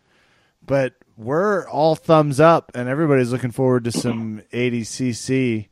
But 0.66 0.94
we're 1.16 1.68
all 1.68 1.94
thumbs 1.94 2.40
up, 2.40 2.72
and 2.74 2.88
everybody's 2.88 3.32
looking 3.32 3.50
forward 3.50 3.84
to 3.84 3.92
some 3.92 4.42
ADCC. 4.52 5.68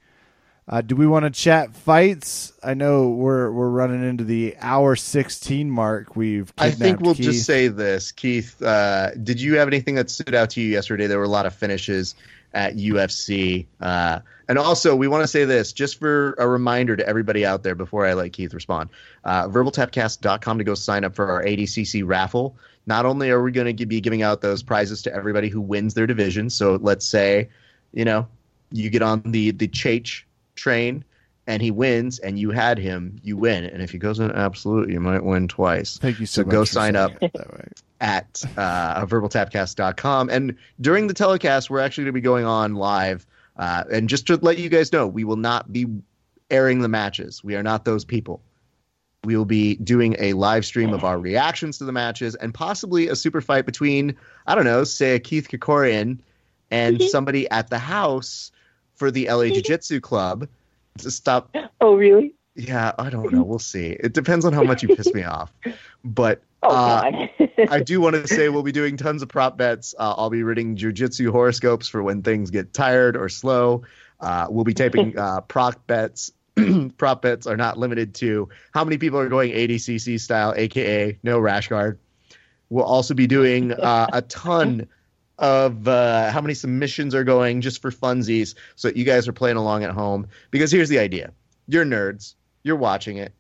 Uh, 0.69 0.81
do 0.81 0.95
we 0.95 1.07
want 1.07 1.25
to 1.25 1.31
chat 1.31 1.75
fights? 1.75 2.53
I 2.63 2.75
know 2.75 3.09
we're 3.09 3.51
we're 3.51 3.69
running 3.69 4.09
into 4.09 4.23
the 4.23 4.57
hour 4.61 4.95
16 4.95 5.69
mark. 5.71 6.15
We've 6.15 6.53
I 6.57 6.71
think 6.71 7.01
we'll 7.01 7.15
Keith. 7.15 7.25
just 7.25 7.47
say 7.47 7.67
this, 7.69 8.13
Keith. 8.13 8.63
Uh, 8.63 9.11
did 9.15 9.41
you 9.41 9.57
have 9.57 9.67
anything 9.67 9.97
that 9.97 10.09
stood 10.09 10.35
out 10.35 10.51
to 10.51 10.61
you 10.61 10.69
yesterday? 10.69 11.09
There 11.09 11.19
were 11.19 11.25
a 11.25 11.29
lot 11.29 11.47
of 11.47 11.55
finishes 11.55 12.15
at 12.55 12.77
UFC, 12.77 13.67
uh, 13.81 14.21
and 14.47 14.57
also 14.57 14.95
we 14.95 15.09
want 15.09 15.25
to 15.25 15.29
say 15.29 15.45
this 15.45 15.73
just 15.73 15.99
for 15.99 16.35
a 16.39 16.47
reminder 16.47 16.95
to 16.97 17.07
everybody 17.07 17.45
out 17.45 17.65
there 17.65 17.75
before 17.75 18.07
I 18.07 18.15
let 18.15 18.33
Keith 18.33 18.55
respond. 18.55 18.91
Uh, 19.25 19.49
VerbalTapcast.com 19.49 20.59
to 20.59 20.65
go 20.65 20.75
sign 20.75 21.03
up 21.03 21.17
for 21.17 21.29
our 21.29 21.43
ADCC 21.43 22.03
raffle. 22.07 22.57
Not 22.87 23.07
only 23.07 23.31
are 23.31 23.43
we 23.43 23.53
going 23.53 23.77
to 23.77 23.87
be 23.87 24.01
giving 24.01 24.23
out 24.23 24.41
those 24.41 24.63
prizes 24.63 25.03
to 25.03 25.15
everybody 25.15 25.49
who 25.49 25.61
wins 25.61 25.95
their 25.95 26.07
division, 26.07 26.51
so 26.51 26.77
let's 26.83 27.07
say, 27.07 27.49
you 27.93 28.05
know, 28.05 28.27
you 28.71 28.91
get 28.91 29.03
on 29.03 29.23
the 29.27 29.51
the 29.53 29.69
Chach 29.69 30.23
train 30.57 31.05
and 31.47 31.61
he 31.63 31.71
wins 31.71 32.19
and 32.21 32.39
you 32.39 32.51
had 32.51 32.79
him, 32.79 33.19
you 33.23 33.37
win. 33.37 33.65
And 33.65 33.83
if 33.83 33.91
he 33.91 33.99
goes 33.99 34.19
in 34.21 34.31
absolute, 34.33 34.89
you 34.91 35.01
might 35.01 35.25
win 35.25 35.49
twice 35.49 35.99
Thank 35.99 36.21
you 36.21 36.27
so, 36.27 36.43
So 36.43 36.47
much. 36.47 36.53
go 36.53 36.65
sign 36.65 36.97
up. 36.97 37.13
it 37.21 37.33
that 37.35 37.53
way. 37.53 37.69
at 38.01 38.45
uh, 38.57 39.05
verbaltapcast.com. 39.07 40.31
And 40.31 40.57
during 40.81 41.07
the 41.09 41.15
telecast, 41.15 41.69
we're 41.71 41.81
actually 41.81 42.05
going 42.05 42.13
to 42.15 42.21
be 42.21 42.21
going 42.21 42.45
on 42.45 42.75
live. 42.75 43.27
Uh, 43.57 43.85
and 43.93 44.09
just 44.09 44.27
to 44.29 44.37
let 44.37 44.59
you 44.59 44.69
guys 44.69 44.93
know, 44.93 45.07
we 45.07 45.25
will 45.25 45.37
not 45.37 45.73
be 45.73 45.87
airing 46.51 46.81
the 46.81 46.89
matches. 46.89 47.43
We 47.45 47.55
are 47.57 47.63
not 47.63 47.85
those 47.85 48.05
people. 48.05 48.41
We 49.25 49.37
will 49.37 49.45
be 49.45 49.77
doing 49.77 50.17
a 50.19 50.33
live 50.33 50.65
stream 50.65 50.93
of 50.93 51.05
our 51.05 51.17
reactions 51.17 51.79
to 51.79 51.85
the 51.85 51.93
matches 51.93 52.35
and 52.35 52.53
possibly 52.53 53.07
a 53.07 53.15
super 53.15 53.41
fight 53.41 53.65
between, 53.67 54.17
I 54.49 54.57
don't 54.57 54.65
know, 54.65 54.83
say 54.83 55.15
a 55.15 55.21
Keith 55.21 55.47
Krikorian 55.49 56.19
and 56.73 57.01
somebody 57.01 57.49
at 57.51 57.71
the 57.71 57.79
house 57.79 58.51
for 58.97 59.13
the 59.13 59.29
LA 59.29 59.45
Jiu 59.51 59.63
Jitsu 59.63 60.01
Club 60.01 60.49
to 60.99 61.11
stop 61.13 61.55
Oh, 61.81 61.95
really? 61.95 62.35
yeah, 62.57 62.93
I 62.99 63.11
don't 63.11 63.33
know. 63.33 63.45
We'll 63.45 63.61
see. 63.61 63.91
It 63.91 64.13
depends 64.13 64.45
on 64.45 64.53
how 64.53 64.65
much 64.65 64.83
you 64.83 64.89
piss 64.89 65.15
me 65.15 65.23
off. 65.23 65.53
But 66.05 66.43
Oh, 66.65 66.71
Uh, 66.71 67.27
I 67.71 67.81
do 67.81 68.01
want 68.01 68.15
to 68.17 68.27
say 68.29 68.49
we'll 68.49 68.63
be 68.65 68.71
doing 68.73 68.97
tons 68.97 69.23
of 69.23 69.29
prop 69.29 69.57
bets. 69.57 69.95
Uh, 69.99 70.15
I'll 70.17 70.31
be 70.31 70.43
reading 70.45 70.77
jujitsu 70.77 71.31
horoscopes 71.31 71.87
for 71.89 72.03
when 72.05 72.23
things 72.23 72.51
get 72.51 72.73
tired 72.73 73.17
or 73.17 73.29
slow. 73.29 73.83
Uh, 74.21 74.47
we'll 74.49 74.63
be 74.65 74.75
taping 74.75 75.17
uh, 75.19 75.41
prop 75.43 75.85
bets. 75.87 76.33
prop 76.97 77.23
bets 77.23 77.47
are 77.47 77.57
not 77.57 77.79
limited 77.79 78.15
to 78.15 78.49
how 78.73 78.85
many 78.85 78.99
people 78.99 79.19
are 79.19 79.29
going 79.29 79.53
ADCC 79.53 80.21
style, 80.21 80.55
aka 80.57 81.19
no 81.23 81.39
rash 81.39 81.69
guard. 81.69 81.99
We'll 82.69 82.85
also 82.85 83.15
be 83.15 83.27
doing 83.27 83.73
uh, 83.73 84.07
a 84.13 84.23
ton 84.23 84.89
of 85.39 85.89
uh, 85.89 86.31
how 86.31 86.41
many 86.41 86.55
submissions 86.55 87.15
are 87.15 87.25
going 87.25 87.61
just 87.61 87.83
for 87.83 87.91
funsies, 87.91 88.55
so 88.77 88.89
that 88.89 88.97
you 88.97 89.05
guys 89.05 89.27
are 89.29 89.33
playing 89.33 89.57
along 89.57 89.85
at 89.85 89.91
home. 89.91 90.27
Because 90.51 90.71
here's 90.71 90.89
the 90.89 90.99
idea: 90.99 91.33
you're 91.69 91.85
nerds, 91.85 92.35
you're 92.63 92.77
watching 92.77 93.17
it, 93.17 93.33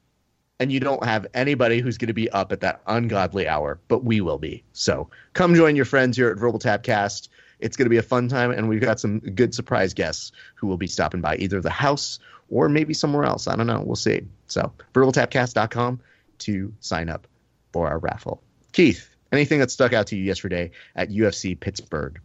and 0.59 0.73
you 0.73 0.81
don't 0.81 1.05
have 1.05 1.27
anybody 1.35 1.81
who's 1.81 1.99
going 1.99 2.09
to 2.09 2.15
be 2.15 2.31
up 2.31 2.53
at 2.53 2.61
that 2.61 2.83
ungodly 2.87 3.49
hour, 3.49 3.81
but 3.89 4.05
we 4.05 4.21
will 4.21 4.39
be. 4.39 4.63
So 4.73 5.09
come 5.33 5.55
join 5.55 5.77
your 5.77 5.85
friends 5.85 6.17
here 6.17 6.29
at 6.29 6.39
Verbal 6.39 6.59
Tapcast. 6.59 7.29
It's 7.59 7.77
going 7.77 7.87
to 7.87 7.91
be 7.91 7.97
a 7.97 8.03
fun 8.03 8.29
time, 8.29 8.51
and 8.51 8.69
we've 8.69 8.81
got 8.81 8.99
some 8.99 9.21
good 9.21 9.55
surprise 9.55 9.95
guests 9.95 10.33
who 10.57 10.67
will 10.67 10.77
be 10.77 10.89
stopping 10.89 11.21
by 11.21 11.37
either 11.37 11.61
the 11.61 11.71
house 11.71 12.19
or 12.53 12.69
maybe 12.69 12.93
somewhere 12.95 13.25
else. 13.25 13.49
I 13.49 13.57
don't 13.57 13.67
know. 13.67 13.83
We'll 13.85 13.97
see. 13.97 14.23
So 14.47 14.73
verbaltapcast.com 14.93 16.01
to 16.41 16.73
sign 16.81 17.09
up 17.09 17.27
for 17.73 17.89
our 17.89 17.99
raffle. 17.99 18.43
Keith, 18.73 19.09
anything 19.33 19.59
that 19.61 19.71
stuck 19.71 19.93
out 19.95 20.09
to 20.09 20.17
you 20.17 20.23
yesterday 20.23 20.71
at 20.95 21.09
UFC 21.09 21.59
Pittsburgh? 21.59 22.21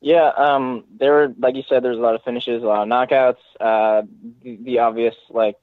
Yeah, 0.00 0.32
um, 0.36 0.84
there 0.98 1.12
were, 1.12 1.34
like 1.38 1.54
you 1.54 1.62
said, 1.66 1.82
there's 1.82 1.96
a 1.96 2.00
lot 2.00 2.14
of 2.14 2.22
finishes, 2.24 2.62
a 2.62 2.66
lot 2.66 2.82
of 2.82 2.88
knockouts. 2.88 3.38
Uh, 3.58 4.02
the, 4.42 4.56
the 4.56 4.78
obvious 4.80 5.14
like 5.30 5.56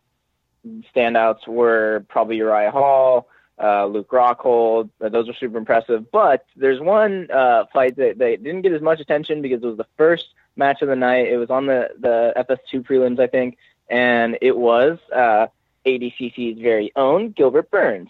standouts 0.95 1.45
were 1.45 2.05
probably 2.07 2.37
Uriah 2.37 2.71
Hall, 2.71 3.27
uh, 3.61 3.85
Luke 3.85 4.09
Rockhold. 4.09 4.89
Uh, 4.99 5.09
those 5.09 5.27
were 5.27 5.33
super 5.33 5.57
impressive. 5.57 6.09
But 6.09 6.45
there's 6.55 6.79
one 6.79 7.29
uh, 7.29 7.65
fight 7.73 7.97
that, 7.97 8.17
that 8.17 8.43
didn't 8.43 8.61
get 8.61 8.71
as 8.71 8.81
much 8.81 8.99
attention 9.01 9.41
because 9.41 9.61
it 9.61 9.67
was 9.67 9.77
the 9.77 9.87
first 9.97 10.29
match 10.55 10.81
of 10.81 10.87
the 10.87 10.95
night. 10.95 11.27
It 11.27 11.37
was 11.37 11.49
on 11.49 11.65
the 11.65 11.89
the 11.99 12.33
FS2 12.37 12.83
prelims, 12.83 13.19
I 13.19 13.27
think, 13.27 13.57
and 13.89 14.37
it 14.41 14.55
was 14.57 14.97
uh, 15.13 15.47
ADCC's 15.85 16.61
very 16.61 16.91
own 16.95 17.31
Gilbert 17.31 17.69
Burns. 17.71 18.09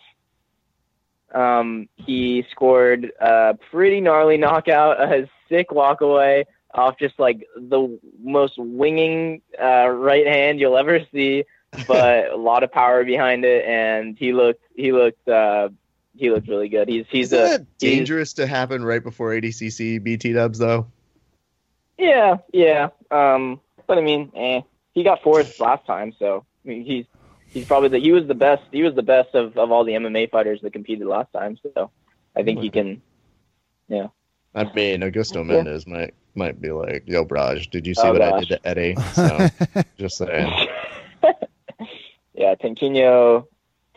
Um, 1.34 1.88
he 1.96 2.46
scored 2.52 3.12
a 3.20 3.58
pretty 3.72 4.02
gnarly 4.02 4.38
knockout, 4.38 5.02
a 5.02 5.30
sick 5.48 5.70
walkaway 5.70 6.46
off 6.74 6.98
just 6.98 7.20
like 7.20 7.48
the 7.56 8.00
most 8.22 8.54
winging 8.58 9.42
uh, 9.62 9.88
right 9.88 10.26
hand 10.28 10.60
you'll 10.60 10.78
ever 10.78 11.00
see, 11.14 11.46
but 11.88 12.32
a 12.32 12.38
lot 12.38 12.64
of 12.64 12.72
power 12.72 13.04
behind 13.04 13.46
it, 13.46 13.66
and 13.66 14.18
he 14.18 14.34
looked 14.34 14.64
he 14.76 14.92
looked 14.92 15.28
uh, 15.28 15.70
he 16.16 16.30
looked 16.30 16.48
really 16.48 16.70
good. 16.70 16.88
He's 16.88 17.06
he's 17.10 17.32
Isn't 17.32 17.46
a 17.46 17.50
that 17.58 17.78
dangerous 17.78 18.34
to 18.34 18.48
happen 18.48 18.84
right 18.84 19.04
before 19.04 19.32
ADCC 19.32 20.04
BT 20.04 20.34
dubs 20.34 20.60
though? 20.60 20.88
Yeah 22.02 22.38
yeah. 22.52 22.90
Um, 23.10 23.62
but 23.88 23.98
I 23.98 24.02
mean, 24.02 24.32
eh, 24.36 24.62
he 24.94 25.04
got 25.04 25.22
fourth 25.22 25.60
last 25.60 25.86
time, 25.86 26.14
so 26.18 26.46
I 26.66 26.68
mean, 26.68 26.84
he's 26.84 27.06
he's 27.50 27.66
probably 27.66 27.90
the 27.90 28.00
he 28.00 28.12
was 28.12 28.28
the 28.28 28.36
best 28.36 28.64
he 28.72 28.84
was 28.84 28.96
the 28.96 29.04
best 29.04 29.36
of, 29.36 29.58
of 29.58 29.72
all 29.72 29.84
the 29.84 29.94
MMA 29.94 30.32
fighters 30.32 30.62
that 30.62 30.74
competed 30.74 31.08
last 31.08 31.32
time. 31.34 31.58
So 31.62 31.92
I 32.36 32.44
think 32.44 32.60
he 32.62 32.70
can. 32.70 33.02
Yeah. 33.88 34.08
I 34.56 34.64
mean, 34.74 35.02
Augusto 35.02 35.38
Yeah. 35.38 35.44
Mendes 35.44 35.86
might 35.88 36.14
might 36.36 36.60
be 36.62 36.72
like, 36.72 37.04
"Yo, 37.08 37.26
Braj, 37.26 37.70
did 37.70 37.86
you 37.86 37.94
see 37.94 38.02
Oh, 38.08 38.14
what 38.14 38.22
I 38.22 38.40
did 38.40 38.50
to 38.50 38.68
Eddie?" 38.68 38.96
So, 39.14 39.48
just 39.98 40.18
saying. 40.18 40.68
Yeah, 42.34 42.56
Tanquinho. 42.56 43.46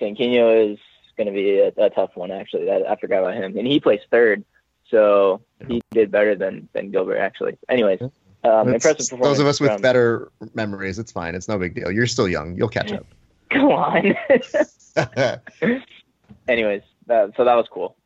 Tanquinho 0.00 0.72
is 0.72 0.78
going 1.16 1.28
to 1.28 1.32
be 1.32 1.58
a, 1.60 1.68
a 1.78 1.88
tough 1.90 2.10
one. 2.14 2.30
Actually, 2.30 2.66
that, 2.66 2.82
I 2.86 2.96
forgot 2.96 3.20
about 3.20 3.34
him, 3.34 3.56
and 3.56 3.66
he 3.66 3.80
plays 3.80 4.00
third, 4.10 4.44
so 4.90 5.40
he 5.68 5.82
did 5.90 6.10
better 6.10 6.34
than 6.34 6.68
than 6.72 6.90
Gilbert. 6.90 7.16
Actually, 7.18 7.56
anyways, 7.68 8.00
um, 8.44 8.68
impressive 8.74 9.08
performance. 9.08 9.28
those 9.28 9.38
of 9.40 9.46
us 9.46 9.60
with 9.60 9.72
from- 9.72 9.82
better 9.82 10.30
memories, 10.54 10.98
it's 10.98 11.12
fine. 11.12 11.34
It's 11.34 11.48
no 11.48 11.58
big 11.58 11.74
deal. 11.74 11.90
You're 11.90 12.06
still 12.06 12.28
young. 12.28 12.56
You'll 12.56 12.68
catch 12.68 12.92
up. 12.92 13.06
Go 13.50 13.72
on. 13.72 14.14
anyways, 16.48 16.82
that, 17.06 17.32
so 17.36 17.44
that 17.44 17.54
was 17.54 17.66
cool. 17.70 17.96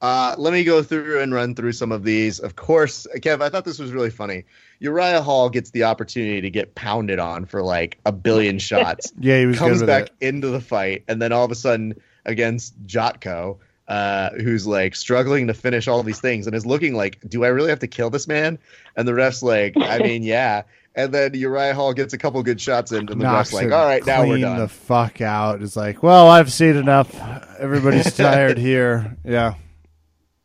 Uh, 0.00 0.34
let 0.38 0.54
me 0.54 0.64
go 0.64 0.82
through 0.82 1.20
and 1.20 1.34
run 1.34 1.54
through 1.54 1.72
some 1.72 1.92
of 1.92 2.04
these. 2.04 2.38
Of 2.40 2.56
course, 2.56 3.06
Kev, 3.16 3.42
I 3.42 3.50
thought 3.50 3.66
this 3.66 3.78
was 3.78 3.92
really 3.92 4.08
funny. 4.08 4.44
Uriah 4.78 5.20
Hall 5.20 5.50
gets 5.50 5.72
the 5.72 5.84
opportunity 5.84 6.40
to 6.40 6.48
get 6.50 6.74
pounded 6.74 7.18
on 7.18 7.44
for 7.44 7.62
like 7.62 7.98
a 8.06 8.12
billion 8.12 8.58
shots, 8.70 9.12
Yeah, 9.18 9.40
he 9.40 9.46
was 9.46 9.58
comes 9.58 9.80
good 9.80 9.80
with 9.80 9.88
back 9.88 10.10
it. 10.20 10.26
into 10.28 10.48
the 10.48 10.60
fight, 10.60 11.04
and 11.06 11.20
then 11.20 11.32
all 11.32 11.44
of 11.44 11.50
a 11.50 11.54
sudden 11.54 11.94
against 12.24 12.82
Jotko, 12.86 13.58
uh, 13.90 14.30
who's 14.40 14.68
like 14.68 14.94
struggling 14.94 15.48
to 15.48 15.54
finish 15.54 15.88
all 15.88 16.04
these 16.04 16.20
things 16.20 16.46
and 16.46 16.54
is 16.54 16.64
looking 16.64 16.94
like, 16.94 17.18
do 17.28 17.44
I 17.44 17.48
really 17.48 17.70
have 17.70 17.80
to 17.80 17.88
kill 17.88 18.08
this 18.08 18.28
man? 18.28 18.56
And 18.96 19.06
the 19.06 19.14
ref's 19.14 19.42
like, 19.42 19.74
I 19.76 19.98
mean, 20.02 20.22
yeah. 20.22 20.62
And 20.94 21.12
then 21.12 21.34
Uriah 21.34 21.74
Hall 21.74 21.92
gets 21.92 22.14
a 22.14 22.18
couple 22.18 22.40
good 22.44 22.60
shots 22.60 22.92
in, 22.92 23.08
and 23.10 23.20
the 23.20 23.24
ref's 23.24 23.52
like, 23.52 23.72
all 23.72 23.84
right, 23.84 24.04
now 24.06 24.20
we're 24.20 24.34
clean 24.34 24.40
done. 24.42 24.58
the 24.58 24.68
fuck 24.68 25.20
out. 25.20 25.60
It's 25.60 25.76
like, 25.76 26.04
well, 26.04 26.28
I've 26.28 26.52
seen 26.52 26.76
enough. 26.76 27.12
Everybody's 27.58 28.14
tired 28.16 28.58
here. 28.58 29.16
Yeah. 29.24 29.54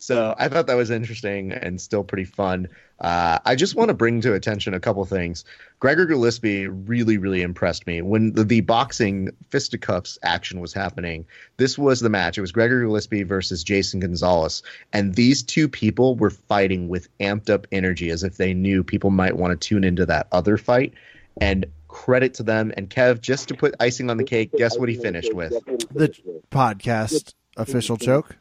So 0.06 0.36
I 0.38 0.49
thought 0.49 0.68
that 0.68 0.76
was 0.76 0.91
interesting 0.91 1.52
and 1.52 1.82
still 1.82 2.03
pretty 2.03 2.26
fun. 2.26 2.68
Uh, 2.99 3.40
I 3.44 3.56
just 3.56 3.73
want 3.73 3.88
to 3.88 3.95
bring 3.95 4.22
to 4.22 4.36
attention 4.36 4.76
a 4.76 4.80
couple 4.80 5.03
things. 5.06 5.45
Gregor 5.80 6.06
Gillespie 6.06 6.68
really, 6.68 7.18
really 7.18 7.41
impressed 7.41 7.88
me 7.88 8.03
when 8.03 8.34
the, 8.34 8.44
the 8.44 8.61
boxing 8.61 9.32
fisticuffs 9.49 10.19
action 10.22 10.60
was 10.60 10.73
happening. 10.73 11.26
This 11.57 11.76
was 11.76 12.02
the 12.02 12.10
match. 12.11 12.38
It 12.38 12.41
was 12.41 12.52
Gregor 12.52 12.82
Gillespie 12.82 13.23
versus 13.23 13.64
Jason 13.64 13.99
Gonzalez, 13.99 14.61
and 14.94 15.15
these 15.15 15.41
two 15.41 15.68
people 15.68 16.15
were 16.15 16.30
fighting 16.30 16.88
with 16.88 17.10
amped 17.18 17.49
up 17.49 17.65
energy, 17.72 18.11
as 18.11 18.22
if 18.22 18.38
they 18.38 18.53
knew 18.53 18.84
people 18.84 19.10
might 19.10 19.36
want 19.36 19.60
to 19.60 19.68
tune 19.68 19.84
into 19.84 20.06
that 20.06 20.27
other 20.32 20.57
fight. 20.57 20.94
And 21.41 21.65
credit 21.88 22.36
to 22.36 22.44
them. 22.44 22.72
And 22.77 22.90
Kev, 22.90 23.22
just 23.22 23.48
to 23.48 23.56
put 23.56 23.73
icing 23.80 24.10
on 24.11 24.18
the 24.18 24.23
cake, 24.23 24.52
guess 24.56 24.77
what 24.77 24.88
he 24.88 24.95
finished 24.95 25.34
with? 25.34 25.52
The 25.91 26.14
podcast 26.52 27.34
official 27.57 27.98
choke. 27.98 28.38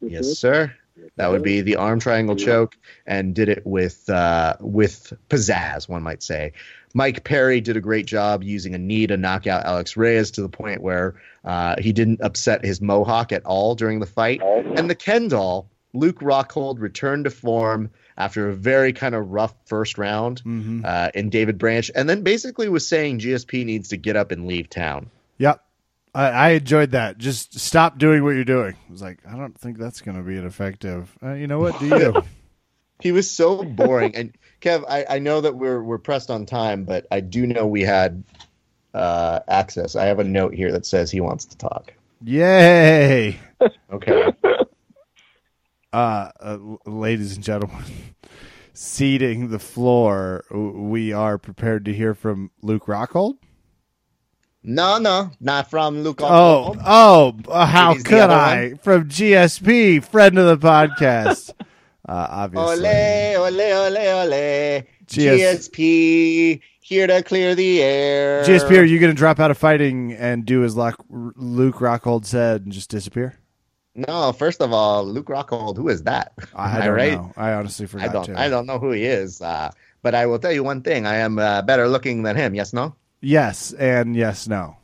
Yes, 0.00 0.38
sir. 0.38 0.74
That 1.16 1.30
would 1.30 1.42
be 1.42 1.60
the 1.60 1.76
arm 1.76 2.00
triangle 2.00 2.36
choke, 2.36 2.76
and 3.06 3.34
did 3.34 3.48
it 3.48 3.66
with 3.66 4.08
uh, 4.08 4.56
with 4.60 5.12
pizzazz, 5.28 5.88
one 5.88 6.02
might 6.02 6.22
say. 6.22 6.52
Mike 6.94 7.24
Perry 7.24 7.60
did 7.60 7.76
a 7.76 7.80
great 7.80 8.06
job 8.06 8.44
using 8.44 8.74
a 8.74 8.78
knee 8.78 9.06
to 9.08 9.16
knock 9.16 9.46
out 9.48 9.64
Alex 9.64 9.96
Reyes 9.96 10.30
to 10.32 10.42
the 10.42 10.48
point 10.48 10.80
where 10.80 11.16
uh, 11.44 11.74
he 11.78 11.92
didn't 11.92 12.20
upset 12.22 12.64
his 12.64 12.80
mohawk 12.80 13.32
at 13.32 13.44
all 13.44 13.74
during 13.74 13.98
the 13.98 14.06
fight. 14.06 14.40
And 14.42 14.88
the 14.88 14.94
Kendall, 14.94 15.68
Luke 15.92 16.20
Rockhold 16.20 16.78
returned 16.78 17.24
to 17.24 17.30
form 17.30 17.90
after 18.16 18.48
a 18.48 18.54
very 18.54 18.92
kind 18.92 19.14
of 19.16 19.30
rough 19.30 19.54
first 19.66 19.98
round 19.98 20.40
hmm 20.40 20.82
uh, 20.84 21.10
in 21.14 21.30
David 21.30 21.58
Branch, 21.58 21.90
and 21.94 22.08
then 22.08 22.22
basically 22.22 22.68
was 22.68 22.86
saying 22.86 23.18
GSP 23.18 23.64
needs 23.64 23.88
to 23.88 23.96
get 23.96 24.14
up 24.16 24.30
and 24.30 24.46
leave 24.46 24.70
town. 24.70 25.10
Yep. 25.38 25.64
I, 26.14 26.28
I 26.28 26.48
enjoyed 26.50 26.92
that. 26.92 27.18
Just 27.18 27.58
stop 27.58 27.98
doing 27.98 28.22
what 28.22 28.30
you're 28.30 28.44
doing. 28.44 28.76
I 28.88 28.92
was 28.92 29.02
like, 29.02 29.18
I 29.28 29.36
don't 29.36 29.58
think 29.58 29.78
that's 29.78 30.00
going 30.00 30.16
to 30.16 30.22
be 30.22 30.36
an 30.36 30.46
effective. 30.46 31.16
Uh, 31.22 31.32
you 31.32 31.46
know 31.46 31.58
what? 31.58 31.78
Do 31.78 31.86
you? 31.86 32.22
He 33.00 33.10
was 33.10 33.28
so 33.28 33.64
boring. 33.64 34.14
and 34.14 34.32
Kev, 34.60 34.84
I, 34.88 35.04
I 35.16 35.18
know 35.18 35.40
that 35.40 35.56
we're 35.56 35.82
we're 35.82 35.98
pressed 35.98 36.30
on 36.30 36.46
time, 36.46 36.84
but 36.84 37.06
I 37.10 37.20
do 37.20 37.44
know 37.46 37.66
we 37.66 37.82
had 37.82 38.22
uh, 38.94 39.40
access. 39.48 39.96
I 39.96 40.04
have 40.06 40.20
a 40.20 40.24
note 40.24 40.54
here 40.54 40.70
that 40.72 40.86
says 40.86 41.10
he 41.10 41.20
wants 41.20 41.44
to 41.46 41.58
talk. 41.58 41.92
Yay. 42.22 43.38
Okay. 43.92 44.32
Uh, 45.92 46.32
uh, 46.40 46.58
ladies 46.86 47.36
and 47.36 47.44
gentlemen, 47.44 47.84
seating 48.72 49.50
the 49.50 49.60
floor, 49.60 50.44
we 50.50 51.12
are 51.12 51.38
prepared 51.38 51.84
to 51.84 51.92
hear 51.94 52.14
from 52.14 52.50
Luke 52.62 52.86
Rockhold. 52.86 53.34
No, 54.64 54.98
no, 54.98 55.30
not 55.40 55.70
from 55.70 56.02
Luke. 56.02 56.20
Oh, 56.22 56.74
oh, 56.84 57.36
uh, 57.48 57.66
how 57.66 57.92
It 57.92 57.98
is 57.98 58.02
the 58.02 58.08
could 58.08 58.30
I? 58.30 58.74
From 58.82 59.08
GSP, 59.08 60.04
friend 60.04 60.38
of 60.38 60.60
the 60.60 60.66
podcast. 60.66 61.52
Uh, 62.06 62.26
obviously. 62.28 62.86
Ole, 63.34 63.36
ole, 63.36 63.62
ole, 63.62 64.34
ole. 64.34 64.82
GS 65.06 65.70
GSP 65.70 66.60
here 66.80 67.06
to 67.06 67.22
clear 67.22 67.54
the 67.54 67.82
air. 67.82 68.44
GSP, 68.44 68.78
are 68.78 68.84
you 68.84 68.98
going 68.98 69.10
to 69.10 69.16
drop 69.16 69.40
out 69.40 69.50
of 69.50 69.56
fighting 69.56 70.12
and 70.12 70.44
do 70.44 70.64
as 70.64 70.76
Luke 70.76 71.76
Rockhold 71.76 72.26
said 72.26 72.64
and 72.64 72.72
just 72.72 72.90
disappear? 72.90 73.38
No, 73.94 74.32
first 74.32 74.60
of 74.60 74.72
all, 74.72 75.04
Luke 75.06 75.28
Rockhold. 75.28 75.78
Who 75.78 75.88
is 75.88 76.02
that? 76.02 76.34
I 76.54 76.84
don't 76.84 76.94
right? 76.94 77.12
know. 77.14 77.32
I 77.38 77.52
honestly 77.52 77.86
forgot 77.86 78.10
I 78.10 78.12
don't. 78.12 78.36
I 78.36 78.48
don't 78.50 78.66
know 78.66 78.78
who 78.78 78.90
he 78.90 79.04
is. 79.04 79.40
Uh, 79.40 79.70
but 80.02 80.14
I 80.14 80.26
will 80.26 80.38
tell 80.38 80.52
you 80.52 80.62
one 80.62 80.82
thing. 80.82 81.06
I 81.06 81.16
am 81.16 81.38
uh, 81.38 81.62
better 81.62 81.88
looking 81.88 82.22
than 82.22 82.36
him. 82.36 82.54
Yes, 82.54 82.72
no. 82.72 82.94
Yes, 83.24 83.72
and 83.72 84.14
yes, 84.14 84.46
no. 84.46 84.76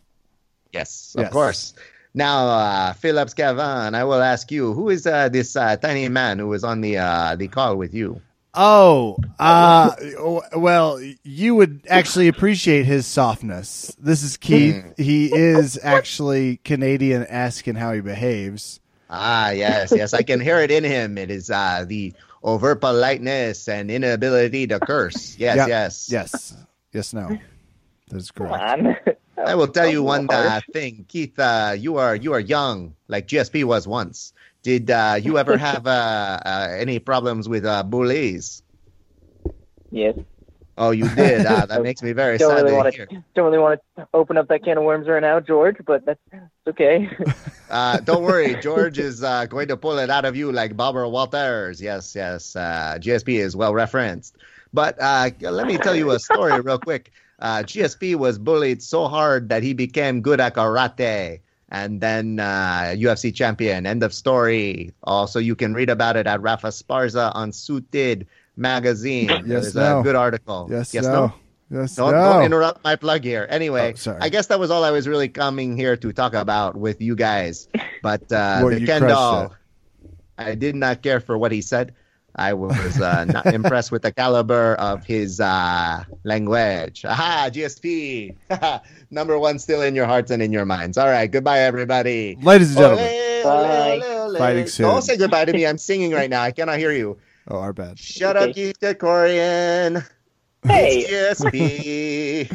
Yes, 0.72 1.14
Yes. 1.16 1.26
of 1.26 1.32
course. 1.32 1.74
Now, 2.14 2.48
uh, 2.48 2.92
Phillips 2.94 3.34
Gavan, 3.34 3.94
I 3.94 4.02
will 4.04 4.20
ask 4.22 4.50
you, 4.50 4.72
who 4.72 4.88
is 4.88 5.06
uh, 5.06 5.28
this 5.28 5.54
uh, 5.54 5.76
tiny 5.76 6.08
man 6.08 6.38
who 6.38 6.48
was 6.48 6.64
on 6.64 6.80
the 6.80 6.98
uh, 6.98 7.36
the 7.36 7.46
call 7.48 7.76
with 7.76 7.94
you? 7.94 8.20
Oh, 8.52 9.16
uh, 9.38 9.94
well, 10.56 11.00
you 11.22 11.54
would 11.54 11.86
actually 11.88 12.26
appreciate 12.26 12.84
his 12.84 13.06
softness. 13.06 13.94
This 13.96 14.24
is 14.24 14.36
Keith. 14.36 14.82
He 14.96 15.32
is 15.32 15.78
actually 15.80 16.56
Canadian 16.64 17.24
Asking 17.26 17.76
how 17.76 17.92
he 17.92 18.00
behaves. 18.00 18.80
Ah, 19.08 19.50
yes, 19.50 19.92
yes, 19.92 20.14
I 20.14 20.22
can 20.22 20.40
hear 20.40 20.58
it 20.58 20.72
in 20.72 20.82
him. 20.82 21.16
It 21.16 21.30
is 21.30 21.48
uh, 21.50 21.84
the 21.86 22.12
over 22.42 22.74
politeness 22.74 23.68
and 23.68 23.88
inability 23.90 24.66
to 24.68 24.80
curse. 24.80 25.36
Yes, 25.38 25.56
Yeah. 25.56 25.66
yes, 25.66 26.08
Yes, 26.10 26.56
yes, 26.92 27.12
no. 27.12 27.38
That 28.12 28.16
is 28.19 28.31
Come 28.31 28.49
correct. 28.49 29.09
on. 29.39 29.47
I 29.47 29.55
will 29.55 29.69
tell 29.69 29.89
you 29.89 30.03
one 30.03 30.27
uh, 30.31 30.61
thing, 30.73 31.07
Keith. 31.09 31.39
Uh, 31.39 31.74
you 31.78 31.97
are 31.97 32.15
you 32.15 32.32
are 32.35 32.41
young, 32.41 32.95
like 33.09 33.27
GSP 33.28 33.65
was 33.65 33.87
once. 33.89 34.32
Did 34.62 34.91
uh, 34.91 35.19
you 35.20 35.39
ever 35.39 35.57
have 35.69 35.87
uh, 35.87 36.41
uh, 36.45 36.69
any 36.77 36.99
problems 36.99 37.49
with 37.49 37.65
uh, 37.65 37.82
bullies? 37.82 38.62
Yes. 39.91 40.16
Oh, 40.77 40.91
you 40.93 41.09
did. 41.15 41.47
Ah, 41.47 41.66
that 41.66 41.82
makes 41.89 42.03
me 42.03 42.12
very 42.12 42.39
Don't 42.39 42.51
sad 42.51 42.57
really 42.62 42.70
to 42.70 42.77
want 42.77 42.95
hear. 42.95 43.07
to. 43.07 43.24
Don't 43.35 43.45
really 43.47 43.59
want 43.59 43.81
to 43.97 44.09
open 44.15 44.37
up 44.37 44.49
that 44.49 44.65
can 44.65 44.78
of 44.78 44.85
worms 44.85 45.09
right 45.09 45.20
now, 45.20 45.41
George. 45.41 45.77
But 45.87 46.05
that's 46.07 46.20
okay. 46.69 47.09
Uh, 47.70 48.01
don't 48.01 48.24
worry, 48.24 48.57
George 48.57 48.99
is 48.99 49.23
uh, 49.23 49.47
going 49.47 49.69
to 49.69 49.77
pull 49.77 49.99
it 49.99 50.11
out 50.11 50.24
of 50.24 50.35
you 50.37 50.51
like 50.51 50.77
Barbara 50.77 51.09
Walters. 51.09 51.81
Yes, 51.81 52.16
yes. 52.16 52.57
Uh, 52.57 52.99
GSP 53.01 53.39
is 53.39 53.55
well 53.55 53.73
referenced. 53.74 54.37
But 54.73 54.97
uh, 55.01 55.31
let 55.41 55.66
me 55.66 55.78
tell 55.78 55.95
you 55.95 56.11
a 56.11 56.19
story 56.19 56.61
real 56.61 56.78
quick. 56.78 57.12
Uh, 57.40 57.62
GSP 57.64 58.16
was 58.16 58.38
bullied 58.38 58.82
so 58.82 59.08
hard 59.08 59.48
that 59.48 59.62
he 59.62 59.72
became 59.72 60.20
good 60.20 60.40
at 60.40 60.54
karate. 60.54 61.40
And 61.72 62.00
then 62.00 62.40
uh, 62.40 62.94
UFC 62.98 63.32
champion. 63.32 63.86
End 63.86 64.02
of 64.02 64.12
story. 64.12 64.92
Also, 65.04 65.38
you 65.38 65.54
can 65.54 65.72
read 65.72 65.88
about 65.88 66.16
it 66.16 66.26
at 66.26 66.42
Rafa 66.42 66.68
Sparza 66.68 67.30
on 67.34 67.52
Suited 67.52 68.26
magazine. 68.56 69.28
Yes, 69.28 69.44
There's 69.46 69.74
no. 69.76 70.00
a 70.00 70.02
good 70.02 70.16
article. 70.16 70.66
Yes, 70.70 70.92
yes, 70.92 71.04
no. 71.04 71.32
Yes, 71.70 71.94
don't, 71.94 72.10
no. 72.10 72.32
don't 72.32 72.42
interrupt 72.44 72.82
my 72.82 72.96
plug 72.96 73.22
here. 73.22 73.46
Anyway, 73.48 73.94
Oh. 74.06 74.18
I 74.20 74.28
guess 74.28 74.48
that 74.48 74.58
was 74.58 74.72
all 74.72 74.82
I 74.82 74.90
was 74.90 75.06
really 75.06 75.28
coming 75.28 75.76
here 75.76 75.96
to 75.96 76.12
talk 76.12 76.34
about 76.34 76.74
with 76.74 77.00
you 77.00 77.14
guys. 77.14 77.68
But 78.02 78.22
uh, 78.32 78.58
Well, 78.62 78.70
the 78.70 78.80
you 78.80 78.86
Ken 78.86 79.02
doll, 79.02 79.54
I 80.36 80.56
did 80.56 80.74
not 80.74 81.02
care 81.02 81.20
for 81.20 81.38
what 81.38 81.52
he 81.52 81.62
said. 81.62 81.94
I 82.36 82.52
was 82.55 83.01
uh, 83.01 83.24
not 83.24 83.47
impressed 83.55 83.90
with 83.93 84.02
the 84.02 84.12
caliber 84.12 84.74
of 84.77 85.05
his 85.05 85.40
uh, 85.40 86.05
language. 86.24 87.05
Aha, 87.05 87.51
GSP. 87.52 88.36
Number 89.11 89.39
one 89.39 89.59
still 89.59 89.82
in 89.82 89.94
your 89.94 90.07
hearts 90.07 90.31
and 90.31 90.43
in 90.43 90.52
your 90.52 90.65
minds. 90.65 90.97
All 90.98 91.09
right, 91.09 91.31
goodbye, 91.31 91.61
everybody. 91.61 92.36
Ladies 92.40 92.70
and 92.70 92.78
gentlemen. 92.78 93.05
Ole, 93.44 93.51
ole, 93.51 94.05
ole, 94.05 94.31
ole. 94.32 94.36
Fighting 94.39 94.66
soon. 94.66 94.86
Don't 94.86 95.02
say 95.02 95.16
goodbye 95.16 95.44
to 95.47 95.52
me. 95.52 95.66
I'm 95.66 95.78
singing 95.78 96.12
right 96.12 96.31
now. 96.31 96.43
I 96.43 96.51
cannot 96.52 96.78
hear 96.78 96.93
you. 96.93 97.19
Oh, 97.48 97.59
our 97.59 97.73
bad. 97.73 97.98
Shut 97.98 98.36
up, 98.36 98.51
Okay. 98.51 98.52
Keith 98.52 98.81
Krikorian. 98.81 100.07
Hey. 100.62 101.01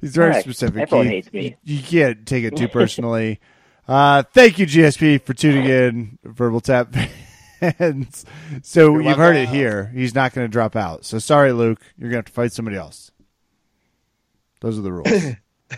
He's 0.00 0.14
very 0.14 0.26
Alright, 0.28 0.42
specific. 0.44 0.82
everyone 0.82 1.06
Keith. 1.06 1.12
hates 1.24 1.32
me. 1.32 1.56
You, 1.64 1.76
you 1.76 1.82
can't 1.82 2.26
take 2.26 2.44
it 2.44 2.56
too 2.56 2.68
personally. 2.68 3.40
uh, 3.88 4.22
thank 4.34 4.58
you, 4.58 4.66
GSP, 4.66 5.22
for 5.22 5.32
tuning 5.34 5.64
in, 5.64 6.18
Verbal 6.24 6.60
Tap 6.60 6.94
fans. 7.60 8.24
So 8.62 8.92
You're 8.92 9.02
you've 9.02 9.16
heard 9.16 9.36
it 9.36 9.48
here. 9.48 9.90
He's 9.94 10.14
not 10.14 10.32
going 10.32 10.44
to 10.46 10.50
drop 10.50 10.76
out. 10.76 11.04
So 11.04 11.18
sorry, 11.18 11.52
Luke. 11.52 11.80
You're 11.96 12.10
going 12.10 12.14
to 12.14 12.18
have 12.18 12.24
to 12.26 12.32
fight 12.32 12.52
somebody 12.52 12.76
else. 12.76 13.10
Those 14.60 14.78
are 14.78 14.82
the 14.82 14.92
rules. 14.92 15.08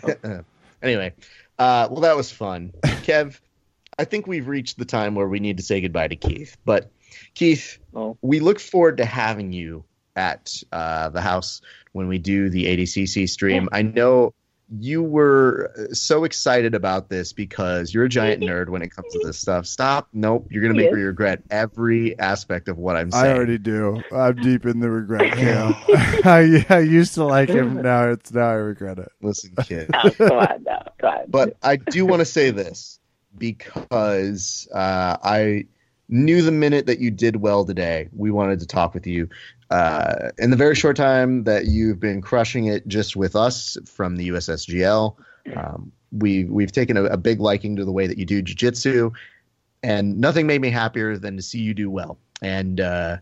anyway, 0.81 1.13
uh, 1.59 1.87
well, 1.91 2.01
that 2.01 2.15
was 2.15 2.31
fun. 2.31 2.71
Kev, 2.83 3.39
I 3.97 4.05
think 4.05 4.27
we've 4.27 4.47
reached 4.47 4.77
the 4.77 4.85
time 4.85 5.15
where 5.15 5.27
we 5.27 5.39
need 5.39 5.57
to 5.57 5.63
say 5.63 5.81
goodbye 5.81 6.07
to 6.07 6.15
Keith. 6.15 6.57
But 6.65 6.91
Keith, 7.33 7.79
Oh. 7.95 8.17
we 8.21 8.39
look 8.39 8.59
forward 8.59 8.97
to 8.97 9.05
having 9.05 9.51
you 9.51 9.83
at 10.15 10.61
uh, 10.71 11.09
the 11.09 11.21
house 11.21 11.61
when 11.93 12.07
we 12.07 12.17
do 12.17 12.49
the 12.49 12.65
ADCC 12.65 13.27
stream. 13.29 13.69
I 13.71 13.81
know 13.81 14.33
you 14.69 15.01
were 15.01 15.71
uh, 15.77 15.93
so 15.93 16.23
excited 16.23 16.75
about 16.75 17.09
this 17.09 17.31
because 17.31 17.93
you're 17.93 18.05
a 18.05 18.09
giant 18.09 18.43
nerd 18.43 18.69
when 18.69 18.81
it 18.81 18.89
comes 18.89 19.11
to 19.13 19.19
this 19.23 19.39
stuff. 19.39 19.65
Stop. 19.65 20.07
Nope. 20.13 20.47
You're 20.49 20.61
going 20.61 20.75
to 20.75 20.81
make 20.81 20.91
me 20.91 21.01
regret 21.01 21.41
every 21.49 22.17
aspect 22.19 22.67
of 22.67 22.77
what 22.77 22.95
I'm 22.95 23.11
saying. 23.11 23.25
I 23.25 23.35
already 23.35 23.57
do. 23.57 24.01
I'm 24.11 24.35
deep 24.35 24.65
in 24.65 24.79
the 24.79 24.89
regret 24.89 25.33
camp. 25.37 25.77
I, 26.25 26.65
I 26.69 26.79
used 26.79 27.13
to 27.15 27.23
like 27.23 27.49
him. 27.49 27.81
Now 27.81 28.09
it's 28.09 28.33
now 28.33 28.49
I 28.49 28.53
regret 28.53 28.99
it. 28.99 29.11
Listen, 29.21 29.53
kid. 29.63 29.89
Oh, 29.93 30.09
come 30.11 30.31
on, 30.31 30.63
no, 30.63 30.83
come 30.99 31.13
on. 31.13 31.25
But 31.27 31.57
I 31.63 31.77
do 31.77 32.05
want 32.05 32.19
to 32.19 32.25
say 32.25 32.51
this 32.51 32.99
because 33.37 34.67
uh, 34.73 35.17
I 35.23 35.65
knew 36.09 36.41
the 36.41 36.51
minute 36.51 36.85
that 36.85 36.99
you 36.99 37.11
did 37.11 37.37
well 37.37 37.65
today, 37.65 38.09
we 38.13 38.31
wanted 38.31 38.59
to 38.59 38.65
talk 38.65 38.93
with 38.93 39.05
you. 39.05 39.29
Uh, 39.69 40.29
in 40.37 40.49
the 40.49 40.55
very 40.55 40.75
short 40.75 40.95
time 40.95 41.43
that 41.43 41.65
you've 41.65 41.99
been 41.99 42.21
crushing 42.21 42.67
it 42.67 42.87
just 42.87 43.15
with 43.15 43.35
us 43.35 43.77
from 43.85 44.15
the 44.15 44.29
USSGL, 44.29 45.15
um, 45.55 45.91
we 46.11 46.45
we've 46.45 46.71
taken 46.71 46.95
a, 46.97 47.03
a 47.05 47.17
big 47.17 47.39
liking 47.39 47.75
to 47.75 47.85
the 47.85 47.91
way 47.91 48.07
that 48.07 48.17
you 48.17 48.25
do 48.25 48.41
jujitsu, 48.41 49.11
and 49.83 50.19
nothing 50.19 50.47
made 50.47 50.61
me 50.61 50.69
happier 50.69 51.17
than 51.17 51.35
to 51.35 51.41
see 51.41 51.59
you 51.59 51.73
do 51.73 51.89
well. 51.89 52.17
And 52.41 52.79
uh, 52.79 53.17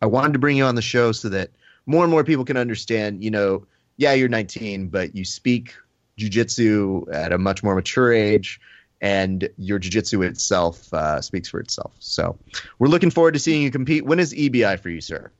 I 0.00 0.06
wanted 0.06 0.34
to 0.34 0.38
bring 0.38 0.56
you 0.56 0.64
on 0.64 0.74
the 0.74 0.82
show 0.82 1.12
so 1.12 1.28
that 1.30 1.50
more 1.86 2.04
and 2.04 2.10
more 2.10 2.24
people 2.24 2.44
can 2.44 2.56
understand. 2.56 3.24
You 3.24 3.30
know, 3.30 3.66
yeah, 3.96 4.12
you're 4.12 4.28
19, 4.28 4.88
but 4.88 5.16
you 5.16 5.24
speak 5.24 5.74
jujitsu 6.18 7.12
at 7.12 7.32
a 7.32 7.38
much 7.38 7.62
more 7.62 7.74
mature 7.74 8.12
age, 8.12 8.60
and 9.00 9.48
your 9.56 9.80
jujitsu 9.80 10.24
itself 10.24 10.92
uh, 10.94 11.20
speaks 11.20 11.48
for 11.48 11.58
itself. 11.58 11.92
So 11.98 12.38
we're 12.78 12.88
looking 12.88 13.10
forward 13.10 13.34
to 13.34 13.40
seeing 13.40 13.62
you 13.62 13.70
compete. 13.70 14.04
When 14.04 14.20
is 14.20 14.32
EBI 14.32 14.78
for 14.78 14.90
you, 14.90 15.00
sir? 15.00 15.32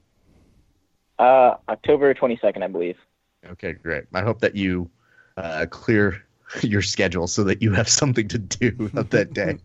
Uh, 1.18 1.56
October 1.68 2.14
22nd, 2.14 2.62
I 2.62 2.68
believe. 2.68 2.96
Okay, 3.46 3.72
great. 3.72 4.04
I 4.14 4.22
hope 4.22 4.40
that 4.40 4.54
you 4.54 4.90
uh, 5.36 5.66
clear 5.70 6.24
your 6.62 6.82
schedule 6.82 7.26
so 7.26 7.44
that 7.44 7.62
you 7.62 7.72
have 7.72 7.88
something 7.88 8.28
to 8.28 8.38
do 8.38 8.90
of 8.94 9.10
that 9.10 9.32
day. 9.32 9.58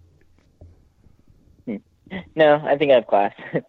No, 2.36 2.62
I 2.64 2.78
think 2.78 2.92
I 2.92 2.96
have 2.96 3.08
class. 3.08 3.34
You're 3.52 3.64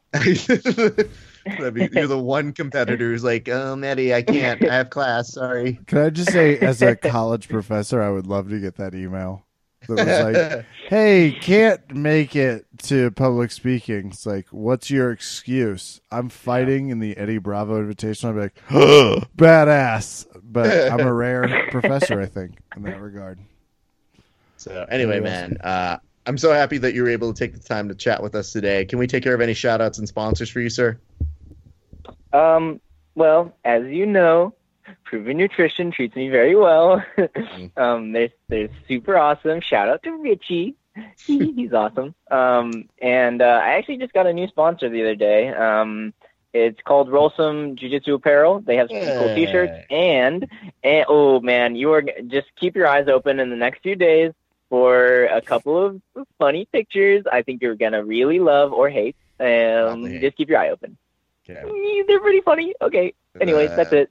the 2.07 2.23
one 2.23 2.53
competitor 2.53 3.11
who's 3.11 3.25
like, 3.25 3.49
"Oh, 3.49 3.75
Maddie, 3.75 4.13
I 4.13 4.21
can't. 4.21 4.63
I 4.69 4.75
have 4.75 4.91
class. 4.91 5.33
Sorry." 5.33 5.79
Can 5.87 5.99
I 5.99 6.11
just 6.11 6.31
say, 6.31 6.59
as 6.59 6.83
a 6.83 6.95
college 6.95 7.49
professor, 7.49 8.03
I 8.03 8.11
would 8.11 8.27
love 8.27 8.51
to 8.51 8.61
get 8.61 8.77
that 8.77 8.95
email 8.95 9.44
that 9.87 10.07
was 10.07 10.35
like, 10.35 10.67
"Hey, 10.89 11.37
can't 11.41 11.95
make 11.95 12.37
it 12.37 12.67
to 12.85 13.11
public 13.13 13.51
speaking." 13.51 14.09
It's 14.09 14.27
like, 14.27 14.47
"What's 14.51 14.91
your 14.91 15.11
excuse?" 15.11 16.01
I'm 16.11 16.29
fighting 16.29 16.91
in 16.91 16.99
the 16.99 17.17
Eddie 17.17 17.39
Bravo 17.39 17.83
Invitational. 17.83 18.31
I'd 18.31 18.35
be 18.35 18.41
like, 18.41 19.29
"Badass," 19.37 20.27
but 20.43 20.93
I'm 20.93 21.01
a 21.01 21.13
rare 21.13 21.67
professor, 21.71 22.21
I 22.21 22.27
think, 22.27 22.59
in 22.77 22.83
that 22.85 23.01
regard. 23.01 23.39
So 24.57 24.87
anyway, 24.89 25.21
man, 25.21 25.59
uh, 25.63 25.99
I'm 26.27 26.39
so 26.39 26.53
happy 26.53 26.79
that 26.79 26.95
you 26.95 27.03
were 27.03 27.11
able 27.11 27.33
to 27.33 27.39
take 27.39 27.53
the 27.53 27.61
time 27.61 27.89
to 27.89 27.95
chat 27.95 28.23
with 28.23 28.35
us 28.35 28.53
today. 28.53 28.85
Can 28.85 28.99
we 28.99 29.07
take 29.07 29.23
care 29.23 29.35
of 29.35 29.41
any 29.41 29.55
shout 29.55 29.81
outs 29.81 29.99
and 29.99 30.09
sponsors 30.09 30.49
for 30.49 30.61
you, 30.61 30.71
sir? 30.71 30.99
Um, 32.33 32.81
well, 33.15 33.55
as 33.65 33.85
you 33.87 34.07
know, 34.07 34.55
Proven 35.05 35.37
Nutrition 35.37 35.91
treats 35.91 36.15
me 36.17 36.29
very 36.29 36.55
well. 36.57 37.03
um, 37.77 38.13
they're, 38.13 38.31
they're 38.49 38.69
super 38.89 39.17
awesome. 39.17 39.61
Shout 39.61 39.89
out 39.89 40.03
to 40.05 40.13
Richie. 40.17 40.75
He's 41.27 41.73
awesome. 41.73 42.15
Um, 42.31 42.89
and 43.01 43.43
uh, 43.43 43.61
I 43.65 43.75
actually 43.75 43.97
just 43.99 44.13
got 44.13 44.27
a 44.27 44.33
new 44.33 44.47
sponsor 44.49 44.89
the 44.89 45.03
other 45.03 45.15
day. 45.17 45.49
Um, 45.49 46.13
it's 46.53 46.81
called 46.83 47.09
Rollsome 47.09 47.75
Jiu 47.77 47.89
Jitsu 47.91 48.15
Apparel. 48.15 48.61
They 48.61 48.77
have 48.77 48.89
some 48.89 48.99
cool 49.19 49.35
T-shirts, 49.35 49.73
and, 49.91 50.47
and 50.85 51.05
oh 51.09 51.41
man, 51.41 51.75
you 51.75 51.93
are 51.93 52.03
just 52.29 52.47
keep 52.55 52.77
your 52.77 52.87
eyes 52.87 53.09
open 53.09 53.41
in 53.41 53.51
the 53.51 53.57
next 53.57 53.83
few 53.83 53.97
days 53.97 54.33
for 54.71 55.25
a 55.25 55.41
couple 55.41 55.85
of 55.85 56.01
funny 56.39 56.67
pictures. 56.71 57.25
I 57.31 57.43
think 57.43 57.61
you're 57.61 57.75
gonna 57.75 58.05
really 58.05 58.39
love 58.39 58.73
or 58.73 58.89
hate. 58.89 59.17
Um, 59.41 60.05
just 60.21 60.37
keep 60.37 60.49
your 60.49 60.59
eye 60.61 60.71
open. 60.71 60.97
Okay. 61.51 62.05
They're 62.07 62.21
pretty 62.21 62.41
funny. 62.43 62.73
Okay. 62.81 63.15
Anyways, 63.41 63.71
Uh, 63.71 63.77
that's 63.77 63.93
it. 63.93 64.11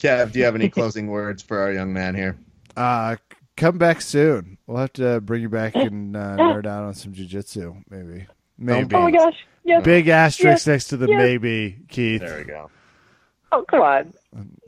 Kev, 0.00 0.32
do 0.32 0.38
you 0.38 0.44
have 0.44 0.54
any 0.54 0.68
closing 0.70 1.06
words 1.08 1.42
for 1.42 1.58
our 1.60 1.72
young 1.72 1.92
man 1.92 2.14
here? 2.14 2.36
Uh, 2.76 3.16
come 3.56 3.78
back 3.78 4.00
soon. 4.00 4.58
We'll 4.66 4.78
have 4.78 4.92
to 4.94 5.20
bring 5.20 5.42
you 5.42 5.48
back 5.48 5.74
and 5.76 6.16
uh, 6.16 6.36
nerd 6.36 6.66
out 6.66 6.84
on 6.84 6.94
some 6.94 7.12
jujitsu, 7.12 7.82
maybe. 7.90 8.26
Maybe. 8.58 8.94
Oh 8.94 9.02
my 9.02 9.10
gosh. 9.10 9.36
Yes. 9.64 9.84
Big 9.84 10.08
asterisk 10.08 10.44
Yes. 10.44 10.66
next 10.66 10.84
to 10.88 10.96
the 10.96 11.06
Yes. 11.08 11.18
maybe, 11.18 11.78
Keith. 11.88 12.20
There 12.22 12.38
we 12.38 12.44
go. 12.44 12.70
Oh 13.52 13.64
come 13.68 13.80
on. 13.82 14.12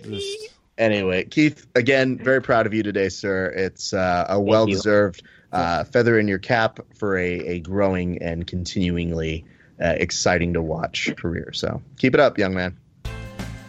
Just- 0.02 0.48
Anyway, 0.78 1.22
Keith, 1.24 1.66
again, 1.74 2.16
very 2.16 2.40
proud 2.40 2.66
of 2.66 2.72
you 2.72 2.82
today, 2.82 3.10
sir. 3.10 3.46
It's 3.54 3.92
uh, 3.92 4.26
a 4.30 4.40
well 4.40 4.66
deserved 4.66 5.22
uh, 5.52 5.84
feather 5.84 6.18
in 6.18 6.26
your 6.26 6.38
cap 6.38 6.80
for 6.94 7.16
a, 7.16 7.30
a 7.46 7.60
growing 7.60 8.20
and 8.22 8.46
continuingly 8.46 9.44
uh, 9.80 9.88
exciting 9.98 10.54
to 10.54 10.62
watch 10.62 11.14
career. 11.18 11.52
So 11.52 11.82
keep 11.98 12.14
it 12.14 12.20
up, 12.20 12.38
young 12.38 12.54
man. 12.54 12.78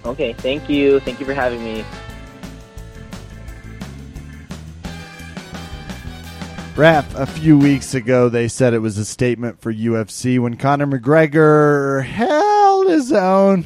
Okay. 0.06 0.34
Thank 0.34 0.70
you. 0.70 1.00
Thank 1.02 1.20
you 1.20 1.26
for 1.26 1.34
having 1.34 1.64
me. 1.64 1.86
Raph, 6.76 7.14
a 7.14 7.28
few 7.28 7.56
weeks 7.56 7.94
ago, 7.94 8.30
they 8.30 8.48
said 8.48 8.74
it 8.74 8.80
was 8.80 8.98
a 8.98 9.06
statement 9.06 9.62
for 9.62 9.72
UFC 9.72 10.40
when 10.40 10.58
Conor 10.58 10.88
McGregor 10.88 12.04
held 12.04 12.88
his 12.88 13.12
own 13.12 13.66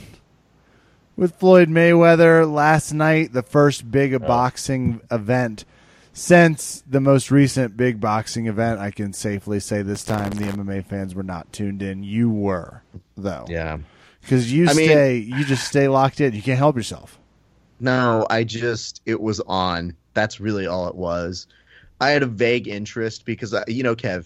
with 1.15 1.35
Floyd 1.35 1.69
Mayweather 1.69 2.51
last 2.51 2.91
night, 2.91 3.31
the 3.31 3.43
first 3.43 3.89
big 3.89 4.13
oh. 4.13 4.19
boxing 4.19 4.99
event 5.09 5.63
since 6.11 6.83
the 6.85 6.99
most 6.99 7.31
recent 7.31 7.77
big 7.77 8.01
boxing 8.01 8.47
event. 8.47 8.81
I 8.81 8.91
can 8.91 9.13
safely 9.13 9.61
say 9.61 9.83
this 9.83 10.03
time 10.03 10.31
the 10.31 10.45
MMA 10.45 10.85
fans 10.85 11.15
were 11.15 11.23
not 11.23 11.53
tuned 11.53 11.81
in. 11.81 12.03
You 12.03 12.29
were, 12.29 12.83
though. 13.15 13.45
Yeah. 13.47 13.77
Because 14.27 14.51
you 14.51 14.67
I 14.67 14.73
mean- 14.73 14.89
stay, 14.89 15.17
you 15.19 15.45
just 15.45 15.65
stay 15.65 15.87
locked 15.87 16.19
in. 16.19 16.33
You 16.33 16.41
can't 16.41 16.57
help 16.57 16.75
yourself. 16.75 17.17
No, 17.79 18.27
I 18.29 18.43
just 18.43 19.01
it 19.05 19.21
was 19.21 19.39
on. 19.41 19.95
That's 20.13 20.41
really 20.41 20.67
all 20.67 20.87
it 20.89 20.95
was. 20.95 21.47
I 22.01 22.09
had 22.09 22.23
a 22.23 22.27
vague 22.27 22.67
interest 22.67 23.23
because 23.23 23.53
I, 23.53 23.63
you 23.67 23.83
know, 23.83 23.95
Kev, 23.95 24.25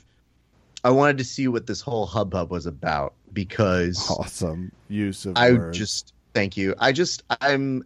I 0.84 0.90
wanted 0.90 1.18
to 1.20 1.24
see 1.24 1.48
what 1.48 1.68
this 1.68 1.82
whole 1.82 2.06
hubbub 2.08 2.50
was 2.50 2.66
about 2.66 3.14
because 3.32 4.10
Awesome 4.10 4.72
use 4.90 5.26
of 5.26 5.38
I 5.38 5.52
words. 5.52 5.78
just 5.78 6.14
thank 6.34 6.58
you. 6.58 6.74
I 6.80 6.92
just 6.94 7.24
I'm 7.42 7.86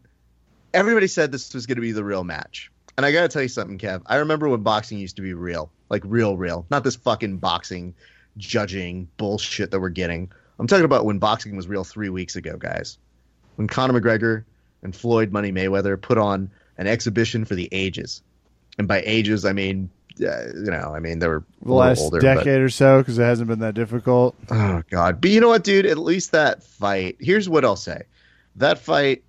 everybody 0.73 1.07
said 1.07 1.31
this 1.33 1.53
was 1.53 1.65
going 1.65 1.75
to 1.75 1.81
be 1.81 1.91
the 1.91 2.03
real 2.03 2.23
match. 2.23 2.71
And 2.97 3.05
I 3.05 3.11
got 3.11 3.23
to 3.23 3.27
tell 3.27 3.41
you 3.41 3.49
something, 3.49 3.77
Kev. 3.77 4.03
I 4.05 4.15
remember 4.17 4.47
when 4.47 4.61
boxing 4.61 4.99
used 4.99 5.17
to 5.17 5.21
be 5.21 5.33
real, 5.33 5.69
like 5.89 6.03
real 6.05 6.37
real, 6.37 6.65
not 6.69 6.85
this 6.85 6.95
fucking 6.95 7.37
boxing 7.39 7.93
judging 8.37 9.07
bullshit 9.17 9.71
that 9.71 9.79
we're 9.79 9.89
getting. 9.89 10.31
I'm 10.59 10.67
talking 10.67 10.85
about 10.85 11.05
when 11.05 11.19
boxing 11.19 11.55
was 11.55 11.67
real 11.67 11.83
3 11.83 12.09
weeks 12.09 12.35
ago, 12.35 12.57
guys. 12.57 12.97
When 13.55 13.67
Conor 13.67 13.99
McGregor 13.99 14.43
and 14.83 14.95
Floyd 14.95 15.31
Money 15.31 15.51
Mayweather 15.51 16.01
put 16.01 16.17
on 16.17 16.51
an 16.77 16.87
exhibition 16.87 17.45
for 17.45 17.55
the 17.55 17.69
ages. 17.71 18.21
And 18.77 18.87
by 18.87 19.01
ages, 19.05 19.45
I 19.45 19.53
mean 19.53 19.89
uh, 20.21 20.47
you 20.53 20.71
know, 20.71 20.93
I 20.95 20.99
mean 20.99 21.19
they 21.19 21.27
were 21.27 21.43
the 21.61 21.73
last 21.73 21.99
older, 22.01 22.21
but- 22.21 22.35
decade 22.35 22.61
or 22.61 22.69
so 22.69 22.99
because 22.99 23.17
it 23.17 23.23
hasn't 23.23 23.47
been 23.47 23.59
that 23.59 23.75
difficult. 23.75 24.35
Oh 24.49 24.81
God! 24.89 25.19
But 25.21 25.31
you 25.31 25.41
know 25.41 25.49
what, 25.49 25.63
dude? 25.63 25.85
At 25.85 25.97
least 25.97 26.31
that 26.31 26.63
fight. 26.63 27.17
Here's 27.19 27.49
what 27.49 27.65
I'll 27.65 27.75
say: 27.75 28.03
that 28.55 28.79
fight, 28.79 29.23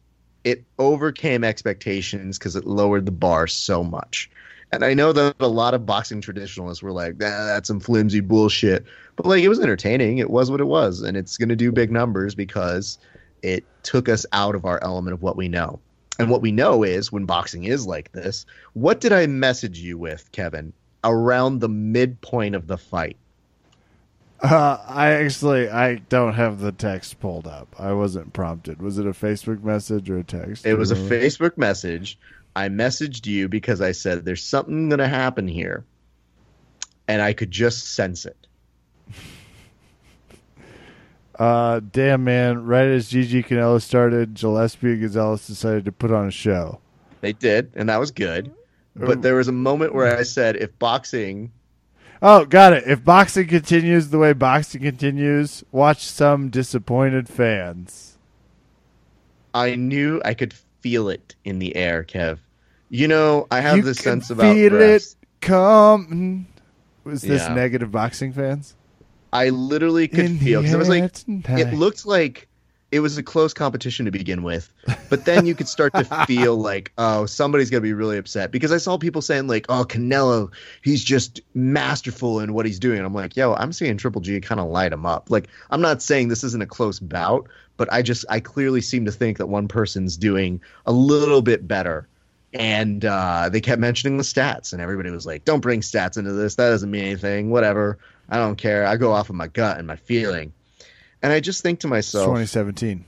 it 0.45 0.65
overcame 0.79 1.43
expectations 1.45 2.39
because 2.39 2.57
it 2.57 2.67
lowered 2.67 3.05
the 3.05 3.13
bar 3.13 3.47
so 3.47 3.83
much. 3.83 4.31
And 4.73 4.85
I 4.85 4.95
know 4.95 5.13
that 5.13 5.37
a 5.41 5.49
lot 5.49 5.75
of 5.75 5.87
boxing 5.87 6.21
traditionalists 6.21 6.83
were 6.83 6.93
like, 6.93 7.15
"Ah, 7.15 7.47
"That's 7.47 7.69
some 7.69 7.81
flimsy 7.81 8.21
bullshit," 8.21 8.85
but 9.15 9.27
like 9.27 9.43
it 9.43 9.49
was 9.49 9.61
entertaining. 9.61 10.19
It 10.19 10.31
was 10.31 10.51
what 10.51 10.61
it 10.61 10.67
was, 10.67 11.03
and 11.03 11.17
it's 11.17 11.37
going 11.37 11.49
to 11.51 11.57
do 11.57 11.71
big 11.71 11.93
numbers 11.93 12.35
because 12.35 12.99
it 13.43 13.65
took 13.85 14.09
us 14.09 14.27
out 14.33 14.55
of 14.55 14.65
our 14.65 14.83
element 14.83 15.15
of 15.15 15.23
what 15.23 15.37
we 15.37 15.49
know. 15.49 15.79
And 16.19 16.31
what 16.31 16.43
we 16.43 16.51
know 16.51 16.83
is 16.83 17.13
when 17.13 17.27
boxing 17.27 17.65
is 17.65 17.87
like 17.87 18.11
this. 18.13 18.47
What 18.73 19.01
did 19.01 19.13
I 19.13 19.27
message 19.27 19.79
you 19.79 19.99
with, 19.99 20.33
Kevin? 20.33 20.73
Around 21.05 21.61
the 21.61 21.69
midpoint 21.69 22.55
of 22.55 22.67
the 22.67 22.79
fight. 22.79 23.17
Uh, 24.41 24.79
I 24.87 25.13
actually 25.13 25.69
I 25.71 25.97
don't 25.97 26.35
have 26.35 26.61
the 26.61 26.73
text 26.73 27.21
pulled 27.21 27.47
up. 27.47 27.75
I 27.79 27.93
wasn't 27.93 28.33
prompted. 28.33 28.83
Was 28.83 28.99
it 28.99 29.07
a 29.07 29.13
Facebook 29.13 29.63
message 29.63 30.11
or 30.11 30.19
a 30.19 30.25
text? 30.25 30.67
It 30.67 30.75
was 30.75 30.91
a 30.91 30.95
Do 30.95 31.01
you 31.01 31.07
remember? 31.07 31.27
Facebook 31.27 31.57
message. 31.57 32.19
I 32.57 32.71
messaged 32.71 33.27
you 33.27 33.49
because 33.49 33.83
I 33.83 33.93
said 33.93 34.25
there's 34.25 34.43
something 34.43 34.89
going 34.89 34.99
to 34.99 35.07
happen 35.07 35.47
here, 35.47 35.85
and 37.07 37.21
I 37.21 37.35
could 37.35 37.51
just 37.51 37.95
sense 37.95 38.27
it. 38.27 38.37
Uh, 41.39 41.83
damn 41.93 42.25
man! 42.25 42.65
Right 42.65 42.87
as 42.87 43.11
Gigi 43.11 43.43
Canelo 43.43 43.79
started, 43.83 44.33
Gillespie 44.33 44.93
and 44.93 45.03
Gonzalez 45.03 45.47
decided 45.47 45.85
to 45.85 45.93
put 45.93 46.11
on 46.11 46.29
a 46.29 46.31
show. 46.31 46.81
They 47.21 47.35
did, 47.35 47.71
and 47.75 47.91
that 47.91 48.01
was 48.01 48.11
good. 48.11 48.55
But 48.95 49.21
there 49.21 49.35
was 49.35 49.47
a 49.47 49.53
moment 49.53 49.95
where 49.95 50.17
I 50.17 50.23
said, 50.23 50.57
if 50.57 50.79
boxing 50.79 51.53
Oh, 52.23 52.47
got 52.47 52.73
it. 52.73 52.85
If 52.87 53.05
boxing 53.05 53.47
continues 53.47 54.09
the 54.09 54.19
way 54.19 54.33
boxing 54.33 54.83
continues, 54.83 55.63
watch 55.71 56.07
some 56.07 56.49
disappointed 56.49 57.29
fans. 57.29 58.17
I 59.53 59.75
knew 59.75 60.21
I 60.25 60.35
could 60.35 60.55
feel 60.81 61.09
it 61.09 61.35
in 61.45 61.59
the 61.59 61.77
air, 61.77 62.05
Kev. 62.05 62.39
You 62.89 63.09
know, 63.09 63.47
I 63.51 63.61
have 63.61 63.79
you 63.79 63.83
this 63.83 63.99
sense 63.99 64.31
about 64.31 64.55
feel 64.55 64.73
refs. 64.73 65.13
it 65.13 65.27
come. 65.41 66.47
Was 67.05 67.23
this 67.23 67.43
Yeah. 67.43 67.55
negative 67.55 67.91
boxing 67.91 68.33
fans? 68.33 68.75
I 69.33 69.51
literally 69.51 70.09
could 70.09 70.25
In 70.27 70.39
feel 70.39 70.61
because 70.63 70.75
I 70.75 70.79
was 70.79 70.89
like, 70.89 71.13
tonight. 71.13 71.61
it 71.61 71.75
looked 71.75 72.07
like 72.07 72.49
it 72.93 73.01
was 73.01 73.19
a 73.19 73.23
close 73.23 73.53
competition 73.53 74.07
to 74.07 74.13
begin 74.13 74.45
with, 74.45 74.73
but 75.11 75.25
then 75.25 75.45
you 75.45 75.55
could 75.55 75.67
start 75.69 75.93
to 75.95 76.05
feel 76.27 76.57
like, 76.57 76.93
oh, 76.97 77.27
somebody's 77.27 77.69
gonna 77.69 77.81
be 77.81 77.93
really 77.93 78.17
upset 78.17 78.53
because 78.53 78.71
I 78.73 78.79
saw 78.79 78.97
people 78.97 79.21
saying 79.21 79.49
like, 79.49 79.67
oh, 79.69 79.85
Canelo, 79.85 80.51
he's 80.83 81.03
just 81.03 81.41
masterful 81.55 82.41
in 82.41 82.55
what 82.55 82.65
he's 82.65 82.79
doing. 82.79 83.01
I'm 83.05 83.13
like, 83.13 83.37
yo, 83.37 83.55
I'm 83.55 83.73
seeing 83.73 83.97
Triple 83.97 84.21
G 84.21 84.41
kind 84.41 84.61
of 84.61 84.69
light 84.69 84.93
him 84.93 85.05
up. 85.05 85.29
Like, 85.31 85.49
I'm 85.71 85.81
not 85.81 86.01
saying 86.01 86.29
this 86.29 86.45
isn't 86.45 86.63
a 86.63 86.67
close 86.67 87.01
bout, 87.01 87.49
but 87.77 87.93
I 87.93 88.03
just 88.03 88.25
I 88.31 88.39
clearly 88.41 88.81
seem 88.81 89.05
to 89.05 89.13
think 89.13 89.39
that 89.39 89.49
one 89.49 89.67
person's 89.69 90.17
doing 90.17 90.61
a 90.87 90.93
little 90.93 91.43
bit 91.43 91.67
better. 91.67 92.07
And 92.59 93.05
uh, 93.05 93.49
they 93.51 93.61
kept 93.61 93.81
mentioning 93.81 94.17
the 94.17 94.23
stats, 94.23 94.73
and 94.73 94.81
everybody 94.81 95.11
was 95.11 95.27
like, 95.27 95.45
"Don't 95.45 95.61
bring 95.61 95.81
stats 95.81 96.17
into 96.17 96.33
this. 96.33 96.55
That 96.57 96.71
doesn't 96.71 96.91
mean 96.91 97.05
anything. 97.05 97.51
Whatever. 97.51 97.99
I 98.29 98.39
don't 98.39 98.57
care. 98.57 98.87
I 98.87 98.97
go 98.97 99.13
off 99.13 99.29
of 99.31 99.37
my 99.37 99.49
gut 99.49 99.79
and 99.79 99.87
my 99.87 99.97
feeling." 99.97 100.53
And 101.23 101.33
I 101.33 101.41
just 101.41 101.63
think 101.63 101.81
to 101.81 101.87
myself, 101.89 102.27
2017. 102.27 103.05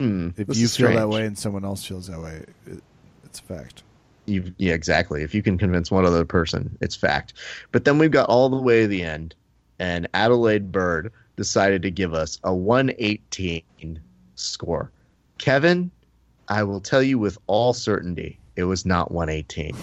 hmm, 0.00 0.28
If 0.36 0.56
you 0.56 0.68
feel 0.68 0.92
that 0.92 1.08
way 1.08 1.24
and 1.24 1.38
someone 1.38 1.64
else 1.64 1.84
feels 1.84 2.08
that 2.08 2.20
way, 2.20 2.44
it, 2.66 2.82
it's 3.24 3.38
a 3.40 3.42
fact. 3.42 3.82
You, 4.26 4.52
yeah, 4.58 4.74
exactly. 4.74 5.22
If 5.22 5.34
you 5.34 5.42
can 5.42 5.56
convince 5.58 5.90
one 5.90 6.04
other 6.04 6.24
person, 6.24 6.76
it's 6.80 6.96
fact. 6.96 7.34
But 7.72 7.84
then 7.84 7.98
we've 7.98 8.10
got 8.10 8.28
all 8.28 8.48
the 8.48 8.56
way 8.56 8.82
to 8.82 8.88
the 8.88 9.02
end, 9.02 9.34
and 9.78 10.08
Adalaide 10.14 10.72
Byrd 10.72 11.12
decided 11.36 11.82
to 11.82 11.90
give 11.90 12.14
us 12.14 12.38
a 12.44 12.54
118 12.54 14.00
score. 14.34 14.90
Kevin, 15.38 15.90
I 16.48 16.62
will 16.62 16.80
tell 16.80 17.02
you 17.02 17.18
with 17.18 17.38
all 17.46 17.72
certainty, 17.72 18.38
it 18.56 18.64
was 18.64 18.86
not 18.86 19.10
118. 19.10 19.76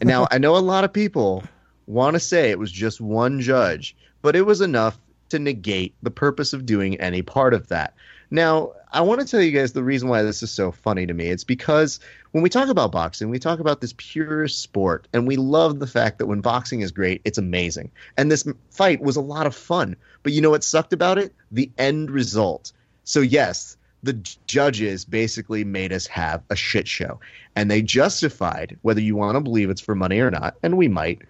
and 0.00 0.04
now 0.08 0.26
I 0.30 0.38
know 0.38 0.56
a 0.56 0.58
lot 0.58 0.84
of 0.84 0.92
people 0.92 1.44
want 1.86 2.14
to 2.14 2.20
say 2.20 2.50
it 2.50 2.58
was 2.58 2.72
just 2.72 3.00
one 3.00 3.40
judge, 3.40 3.96
but 4.22 4.36
it 4.36 4.42
was 4.42 4.60
enough 4.60 4.98
to 5.30 5.38
negate 5.38 5.94
the 6.02 6.10
purpose 6.10 6.52
of 6.52 6.66
doing 6.66 7.00
any 7.00 7.22
part 7.22 7.54
of 7.54 7.68
that. 7.68 7.94
Now, 8.30 8.72
I 8.90 9.02
want 9.02 9.20
to 9.20 9.26
tell 9.26 9.42
you 9.42 9.50
guys 9.50 9.72
the 9.72 9.82
reason 9.82 10.08
why 10.08 10.22
this 10.22 10.42
is 10.42 10.50
so 10.50 10.72
funny 10.72 11.06
to 11.06 11.12
me. 11.12 11.26
It's 11.26 11.44
because 11.44 12.00
when 12.30 12.42
we 12.42 12.48
talk 12.48 12.68
about 12.68 12.92
boxing, 12.92 13.28
we 13.28 13.38
talk 13.38 13.58
about 13.58 13.80
this 13.80 13.94
pure 13.96 14.48
sport, 14.48 15.06
and 15.12 15.26
we 15.26 15.36
love 15.36 15.78
the 15.78 15.86
fact 15.86 16.18
that 16.18 16.26
when 16.26 16.40
boxing 16.40 16.80
is 16.80 16.92
great, 16.92 17.20
it's 17.24 17.38
amazing. 17.38 17.90
And 18.16 18.30
this 18.30 18.46
fight 18.70 19.02
was 19.02 19.16
a 19.16 19.20
lot 19.20 19.46
of 19.46 19.54
fun. 19.54 19.96
But 20.22 20.32
you 20.32 20.40
know 20.40 20.50
what 20.50 20.64
sucked 20.64 20.92
about 20.92 21.18
it? 21.18 21.34
The 21.50 21.70
end 21.76 22.10
result. 22.10 22.72
So, 23.04 23.20
yes, 23.20 23.76
the 24.02 24.14
judges 24.46 25.04
basically 25.04 25.64
made 25.64 25.92
us 25.92 26.06
have 26.06 26.42
a 26.50 26.56
shit 26.56 26.88
show. 26.88 27.20
And 27.54 27.70
they 27.70 27.82
justified, 27.82 28.78
whether 28.82 29.00
you 29.00 29.14
want 29.14 29.36
to 29.36 29.40
believe 29.40 29.70
it's 29.70 29.80
for 29.80 29.94
money 29.94 30.18
or 30.20 30.30
not, 30.30 30.56
and 30.62 30.76
we 30.76 30.88
might, 30.88 31.22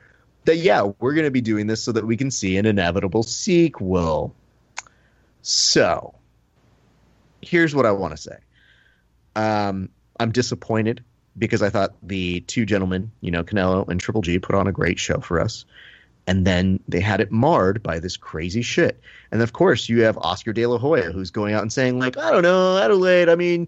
that, 0.45 0.57
yeah, 0.57 0.91
we're 0.99 1.15
going 1.15 1.27
to 1.27 1.31
be 1.31 1.41
doing 1.41 1.67
this 1.67 1.83
so 1.83 1.93
that 1.93 2.07
we 2.07 2.17
can 2.17 2.31
see 2.31 2.57
an 2.57 2.67
inevitable 2.67 3.23
sequel. 3.23 4.35
So, 5.43 6.15
here's 7.43 7.75
what 7.75 7.87
I 7.87 7.93
want 7.93 8.17
to 8.17 8.23
say. 8.23 8.37
Um, 9.37 9.89
I'm 10.19 10.33
disappointed 10.33 11.05
because 11.39 11.63
I 11.63 11.71
thought 11.71 11.95
the 12.03 12.41
two 12.41 12.67
gentlemen, 12.67 13.11
you 13.21 13.31
know, 13.31 13.43
Canelo 13.43 13.89
and 13.89 14.01
Triple 14.01 14.23
G, 14.23 14.39
put 14.39 14.55
on 14.55 14.67
a 14.67 14.73
great 14.73 14.99
show 14.99 15.21
for 15.21 15.41
us. 15.41 15.65
And 16.27 16.47
then 16.47 16.79
they 16.87 17.01
had 17.01 17.21
it 17.21 17.33
marred 17.33 17.83
by 17.83 17.99
this 17.99 18.17
crazy 18.17 18.63
shit. 18.63 19.01
And 19.33 19.43
of 19.43 19.53
course, 19.53 19.89
you 19.89 20.03
have 20.03 20.17
Oscar 20.19 20.53
De 20.53 20.65
La 20.67 20.79
Hoya 20.79 21.11
who's 21.11 21.31
going 21.31 21.55
out 21.55 21.63
and 21.63 21.73
saying, 21.73 21.99
like, 21.99 22.17
I 22.17 22.31
don't 22.31 22.43
know, 22.43 22.79
Adalaide, 22.79 23.29
I 23.29 23.35
mean, 23.35 23.67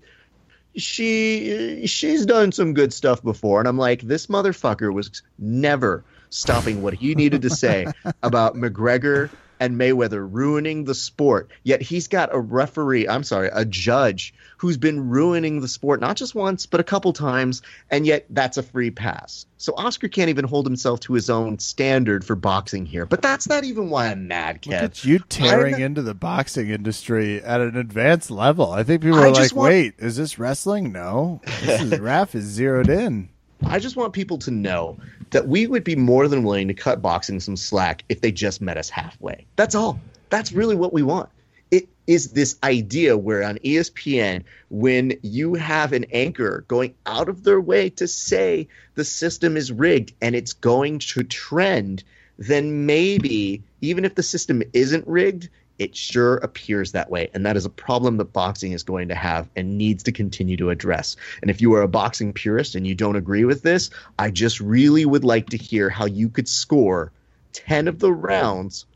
she 0.77 1.87
she's 1.87 2.27
done 2.27 2.53
some 2.53 2.75
good 2.75 2.93
stuff 2.93 3.23
before. 3.23 3.61
And 3.61 3.69
I'm 3.69 3.79
like, 3.79 4.03
this 4.03 4.27
motherfucker 4.27 4.93
was 4.93 5.23
never 5.39 6.05
stopping 6.31 6.83
what 6.83 6.95
he 6.95 7.15
needed 7.15 7.43
to 7.43 7.51
say 7.51 7.87
about 8.23 8.57
McGregor 8.57 9.31
and 9.65 9.81
Mayweather 9.81 10.27
ruining 10.31 10.85
the 10.85 10.95
sport. 10.95 11.51
Yet 11.63 11.81
he's 11.81 12.09
got 12.09 12.35
a 12.35 12.39
referee, 12.39 13.09
I'm 13.09 13.25
sorry, 13.25 13.49
a 13.53 13.65
judge 13.65 14.35
who's 14.59 14.77
been 14.77 15.09
ruining 15.09 15.61
the 15.61 15.69
sport 15.69 16.01
not 16.01 16.17
just 16.17 16.35
once, 16.35 16.67
but 16.67 16.81
a 16.81 16.85
couple 16.85 17.13
times, 17.13 17.63
and 17.91 18.07
yet 18.07 18.27
that's 18.31 18.59
a 18.59 18.63
free 18.63 18.91
pass. 18.91 19.47
So 19.57 19.73
Oscar 19.77 20.09
can't 20.09 20.29
even 20.29 20.45
hold 20.45 20.67
himself 20.67 21.01
to 21.01 21.15
his 21.15 21.31
own 21.31 21.59
standard 21.59 22.25
for 22.25 22.37
boxing 22.37 22.85
here. 22.85 23.07
But 23.07 23.23
that's 23.23 23.49
not 23.49 23.65
even 23.65 23.89
why 23.89 24.09
I'm 24.09 24.29
mad, 24.29 24.67
Look 24.67 24.75
at 24.75 25.05
you 25.05 25.19
tearing 25.21 25.81
into 25.81 26.03
the 26.03 26.15
boxing 26.15 26.69
industry 26.69 27.43
at 27.43 27.61
an 27.63 27.77
advanced 27.77 28.31
level. 28.31 28.71
I 28.71 28.83
think 28.83 29.03
people 29.03 29.19
I 29.19 29.29
are 29.29 29.31
like, 29.33 29.55
want- 29.55 29.71
wait, 29.71 29.95
is 29.99 30.17
this 30.17 30.39
wrestling? 30.39 30.93
No. 30.93 31.41
This 31.63 31.81
is 31.81 31.99
Raf 32.01 32.35
is 32.35 32.45
zeroed 32.45 32.91
in. 32.91 33.31
I 33.67 33.79
just 33.79 33.97
want 33.97 34.13
people 34.13 34.39
to 34.39 34.51
know 34.51 34.99
that 35.31 35.49
we 35.49 35.67
would 35.67 35.85
be 35.85 35.97
more 35.97 36.29
than 36.29 36.45
willing 36.45 36.69
to 36.69 36.75
cut 36.75 37.03
boxing 37.03 37.41
some 37.41 37.57
slack 37.57 38.05
if 38.09 38.21
they 38.21 38.31
just 38.31 38.61
met 38.61 38.77
us 38.77 38.89
halfway. 38.89 39.47
That's 39.57 39.75
all. 39.75 39.99
That's 40.31 40.53
really 40.53 40.77
what 40.77 40.93
we 40.93 41.03
want. 41.03 41.29
It 41.71 41.89
is 42.07 42.33
this 42.33 42.57
idea 42.63 43.17
where 43.17 43.43
on 43.43 43.57
ESPN, 43.59 44.45
when 44.69 45.15
you 45.23 45.55
have 45.55 45.93
an 45.93 46.05
anchor 46.13 46.65
going 46.69 46.95
out 47.07 47.29
of 47.29 47.43
their 47.43 47.61
way 47.61 47.91
to 47.91 48.07
say 48.07 48.69
the 48.95 49.05
system 49.05 49.57
is 49.57 49.73
rigged 49.73 50.13
and 50.21 50.35
it's 50.37 50.53
going 50.53 51.01
to 51.01 51.25
trend, 51.25 52.05
then 52.39 52.87
maybe 52.87 53.63
even 53.81 54.05
if 54.05 54.15
the 54.15 54.23
system 54.23 54.63
isn't 54.73 55.07
rigged, 55.07 55.49
it 55.79 55.97
sure 55.97 56.37
appears 56.37 56.93
that 56.93 57.11
way. 57.11 57.31
And 57.35 57.45
that 57.47 57.57
is 57.57 57.65
a 57.65 57.71
problem 57.71 58.17
that 58.19 58.33
boxing 58.33 58.73
is 58.73 58.83
going 58.83 59.09
to 59.09 59.15
have 59.15 59.49
and 59.57 59.77
needs 59.77 60.03
to 60.05 60.13
continue 60.13 60.57
to 60.57 60.71
address. 60.71 61.17
And 61.43 61.51
if 61.51 61.61
you 61.61 61.75
are 61.75 61.83
a 61.83 61.89
boxing 61.89 62.33
purist 62.33 62.75
and 62.75 62.87
you 62.87 62.95
don't 62.95 63.17
agree 63.17 63.45
with 63.45 63.63
this, 63.63 63.91
I 64.19 64.31
just 64.31 64.61
really 64.61 65.05
would 65.05 65.25
like 65.25 65.51
to 65.51 65.57
hear 65.57 65.91
how 65.91 66.07
you 66.07 66.29
could 66.29 66.49
score 66.49 67.13
10 67.55 67.89
of 67.89 67.99
the 67.99 68.13
rounds 68.13 68.87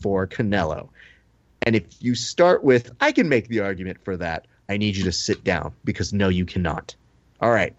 for 0.00 0.26
Canelo. 0.26 0.88
And 1.62 1.76
if 1.76 1.84
you 2.00 2.14
start 2.14 2.62
with, 2.62 2.90
I 3.00 3.12
can 3.12 3.28
make 3.28 3.48
the 3.48 3.60
argument 3.60 3.98
for 4.04 4.16
that, 4.18 4.46
I 4.68 4.76
need 4.76 4.96
you 4.96 5.04
to 5.04 5.12
sit 5.12 5.44
down 5.44 5.72
because 5.84 6.12
no, 6.12 6.28
you 6.28 6.46
cannot. 6.46 6.94
All 7.40 7.50
right. 7.50 7.74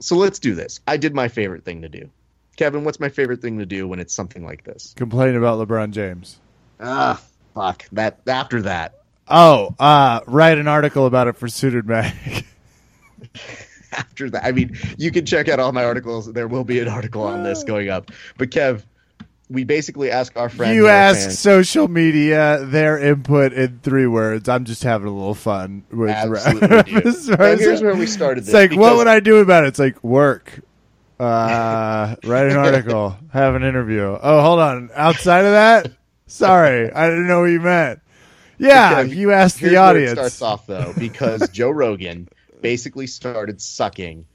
So 0.00 0.16
let's 0.16 0.38
do 0.38 0.54
this. 0.54 0.80
I 0.86 0.96
did 0.96 1.14
my 1.14 1.28
favorite 1.28 1.64
thing 1.64 1.82
to 1.82 1.88
do. 1.88 2.10
Kevin, 2.56 2.84
what's 2.84 3.00
my 3.00 3.08
favorite 3.08 3.40
thing 3.40 3.58
to 3.58 3.66
do 3.66 3.88
when 3.88 4.00
it's 4.00 4.14
something 4.14 4.44
like 4.44 4.64
this? 4.64 4.94
Complain 4.96 5.34
about 5.34 5.66
LeBron 5.66 5.92
James. 5.92 6.38
Ah, 6.78 7.22
fuck. 7.60 7.84
That 7.92 8.20
after 8.26 8.62
that. 8.62 8.94
Oh, 9.28 9.74
uh, 9.78 10.20
write 10.26 10.58
an 10.58 10.66
article 10.68 11.06
about 11.06 11.28
it 11.28 11.36
for 11.36 11.46
Suited 11.48 11.86
Mag. 11.86 12.12
after 13.92 14.30
that. 14.30 14.44
I 14.44 14.52
mean, 14.52 14.76
you 14.98 15.10
can 15.10 15.26
check 15.26 15.48
out 15.48 15.60
all 15.60 15.72
my 15.72 15.84
articles. 15.84 16.32
There 16.32 16.48
will 16.48 16.64
be 16.64 16.80
an 16.80 16.88
article 16.88 17.22
on 17.22 17.42
this 17.42 17.62
going 17.64 17.88
up. 17.90 18.10
But 18.38 18.50
Kev, 18.50 18.84
we 19.48 19.64
basically 19.64 20.10
ask 20.10 20.36
our 20.36 20.48
friends. 20.48 20.74
you 20.74 20.88
ask 20.88 21.20
fans- 21.20 21.38
social 21.38 21.88
media 21.88 22.64
their 22.64 22.98
input 22.98 23.52
in 23.52 23.80
three 23.82 24.06
words. 24.06 24.48
I'm 24.48 24.64
just 24.64 24.82
having 24.82 25.08
a 25.08 25.12
little 25.12 25.34
fun. 25.34 25.84
with 25.90 26.10
Absolutely, 26.10 26.82
dude. 26.82 27.06
As 27.06 27.28
Now, 27.28 27.56
here's 27.56 27.82
where 27.82 27.94
we 27.96 28.06
started 28.06 28.38
It's 28.38 28.46
this. 28.52 28.70
like, 28.70 28.78
what 28.78 28.96
would 28.96 29.08
I 29.08 29.20
do 29.20 29.36
about 29.38 29.64
it? 29.64 29.68
It's 29.68 29.78
like 29.78 30.02
work, 30.04 30.60
uh, 31.18 32.16
write 32.24 32.46
an 32.50 32.56
article, 32.56 33.16
have 33.32 33.54
an 33.54 33.62
interview. 33.62 34.16
Oh, 34.20 34.40
hold 34.42 34.60
on. 34.60 34.90
Outside 34.94 35.44
of 35.44 35.52
that, 35.52 35.92
sorry, 36.30 36.92
I 36.92 37.08
didn't 37.08 37.26
know 37.26 37.40
what 37.40 37.46
you 37.46 37.60
meant. 37.60 38.00
Yeah, 38.58 39.00
Okay, 39.00 39.14
you 39.14 39.32
asked 39.32 39.60
the 39.60 39.70
where 39.72 39.80
audience. 39.80 40.12
It 40.12 40.16
starts 40.16 40.42
off 40.42 40.66
though 40.66 40.92
because 40.98 41.48
Joe 41.52 41.70
Rogan 41.70 42.28
basically 42.60 43.06
started 43.06 43.60
sucking 43.60 44.26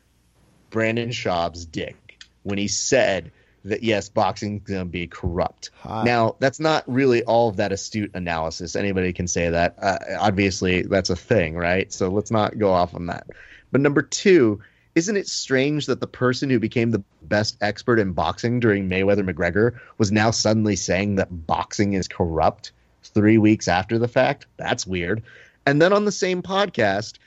Brandon 0.72 1.10
Schaub's 1.10 1.66
dick 1.66 1.96
when 2.44 2.58
he 2.58 2.68
said 2.68 3.32
that 3.66 3.84
yes, 3.84 4.10
boxing's 4.10 4.64
gonna 4.64 4.86
be 4.86 5.08
corrupt. 5.08 5.72
Now 5.86 6.36
that's 6.40 6.60
not 6.60 6.84
really 6.88 7.24
all 7.24 7.50
of 7.50 7.58
that 7.58 7.72
astute 7.72 8.12
analysis. 8.14 8.76
Anybody 8.76 9.14
can 9.14 9.28
say 9.28 9.50
that. 9.50 9.76
Uh, 9.82 9.98
obviously, 10.20 10.84
that's 10.84 11.10
a 11.10 11.16
thing, 11.16 11.56
right? 11.56 11.92
So 11.94 12.10
let's 12.10 12.32
not 12.32 12.58
go 12.58 12.72
off 12.72 12.96
on 12.96 13.08
that. 13.08 13.28
But 13.72 13.82
number 13.82 14.02
two, 14.02 14.62
isn't 14.96 15.18
it 15.18 15.28
strange 15.28 15.88
that 15.88 16.00
the 16.00 16.08
person 16.08 16.50
who 16.50 16.60
became 16.60 16.92
the 16.92 17.04
best 17.30 17.58
expert 17.62 18.00
in 18.00 18.14
boxing 18.14 18.60
during 18.60 18.90
Mayweather 18.90 19.28
McGregor 19.28 19.80
was 19.98 20.12
now 20.12 20.32
suddenly 20.32 20.76
saying 20.76 21.16
that 21.16 21.48
boxing 21.48 21.94
is 21.94 22.08
corrupt 22.08 22.72
three 23.04 23.38
weeks 23.38 23.68
after 23.68 24.00
the 24.00 24.08
fact? 24.08 24.48
That's 24.58 24.88
weird. 24.88 25.24
And 25.66 25.82
then 25.82 25.94
on 25.94 26.06
the 26.06 26.12
same 26.12 26.42
podcast, 26.42 27.18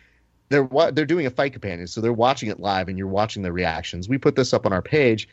they're 0.49 0.65
wa- 0.65 0.91
they're 0.91 1.05
doing 1.05 1.27
a 1.27 1.31
fight 1.31 1.53
companion, 1.53 1.87
so 1.87 2.01
they're 2.01 2.13
watching 2.13 2.49
it 2.49 2.61
live, 2.61 2.89
and 2.89 2.97
you're 2.97 3.07
watching 3.07 3.43
the 3.43 3.53
reactions. 3.53 4.09
We 4.09 4.19
put 4.19 4.37
this 4.37 4.53
up 4.55 4.65
on 4.65 4.73
our 4.73 4.83
page. 4.83 5.29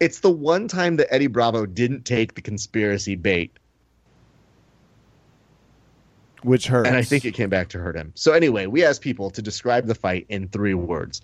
It's 0.00 0.20
the 0.20 0.30
one 0.30 0.68
time 0.68 0.96
that 0.96 1.12
Eddie 1.12 1.26
Bravo 1.26 1.66
didn't 1.66 2.04
take 2.04 2.34
the 2.34 2.42
conspiracy 2.42 3.14
bait 3.16 3.52
which 6.42 6.66
hurts. 6.66 6.88
and 6.88 6.96
I 6.96 7.02
think 7.02 7.24
it 7.24 7.34
came 7.34 7.50
back 7.50 7.68
to 7.70 7.78
hurt 7.78 7.96
him. 7.96 8.12
So 8.14 8.32
anyway, 8.32 8.66
we 8.66 8.84
asked 8.84 9.00
people 9.00 9.30
to 9.30 9.42
describe 9.42 9.86
the 9.86 9.94
fight 9.94 10.26
in 10.28 10.48
three 10.48 10.74
words. 10.74 11.20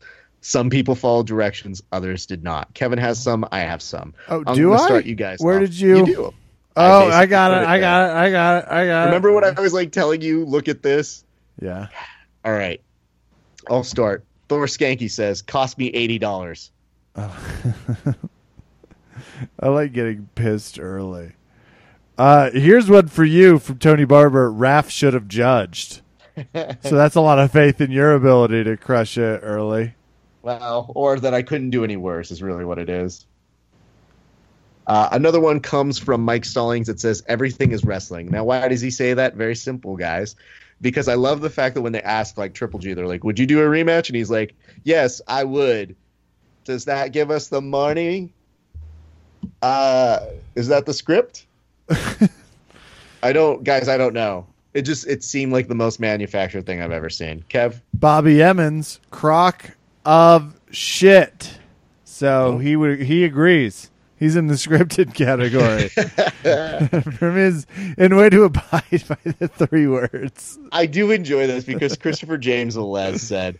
Some 0.46 0.68
people 0.68 0.94
followed 0.94 1.26
directions, 1.26 1.82
others 1.90 2.26
did 2.26 2.44
not. 2.44 2.74
Kevin 2.74 2.98
has 2.98 3.18
some, 3.18 3.46
I 3.50 3.60
have 3.60 3.80
some. 3.80 4.12
Oh, 4.28 4.44
I'm 4.46 4.54
do 4.54 4.74
I? 4.74 4.76
start 4.76 5.06
you 5.06 5.14
guys. 5.14 5.38
Where 5.40 5.54
off. 5.56 5.60
did 5.62 5.80
you- 5.80 5.96
You 5.96 6.06
do. 6.06 6.34
Oh, 6.76 6.82
I, 6.82 7.00
basically 7.06 7.26
got 7.28 7.50
put 7.54 7.62
it. 7.62 7.66
I 7.68 7.80
got 7.80 8.10
it. 8.10 8.12
I 8.14 8.30
got 8.30 8.56
it. 8.58 8.64
I 8.70 8.86
got 8.86 9.02
it. 9.02 9.06
Remember 9.06 9.32
what 9.32 9.44
I 9.44 9.58
was 9.58 9.72
like 9.72 9.90
telling 9.90 10.20
you, 10.20 10.44
look 10.44 10.68
at 10.68 10.82
this? 10.82 11.24
Yeah. 11.62 11.86
All 12.44 12.52
right. 12.52 12.82
I'll 13.70 13.84
start. 13.84 14.24
Thor 14.50 14.66
Skanky 14.66 15.10
says, 15.10 15.40
cost 15.40 15.78
me 15.78 15.90
$80. 15.92 16.70
I 19.60 19.68
like 19.68 19.92
getting 19.94 20.28
pissed 20.34 20.78
early. 20.78 21.32
Uh, 22.18 22.50
here's 22.50 22.90
one 22.90 23.08
for 23.08 23.24
you 23.24 23.58
from 23.58 23.78
Tony 23.78 24.04
Barber. 24.04 24.52
Raf 24.52 24.90
should 24.90 25.14
have 25.14 25.26
judged. 25.26 26.02
so 26.36 26.44
that's 26.90 27.14
a 27.14 27.20
lot 27.22 27.38
of 27.38 27.50
faith 27.50 27.80
in 27.80 27.90
your 27.90 28.12
ability 28.12 28.64
to 28.64 28.76
crush 28.76 29.16
it 29.16 29.40
early. 29.42 29.94
Well, 30.44 30.92
or 30.94 31.18
that 31.20 31.32
I 31.32 31.40
couldn't 31.40 31.70
do 31.70 31.84
any 31.84 31.96
worse 31.96 32.30
is 32.30 32.42
really 32.42 32.66
what 32.66 32.78
it 32.78 32.90
is. 32.90 33.24
Uh, 34.86 35.08
another 35.10 35.40
one 35.40 35.58
comes 35.58 35.98
from 35.98 36.20
Mike 36.20 36.44
Stallings. 36.44 36.90
It 36.90 37.00
says, 37.00 37.22
everything 37.26 37.72
is 37.72 37.82
wrestling. 37.82 38.26
Now, 38.30 38.44
why 38.44 38.68
does 38.68 38.82
he 38.82 38.90
say 38.90 39.14
that? 39.14 39.36
Very 39.36 39.56
simple, 39.56 39.96
guys. 39.96 40.36
Because 40.82 41.08
I 41.08 41.14
love 41.14 41.40
the 41.40 41.48
fact 41.48 41.74
that 41.76 41.80
when 41.80 41.92
they 41.92 42.02
ask, 42.02 42.36
like, 42.36 42.52
Triple 42.52 42.78
G, 42.78 42.92
they're 42.92 43.06
like, 43.06 43.24
would 43.24 43.38
you 43.38 43.46
do 43.46 43.60
a 43.60 43.64
rematch? 43.64 44.08
And 44.08 44.16
he's 44.16 44.30
like, 44.30 44.54
yes, 44.82 45.22
I 45.26 45.44
would. 45.44 45.96
Does 46.64 46.84
that 46.84 47.12
give 47.12 47.30
us 47.30 47.48
the 47.48 47.62
money? 47.62 48.34
Uh, 49.62 50.26
is 50.56 50.68
that 50.68 50.84
the 50.84 50.92
script? 50.92 51.46
I 53.22 53.32
don't, 53.32 53.64
guys, 53.64 53.88
I 53.88 53.96
don't 53.96 54.12
know. 54.12 54.46
It 54.74 54.82
just, 54.82 55.06
it 55.06 55.24
seemed 55.24 55.54
like 55.54 55.68
the 55.68 55.74
most 55.74 56.00
manufactured 56.00 56.66
thing 56.66 56.82
I've 56.82 56.92
ever 56.92 57.08
seen. 57.08 57.46
Kev? 57.48 57.80
Bobby 57.94 58.42
Emmons, 58.42 59.00
crock 59.10 59.70
of 60.04 60.58
shit. 60.70 61.58
So 62.04 62.54
oh. 62.54 62.58
he 62.58 62.76
would 62.76 63.02
he 63.02 63.24
agrees. 63.24 63.90
He's 64.16 64.36
in 64.36 64.46
the 64.46 64.54
scripted 64.54 65.14
category. 65.14 65.88
From 67.18 67.36
his 67.36 67.66
in 67.98 68.16
way 68.16 68.30
to 68.30 68.44
abide 68.44 68.62
by 69.08 69.32
the 69.38 69.48
three 69.48 69.86
words. 69.86 70.58
I 70.72 70.86
do 70.86 71.10
enjoy 71.10 71.46
this 71.46 71.64
because 71.64 71.96
Christopher 71.96 72.38
James 72.38 72.76
Velez 72.76 73.18
said, 73.18 73.58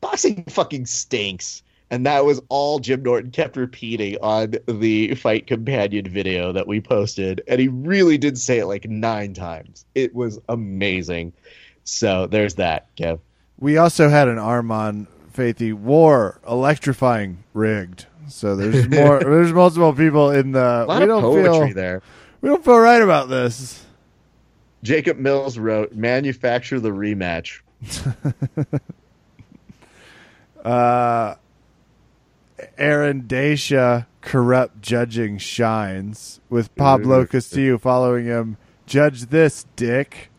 "Boxing 0.00 0.44
fucking 0.44 0.86
stinks," 0.86 1.62
and 1.90 2.06
that 2.06 2.24
was 2.24 2.40
all 2.48 2.78
Jim 2.78 3.02
Norton 3.02 3.30
kept 3.30 3.56
repeating 3.56 4.16
on 4.22 4.54
the 4.66 5.14
Fight 5.14 5.46
Companion 5.46 6.08
video 6.08 6.52
that 6.52 6.66
we 6.66 6.80
posted, 6.80 7.42
and 7.46 7.60
he 7.60 7.68
really 7.68 8.18
did 8.18 8.38
say 8.38 8.58
it 8.58 8.66
like 8.66 8.88
nine 8.88 9.34
times. 9.34 9.84
It 9.94 10.14
was 10.14 10.40
amazing. 10.48 11.32
So 11.84 12.26
there's 12.26 12.54
that, 12.54 12.94
Kev. 12.96 13.20
We 13.58 13.76
also 13.76 14.08
had 14.08 14.28
an 14.28 14.38
Armand 14.38 15.06
Faithy 15.34 15.72
war 15.72 16.40
electrifying 16.48 17.44
rigged. 17.54 18.06
So 18.28 18.56
there's 18.56 18.88
more 18.90 19.20
there's 19.20 19.52
multiple 19.52 19.92
people 19.92 20.30
in 20.30 20.52
the 20.52 20.84
A 20.84 20.86
lot 20.86 20.98
we 20.98 21.02
of 21.04 21.08
don't 21.08 21.22
poetry 21.22 21.66
feel 21.68 21.74
there. 21.74 22.02
we 22.40 22.48
don't 22.48 22.64
feel 22.64 22.78
right 22.78 23.02
about 23.02 23.28
this. 23.28 23.84
Jacob 24.82 25.18
Mills 25.18 25.58
wrote, 25.58 25.92
"Manufacture 25.94 26.80
the 26.80 26.90
rematch." 26.90 27.60
Uh 30.64 31.36
Aaron 32.76 33.26
Dacia 33.26 34.06
corrupt 34.20 34.82
judging 34.82 35.38
shines 35.38 36.40
with 36.50 36.74
Pablo 36.74 37.24
Castillo 37.24 37.78
following 37.78 38.26
him. 38.26 38.58
Judge 38.86 39.22
this, 39.26 39.64
dick, 39.76 40.30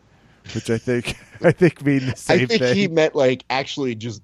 which 0.54 0.70
I 0.70 0.78
think 0.78 1.16
I 1.42 1.50
think 1.50 1.84
mean 1.84 2.06
the 2.06 2.16
same 2.16 2.42
I 2.42 2.46
think 2.46 2.62
thing. 2.62 2.76
he 2.76 2.86
meant 2.86 3.16
like 3.16 3.44
actually 3.50 3.96
just 3.96 4.22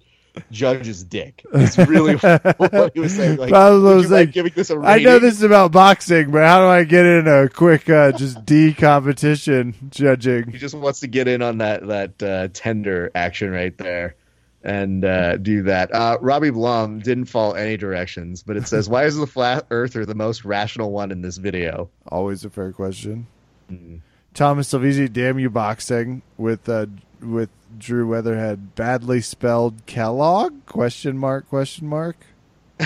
judge 0.51 0.87
his 0.87 1.05
dick. 1.05 1.45
It's 1.53 1.79
really 1.79 2.17
what 2.17 2.93
he 2.95 3.01
was 3.01 3.15
saying. 3.15 3.39
Like, 3.39 3.51
was 3.51 4.11
like, 4.11 4.33
giving 4.33 4.53
this 4.55 4.71
a 4.71 4.79
I 4.79 4.99
know 4.99 5.19
this 5.19 5.35
is 5.35 5.43
about 5.43 5.73
boxing, 5.73 6.31
but 6.31 6.45
how 6.47 6.61
do 6.61 6.67
I 6.67 6.85
get 6.85 7.07
in 7.07 7.27
a 7.27 7.49
quick 7.49 7.89
uh, 7.89 8.13
just 8.13 8.45
D 8.47 8.75
competition 8.75 9.75
judging? 9.91 10.51
He 10.51 10.59
just 10.59 10.75
wants 10.75 11.01
to 11.01 11.07
get 11.07 11.29
in 11.29 11.43
on 11.43 11.59
that 11.59 11.87
that 11.87 12.23
uh, 12.23 12.49
tender 12.53 13.11
action 13.15 13.51
right 13.51 13.77
there 13.77 14.17
and 14.63 15.05
uh, 15.05 15.37
do 15.37 15.63
that. 15.65 15.95
Uh, 15.95 16.19
Robbie 16.21 16.51
Blum 16.51 17.01
didn't 17.01 17.27
follow 17.27 17.55
any 17.55 17.77
directions, 17.77 18.43
but 18.43 18.57
it 18.57 18.67
says, 18.67 18.89
"Why 18.89 19.05
is 19.05 19.17
the 19.17 19.27
flat 19.27 19.67
earther 19.71 20.05
the 20.05 20.15
most 20.15 20.45
rational 20.45 20.91
one 20.91 21.11
in 21.11 21.23
this 21.23 21.37
video?" 21.37 21.91
Always 22.09 22.45
a 22.45 22.51
fair 22.51 22.73
question. 22.73 23.27
Mm. 23.71 24.01
Thomas 24.35 24.73
Salvisi, 24.73 25.13
damn 25.13 25.39
you 25.39 25.51
boxing 25.51 26.23
with 26.37 26.69
uh, 26.69 26.87
with 27.21 27.51
Drew 27.77 28.09
Weatherhead, 28.09 28.75
badly 28.75 29.21
spelled 29.21 29.87
Kellogg? 29.87 30.65
Question 30.67 31.19
mark? 31.19 31.49
Question 31.49 31.89
mark? 31.89 32.17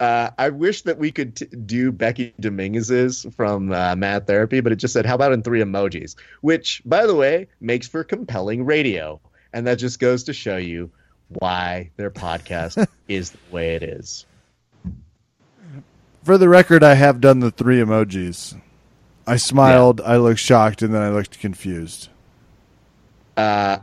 uh, 0.00 0.30
I 0.38 0.48
wish 0.50 0.82
that 0.82 0.98
we 0.98 1.12
could 1.12 1.36
t- 1.36 1.46
do 1.46 1.92
Becky 1.92 2.34
Dominguez's 2.40 3.26
from 3.36 3.72
uh, 3.72 3.94
Mad 3.96 4.26
Therapy, 4.26 4.60
but 4.60 4.72
it 4.72 4.76
just 4.76 4.94
said, 4.94 5.06
"How 5.06 5.14
about 5.14 5.32
in 5.32 5.42
three 5.42 5.60
emojis?" 5.60 6.16
Which, 6.40 6.82
by 6.84 7.06
the 7.06 7.14
way, 7.14 7.48
makes 7.60 7.86
for 7.86 8.02
compelling 8.04 8.64
radio, 8.64 9.20
and 9.52 9.66
that 9.66 9.76
just 9.76 9.98
goes 10.00 10.24
to 10.24 10.32
show 10.32 10.56
you 10.56 10.90
why 11.28 11.90
their 11.96 12.10
podcast 12.10 12.86
is 13.08 13.30
the 13.30 13.38
way 13.50 13.74
it 13.74 13.82
is. 13.82 14.26
For 16.24 16.38
the 16.38 16.48
record, 16.48 16.82
I 16.82 16.94
have 16.94 17.20
done 17.20 17.40
the 17.40 17.50
three 17.50 17.80
emojis. 17.80 18.60
I 19.26 19.36
smiled, 19.36 20.00
I 20.00 20.16
looked 20.16 20.40
shocked, 20.40 20.82
and 20.82 20.94
then 20.94 21.02
I 21.02 21.10
looked 21.10 21.40
confused. 21.40 22.08
Uh, 23.36 23.78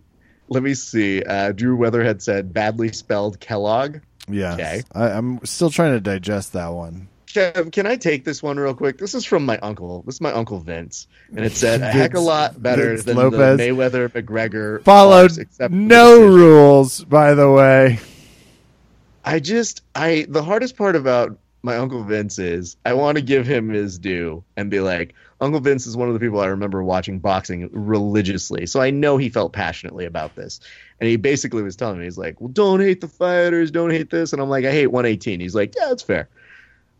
let 0.48 0.62
me 0.62 0.74
see. 0.74 1.22
Uh, 1.22 1.52
Drew 1.52 1.76
Weatherhead 1.76 2.22
said, 2.22 2.52
"Badly 2.52 2.92
spelled 2.92 3.40
Kellogg." 3.40 3.98
Yeah. 4.28 4.54
Okay. 4.54 4.82
I, 4.92 5.10
I'm 5.10 5.44
still 5.44 5.70
trying 5.70 5.92
to 5.92 6.00
digest 6.00 6.52
that 6.52 6.68
one. 6.68 7.08
Kev, 7.26 7.72
can 7.72 7.86
I 7.86 7.96
take 7.96 8.24
this 8.24 8.42
one 8.42 8.58
real 8.58 8.74
quick? 8.74 8.98
This 8.98 9.14
is 9.14 9.24
from 9.24 9.44
my 9.44 9.58
uncle. 9.58 10.02
This 10.02 10.16
is 10.16 10.20
my 10.20 10.32
uncle 10.32 10.60
Vince, 10.60 11.06
and 11.36 11.44
it 11.44 11.52
said 11.52 11.82
a 11.82 11.90
heck 11.90 12.14
of 12.14 12.20
a 12.20 12.24
lot 12.24 12.62
better 12.62 12.90
Vince 12.90 13.04
than 13.04 13.16
Lopez. 13.16 13.58
the 13.58 13.68
Mayweather 13.68 14.08
McGregor 14.08 14.82
Followed 14.82 15.32
no 15.70 16.26
rules, 16.26 17.04
by 17.04 17.34
the 17.34 17.50
way. 17.50 17.98
I 19.24 19.40
just 19.40 19.82
I 19.94 20.26
the 20.28 20.42
hardest 20.42 20.76
part 20.76 20.96
about 20.96 21.38
my 21.62 21.76
uncle 21.76 22.02
Vince 22.02 22.38
is 22.38 22.76
I 22.86 22.94
want 22.94 23.16
to 23.16 23.22
give 23.22 23.46
him 23.46 23.68
his 23.68 23.98
due 23.98 24.42
and 24.56 24.70
be 24.70 24.80
like 24.80 25.14
Uncle 25.40 25.60
Vince 25.60 25.86
is 25.86 25.96
one 25.96 26.08
of 26.08 26.14
the 26.14 26.20
people 26.20 26.40
I 26.40 26.46
remember 26.46 26.82
watching 26.82 27.20
boxing 27.20 27.68
religiously. 27.72 28.66
So 28.66 28.80
I 28.80 28.90
know 28.90 29.16
he 29.16 29.28
felt 29.28 29.52
passionately 29.52 30.04
about 30.04 30.34
this. 30.34 30.60
And 31.00 31.08
he 31.08 31.16
basically 31.16 31.62
was 31.62 31.76
telling 31.76 31.98
me 31.98 32.04
he's 32.04 32.18
like, 32.18 32.40
"Well, 32.40 32.48
don't 32.48 32.80
hate 32.80 33.00
the 33.00 33.08
fighters, 33.08 33.70
don't 33.70 33.90
hate 33.90 34.10
this." 34.10 34.32
And 34.32 34.42
I'm 34.42 34.48
like, 34.48 34.64
"I 34.64 34.72
hate 34.72 34.88
118." 34.88 35.40
He's 35.40 35.54
like, 35.54 35.74
"Yeah, 35.76 35.86
that's 35.88 36.02
fair." 36.02 36.28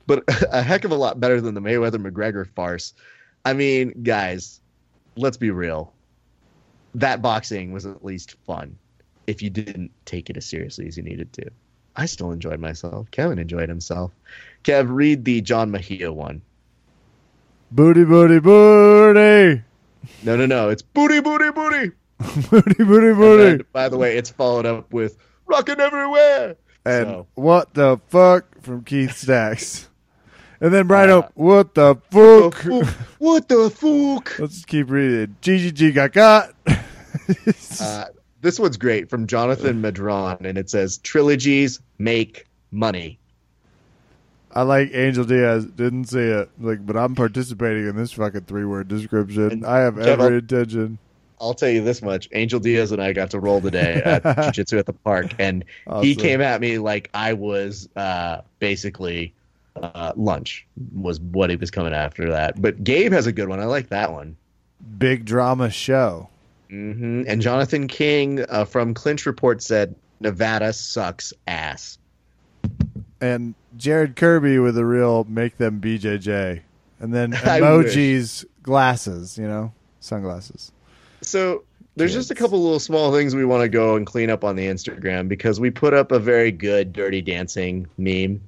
But 0.07 0.25
a 0.53 0.63
heck 0.63 0.85
of 0.85 0.93
a 0.93 0.97
lot 0.97 1.19
better 1.19 1.41
than 1.41 1.55
the 1.55 1.61
Mayweather 1.61 1.97
McGregor 1.97 2.47
farce. 2.55 2.95
I 3.45 3.55
mean, 3.55 4.03
guys, 4.03 4.61
let's 5.17 5.37
be 5.37 5.51
real. 5.51 5.93
That 6.95 7.23
boxing 7.23 7.73
was 7.73 7.87
at 7.87 8.05
least 8.05 8.37
fun 8.47 8.79
if 9.27 9.43
you 9.43 9.51
didn't 9.51 9.91
take 10.05 10.31
it 10.31 10.37
as 10.37 10.47
seriously 10.47 10.87
as 10.87 10.97
you 10.97 11.03
needed 11.03 11.33
to. 11.35 11.51
I 11.97 12.07
still 12.07 12.31
enjoyed 12.31 12.61
myself. 12.61 13.11
Kevin 13.11 13.39
enjoyed 13.39 13.69
himself. 13.69 14.13
Kev, 14.63 14.87
read 14.89 15.25
the 15.25 15.41
John 15.41 15.71
Mejia 15.71 16.13
one. 16.13 16.43
Booty, 17.71 18.05
booty, 18.05 18.39
booty. 18.41 19.63
No, 20.23 20.37
no, 20.37 20.47
no. 20.47 20.69
It's 20.71 20.83
booty, 20.83 21.21
booty, 21.21 21.51
booty. 21.51 21.93
booty, 22.51 22.85
booty, 22.85 23.09
And 23.09 23.17
booty. 23.17 23.43
then, 23.45 23.65
by 23.73 23.89
the 23.89 23.99
way, 23.99 24.17
it's 24.17 24.31
followed 24.31 24.67
up 24.67 24.93
with 24.93 25.17
rocking 25.47 25.79
everywhere. 25.81 26.57
And 26.85 27.07
So- 27.07 27.27
what 27.35 27.75
the 27.75 28.01
fuck 28.09 28.63
from 28.63 28.85
Keith 28.85 29.17
Stacks. 29.17 29.85
And 30.61 30.75
then 30.75 30.89
right 30.89 31.09
Uh, 31.09 31.21
up, 31.21 31.31
what 31.37 31.73
the 31.77 31.95
fuck? 32.11 32.57
What 33.21 33.49
the 33.49 33.71
fuck? 33.71 34.37
Let's 34.41 34.65
keep 34.65 34.91
reading. 34.91 35.37
GGG 35.41 35.95
got 35.95 36.13
got. 36.13 36.53
Uh, 37.81 38.07
this 38.41 38.59
one's 38.59 38.77
great 38.77 39.09
from 39.09 39.29
Jonathan 39.29 39.81
Madron, 39.81 40.45
and 40.45 40.59
it 40.59 40.69
says 40.69 40.99
trilogies 40.99 41.79
make 41.99 42.49
money. 42.73 43.21
I 44.53 44.63
like 44.63 44.91
Angel 44.95 45.25
Diaz. 45.25 45.67
Didn't 45.67 46.07
see 46.07 46.19
it. 46.21 46.51
Like, 46.59 46.85
but 46.85 46.97
I'm 46.97 47.15
participating 47.15 47.87
in 47.87 47.97
this 47.97 48.13
fucking 48.13 48.43
three 48.43 48.65
word 48.65 48.89
description. 48.89 49.51
And 49.51 49.67
I 49.67 49.79
have 49.81 49.99
every 49.99 50.39
intention. 50.39 50.99
I'll 51.41 51.55
tell 51.55 51.69
you 51.69 51.83
this 51.83 52.03
much: 52.03 52.29
Angel 52.33 52.59
Diaz 52.59 52.91
and 52.91 53.01
I 53.03 53.13
got 53.13 53.31
to 53.31 53.41
roll 53.41 53.61
today 53.61 54.03
at 54.05 54.23
jiu-jitsu 54.45 54.79
at 54.79 54.87
the 54.87 54.93
park, 54.93 55.35
and 55.39 55.65
he 56.01 56.15
came 56.15 56.41
at 56.41 56.61
me 56.61 56.79
like 56.79 57.11
I 57.15 57.35
was 57.35 57.89
uh, 57.95 58.41
basically 58.59 59.35
uh, 59.83 60.13
lunch 60.17 60.67
was 60.95 61.21
what 61.21 61.51
he 61.51 61.57
was 61.57 61.71
coming 61.71 61.93
after 61.93 62.31
that. 62.31 62.61
But 62.61 62.83
Gabe 62.83 63.13
has 63.13 63.27
a 63.27 63.33
good 63.33 63.49
one. 63.49 63.61
I 63.61 63.65
like 63.65 63.89
that 63.89 64.13
one. 64.13 64.37
Big 64.99 65.25
drama 65.25 65.71
show. 65.71 66.29
hmm 66.71 67.23
And 67.27 67.41
Jonathan 67.41 67.87
King 67.89 68.45
uh, 68.49 68.65
from 68.65 68.95
Clinch 68.95 69.27
Report 69.27 69.63
said 69.63 69.95
Nevada 70.21 70.73
sucks 70.73 71.33
ass. 71.47 71.99
And 73.21 73.55
Jared 73.79 74.17
Kirby 74.17 74.59
with 74.59 74.77
a 74.77 74.85
real 74.85 75.25
make 75.25 75.57
them 75.57 75.81
BJJ. 75.81 76.61
And 77.01 77.15
then 77.15 77.33
emojis, 77.33 78.45
glasses, 78.63 79.39
you 79.39 79.47
know, 79.47 79.73
sunglasses. 80.01 80.73
So 81.23 81.65
there's 81.97 82.13
just 82.13 82.31
a 82.31 82.35
couple 82.35 82.63
little 82.63 82.81
small 82.81 83.13
things 83.13 83.35
we 83.35 83.45
want 83.45 83.63
to 83.63 83.69
go 83.69 83.97
and 83.97 84.07
clean 84.07 84.31
up 84.31 84.45
on 84.45 84.57
the 84.57 84.67
Instagram 84.67 85.29
because 85.29 85.61
we 85.61 85.71
put 85.71 85.95
up 85.95 86.13
a 86.13 86.19
very 86.19 86.53
good 86.53 86.93
Dirty 86.93 87.23
Dancing 87.23 87.87
meme. 87.97 88.41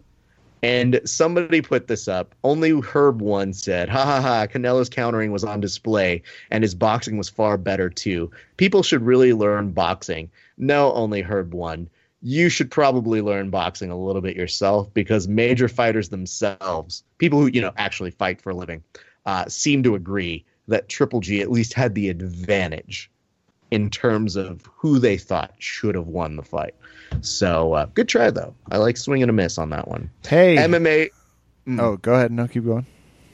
And 0.62 1.00
somebody 1.06 1.62
put 1.62 1.86
this 1.86 2.06
up. 2.06 2.34
Only 2.44 2.78
Herb 2.82 3.22
one 3.22 3.54
said, 3.54 3.88
"Ha 3.88 4.04
ha 4.04 4.20
ha! 4.20 4.46
Canelo's 4.46 4.90
countering 4.90 5.32
was 5.32 5.42
on 5.42 5.58
display, 5.58 6.20
and 6.50 6.62
his 6.62 6.74
boxing 6.74 7.16
was 7.16 7.30
far 7.30 7.56
better 7.56 7.88
too. 7.88 8.30
People 8.58 8.82
should 8.82 9.00
really 9.00 9.32
learn 9.32 9.70
boxing." 9.70 10.30
No, 10.58 10.92
only 10.92 11.22
Herb 11.22 11.54
one. 11.54 11.88
You 12.22 12.48
should 12.48 12.70
probably 12.70 13.22
learn 13.22 13.50
boxing 13.50 13.90
a 13.90 13.98
little 13.98 14.20
bit 14.20 14.36
yourself 14.36 14.92
because 14.92 15.26
major 15.26 15.68
fighters 15.68 16.10
themselves, 16.10 17.02
people 17.18 17.40
who 17.40 17.46
you 17.46 17.60
know 17.60 17.72
actually 17.76 18.10
fight 18.10 18.40
for 18.42 18.50
a 18.50 18.54
living, 18.54 18.82
uh, 19.26 19.46
seem 19.48 19.82
to 19.84 19.94
agree 19.94 20.44
that 20.68 20.88
Triple 20.88 21.20
G 21.20 21.40
at 21.40 21.50
least 21.50 21.72
had 21.72 21.94
the 21.94 22.08
advantage 22.08 23.10
in 23.70 23.88
terms 23.88 24.36
of 24.36 24.68
who 24.76 24.98
they 24.98 25.16
thought 25.16 25.54
should 25.58 25.94
have 25.94 26.08
won 26.08 26.36
the 26.36 26.42
fight. 26.42 26.74
So 27.20 27.74
uh, 27.74 27.86
good 27.86 28.08
try 28.08 28.30
though. 28.30 28.54
I 28.70 28.78
like 28.78 28.96
swing 28.96 29.22
and 29.22 29.30
a 29.30 29.32
miss 29.32 29.58
on 29.58 29.70
that 29.70 29.88
one. 29.88 30.10
Hey. 30.26 30.56
MMA. 30.56 31.10
Mm. 31.66 31.80
Oh, 31.80 31.96
go 31.96 32.14
ahead. 32.14 32.32
No, 32.32 32.48
keep 32.48 32.64
going. 32.64 32.86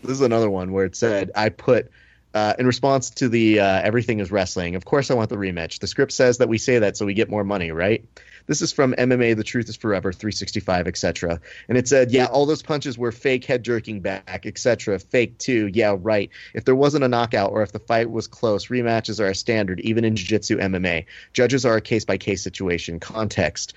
This 0.02 0.12
is 0.12 0.20
another 0.20 0.50
one 0.50 0.72
where 0.72 0.84
it 0.84 0.96
said 0.96 1.30
I 1.34 1.48
put 1.48 1.90
uh, 2.34 2.54
in 2.58 2.66
response 2.66 3.10
to 3.10 3.28
the 3.28 3.60
uh, 3.60 3.80
everything 3.82 4.20
is 4.20 4.30
wrestling. 4.30 4.74
Of 4.74 4.84
course, 4.84 5.10
I 5.10 5.14
want 5.14 5.30
the 5.30 5.36
rematch. 5.36 5.78
The 5.78 5.86
script 5.86 6.12
says 6.12 6.38
that 6.38 6.48
we 6.48 6.58
say 6.58 6.78
that 6.78 6.96
so 6.96 7.06
we 7.06 7.14
get 7.14 7.30
more 7.30 7.44
money, 7.44 7.70
right? 7.70 8.04
This 8.46 8.62
is 8.62 8.72
from 8.72 8.94
MMA. 8.94 9.36
The 9.36 9.44
Truth 9.44 9.68
is 9.68 9.76
Forever, 9.76 10.12
365, 10.12 10.86
etc. 10.86 11.40
And 11.68 11.76
it 11.76 11.88
said, 11.88 12.12
yeah, 12.12 12.26
all 12.26 12.46
those 12.46 12.62
punches 12.62 12.96
were 12.96 13.12
fake 13.12 13.44
head 13.44 13.62
jerking 13.62 14.00
back, 14.00 14.46
etc. 14.46 14.98
Fake 14.98 15.38
too. 15.38 15.68
Yeah, 15.72 15.96
right. 15.98 16.30
If 16.54 16.64
there 16.64 16.76
wasn't 16.76 17.04
a 17.04 17.08
knockout 17.08 17.52
or 17.52 17.62
if 17.62 17.72
the 17.72 17.78
fight 17.78 18.10
was 18.10 18.26
close, 18.26 18.66
rematches 18.68 19.20
are 19.20 19.28
a 19.28 19.34
standard, 19.34 19.80
even 19.80 20.04
in 20.04 20.16
Jiu-Jitsu 20.16 20.58
MMA. 20.58 21.06
Judges 21.32 21.64
are 21.64 21.76
a 21.76 21.80
case 21.80 22.04
by 22.04 22.16
case 22.16 22.42
situation. 22.42 23.00
Context. 23.00 23.74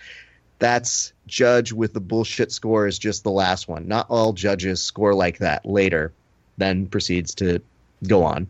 That's 0.60 1.14
judge 1.26 1.72
with 1.72 1.94
the 1.94 2.02
bullshit 2.02 2.52
score 2.52 2.86
is 2.86 3.00
just 3.00 3.24
the 3.24 3.32
last 3.32 3.68
one. 3.68 3.88
Not 3.88 4.08
all 4.10 4.34
judges 4.34 4.82
score 4.82 5.14
like 5.14 5.40
that 5.40 5.66
later, 5.66 6.12
then 6.58 6.88
proceeds 6.88 7.34
to 7.36 7.62
go 8.06 8.24
on. 8.24 8.48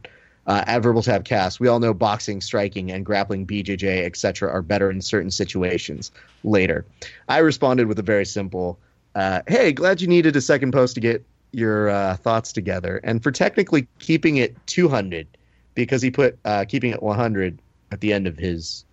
Uh, 0.50 0.64
at 0.66 0.80
Verbal 0.82 1.04
Tap 1.04 1.26
Cast, 1.26 1.60
we 1.60 1.68
all 1.68 1.80
know 1.80 1.94
boxing, 1.94 2.42
striking, 2.42 2.92
and 2.92 3.06
grappling, 3.06 3.46
BJJ, 3.46 4.04
etc., 4.04 4.50
are 4.50 4.64
better 4.64 4.90
in 4.90 5.00
certain 5.00 5.30
situations. 5.30 6.12
Later, 6.44 6.88
I 7.28 7.38
responded 7.38 7.86
with 7.86 8.00
a 8.00 8.02
very 8.02 8.26
simple, 8.26 8.80
uh, 9.14 9.44
"Hey, 9.48 9.72
glad 9.72 10.02
you 10.02 10.08
needed 10.08 10.36
a 10.36 10.42
second 10.42 10.72
post 10.74 10.96
to 10.96 11.02
get 11.02 11.24
your 11.52 11.90
uh, 11.90 12.16
thoughts 12.16 12.52
together, 12.52 13.00
and 13.04 13.22
for 13.22 13.32
technically 13.32 13.88
keeping 14.00 14.38
it 14.38 14.58
200, 14.66 15.28
because 15.76 16.02
he 16.02 16.10
put 16.10 16.40
uh, 16.46 16.66
keeping 16.66 16.90
it 16.94 17.04
100 17.04 17.60
at 17.92 18.02
the 18.02 18.12
end 18.12 18.26
of 18.26 18.36
his 18.36 18.86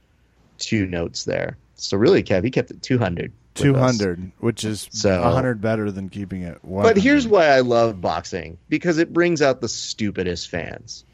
two 0.59 0.85
notes 0.85 1.25
there. 1.25 1.57
So 1.77 1.97
really, 1.97 2.23
Kev, 2.23 2.45
he 2.45 2.51
kept 2.51 2.71
it 2.71 2.83
200. 2.83 3.33
with 3.55 3.77
us. 3.77 3.97
200, 3.97 4.31
which 4.41 4.63
is 4.63 4.89
So- 4.91 5.23
100 5.23 5.63
better 5.63 5.91
than 5.91 6.11
keeping 6.11 6.43
it. 6.43 6.59
100. 6.63 6.93
But 6.95 7.03
here's 7.03 7.27
why 7.27 7.47
I 7.47 7.61
love 7.61 8.03
boxing 8.03 8.59
because 8.69 8.99
it 8.99 9.15
brings 9.15 9.41
out 9.41 9.63
the 9.63 9.69
stupidest 9.71 10.51
fans. 10.51 11.07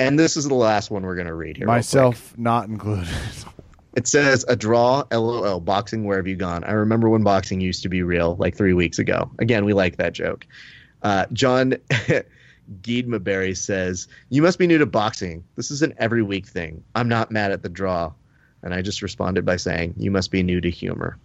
And 0.00 0.18
this 0.18 0.36
is 0.36 0.48
the 0.48 0.54
last 0.54 0.90
one 0.90 1.02
we're 1.02 1.14
going 1.14 1.26
to 1.26 1.34
read 1.34 1.56
here. 1.56 1.66
myself 1.66 2.36
not 2.36 2.68
included. 2.68 3.08
It 3.96 4.06
says 4.06 4.44
a 4.46 4.54
draw, 4.54 5.02
lol, 5.10 5.58
boxing, 5.58 6.04
where 6.04 6.16
have 6.18 6.26
you 6.28 6.36
gone? 6.36 6.62
I 6.62 6.72
remember 6.72 7.08
when 7.08 7.24
boxing 7.24 7.60
used 7.60 7.82
to 7.82 7.88
be 7.88 8.04
real, 8.04 8.36
like 8.36 8.54
three 8.54 8.72
weeks 8.72 9.00
ago. 9.00 9.30
Again, 9.40 9.64
we 9.64 9.72
like 9.72 9.96
that 9.96 10.12
joke. 10.12 10.46
Uh, 11.02 11.26
John 11.32 11.74
Giedmaberry 12.82 13.56
says, 13.56 14.06
You 14.28 14.42
must 14.42 14.60
be 14.60 14.68
new 14.68 14.78
to 14.78 14.86
boxing. 14.86 15.42
This 15.56 15.72
is 15.72 15.82
an 15.82 15.94
every 15.98 16.22
week 16.22 16.46
thing. 16.46 16.84
I'm 16.94 17.08
not 17.08 17.32
mad 17.32 17.50
at 17.50 17.62
the 17.64 17.68
draw. 17.68 18.12
And 18.62 18.72
I 18.72 18.80
just 18.80 19.02
responded 19.02 19.44
by 19.44 19.56
saying, 19.56 19.94
You 19.96 20.12
must 20.12 20.30
be 20.30 20.44
new 20.44 20.60
to 20.60 20.70
humor. 20.70 21.18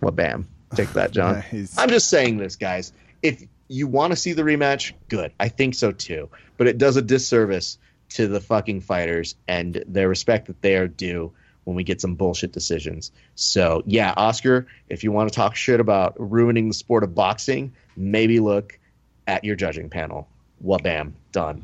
Well, 0.00 0.12
bam. 0.12 0.46
Take 0.76 0.92
that, 0.92 1.10
John. 1.12 1.42
Nice. 1.52 1.76
I'm 1.76 1.88
just 1.88 2.08
saying 2.08 2.36
this, 2.36 2.54
guys. 2.54 2.92
If 3.20 3.42
you 3.66 3.88
want 3.88 4.12
to 4.12 4.16
see 4.16 4.32
the 4.32 4.42
rematch, 4.42 4.92
good. 5.08 5.32
I 5.40 5.48
think 5.48 5.74
so 5.74 5.90
too. 5.90 6.28
But 6.56 6.66
it 6.66 6.78
does 6.78 6.96
a 6.96 7.02
disservice 7.02 7.78
to 8.10 8.28
the 8.28 8.40
fucking 8.40 8.80
fighters 8.80 9.34
and 9.48 9.82
their 9.86 10.08
respect 10.08 10.46
that 10.46 10.62
they 10.62 10.76
are 10.76 10.88
due 10.88 11.32
when 11.64 11.76
we 11.76 11.82
get 11.82 12.00
some 12.00 12.14
bullshit 12.14 12.52
decisions. 12.52 13.10
So, 13.34 13.82
yeah, 13.86 14.12
Oscar, 14.16 14.66
if 14.88 15.02
you 15.02 15.12
want 15.12 15.30
to 15.30 15.34
talk 15.34 15.56
shit 15.56 15.80
about 15.80 16.14
ruining 16.18 16.68
the 16.68 16.74
sport 16.74 17.02
of 17.02 17.14
boxing, 17.14 17.72
maybe 17.96 18.38
look 18.38 18.78
at 19.26 19.44
your 19.44 19.56
judging 19.56 19.88
panel. 19.88 20.28
Wabam, 20.64 21.12
done. 21.32 21.62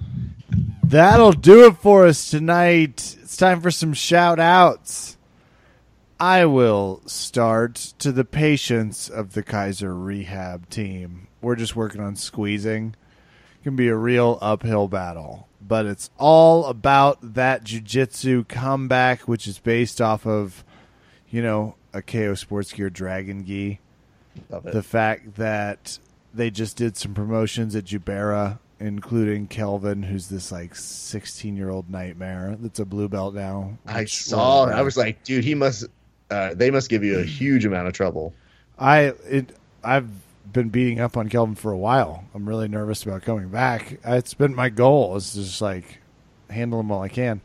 That'll 0.83 1.33
do 1.33 1.67
it 1.67 1.77
for 1.77 2.07
us 2.07 2.31
tonight. 2.31 3.17
It's 3.23 3.37
time 3.37 3.61
for 3.61 3.71
some 3.71 3.93
shout 3.93 4.41
outs. 4.41 5.17
I 6.19 6.45
will 6.47 7.01
start 7.07 7.77
to 7.99 8.13
the 8.13 8.25
patience 8.25 9.09
of 9.09 9.33
the 9.33 9.43
Kaiser 9.43 9.95
rehab 9.95 10.69
team. 10.69 11.29
We're 11.41 11.57
just 11.57 11.77
working 11.77 12.01
on 12.01 12.17
squeezing. 12.17 12.95
It 13.61 13.65
can 13.65 13.77
be 13.77 13.89
a 13.89 13.97
real 13.97 14.39
uphill 14.41 14.89
battle, 14.89 15.49
but 15.61 15.85
it's 15.87 16.09
all 16.19 16.65
about 16.67 17.35
that 17.35 17.63
jujitsu 17.65 18.49
comeback, 18.49 19.23
which 19.29 19.47
is 19.47 19.59
based 19.59 20.01
off 20.01 20.27
of, 20.27 20.65
you 21.29 21.43
know, 21.43 21.75
a 21.93 22.01
KO 22.01 22.35
Sports 22.35 22.73
Gear 22.73 22.89
Dragon 22.89 23.45
Gi 23.45 23.79
it. 24.51 24.73
the 24.73 24.83
fact 24.83 25.37
that 25.37 25.99
they 26.33 26.51
just 26.51 26.77
did 26.77 26.97
some 26.97 27.13
promotions 27.13 27.77
at 27.77 27.85
Jubera, 27.85 28.59
including 28.79 29.47
Kelvin, 29.47 30.05
who's 30.05 30.29
this 30.29 30.51
like 30.51 30.75
16 30.75 31.55
year 31.57 31.69
old 31.69 31.91
nightmare 31.91 32.57
that's 32.61 32.79
a 32.79 32.85
blue 32.87 33.09
belt 33.09 33.35
now. 33.35 33.77
I 33.87 34.05
saw. 34.07 34.65
will- 34.67 34.73
I 34.73 34.81
was 34.81 34.97
like, 34.97 35.23
dude, 35.25 35.45
he 35.45 35.55
must. 35.55 35.85
Uh, 36.31 36.55
they 36.55 36.71
must 36.71 36.89
give 36.89 37.03
you 37.03 37.19
a 37.19 37.25
huge 37.25 37.65
amount 37.67 37.89
of 37.89 37.93
trouble. 37.93 38.33
I 38.79 39.13
it 39.29 39.55
I've 39.85 40.09
been 40.53 40.69
beating 40.69 41.01
up 41.01 41.17
on 41.17 41.29
Kelvin 41.29 41.55
for 41.55 41.73
a 41.73 41.79
while. 41.79 42.25
I'm 42.35 42.49
really 42.49 42.69
nervous 42.69 43.03
about 43.05 43.23
coming 43.23 43.49
back. 43.49 43.99
It's 44.05 44.35
been 44.35 44.55
my 44.55 44.69
goal 44.69 45.17
is 45.17 45.33
to 45.33 45.43
just 45.43 45.61
like 45.61 45.99
handle 46.49 46.81
him 46.81 46.89
while 46.89 47.01
I 47.03 47.09
can. 47.09 47.41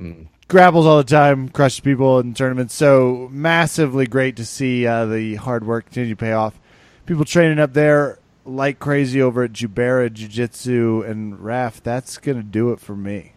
Mm. 0.00 0.26
Grapples 0.48 0.86
all 0.86 0.96
the 0.96 1.04
time, 1.04 1.48
crushes 1.50 1.80
people 1.80 2.20
in 2.20 2.32
tournaments. 2.34 2.74
So 2.74 3.28
massively 3.30 4.06
great 4.06 4.36
to 4.36 4.44
see 4.46 4.86
uh, 4.86 5.04
the 5.06 5.34
hard 5.34 5.66
work 5.66 5.86
continue 5.86 6.14
to 6.14 6.16
pay 6.16 6.32
off. 6.32 6.58
People 7.06 7.24
training 7.24 7.58
up 7.58 7.72
there 7.74 8.18
like 8.46 8.78
crazy 8.78 9.20
over 9.20 9.42
at 9.44 9.52
Jubera 9.52 10.10
Jiu 10.12 10.28
Jitsu 10.28 11.02
and 11.06 11.38
Raf. 11.40 11.82
That's 11.82 12.16
gonna 12.18 12.42
do 12.42 12.72
it 12.72 12.80
for 12.80 12.96
me. 12.96 13.32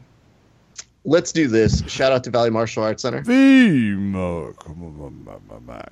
Let's 1.03 1.31
do 1.31 1.47
this. 1.47 1.83
Shout 1.87 2.11
out 2.11 2.23
to 2.25 2.29
Valley 2.29 2.51
Martial 2.51 2.83
Arts 2.83 3.01
Center. 3.01 3.21
Vimo, 3.23 4.55
come 4.57 4.83
on, 4.83 5.23
my- 5.25 5.33
my- 5.49 5.59
my- 5.77 5.85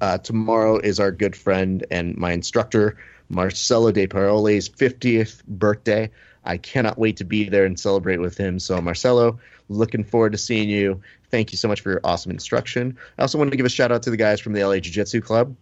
Uh, 0.00 0.18
tomorrow 0.18 0.78
is 0.78 1.00
our 1.00 1.10
good 1.10 1.34
friend 1.34 1.84
and 1.90 2.16
my 2.16 2.32
instructor, 2.32 2.96
Marcelo 3.28 3.92
De 3.92 4.06
Parole's 4.06 4.68
50th 4.68 5.44
birthday. 5.46 6.10
I 6.44 6.56
cannot 6.56 6.98
wait 6.98 7.16
to 7.18 7.24
be 7.24 7.48
there 7.48 7.64
and 7.64 7.78
celebrate 7.78 8.18
with 8.18 8.38
him. 8.38 8.58
So, 8.58 8.80
Marcelo, 8.80 9.38
looking 9.68 10.04
forward 10.04 10.32
to 10.32 10.38
seeing 10.38 10.68
you. 10.68 11.00
Thank 11.30 11.52
you 11.52 11.58
so 11.58 11.68
much 11.68 11.80
for 11.80 11.90
your 11.90 12.00
awesome 12.04 12.30
instruction. 12.30 12.96
I 13.18 13.22
also 13.22 13.38
want 13.38 13.50
to 13.50 13.56
give 13.56 13.66
a 13.66 13.70
shout 13.70 13.92
out 13.92 14.02
to 14.04 14.10
the 14.10 14.16
guys 14.16 14.40
from 14.40 14.54
the 14.54 14.64
LA 14.64 14.78
Jiu 14.78 14.92
Jitsu 14.92 15.20
Club. 15.20 15.54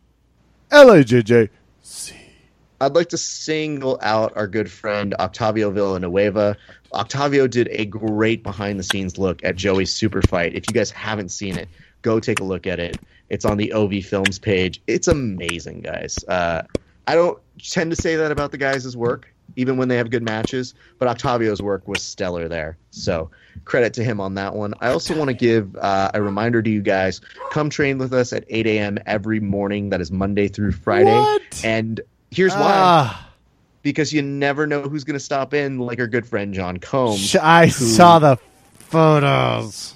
LAJJ. 0.71 1.49
See. 1.83 2.17
I'd 2.81 2.95
like 2.95 3.09
to 3.09 3.19
single 3.19 3.99
out 4.03 4.37
our 4.37 4.47
good 4.47 4.71
friend 4.71 5.15
Octavio 5.15 5.71
Villanueva. 5.71 6.57
Octavio 6.93 7.47
did 7.47 7.69
a 7.71 7.87
great 7.87 8.43
behind 8.43 8.79
the 8.79 8.83
scenes 8.83 9.17
look 9.17 9.43
at 9.45 9.57
Joey's 9.57 9.93
super 9.93 10.21
fight. 10.21 10.55
If 10.55 10.65
you 10.69 10.75
guys 10.75 10.91
haven't 10.91 11.31
seen 11.31 11.57
it, 11.57 11.69
go 12.03 12.21
take 12.21 12.41
a 12.41 12.45
look 12.45 12.67
at 12.67 12.79
it. 12.79 12.99
It's 13.29 13.45
on 13.45 13.57
the 13.57 13.73
OV 13.73 14.05
Films 14.05 14.39
page. 14.39 14.81
It's 14.87 15.09
amazing, 15.09 15.81
guys. 15.81 16.17
Uh, 16.29 16.63
I 17.07 17.15
don't 17.15 17.39
tend 17.63 17.91
to 17.91 17.97
say 17.97 18.17
that 18.17 18.31
about 18.33 18.51
the 18.53 18.59
guys' 18.59 18.97
work, 18.97 19.33
even 19.57 19.77
when 19.77 19.89
they 19.89 19.97
have 19.97 20.11
good 20.11 20.23
matches, 20.23 20.75
but 20.99 21.09
Octavio's 21.09 21.63
work 21.63 21.87
was 21.89 22.03
stellar 22.03 22.49
there. 22.49 22.77
So 22.91 23.31
credit 23.65 23.95
to 23.95 24.05
him 24.05 24.21
on 24.21 24.35
that 24.35 24.55
one. 24.55 24.75
I 24.81 24.89
also 24.89 25.17
want 25.17 25.29
to 25.29 25.35
give 25.35 25.75
uh, 25.77 26.11
a 26.15 26.23
reminder 26.23 26.63
to 26.63 26.71
you 26.71 26.83
guys 26.83 27.21
come 27.51 27.71
train 27.71 27.99
with 27.99 28.13
us 28.13 28.33
at 28.33 28.45
8 28.49 28.67
a.m. 28.67 28.99
every 29.07 29.41
morning. 29.41 29.91
That 29.91 30.01
is 30.01 30.11
Monday 30.13 30.49
through 30.49 30.73
Friday. 30.73 31.11
What? 31.19 31.63
And 31.65 32.01
here's 32.31 32.53
why 32.53 32.61
Ah, 32.63 33.31
because 33.83 34.13
you 34.13 34.21
never 34.23 34.67
know 34.67 34.83
who's 34.83 35.05
going 35.05 35.15
to 35.19 35.25
stop 35.25 35.55
in, 35.55 35.79
like 35.79 35.99
our 36.01 36.07
good 36.09 36.27
friend 36.27 36.53
John 36.53 36.77
Combs, 36.79 37.35
I 37.37 37.69
saw 37.69 38.19
the 38.19 38.37
photos. 38.75 39.95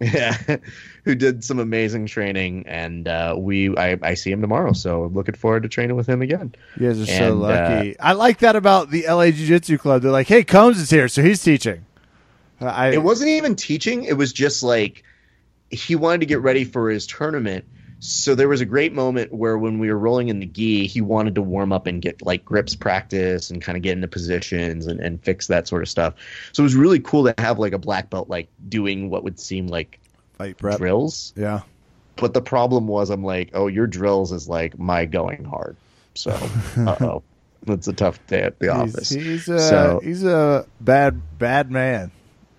yeah, 0.00 0.36
who 1.04 1.14
did 1.14 1.44
some 1.44 1.58
amazing 1.58 2.06
training, 2.06 2.64
and 2.66 3.08
uh, 3.08 3.34
we 3.38 3.76
I, 3.76 3.98
I 4.02 4.14
see 4.14 4.30
him 4.30 4.40
tomorrow, 4.40 4.72
so 4.72 5.04
I'm 5.04 5.14
looking 5.14 5.34
forward 5.34 5.62
to 5.64 5.68
training 5.68 5.96
with 5.96 6.08
him 6.08 6.22
again. 6.22 6.54
You 6.78 6.88
guys 6.88 7.00
are 7.00 7.06
so 7.06 7.12
And, 7.12 7.32
uh, 7.32 7.34
lucky. 7.34 8.00
I 8.00 8.12
like 8.12 8.38
that 8.38 8.56
about 8.56 8.90
the 8.90 9.06
LA 9.08 9.30
Jiu 9.30 9.46
Jitsu 9.46 9.78
Club. 9.78 10.02
They're 10.02 10.10
like, 10.12 10.28
hey, 10.28 10.44
Combs 10.44 10.78
is 10.78 10.90
here, 10.90 11.08
so 11.08 11.22
he's 11.22 11.42
teaching. 11.42 11.84
Uh, 12.60 12.66
I, 12.66 12.90
It 12.90 13.02
wasn't 13.02 13.30
even 13.30 13.56
teaching; 13.56 14.04
it 14.04 14.14
was 14.14 14.32
just 14.32 14.62
like 14.62 15.04
he 15.70 15.96
wanted 15.96 16.20
to 16.20 16.26
get 16.26 16.40
ready 16.40 16.64
for 16.64 16.90
his 16.90 17.06
tournament. 17.06 17.64
So 18.02 18.34
there 18.34 18.48
was 18.48 18.62
a 18.62 18.64
great 18.64 18.94
moment 18.94 19.30
where 19.30 19.58
when 19.58 19.78
we 19.78 19.90
were 19.90 19.98
rolling 19.98 20.28
in 20.28 20.40
the 20.40 20.46
gi, 20.46 20.86
he 20.86 21.02
wanted 21.02 21.34
to 21.34 21.42
warm 21.42 21.70
up 21.70 21.86
and 21.86 22.00
get 22.00 22.22
like 22.22 22.44
grips 22.46 22.74
practice 22.74 23.50
and 23.50 23.60
kind 23.60 23.76
of 23.76 23.82
get 23.82 23.92
into 23.92 24.08
positions 24.08 24.86
and, 24.86 25.00
and 25.00 25.22
fix 25.22 25.48
that 25.48 25.68
sort 25.68 25.82
of 25.82 25.88
stuff. 25.90 26.14
So 26.52 26.62
it 26.62 26.64
was 26.64 26.74
really 26.74 26.98
cool 27.00 27.24
to 27.24 27.34
have 27.36 27.58
like 27.58 27.74
a 27.74 27.78
black 27.78 28.08
belt 28.08 28.30
like 28.30 28.48
doing 28.68 29.10
what 29.10 29.22
would 29.24 29.38
seem 29.38 29.66
like 29.66 30.00
fight 30.40 30.58
prep. 30.58 30.78
drills. 30.78 31.32
Yeah. 31.36 31.60
But 32.16 32.34
the 32.34 32.42
problem 32.42 32.86
was, 32.86 33.10
I'm 33.10 33.24
like, 33.24 33.50
oh, 33.54 33.66
your 33.66 33.86
drills 33.86 34.32
is 34.32 34.48
like 34.48 34.78
my 34.78 35.04
going 35.06 35.44
hard. 35.44 35.76
So, 36.14 36.32
oh, 36.76 37.22
it's 37.66 37.88
a 37.88 37.92
tough 37.92 38.24
day 38.26 38.42
at 38.42 38.58
the 38.58 38.66
He's, 38.72 38.94
office. 38.94 39.08
he's 39.10 39.48
a 39.48 39.58
So- 39.60 40.00
he's 40.02 40.24
a 40.24 40.66
bad 40.80 41.20
bad 41.38 41.70
man. 41.70 42.10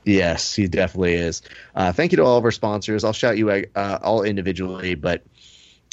Yes, 0.03 0.55
he 0.55 0.67
definitely 0.67 1.13
is. 1.13 1.43
Uh, 1.75 1.91
thank 1.93 2.11
you 2.11 2.15
to 2.15 2.23
all 2.23 2.37
of 2.37 2.43
our 2.43 2.49
sponsors. 2.51 3.03
I'll 3.03 3.13
shout 3.13 3.37
you 3.37 3.51
uh, 3.51 3.99
all 4.01 4.23
individually, 4.23 4.95
but 4.95 5.23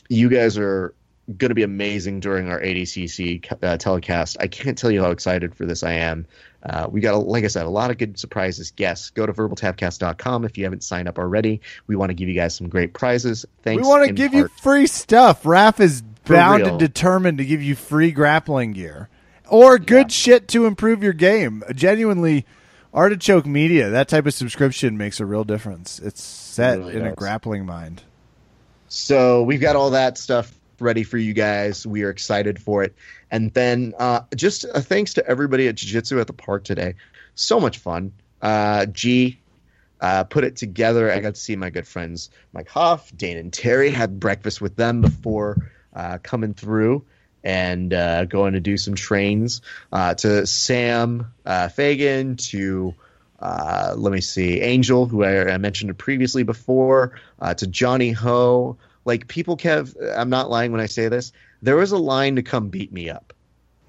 you 0.08 0.30
guys 0.30 0.56
are 0.56 0.94
going 1.36 1.50
to 1.50 1.54
be 1.54 1.62
amazing 1.62 2.20
during 2.20 2.48
our 2.48 2.58
ADCC 2.58 3.44
uh, 3.62 3.76
telecast. 3.76 4.38
I 4.40 4.46
can't 4.46 4.78
tell 4.78 4.90
you 4.90 5.02
how 5.02 5.10
excited 5.10 5.54
for 5.54 5.66
this 5.66 5.82
I 5.82 5.92
am. 5.92 6.26
Uh, 6.62 6.88
we 6.90 7.00
got, 7.00 7.14
a, 7.14 7.18
like 7.18 7.44
I 7.44 7.48
said, 7.48 7.66
a 7.66 7.70
lot 7.70 7.90
of 7.90 7.98
good 7.98 8.18
surprises. 8.18 8.72
Yes, 8.76 9.10
go 9.10 9.24
to 9.26 9.32
verbaltapcast.com 9.32 10.44
if 10.44 10.58
you 10.58 10.64
haven't 10.64 10.82
signed 10.82 11.08
up 11.08 11.18
already. 11.18 11.60
We 11.86 11.94
want 11.96 12.10
to 12.10 12.14
give 12.14 12.28
you 12.28 12.34
guys 12.34 12.54
some 12.54 12.68
great 12.68 12.92
prizes. 12.94 13.46
Thanks. 13.62 13.82
we 13.82 13.88
want 13.88 14.06
to 14.06 14.12
give 14.12 14.32
part- 14.32 14.42
you 14.44 14.48
free 14.60 14.86
stuff. 14.88 15.46
Raf 15.46 15.78
is 15.80 16.02
For 16.24 16.34
bound 16.34 16.62
real. 16.62 16.70
and 16.70 16.78
determined 16.80 17.38
to 17.38 17.44
give 17.44 17.62
you 17.62 17.74
free 17.76 18.10
grappling 18.10 18.72
gear 18.72 19.08
or 19.48 19.78
good 19.78 20.10
shit 20.10 20.48
to 20.48 20.66
improve 20.66 21.02
your 21.02 21.12
game. 21.12 21.62
Genuinely, 21.74 22.44
Artichoke 22.92 23.46
Media, 23.46 23.90
that 23.90 24.08
type 24.08 24.26
of 24.26 24.34
subscription 24.34 24.98
makes 24.98 25.20
a 25.20 25.26
real 25.26 25.44
difference. 25.44 26.00
It's 26.00 26.22
set 26.22 26.78
really 26.78 26.96
in 26.96 27.06
a 27.06 27.14
grappling 27.14 27.66
mind. 27.66 28.02
So 28.88 29.42
we've 29.42 29.60
got 29.60 29.76
all 29.76 29.90
that 29.90 30.18
stuff 30.18 30.52
ready 30.80 31.02
for 31.02 31.18
you 31.18 31.32
guys. 31.32 31.86
We 31.86 32.02
are 32.04 32.10
excited 32.10 32.60
for 32.60 32.82
it. 32.84 32.94
And 33.30 33.52
then 33.52 33.94
uh, 33.98 34.22
just 34.34 34.64
a 34.64 34.80
thanks 34.80 35.14
to 35.14 35.26
everybody 35.26 35.68
at 35.68 35.76
Jiu 35.76 35.90
Jitsu 35.90 36.20
at 36.20 36.26
the 36.26 36.32
park 36.32 36.64
today. 36.64 36.94
So 37.34 37.60
much 37.60 37.78
fun. 37.78 38.12
Uh, 38.40 38.86
G 38.86 39.40
uh, 40.00 40.24
put 40.24 40.44
it 40.44 40.56
together. 40.56 41.10
I 41.10 41.20
got 41.20 41.34
to 41.34 41.40
see 41.40 41.56
my 41.56 41.70
good 41.70 41.86
friends 41.86 42.30
Mike 42.52 42.68
Hoff, 42.68 43.14
Dane, 43.16 43.38
and 43.38 43.52
Terry. 43.52 43.90
Had 43.90 44.20
breakfast 44.20 44.60
with 44.60 44.76
them 44.76 45.00
before 45.00 45.70
uh, 45.94 46.18
coming 46.22 46.54
through 46.54 47.04
and 47.42 47.92
uh, 47.92 48.24
going 48.24 48.52
to 48.52 48.60
do 48.60 48.76
some 48.76 48.94
trains. 48.94 49.62
Uh, 49.92 50.14
to 50.14 50.46
Sam 50.46 51.32
Fagan, 51.44 52.36
to 52.36 52.94
uh, 53.40 53.94
let 53.96 54.12
me 54.12 54.20
see, 54.20 54.60
Angel, 54.60 55.06
who 55.06 55.22
I, 55.22 55.52
I 55.52 55.58
mentioned 55.58 55.96
previously 55.96 56.42
before, 56.42 57.18
uh, 57.40 57.54
to 57.54 57.66
Johnny 57.66 58.10
Ho. 58.12 58.76
Like 59.08 59.26
people, 59.26 59.56
Kev, 59.56 59.96
I'm 60.14 60.28
not 60.28 60.50
lying 60.50 60.70
when 60.70 60.82
I 60.82 60.86
say 60.86 61.08
this. 61.08 61.32
There 61.62 61.76
was 61.76 61.92
a 61.92 61.96
line 61.96 62.36
to 62.36 62.42
come 62.42 62.68
beat 62.68 62.92
me 62.92 63.08
up. 63.08 63.32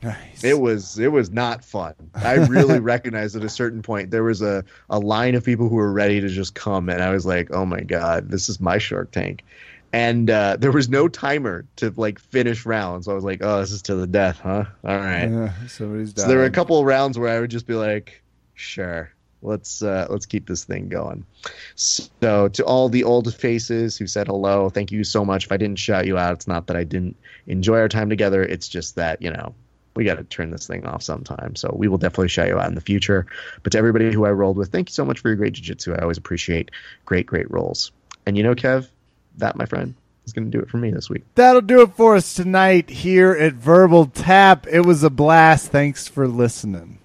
Nice. 0.02 0.46
It 0.46 0.62
was 0.62 0.98
it 0.98 1.12
was 1.12 1.30
not 1.30 1.62
fun. 1.66 1.94
I 2.16 2.36
really 2.36 2.80
recognized 2.96 3.36
at 3.36 3.44
a 3.44 3.50
certain 3.50 3.82
point 3.82 4.12
there 4.12 4.24
was 4.24 4.42
a, 4.42 4.64
a 4.90 4.98
line 4.98 5.36
of 5.36 5.44
people 5.44 5.68
who 5.68 5.76
were 5.76 5.92
ready 5.92 6.22
to 6.22 6.30
just 6.30 6.56
come, 6.56 6.88
and 6.88 7.04
I 7.04 7.10
was 7.10 7.26
like, 7.26 7.52
oh 7.52 7.66
my 7.66 7.82
god, 7.82 8.30
this 8.30 8.48
is 8.48 8.62
my 8.62 8.78
Shark 8.78 9.12
Tank. 9.12 9.44
And 9.92 10.30
uh, 10.30 10.56
there 10.58 10.72
was 10.72 10.88
no 10.88 11.10
timer 11.10 11.66
to 11.76 11.94
like 11.98 12.18
finish 12.18 12.66
rounds. 12.66 13.10
I 13.10 13.14
was 13.14 13.26
like, 13.26 13.40
oh, 13.44 13.60
this 13.60 13.74
is 13.74 13.82
to 13.84 13.96
the 13.96 14.08
death, 14.08 14.40
huh? 14.40 14.64
All 14.86 14.98
right. 14.98 15.28
Yeah, 15.28 15.52
somebody's 15.68 16.14
So 16.16 16.30
there 16.30 16.38
were 16.38 16.46
a 16.46 16.50
couple 16.50 16.80
of 16.80 16.86
rounds 16.86 17.20
where 17.20 17.36
I 17.36 17.42
would 17.42 17.52
just 17.52 17.68
be 17.68 17.74
like, 17.74 18.24
sure, 18.54 19.12
let's 19.42 19.82
uh, 19.82 20.08
let's 20.10 20.26
keep 20.26 20.48
this 20.48 20.64
thing 20.64 20.90
going. 20.90 21.26
So 21.76 22.48
to 22.50 22.64
all 22.66 22.90
the 22.90 23.04
old 23.04 23.34
faces 23.34 23.98
who 23.98 24.08
said 24.08 24.28
hello, 24.28 24.70
thank 24.70 24.92
you 24.92 25.04
so 25.04 25.24
much. 25.24 25.46
If 25.46 25.52
I 25.52 25.58
didn't 25.58 25.80
shout 25.80 26.06
you 26.06 26.18
out, 26.18 26.34
it's 26.34 26.48
not 26.48 26.68
that 26.68 26.78
I 26.78 26.84
didn't 26.84 27.16
enjoy 27.48 27.80
our 27.80 27.90
time 27.90 28.10
together. 28.10 28.44
It's 28.44 28.68
just 28.68 28.96
that 28.96 29.22
you 29.22 29.32
know 29.32 29.54
we 29.96 30.06
got 30.06 30.16
to 30.16 30.24
turn 30.24 30.52
this 30.52 30.68
thing 30.68 30.86
off 30.86 31.04
sometime. 31.04 31.56
So 31.56 31.74
we 31.76 31.88
will 31.88 31.98
definitely 31.98 32.30
shout 32.30 32.48
you 32.48 32.60
out 32.60 32.70
in 32.70 32.76
the 32.76 32.82
future. 32.82 33.26
But 33.64 33.72
to 33.74 33.78
everybody 33.78 34.14
who 34.14 34.26
I 34.26 34.32
rolled 34.32 34.58
with, 34.58 34.72
thank 34.72 34.90
you 34.90 34.94
so 34.94 35.04
much 35.04 35.20
for 35.20 35.30
your 35.30 35.36
great 35.36 35.54
jiu-jitsu. 35.54 35.94
I 35.94 36.02
always 36.02 36.18
appreciate 36.18 36.72
great, 37.06 37.26
great 37.26 37.50
rolls. 37.52 37.92
And 38.26 38.38
you 38.38 38.44
know, 38.44 38.56
Kev, 38.56 38.88
that 39.38 39.56
my 39.56 39.66
friend 39.66 39.96
is 40.26 40.34
going 40.34 40.50
to 40.50 40.58
do 40.58 40.62
it 40.62 40.70
for 40.70 40.78
me 40.78 40.92
this 40.92 41.10
week. 41.10 41.24
That'll 41.36 41.62
do 41.62 41.82
it 41.82 41.94
for 41.94 42.16
us 42.16 42.34
tonight 42.34 42.90
here 42.90 43.32
at 43.32 43.54
Verbal 43.54 44.06
Tap. 44.06 44.68
It 44.68 44.86
was 44.86 45.04
a 45.04 45.10
blast. 45.10 45.72
Thanks 45.72 46.08
for 46.08 46.28
listening. 46.28 47.00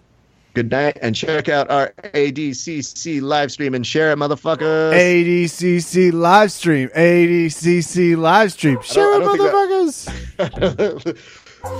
Good 0.55 0.71
night, 0.71 0.99
and 1.03 1.17
check 1.17 1.49
out 1.49 1.69
our 1.69 1.93
ADCC 2.03 3.21
live 3.21 3.51
stream 3.51 3.75
and 3.75 3.85
share 3.85 4.13
it, 4.13 4.19
motherfuckers. 4.19 4.93
ADCC 4.95 6.13
live 6.13 6.53
stream. 6.53 6.91
ADCC 6.91 8.17
live 8.17 8.53
stream. 8.53 8.81
Share 8.83 9.21
it, 9.21 9.25
motherfuckers. 9.25 10.07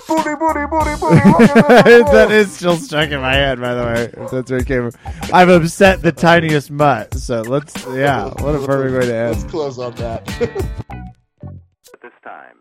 booty, 0.09 0.35
booty, 0.41 0.67
booty, 0.67 0.97
booty. 0.99 2.03
that 2.11 2.33
is 2.33 2.53
still 2.53 2.77
stuck 2.77 3.11
in 3.11 3.21
my 3.21 3.35
head, 3.35 3.61
by 3.61 3.75
the 3.75 3.85
way. 3.85 4.25
If 4.25 4.31
that's 4.33 4.51
where 4.51 4.59
it 4.59 4.67
came 4.67 4.91
from. 4.91 5.01
I've 5.33 5.51
upset 5.51 6.03
the 6.03 6.11
tiniest 6.11 6.73
mutt. 6.73 7.15
So 7.15 7.43
let's, 7.43 7.87
yeah, 7.87 8.25
what 8.43 8.57
a 8.57 8.67
perfect 8.67 8.99
way 8.99 9.07
to 9.07 9.15
end. 9.15 9.37
Let's 9.37 9.45
close 9.45 9.79
on 9.79 9.95
that. 9.95 10.29
At 10.43 12.01
this 12.03 12.13
time, 12.25 12.57